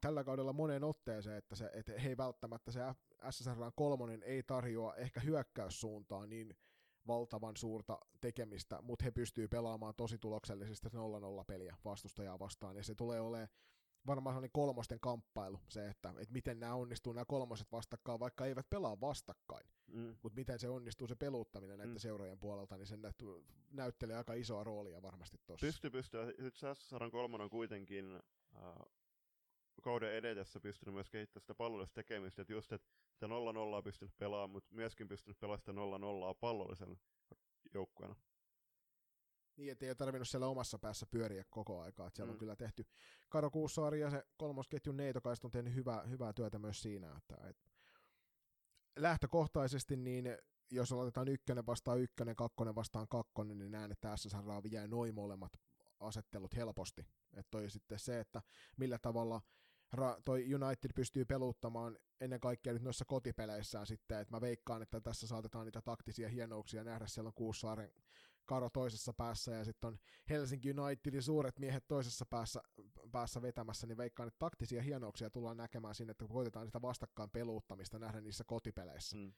tällä 0.00 0.24
kaudella 0.24 0.52
moneen 0.52 0.84
otteeseen, 0.84 1.36
että, 1.36 1.56
se, 1.56 1.70
että 1.74 1.92
he 2.00 2.08
ei 2.08 2.16
välttämättä 2.16 2.72
se 2.72 2.80
SSR 3.30 3.72
kolmonen 3.74 4.22
ei 4.22 4.42
tarjoa 4.42 4.94
ehkä 4.94 5.20
hyökkäyssuuntaan 5.20 6.28
niin 6.28 6.56
valtavan 7.06 7.56
suurta 7.56 7.98
tekemistä, 8.20 8.82
mutta 8.82 9.04
he 9.04 9.10
pystyy 9.10 9.48
pelaamaan 9.48 9.94
tosi 9.94 10.18
tuloksellisesti 10.18 10.88
0-0 10.88 10.92
peliä 11.46 11.76
vastustajaa 11.84 12.38
vastaan, 12.38 12.76
ja 12.76 12.84
se 12.84 12.94
tulee 12.94 13.20
olemaan 13.20 13.48
varmaan 14.06 14.34
sellainen 14.34 14.50
kolmosten 14.52 15.00
kamppailu, 15.00 15.60
se, 15.68 15.88
että, 15.88 16.08
että 16.18 16.32
miten 16.32 16.60
nämä 16.60 16.74
onnistuu 16.74 17.12
nämä 17.12 17.24
kolmoset 17.24 17.72
vastakkain, 17.72 18.20
vaikka 18.20 18.46
eivät 18.46 18.70
pelaa 18.70 19.00
vastakkain. 19.00 19.66
Mm. 19.86 20.16
Mutta 20.22 20.36
miten 20.36 20.58
se 20.58 20.68
onnistuu 20.68 21.06
se 21.06 21.14
peluttaminen 21.14 21.78
näiden 21.78 21.94
Mm. 21.94 21.98
seurojen 21.98 22.38
puolelta, 22.38 22.76
niin 22.76 22.86
se 22.86 22.96
näyt- 22.96 23.44
näyttelee 23.70 24.16
aika 24.16 24.34
isoa 24.34 24.64
roolia 24.64 25.02
varmasti 25.02 25.38
tuossa. 25.46 25.66
Pysty, 25.66 25.90
pysty. 25.90 26.18
Sitten 26.26 26.52
se 26.54 26.74
SSRn 26.74 27.10
kolmonen 27.10 27.44
on 27.44 27.50
kuitenkin 27.50 28.14
äh, 28.56 28.62
kauden 29.82 30.14
edetessä 30.14 30.60
pystynyt 30.60 30.94
myös 30.94 31.10
kehittämään 31.10 31.40
sitä 31.42 31.54
pallollista 31.54 31.94
tekemistä, 31.94 32.42
että 32.42 32.52
just, 32.52 32.72
että 32.72 32.88
sitä 33.12 33.26
0-0 33.26 33.28
on 33.76 33.84
pystynyt 33.84 34.18
pelaamaan, 34.18 34.50
mutta 34.50 34.74
myöskin 34.74 35.08
pystynyt 35.08 35.40
pelaamaan 35.40 35.58
sitä 35.58 35.72
0-0 36.32 36.34
pallollisen 36.40 36.98
joukkueena. 37.74 38.16
Niin, 39.56 39.72
että 39.72 39.84
ei 39.84 39.90
ole 39.90 39.94
tarvinnut 39.94 40.28
siellä 40.28 40.46
omassa 40.46 40.78
päässä 40.78 41.06
pyöriä 41.06 41.44
koko 41.50 41.80
aikaa. 41.80 42.06
Että 42.06 42.16
siellä 42.16 42.30
mm. 42.30 42.34
On 42.34 42.38
kyllä 42.38 42.56
tehty 42.56 42.86
Karo 43.28 43.50
Kuussaari 43.50 44.00
ja 44.00 44.10
se 44.10 44.26
kolmosketjun 44.36 44.96
neitokaista 44.96 45.46
on 45.46 45.50
tehnyt 45.50 45.74
hyvää, 45.74 46.02
hyvää 46.02 46.32
työtä 46.32 46.58
myös 46.58 46.82
siinä. 46.82 47.16
Että, 47.16 47.48
että 47.48 47.70
lähtökohtaisesti 48.96 49.96
niin 49.96 50.38
jos 50.70 50.92
aloitetaan 50.92 51.28
ykkönen 51.28 51.66
vastaan 51.66 52.00
ykkönen, 52.00 52.36
kakkonen 52.36 52.74
vastaan 52.74 53.08
kakkonen, 53.08 53.58
niin 53.58 53.72
näen, 53.72 53.92
että 53.92 54.16
SSR 54.16 54.62
vie 54.62 54.86
noin 54.86 55.14
molemmat 55.14 55.52
asettelut 56.00 56.56
helposti. 56.56 57.06
Että 57.32 57.50
toi 57.50 57.70
sitten 57.70 57.98
se, 57.98 58.20
että 58.20 58.42
millä 58.76 58.98
tavalla 58.98 59.40
ra- 59.96 60.22
toi 60.24 60.54
United 60.54 60.90
pystyy 60.94 61.24
peluuttamaan 61.24 61.98
ennen 62.20 62.40
kaikkea 62.40 62.72
nyt 62.72 62.82
noissa 62.82 63.04
kotipeleissään 63.04 63.86
sitten, 63.86 64.20
että 64.20 64.36
mä 64.36 64.40
veikkaan, 64.40 64.82
että 64.82 65.00
tässä 65.00 65.26
saatetaan 65.26 65.66
niitä 65.66 65.82
taktisia 65.82 66.28
hienouksia 66.28 66.84
nähdä, 66.84 67.06
siellä 67.06 67.28
on 67.28 67.34
Kuussaaren 67.34 67.92
Karo 68.46 68.70
toisessa 68.70 69.12
päässä 69.12 69.52
ja 69.52 69.64
sitten 69.64 69.88
on 69.88 69.98
Helsinki 70.28 70.74
Unitedin 70.78 71.22
suuret 71.22 71.58
miehet 71.58 71.84
toisessa 71.88 72.26
päässä, 72.26 72.62
päässä 73.12 73.42
vetämässä, 73.42 73.86
niin 73.86 73.96
veikkaan, 73.96 74.26
että 74.28 74.38
taktisia 74.38 74.82
hienouksia 74.82 75.30
tullaan 75.30 75.56
näkemään 75.56 75.94
sinne, 75.94 76.10
että 76.10 76.24
koitetaan 76.28 76.66
sitä 76.66 76.82
vastakkain 76.82 77.30
peluuttamista 77.30 77.98
nähdä 77.98 78.20
niissä 78.20 78.44
kotipeleissä. 78.44 79.16
Mm. 79.16 79.32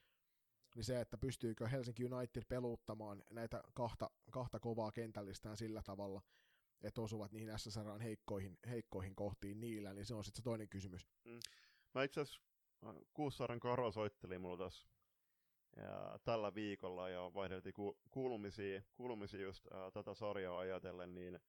Niin 0.75 0.83
se, 0.83 1.01
että 1.01 1.17
pystyykö 1.17 1.67
Helsinki 1.67 2.05
United 2.05 2.43
peluuttamaan 2.47 3.23
näitä 3.29 3.63
kahta, 3.73 4.09
kahta 4.31 4.59
kovaa 4.59 4.91
kentällistään 4.91 5.57
sillä 5.57 5.81
tavalla, 5.81 6.21
että 6.81 7.01
osuvat 7.01 7.31
niihin 7.31 7.59
SSRn 7.59 8.01
heikkoihin, 8.01 8.57
heikkoihin 8.69 9.15
kohtiin 9.15 9.59
niillä, 9.59 9.93
niin 9.93 10.05
se 10.05 10.13
on 10.13 10.23
sitten 10.23 10.37
se 10.37 10.43
toinen 10.43 10.69
kysymys. 10.69 11.07
Mä 11.93 12.03
itse 12.03 12.21
asiassa 12.21 12.41
äh, 12.87 12.95
Kuussaaren 13.13 13.59
Karo 13.59 13.91
soitteli 13.91 14.37
mulla 14.37 14.57
tässä 14.57 14.87
ja 15.77 16.19
tällä 16.23 16.55
viikolla 16.55 17.09
ja 17.09 17.31
vaihdeltiin 17.33 17.73
ku- 17.73 17.97
kuulumisia, 18.11 18.81
kuulumisia 18.95 19.41
just 19.41 19.67
ää, 19.73 19.91
tätä 19.91 20.13
sarjaa 20.13 20.59
ajatellen, 20.59 21.15
niin 21.15 21.39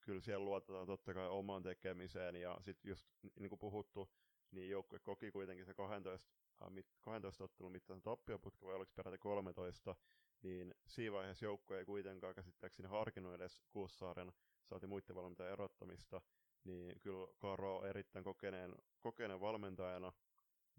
kyllä 0.00 0.20
siellä 0.20 0.44
luotetaan 0.44 0.86
totta 0.86 1.14
kai 1.14 1.28
omaan 1.28 1.62
tekemiseen 1.62 2.36
ja 2.36 2.58
sitten 2.60 2.88
just 2.88 3.06
ni- 3.22 3.32
niin 3.40 3.48
kuin 3.48 3.58
puhuttu, 3.58 4.10
niin 4.50 4.70
joukkue 4.70 4.98
koki 4.98 5.30
kuitenkin 5.32 5.66
se 5.66 5.74
12, 5.74 6.28
ää, 6.60 6.70
mit, 6.70 6.86
12 7.00 7.44
ottelun 7.44 7.72
mittaisen 7.72 8.02
tappioputken 8.02 8.68
vai 8.68 8.74
oliko 8.76 8.92
peräti 8.94 9.18
13, 9.18 9.96
niin 10.42 10.74
siinä 10.86 11.12
vaiheessa 11.12 11.44
joukkue 11.44 11.78
ei 11.78 11.84
kuitenkaan 11.84 12.34
käsittääkseni 12.34 12.88
harkinnut 12.88 13.34
edes 13.34 13.60
Kuussaaren, 13.70 14.32
saati 14.64 14.86
muiden 14.86 15.16
valmentajan 15.16 15.52
erottamista, 15.52 16.20
niin 16.64 17.00
kyllä 17.00 17.26
Karo 17.38 17.84
erittäin 17.84 18.24
kokeneen, 18.24 18.74
kokeneen 19.00 19.40
valmentajana, 19.40 20.12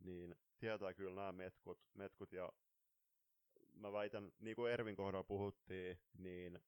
niin 0.03 0.36
tietää 0.60 0.94
kyllä 0.94 1.15
nämä 1.15 1.32
metkut, 1.32 1.80
metkut 1.94 2.34
ja 2.34 2.52
mä 3.76 3.92
väitän, 3.92 4.32
niin 4.40 4.56
kuin 4.56 4.72
Ervin 4.72 4.96
kohdalla 4.96 5.24
puhuttiin, 5.24 6.00
niin 6.18 6.60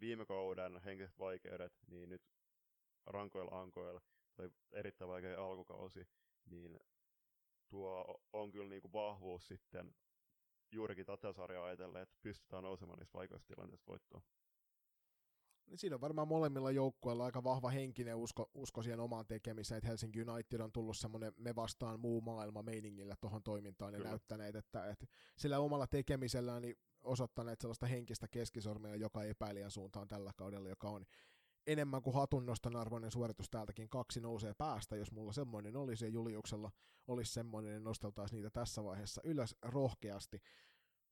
viime 0.00 0.26
kauden 0.26 0.82
henkiset 0.84 1.18
vaikeudet, 1.18 1.72
niin 1.86 2.08
nyt 2.08 2.22
rankoilla 3.06 3.60
ankoilla, 3.60 4.00
tai 4.34 4.50
erittäin 4.72 5.08
vaikea 5.08 5.44
alkukausi, 5.44 6.08
niin 6.46 6.80
tuo 7.68 8.20
on 8.32 8.52
kyllä 8.52 8.68
niin 8.68 8.82
kuin 8.82 8.92
vahvuus 8.92 9.46
sitten 9.46 9.94
juurikin 10.72 11.06
tätä 11.06 11.32
sarjaa 11.32 11.64
ajatellen, 11.64 12.02
että 12.02 12.18
pystytään 12.22 12.62
nousemaan 12.62 12.98
niistä 12.98 13.18
vaikeista 13.18 13.46
tilanteista 13.46 13.86
voittoon. 13.86 14.22
Niin 15.70 15.78
siinä 15.78 15.96
on 15.96 16.00
varmaan 16.00 16.28
molemmilla 16.28 16.70
joukkueilla 16.70 17.24
aika 17.24 17.44
vahva 17.44 17.70
henkinen 17.70 18.16
usko, 18.16 18.50
usko 18.54 18.82
siihen 18.82 19.00
omaan 19.00 19.26
tekemiseen, 19.26 19.78
että 19.78 19.88
Helsinki 19.88 20.22
United 20.22 20.60
on 20.60 20.72
tullut 20.72 20.96
semmoinen 20.96 21.32
me 21.36 21.56
vastaan 21.56 22.00
muu 22.00 22.20
maailma 22.20 22.62
meiningillä 22.62 23.16
tuohon 23.20 23.42
toimintaan 23.42 23.92
ja 23.92 23.98
Kyllä. 23.98 24.10
näyttäneet, 24.10 24.56
että, 24.56 24.90
että 24.90 25.06
sillä 25.36 25.58
omalla 25.58 25.86
tekemisellään 25.86 26.62
niin 26.62 26.78
osoittaneet 27.02 27.60
sellaista 27.60 27.86
henkistä 27.86 28.28
keskisormia 28.28 28.96
joka 28.96 29.24
epäilijän 29.24 29.70
suuntaan 29.70 30.08
tällä 30.08 30.32
kaudella, 30.36 30.68
joka 30.68 30.90
on 30.90 31.06
enemmän 31.66 32.02
kuin 32.02 32.14
hatunnoston 32.14 32.76
arvoinen 32.76 33.10
suoritus 33.10 33.50
täältäkin. 33.50 33.88
Kaksi 33.88 34.20
nousee 34.20 34.54
päästä, 34.54 34.96
jos 34.96 35.12
mulla 35.12 35.32
semmoinen 35.32 35.76
olisi 35.76 36.04
ja 36.04 36.10
Juliuksella 36.10 36.70
olisi 37.06 37.32
semmoinen, 37.32 37.72
niin 37.72 37.84
nosteltaisiin 37.84 38.36
niitä 38.36 38.50
tässä 38.50 38.84
vaiheessa 38.84 39.20
ylös 39.24 39.56
rohkeasti. 39.62 40.42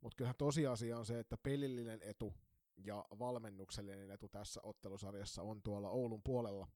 Mutta 0.01 0.16
kyllähän 0.16 0.36
tosiasia 0.39 0.98
on 0.98 1.06
se, 1.06 1.18
että 1.18 1.36
pelillinen 1.43 2.01
etu 2.02 2.35
ja 2.84 3.05
valmennuksellinen 3.18 4.10
etu 4.10 4.28
tässä 4.28 4.60
ottelusarjassa 4.62 5.42
on 5.42 5.62
tuolla 5.62 5.90
Oulun 5.90 6.22
puolella, 6.22 6.68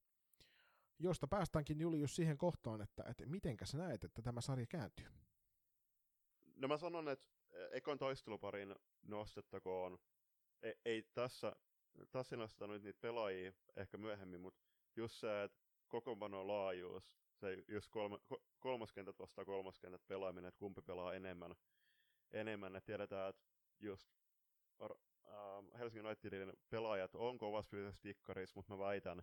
josta 0.99 1.29
päästäänkin 1.29 1.81
Julius 1.81 2.17
siihen 2.17 2.39
kohtaan, 2.39 2.81
että, 2.81 3.05
että 3.11 3.27
mitenkä 3.27 3.67
sä 3.67 3.79
näet, 3.79 4.05
että 4.05 4.23
tämä 4.23 4.41
sarja 4.41 4.67
kääntyy? 4.67 5.07
No 6.57 6.69
mä 6.69 6.79
sanon, 6.79 7.09
että 7.09 7.27
ekon 7.71 7.99
taisteluparin 7.99 8.75
nostettakoon, 9.03 9.99
ei, 10.63 10.75
ei 10.85 11.03
tässä, 11.03 11.57
tässä 12.11 12.37
nosteta 12.37 12.67
nyt 12.67 12.83
niitä 12.83 13.01
pelaajia 13.01 13.53
ehkä 13.77 13.99
myöhemmin, 13.99 14.41
mutta 14.41 14.61
just 14.97 15.15
se, 15.15 15.43
että 15.43 15.59
kokoonpanon 15.89 16.47
laajuus, 16.47 17.17
se 17.35 17.65
just 17.69 17.91
kolme, 17.91 18.17
ko- 18.17 18.43
kolmoskentät 18.59 19.19
vastaan 19.19 19.47
kolmoskentät 19.47 20.07
pelaaminen, 20.07 20.49
että 20.49 20.59
kumpi 20.59 20.83
pelaa 20.83 21.15
enemmän, 21.15 21.55
enemmän, 22.31 22.77
että 22.77 22.87
tiedetään, 22.87 23.31
että 23.31 23.43
just 23.81 24.09
ähm, 25.33 25.79
Helsingin 25.79 26.07
Unitedin 26.07 26.53
pelaajat 26.71 27.15
on 27.15 27.39
kovassa 27.39 27.71
fyysisessä 27.71 28.03
tikkarissa, 28.03 28.53
mutta 28.57 28.73
mä 28.73 28.79
väitän, 28.79 29.23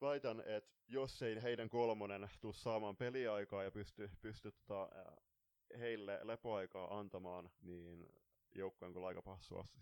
väitän, 0.00 0.40
että 0.40 0.74
jos 0.88 1.22
ei 1.22 1.42
heidän 1.42 1.68
kolmonen 1.68 2.30
tuu 2.40 2.52
saamaan 2.52 2.96
peliaikaa 2.96 3.64
ja 3.64 3.70
pysty, 3.70 4.10
pysty 4.20 4.52
tota, 4.52 4.82
äh, 4.82 5.14
heille 5.78 6.20
lepoaikaa 6.22 6.98
antamaan, 6.98 7.50
niin 7.60 8.08
joukko 8.54 8.86
on 8.86 8.92
kyllä 8.92 9.06
aika 9.06 9.22
passuassa. 9.22 9.80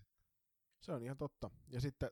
Se 0.79 0.91
on 0.91 1.03
ihan 1.03 1.17
totta. 1.17 1.51
Ja 1.69 1.81
sitten 1.81 2.11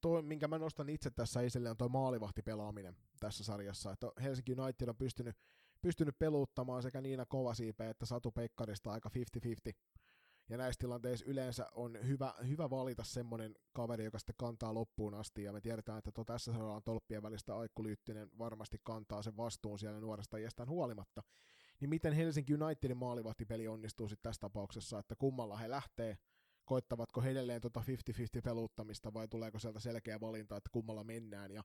toi, 0.00 0.22
minkä 0.22 0.48
mä 0.48 0.58
nostan 0.58 0.88
itse 0.88 1.10
tässä 1.10 1.40
esille, 1.40 1.70
on 1.70 1.76
tuo 1.76 1.88
maalivahtipelaaminen 1.88 2.96
tässä 3.20 3.44
sarjassa. 3.44 3.92
Että 3.92 4.12
Helsinki 4.22 4.54
United 4.58 4.88
on 4.88 4.96
pystynyt, 4.96 5.36
pystynyt 5.82 6.18
peluuttamaan 6.18 6.82
sekä 6.82 7.00
Niina 7.00 7.26
Kovasiipe 7.26 7.90
että 7.90 8.06
Satu 8.06 8.30
Pekkarista 8.30 8.92
aika 8.92 9.10
50-50. 9.68 9.72
Ja 10.48 10.56
näissä 10.58 10.78
tilanteissa 10.78 11.26
yleensä 11.28 11.66
on 11.72 11.98
hyvä, 12.06 12.34
hyvä 12.48 12.70
valita 12.70 13.04
semmoinen 13.04 13.54
kaveri, 13.72 14.04
joka 14.04 14.18
sitten 14.18 14.34
kantaa 14.38 14.74
loppuun 14.74 15.14
asti. 15.14 15.42
Ja 15.42 15.52
me 15.52 15.60
tiedetään, 15.60 15.98
että 15.98 16.12
tuo 16.12 16.24
tässä 16.24 16.52
sarjalla 16.52 16.80
tolppien 16.80 17.22
välistä 17.22 17.56
Aikku 17.56 17.84
Lyyttinen 17.84 18.30
varmasti 18.38 18.78
kantaa 18.84 19.22
sen 19.22 19.36
vastuun 19.36 19.78
siellä 19.78 20.00
nuoresta 20.00 20.36
iästään 20.36 20.68
huolimatta. 20.68 21.22
Niin 21.80 21.88
miten 21.88 22.12
Helsinki 22.12 22.54
Unitedin 22.54 22.96
maalivahtipeli 22.96 23.68
onnistuu 23.68 24.08
sitten 24.08 24.30
tässä 24.30 24.40
tapauksessa, 24.40 24.98
että 24.98 25.16
kummalla 25.16 25.56
he 25.56 25.70
lähtee, 25.70 26.18
koittavatko 26.64 27.20
he 27.20 27.30
edelleen 27.30 27.60
tuota 27.60 27.82
50-50 28.38 28.42
peluuttamista 28.44 29.14
vai 29.14 29.28
tuleeko 29.28 29.58
sieltä 29.58 29.80
selkeä 29.80 30.20
valinta, 30.20 30.56
että 30.56 30.70
kummalla 30.72 31.04
mennään 31.04 31.50
ja 31.50 31.62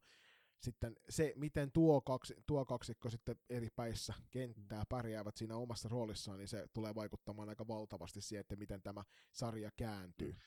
sitten 0.64 0.96
se, 1.10 1.34
miten 1.36 1.72
tuo, 1.72 2.02
kaksi, 2.02 2.36
tuo 2.48 2.66
kaksikko 2.66 3.10
sitten 3.10 3.36
eri 3.50 3.70
päissä 3.76 4.14
kenttää 4.32 4.84
pärjäävät 4.90 5.38
siinä 5.38 5.56
omassa 5.56 5.90
roolissaan, 5.90 6.38
niin 6.38 6.48
se 6.48 6.68
tulee 6.74 6.96
vaikuttamaan 6.96 7.50
aika 7.50 7.68
valtavasti 7.68 8.22
siihen, 8.22 8.42
että 8.42 8.56
miten 8.56 8.82
tämä 8.82 9.04
sarja 9.32 9.72
kääntyy. 9.78 10.32
Mm. 10.32 10.38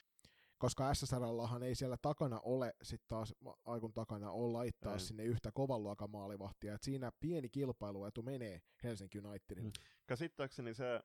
Koska 0.59 0.95
SSRllahan 0.95 1.63
ei 1.63 1.75
siellä 1.75 1.97
takana 2.03 2.41
ole 2.41 2.75
sitten 2.83 3.09
taas 3.09 3.35
Aikun 3.65 3.93
takana 3.93 4.31
ole 4.31 4.53
laittaa 4.53 4.93
Ei. 4.93 5.01
sinne 5.01 5.25
yhtä 5.25 5.53
kovan 5.53 5.83
luokan 5.83 6.11
maalivahtia, 6.11 6.75
että 6.75 6.85
siinä 6.85 7.13
pieni 7.21 7.49
kilpailuetu 7.49 8.23
menee 8.23 8.61
Helsinki 8.83 9.19
Unitedille. 9.19 9.69
Mm. 9.69 9.85
Käsittääkseni 10.07 10.75
se 10.75 11.03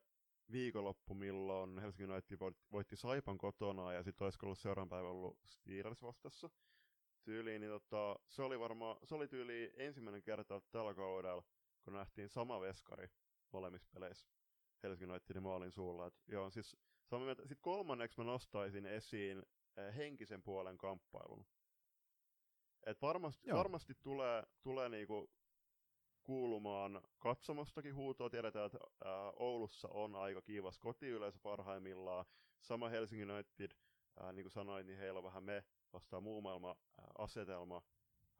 viikonloppu, 0.52 1.14
milloin 1.14 1.78
Helsingin 1.78 2.10
United 2.10 2.40
voitti, 2.40 2.62
voitti 2.72 2.96
Saipan 2.96 3.38
kotona 3.38 3.92
ja 3.92 4.02
sitten 4.02 4.24
olisiko 4.24 4.46
ollut 4.46 4.58
seuraavan 4.58 4.88
päivän 4.88 5.10
ollut 5.10 5.38
Steelers 5.44 6.02
vastassa 6.02 6.50
tyyliin, 7.22 7.60
niin 7.60 7.72
tota, 7.72 8.16
se 8.28 8.42
oli 8.42 8.60
varmaan, 8.60 8.96
se 9.04 9.14
oli 9.14 9.28
tyyli 9.28 9.72
ensimmäinen 9.76 10.22
kerta 10.22 10.60
tällä 10.70 10.94
kaudella, 10.94 11.42
kun 11.84 11.92
nähtiin 11.92 12.28
sama 12.28 12.60
veskari 12.60 13.08
molemmissa 13.52 13.88
peleissä 13.92 14.28
Helsingin 14.82 15.10
Unitedin 15.10 15.42
maalin 15.42 15.72
suulla. 15.72 16.06
Et, 16.06 16.14
joo, 16.28 16.50
siis 16.50 16.76
sitten 17.38 17.58
kolmanneksi 17.60 18.20
mä 18.20 18.24
nostaisin 18.24 18.86
esiin 18.86 19.42
eh, 19.76 19.96
henkisen 19.96 20.42
puolen 20.42 20.78
kamppailun. 20.78 21.46
Et 22.86 23.02
varmasti, 23.02 23.48
Joo. 23.48 23.58
varmasti 23.58 23.94
tulee, 24.02 24.42
tulee 24.62 24.88
niinku 24.88 25.30
kuulumaan 26.22 27.02
katsomostakin 27.18 27.94
huutoa. 27.94 28.30
Tiedetään, 28.30 28.66
että 28.66 28.78
ää, 29.04 29.30
Oulussa 29.30 29.88
on 29.88 30.14
aika 30.14 30.42
kiivas 30.42 30.78
kotiyleisö 30.78 31.38
parhaimmillaan. 31.42 32.24
Sama 32.60 32.88
Helsingin 32.88 33.30
United, 33.30 33.70
ää, 34.20 34.32
niin 34.32 34.44
kuin 34.44 34.52
sanoin, 34.52 34.86
niin 34.86 34.98
heillä 34.98 35.18
on 35.18 35.24
vähän 35.24 35.44
me 35.44 35.64
vastaan 35.92 36.22
muu 36.22 36.40
maailma 36.40 36.68
ää, 36.98 37.06
asetelma. 37.18 37.82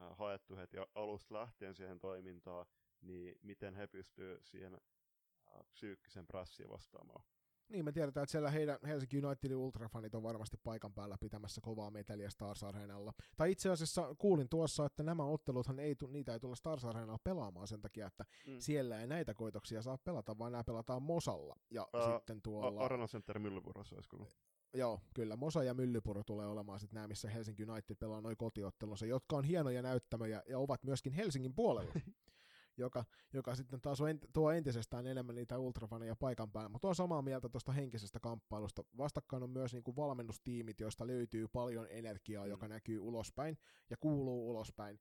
äh, 0.00 0.16
haettu 0.18 0.56
heti 0.56 0.76
alusta 0.94 1.34
lähtien 1.34 1.74
siihen 1.74 2.00
toimintaan, 2.00 2.66
niin 3.00 3.38
miten 3.42 3.74
he 3.74 3.86
pystyvät 3.86 4.44
siihen 4.44 4.74
äh, 4.74 5.60
psyykkisen 5.72 6.26
prassiin 6.26 6.70
vastaamaan. 6.70 7.24
Niin, 7.68 7.84
me 7.84 7.92
tiedetään, 7.92 8.22
että 8.22 8.30
siellä 8.30 8.50
heidän 8.50 8.78
Helsinki 8.86 9.24
Unitedin 9.26 9.56
ultrafanit 9.56 10.14
on 10.14 10.22
varmasti 10.22 10.56
paikan 10.64 10.94
päällä 10.94 11.16
pitämässä 11.20 11.60
kovaa 11.60 11.90
meteliä 11.90 12.30
Stars 12.30 12.64
Arenalla. 12.64 13.12
Tai 13.36 13.50
itse 13.52 13.70
asiassa 13.70 14.14
kuulin 14.18 14.48
tuossa, 14.48 14.86
että 14.86 15.02
nämä 15.02 15.24
otteluthan 15.24 15.78
ei, 15.80 15.94
tu- 15.94 16.06
niitä 16.06 16.32
ei 16.32 16.40
tulla 16.40 16.54
Stars 16.54 16.84
Arenalla 16.84 17.18
pelaamaan 17.24 17.66
sen 17.68 17.80
takia, 17.80 18.06
että 18.06 18.24
Mm. 18.46 18.56
siellä 18.58 19.00
ei 19.00 19.06
näitä 19.06 19.34
koitoksia 19.34 19.82
saa 19.82 19.98
pelata, 19.98 20.38
vaan 20.38 20.52
nämä 20.52 20.64
pelataan 20.64 21.02
Mosalla. 21.02 21.56
Ja 21.70 21.88
Ää, 21.92 22.16
sitten 22.16 22.42
tuolla... 22.42 22.84
Arena 22.84 23.06
Center 23.06 23.38
Myllypurossa 23.38 23.94
olisi 23.96 24.08
kyllä. 24.10 24.26
Joo, 24.74 25.00
kyllä. 25.14 25.36
Mosa 25.36 25.62
ja 25.64 25.74
Myllypuro 25.74 26.22
tulee 26.24 26.46
olemaan 26.46 26.80
sitten 26.80 26.94
nämä, 26.94 27.08
missä 27.08 27.30
Helsinki 27.30 27.64
United 27.64 27.96
pelaa 27.96 28.20
noin 28.20 28.36
kotiottelunsa, 28.36 29.06
jotka 29.06 29.36
on 29.36 29.44
hienoja 29.44 29.82
näyttämöjä 29.82 30.42
ja 30.48 30.58
ovat 30.58 30.82
myöskin 30.84 31.12
Helsingin 31.12 31.54
puolella. 31.54 31.92
joka, 32.76 33.04
joka 33.32 33.54
sitten 33.54 33.80
taas 33.80 34.00
on 34.00 34.08
tuo 34.32 34.50
entisestään 34.50 35.06
enemmän 35.06 35.34
niitä 35.34 35.58
ultrafaneja 35.58 36.16
paikan 36.16 36.52
päällä. 36.52 36.68
Mutta 36.68 36.88
on 36.88 36.94
samaa 36.94 37.22
mieltä 37.22 37.48
tuosta 37.48 37.72
henkisestä 37.72 38.20
kamppailusta. 38.20 38.84
Vastakkain 38.98 39.42
on 39.42 39.50
myös 39.50 39.72
niinku 39.72 39.96
valmennustiimit, 39.96 40.80
joista 40.80 41.06
löytyy 41.06 41.48
paljon 41.48 41.86
energiaa, 41.90 42.44
Mm. 42.44 42.50
joka 42.50 42.68
näkyy 42.68 42.98
ulospäin 42.98 43.58
ja 43.90 43.96
kuuluu 43.96 44.50
ulospäin. 44.50 45.00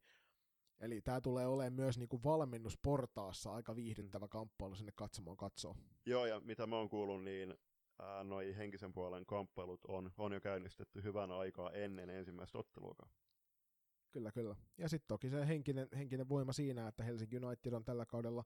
Eli 0.79 1.01
tämä 1.01 1.21
tulee 1.21 1.47
olemaan 1.47 1.73
myös 1.73 1.97
niinku 1.97 2.23
valmennusportaassa 2.23 3.53
aika 3.53 3.75
viihdyttävä 3.75 4.27
kamppailu 4.27 4.75
sinne 4.75 4.91
katsomaan 4.95 5.37
katsoo. 5.37 5.75
Joo, 6.05 6.25
ja 6.25 6.39
mitä 6.39 6.67
mä 6.67 6.75
oon 6.75 6.89
kuullut, 6.89 7.23
niin 7.23 7.55
ää, 8.01 8.23
noi 8.23 8.55
henkisen 8.57 8.93
puolen 8.93 9.25
kamppailut 9.25 9.85
on, 9.87 10.11
on 10.17 10.31
jo 10.31 10.41
käynnistetty 10.41 11.03
hyvän 11.03 11.31
aikaa 11.31 11.71
ennen 11.71 12.09
ensimmäistä 12.09 12.57
otteluakaan. 12.57 13.11
Kyllä, 14.11 14.31
kyllä. 14.31 14.55
Ja 14.77 14.89
sitten 14.89 15.07
toki 15.07 15.29
se 15.29 15.47
henkinen, 15.47 15.87
henkinen 15.95 16.29
voima 16.29 16.53
siinä, 16.53 16.87
että 16.87 17.03
Helsinki 17.03 17.37
United 17.37 17.73
on 17.73 17.85
tällä 17.85 18.05
kaudella 18.05 18.43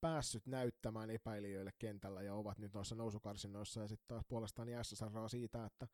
päässyt 0.00 0.46
näyttämään 0.46 1.10
epäilijöille 1.10 1.70
kentällä 1.78 2.22
ja 2.22 2.34
ovat 2.34 2.58
nyt 2.58 2.74
noissa 2.74 2.94
nousukarsinnoissa 2.94 3.80
ja 3.80 3.88
sitten 3.88 4.08
taas 4.08 4.24
puolestaan 4.28 4.68
SSR 4.82 5.28
siitä, 5.28 5.64
että 5.64 5.88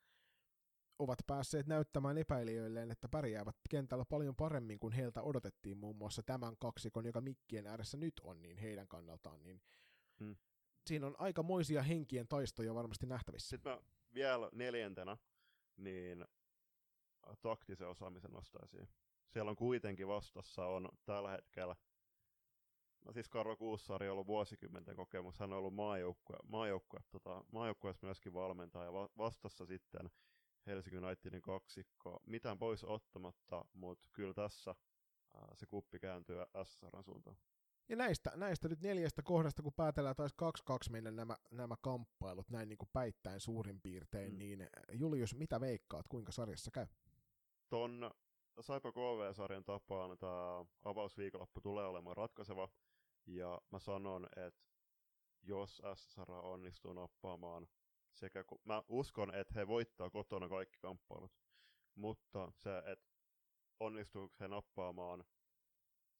ovat 0.98 1.18
päässeet 1.26 1.66
näyttämään 1.66 2.18
epäilijöilleen, 2.18 2.90
että 2.90 3.08
pärjäävät 3.08 3.56
kentällä 3.70 4.04
paljon 4.04 4.36
paremmin 4.36 4.78
kuin 4.78 4.92
heiltä 4.92 5.22
odotettiin 5.22 5.78
muun 5.78 5.96
muassa 5.96 6.22
tämän 6.22 6.56
kaksikon, 6.58 7.06
joka 7.06 7.20
mikkien 7.20 7.66
ääressä 7.66 7.96
nyt 7.96 8.14
on, 8.22 8.42
niin 8.42 8.56
heidän 8.56 8.88
kannaltaan, 8.88 9.42
niin 9.42 9.60
Hmm. 10.20 10.36
Siinä 10.88 11.06
on 11.06 11.14
aikamoisia 11.18 11.82
henkien 11.82 12.28
taistoja 12.28 12.74
varmasti 12.74 13.06
nähtävissä. 13.06 13.48
Sitten 13.48 13.72
mä 13.72 13.80
vielä 14.14 14.50
neljäntenä, 14.52 15.16
niin 15.76 16.24
taktisen 17.42 17.88
osaamisen 17.88 18.30
nostaisin. 18.30 18.88
Siellä 19.28 19.50
on 19.50 19.56
kuitenkin 19.56 20.08
vastassa 20.08 20.66
on 20.66 20.88
tällä 21.04 21.30
hetkellä, 21.30 21.76
no 23.04 23.12
siis 23.12 23.28
Karlo 23.28 23.56
Kuussari 23.56 24.08
on 24.08 24.12
ollut 24.12 24.26
vuosikymmenten 24.26 24.96
kokemus, 24.96 25.38
hän 25.38 25.52
on 25.52 25.58
ollut 25.58 25.74
maajoukkue, 25.74 26.36
maajoukkue, 26.46 27.00
tota, 27.10 27.44
maajoukkueessa 27.52 28.06
myöskin 28.06 28.34
valmentaja, 28.34 28.84
ja 28.84 28.92
va- 28.92 29.08
vastassa 29.18 29.66
sitten 29.66 30.10
Helsingin 30.66 31.04
Unitedin 31.04 31.42
kaksikko, 31.42 32.20
mitään 32.26 32.58
pois 32.58 32.84
ottamatta, 32.84 33.64
mutta 33.72 34.08
kyllä 34.12 34.34
tässä 34.34 34.74
ää, 35.34 35.54
se 35.54 35.66
kuppi 35.66 35.98
kääntyy 35.98 36.36
SSRn 36.64 37.04
suuntaan. 37.04 37.36
Ja 37.88 37.96
näistä, 37.96 38.32
näistä 38.36 38.68
nyt 38.68 38.80
neljästä 38.80 39.22
kohdasta, 39.22 39.62
kun 39.62 39.72
päätellään 39.72 40.16
taisi 40.16 40.34
2-2 40.88 40.90
mennä 40.90 41.10
nämä, 41.10 41.36
nämä 41.50 41.74
kamppailut 41.80 42.50
näin 42.50 42.68
niin 42.68 42.78
kuin 42.78 42.88
päittäin 42.92 43.40
suurin 43.40 43.80
piirtein, 43.80 44.32
Mm. 44.32 44.38
niin 44.38 44.68
Julius, 44.92 45.34
mitä 45.34 45.60
veikkaat, 45.60 46.08
kuinka 46.08 46.32
sarjassa 46.32 46.70
käy? 46.70 46.86
ton 47.68 48.10
Saipa 48.60 48.92
KV-sarjan 48.92 49.64
tapaan 49.64 50.18
tämä 50.18 50.64
avausviikonloppu 50.84 51.60
tulee 51.60 51.86
olemaan 51.86 52.16
ratkaiseva. 52.16 52.68
Ja 53.26 53.60
mä 53.70 53.78
sanon, 53.78 54.28
että 54.46 54.60
jos 55.42 55.82
SSR 55.94 56.32
onnistuu 56.32 56.92
nappaamaan 56.92 57.68
sekä, 58.14 58.44
ku- 58.44 58.60
mä 58.64 58.82
uskon, 58.88 59.34
että 59.34 59.54
he 59.54 59.66
voittaa 59.66 60.10
kotona 60.10 60.48
kaikki 60.48 60.78
kamppailut, 60.78 61.32
mutta 61.94 62.50
se, 62.54 62.78
että 62.78 63.06
onnistuuko 63.80 64.34
he 64.40 64.48
nappaamaan 64.48 65.24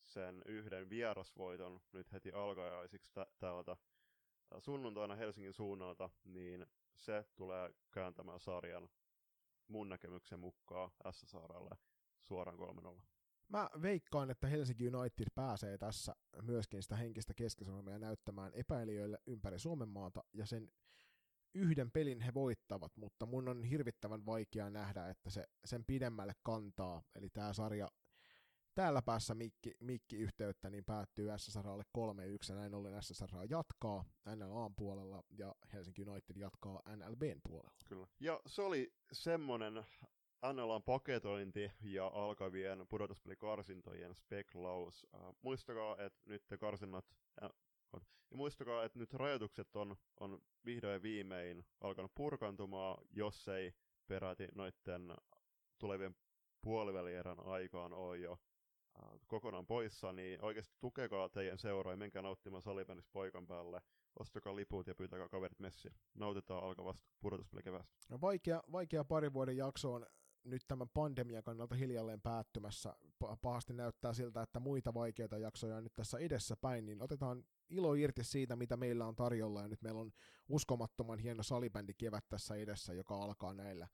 sen 0.09 0.43
yhden 0.47 0.91
vierasvoiton 0.91 1.81
nyt 1.93 2.13
heti 2.13 2.33
alkajaisiksi 2.33 3.13
tä- 3.13 3.27
täältä 3.39 3.77
ää, 4.53 4.61
sunnuntaina 4.61 5.15
Helsingin 5.15 5.53
suunnalta, 5.53 6.11
niin 6.25 6.67
se 6.97 7.25
tulee 7.37 7.71
kääntämään 7.91 8.41
sarjan 8.41 8.89
mun 9.69 9.89
näkemyksen 9.89 10.41
mukaan 10.41 10.91
SSRlle 11.11 11.77
suoraan 12.21 12.59
3-0. 12.59 13.03
Mä 13.49 13.71
veikkaan, 13.83 14.31
että 14.31 14.47
Helsinki 14.47 14.89
United 14.89 15.27
pääsee 15.35 15.79
tässä 15.79 16.17
myöskin 16.43 16.83
sitä 16.83 16.97
henkistä 16.97 17.35
keskisormia 17.35 17.99
näyttämään 17.99 18.53
epäilijöille 18.55 19.19
ympäri 19.27 19.59
Suomen 19.59 19.89
maata, 19.89 20.25
ja 20.33 20.47
sen 20.47 20.71
yhden 21.55 21.91
pelin 21.91 22.21
he 22.21 22.35
voittavat, 22.35 22.97
mutta 22.97 23.27
mun 23.27 23.49
on 23.49 23.65
hirvittävän 23.65 24.27
vaikea 24.27 24.71
nähdä, 24.71 25.09
että 25.09 25.31
se 25.31 25.45
sen 25.65 25.85
pidemmälle 25.85 26.33
kantaa, 26.43 27.03
eli 27.15 27.31
tämä 27.31 27.53
sarja 27.53 27.89
täällä 28.79 29.03
päässä 29.03 29.35
mikki, 29.35 29.75
mikki-yhteyttä, 29.81 30.71
niin 30.71 30.85
päättyy 30.85 31.29
SSRlle 31.37 31.85
3-1, 31.99 32.01
ja 32.49 32.55
näin 32.55 32.75
ollen 32.75 33.03
SSR 33.03 33.29
jatkaa 33.51 34.05
NLAn 34.37 34.75
puolella, 34.75 35.23
ja 35.39 35.55
Helsinki 35.73 36.03
United 36.03 36.37
jatkaa 36.37 36.83
NLBn 36.97 37.41
puolella. 37.49 37.79
Kyllä. 37.89 38.07
Ja 38.21 38.41
se 38.47 38.63
oli 38.63 38.93
semmonen 39.13 39.85
NLAn 40.53 40.83
paketointi 40.83 41.73
ja 41.83 42.07
alkavien 42.07 42.87
pudotuspelikarsintojen 42.89 44.15
speklaus. 44.15 45.07
Äh, 45.15 45.21
muistakaa, 45.43 45.97
että 45.99 46.21
nyt 46.27 46.43
te 46.49 46.59
karsinnat, 46.59 47.05
äh, 47.43 47.51
ja 48.31 48.37
muistakaa, 48.37 48.85
että 48.85 48.99
nyt 48.99 49.13
rajoitukset 49.13 49.77
on, 49.77 49.97
on 50.21 50.43
vihdoin 50.65 51.03
viimein 51.03 51.65
alkanut 51.81 52.15
purkantumaan, 52.15 53.05
jos 53.11 53.49
ei 53.49 53.73
peräti 54.07 54.49
noitten 54.55 55.15
tulevien 55.79 56.17
puolivälierän 56.63 57.41
aikaan 57.41 57.93
ole 57.93 58.19
jo 58.19 58.39
kokonaan 59.27 59.67
poissa, 59.67 60.13
niin 60.13 60.45
oikeasti 60.45 60.75
tukekaa 60.81 61.29
teidän 61.29 61.59
seuraa 61.59 61.93
ja 61.93 61.97
menkää 61.97 62.23
nauttimaan 62.23 62.63
salibändissä 62.63 63.11
poikan 63.13 63.47
päälle. 63.47 63.81
Ostakaa 64.19 64.57
liput 64.57 64.87
ja 64.87 64.95
pyytäkää 64.95 65.29
kaverit 65.29 65.59
messiin. 65.59 65.95
Nautitaan 66.15 66.65
alkavasta 66.65 67.07
pudotuspelikeväästä. 67.21 67.97
No 68.09 68.21
vaikea, 68.21 68.63
vaikea 68.73 69.05
pari 69.05 69.33
vuoden 69.33 69.57
jakso 69.57 69.93
on 69.95 70.07
nyt 70.45 70.63
tämän 70.69 70.89
pandemian 70.89 71.43
kannalta 71.43 71.75
hiljalleen 71.75 72.21
päättymässä. 72.21 72.97
Pa- 73.25 73.37
pahasti 73.43 73.73
näyttää 73.73 74.13
siltä, 74.13 74.43
että 74.43 74.61
muita 74.61 74.95
vaikeita 74.95 75.39
jaksoja 75.39 75.77
on 75.77 75.85
nyt 75.85 75.95
tässä 75.95 76.19
edessä 76.19 76.57
päin, 76.57 76.87
niin 76.87 77.03
otetaan 77.03 77.45
ilo 77.69 77.95
irti 77.95 78.25
siitä, 78.25 78.57
mitä 78.57 78.77
meillä 78.77 79.07
on 79.07 79.17
tarjolla, 79.17 79.63
ja 79.63 79.69
nyt 79.69 79.83
meillä 79.83 80.01
on 80.01 80.13
uskomattoman 80.49 81.19
hieno 81.19 81.43
salibändi 81.43 81.95
kevät 81.95 82.25
tässä 82.29 82.55
edessä, 82.55 82.95
joka 82.95 83.23
alkaa 83.23 83.55
näillä 83.55 83.89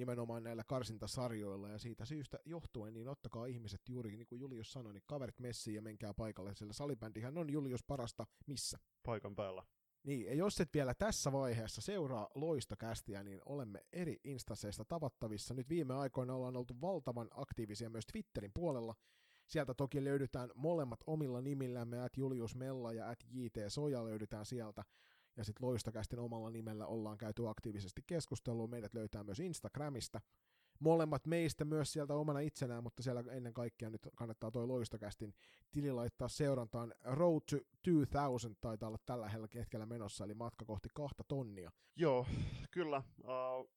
nimenomaan 0.00 0.42
näillä 0.42 0.64
karsintasarjoilla, 0.64 1.68
ja 1.68 1.78
siitä 1.78 2.04
syystä 2.04 2.38
johtuen, 2.44 2.94
niin 2.94 3.08
ottakaa 3.08 3.46
ihmiset 3.46 3.80
juuri 3.88 4.16
niin 4.16 4.26
kuin 4.26 4.40
Julius 4.40 4.72
sanoi, 4.72 4.92
niin 4.92 5.02
kaverit 5.06 5.40
messiin 5.40 5.74
ja 5.74 5.82
menkää 5.82 6.14
paikalle, 6.14 6.54
sillä 6.54 6.72
salibändihän 6.72 7.38
on 7.38 7.50
Julius 7.50 7.84
parasta 7.84 8.26
missä? 8.46 8.78
Paikan 9.02 9.36
päällä. 9.36 9.62
Niin, 10.02 10.26
ja 10.26 10.34
jos 10.34 10.60
et 10.60 10.68
vielä 10.74 10.94
tässä 10.94 11.32
vaiheessa 11.32 11.80
seuraa 11.80 12.28
loistokästiä, 12.34 13.22
niin 13.22 13.40
olemme 13.46 13.84
eri 13.92 14.20
instansseista 14.24 14.84
tavattavissa. 14.84 15.54
Nyt 15.54 15.68
viime 15.68 15.94
aikoina 15.94 16.34
ollaan 16.34 16.56
oltu 16.56 16.80
valtavan 16.80 17.28
aktiivisia 17.34 17.90
myös 17.90 18.06
Twitterin 18.06 18.52
puolella. 18.54 18.94
Sieltä 19.46 19.74
toki 19.74 20.04
löydetään 20.04 20.50
molemmat 20.54 21.00
omilla 21.06 21.40
nimillämme, 21.40 22.00
at 22.00 22.16
Julius 22.16 22.54
Mella 22.54 22.92
ja 22.92 23.10
at 23.10 23.18
JT 23.30 23.56
Soja 23.68 24.04
löydetään 24.04 24.46
sieltä. 24.46 24.82
Ja 25.40 25.44
sitten 25.44 25.66
loistokästin 25.68 26.18
omalla 26.18 26.50
nimellä 26.50 26.86
ollaan 26.86 27.18
käyty 27.18 27.48
aktiivisesti 27.48 28.02
keskustelua. 28.06 28.66
Meidät 28.66 28.94
löytää 28.94 29.24
myös 29.24 29.40
Instagramista. 29.40 30.20
Molemmat 30.80 31.26
meistä 31.26 31.64
myös 31.64 31.92
sieltä 31.92 32.14
omana 32.14 32.40
itsenään, 32.40 32.82
mutta 32.82 33.02
siellä 33.02 33.24
ennen 33.30 33.54
kaikkea 33.54 33.90
nyt 33.90 34.08
kannattaa 34.16 34.50
toi 34.50 34.66
loistokästin 34.66 35.34
tili 35.70 35.92
laittaa 35.92 36.28
seurantaan. 36.28 36.94
Road 37.04 37.42
to 37.48 37.56
2000 37.82 38.60
taitaa 38.60 38.86
olla 38.88 38.98
tällä 39.06 39.30
hetkellä 39.54 39.86
menossa, 39.86 40.24
eli 40.24 40.34
matka 40.34 40.64
kohti 40.64 40.88
kahta 40.94 41.24
tonnia. 41.28 41.70
Joo, 41.96 42.26
kyllä. 42.70 43.02
Uh, 43.18 43.70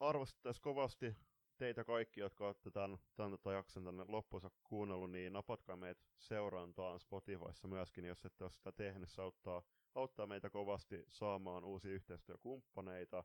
arvostettaisiin 0.00 0.62
kovasti 0.62 1.16
teitä 1.58 1.84
kaikki, 1.84 2.20
jotka 2.20 2.46
olette 2.46 2.70
tämän, 2.70 2.98
tämän 3.16 3.30
tota 3.30 3.52
jakson 3.52 3.84
tänne 3.84 4.04
loppuunsa 4.08 4.50
kuunnellut, 4.64 5.10
niin 5.10 5.32
napatkaa 5.32 5.76
meitä 5.76 6.02
seurantaan 6.18 7.00
Spotifyssa 7.00 7.68
myöskin, 7.68 8.04
jos 8.04 8.24
ette 8.24 8.44
ole 8.44 8.50
sitä 8.50 8.72
tehnyt. 8.72 9.10
Se 9.10 9.22
auttaa, 9.22 9.62
auttaa 9.94 10.26
meitä 10.26 10.50
kovasti 10.50 11.04
saamaan 11.08 11.64
uusia 11.64 11.92
yhteistyökumppaneita. 11.92 13.24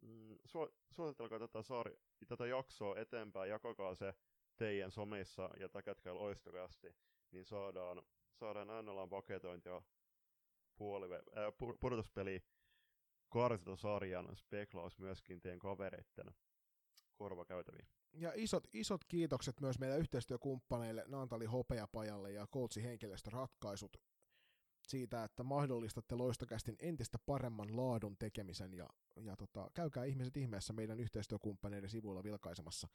Mm, 0.00 0.34
su- 0.34 0.74
suositelkaa 0.90 1.38
tätä, 1.38 1.62
saari, 1.62 1.98
tätä 2.28 2.46
jaksoa 2.46 2.98
eteenpäin, 2.98 3.50
jakakaa 3.50 3.94
se 3.94 4.14
teidän 4.56 4.90
someissa 4.90 5.50
ja 5.60 5.68
täkätkää 5.68 6.14
loistokasti, 6.14 6.94
niin 7.30 7.44
saadaan, 7.44 8.02
saadaan 8.34 8.84
NLAn 8.84 9.08
paketointia 9.08 9.82
puolive, 10.76 11.16
äh, 11.16 11.52
pu- 11.52 11.76
pudotuspeli 11.80 12.44
karsintasarjan 13.28 14.36
speklaus 14.36 14.98
myöskin 14.98 15.40
teidän 15.40 15.58
kavereitten 15.58 16.34
korvakäytäviin. 17.16 17.88
Ja 18.12 18.32
isot, 18.34 18.68
isot 18.72 19.04
kiitokset 19.04 19.60
myös 19.60 19.78
meidän 19.78 19.98
yhteistyökumppaneille 19.98 21.04
Naantali 21.06 21.44
Hopeapajalle 21.44 22.32
ja 22.32 22.46
Koutsi 22.50 22.82
Henkilöstöratkaisut 22.82 23.96
siitä, 24.88 25.24
että 25.24 25.42
mahdollistatte 25.42 26.14
loistokästin 26.14 26.76
entistä 26.78 27.18
paremman 27.26 27.76
laadun 27.76 28.16
tekemisen 28.18 28.74
ja, 28.74 28.88
ja 29.20 29.36
tota, 29.36 29.70
käykää 29.74 30.04
ihmiset 30.04 30.36
ihmeessä 30.36 30.72
meidän 30.72 31.00
yhteistyökumppaneiden 31.00 31.90
sivuilla 31.90 32.22
vilkaisemassa 32.22 32.88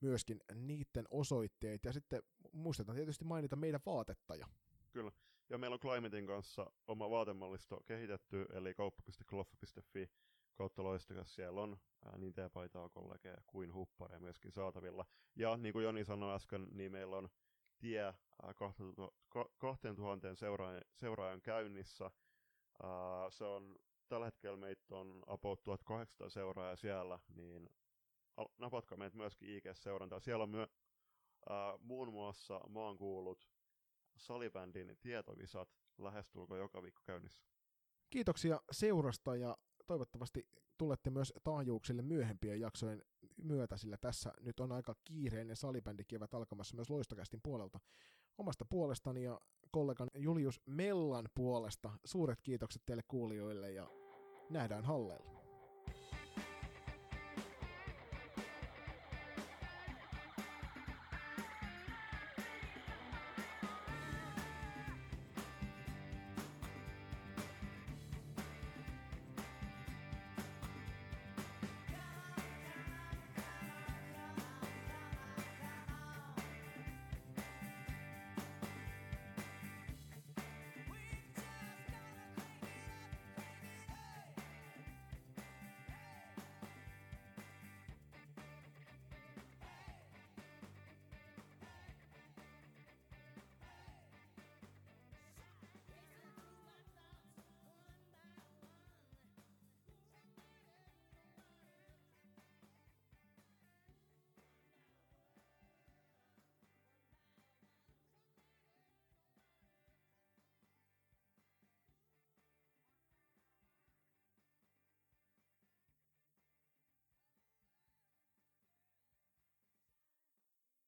myöskin 0.00 0.40
niiden 0.54 1.04
osoitteet 1.10 1.84
ja 1.84 1.92
sitten 1.92 2.22
muistetaan 2.52 2.96
tietysti 2.96 3.24
mainita 3.24 3.56
meidän 3.56 3.80
vaatettaja. 3.86 4.46
Kyllä. 4.92 5.12
Ja 5.50 5.58
meillä 5.58 5.74
on 5.74 5.80
Climatein 5.80 6.26
kanssa 6.26 6.70
oma 6.86 7.10
vaatemallisto 7.10 7.80
kehitetty, 7.86 8.46
eli 8.52 8.74
kauppa.kloffa.fi 8.74 10.10
kautta 10.54 10.82
loistokas. 10.82 11.34
Siellä 11.34 11.60
on 11.60 11.76
niin 12.18 12.32
teepaitaa, 12.32 12.88
kollegeja 12.88 13.42
kuin 13.46 13.74
huppareja 13.74 14.20
myöskin 14.20 14.52
saatavilla. 14.52 15.04
Ja 15.36 15.56
niin 15.56 15.72
kuin 15.72 15.84
Joni 15.84 16.04
sanoi 16.04 16.34
äsken, 16.34 16.68
niin 16.72 16.92
meillä 16.92 17.16
on 17.16 17.28
tie 17.78 18.02
ää, 18.02 18.54
2000 19.58 20.34
seuraajan, 20.34 20.82
seuraajan 20.94 21.42
käynnissä. 21.42 22.10
Ää, 22.82 23.30
se 23.30 23.44
on 23.44 23.76
tällä 24.08 24.26
hetkellä 24.26 24.56
meitä 24.56 24.96
on 24.96 25.22
about 25.26 25.62
1800 25.62 26.28
seuraajaa 26.28 26.76
siellä, 26.76 27.18
niin 27.34 27.70
napatkaa 28.58 28.98
meitä 28.98 29.16
myöskin 29.16 29.48
IG-seurantaa. 29.48 30.20
Siellä 30.20 30.42
on 30.42 30.50
myö, 30.50 30.66
ää, 31.48 31.78
muun 31.78 32.12
muassa 32.12 32.60
maan 32.68 32.98
kuulut 32.98 33.48
salibändin 34.16 34.96
tietovisat 35.00 35.68
lähestulko 35.98 36.56
joka 36.56 36.82
viikko 36.82 37.02
käynnissä. 37.04 37.44
Kiitoksia 38.10 38.60
seurasta 38.70 39.36
ja 39.36 39.56
toivottavasti 39.86 40.46
tulette 40.78 41.10
myös 41.10 41.32
taajuuksille 41.44 42.02
myöhempien 42.02 42.60
jaksojen 42.60 43.02
myötä, 43.42 43.76
sillä 43.76 43.96
tässä 43.96 44.32
nyt 44.40 44.60
on 44.60 44.72
aika 44.72 44.94
kiireinen 45.04 45.56
salibändikevät 45.56 46.34
alkamassa 46.34 46.76
myös 46.76 46.90
Loistokästin 46.90 47.40
puolelta. 47.42 47.80
Omasta 48.38 48.64
puolestani 48.64 49.22
ja 49.22 49.40
kollegan 49.70 50.10
Julius 50.14 50.60
Mellan 50.66 51.28
puolesta 51.34 51.92
suuret 52.04 52.40
kiitokset 52.42 52.82
teille 52.86 53.02
kuulijoille 53.08 53.72
ja 53.72 53.90
nähdään 54.50 54.84
halleilla. 54.84 55.35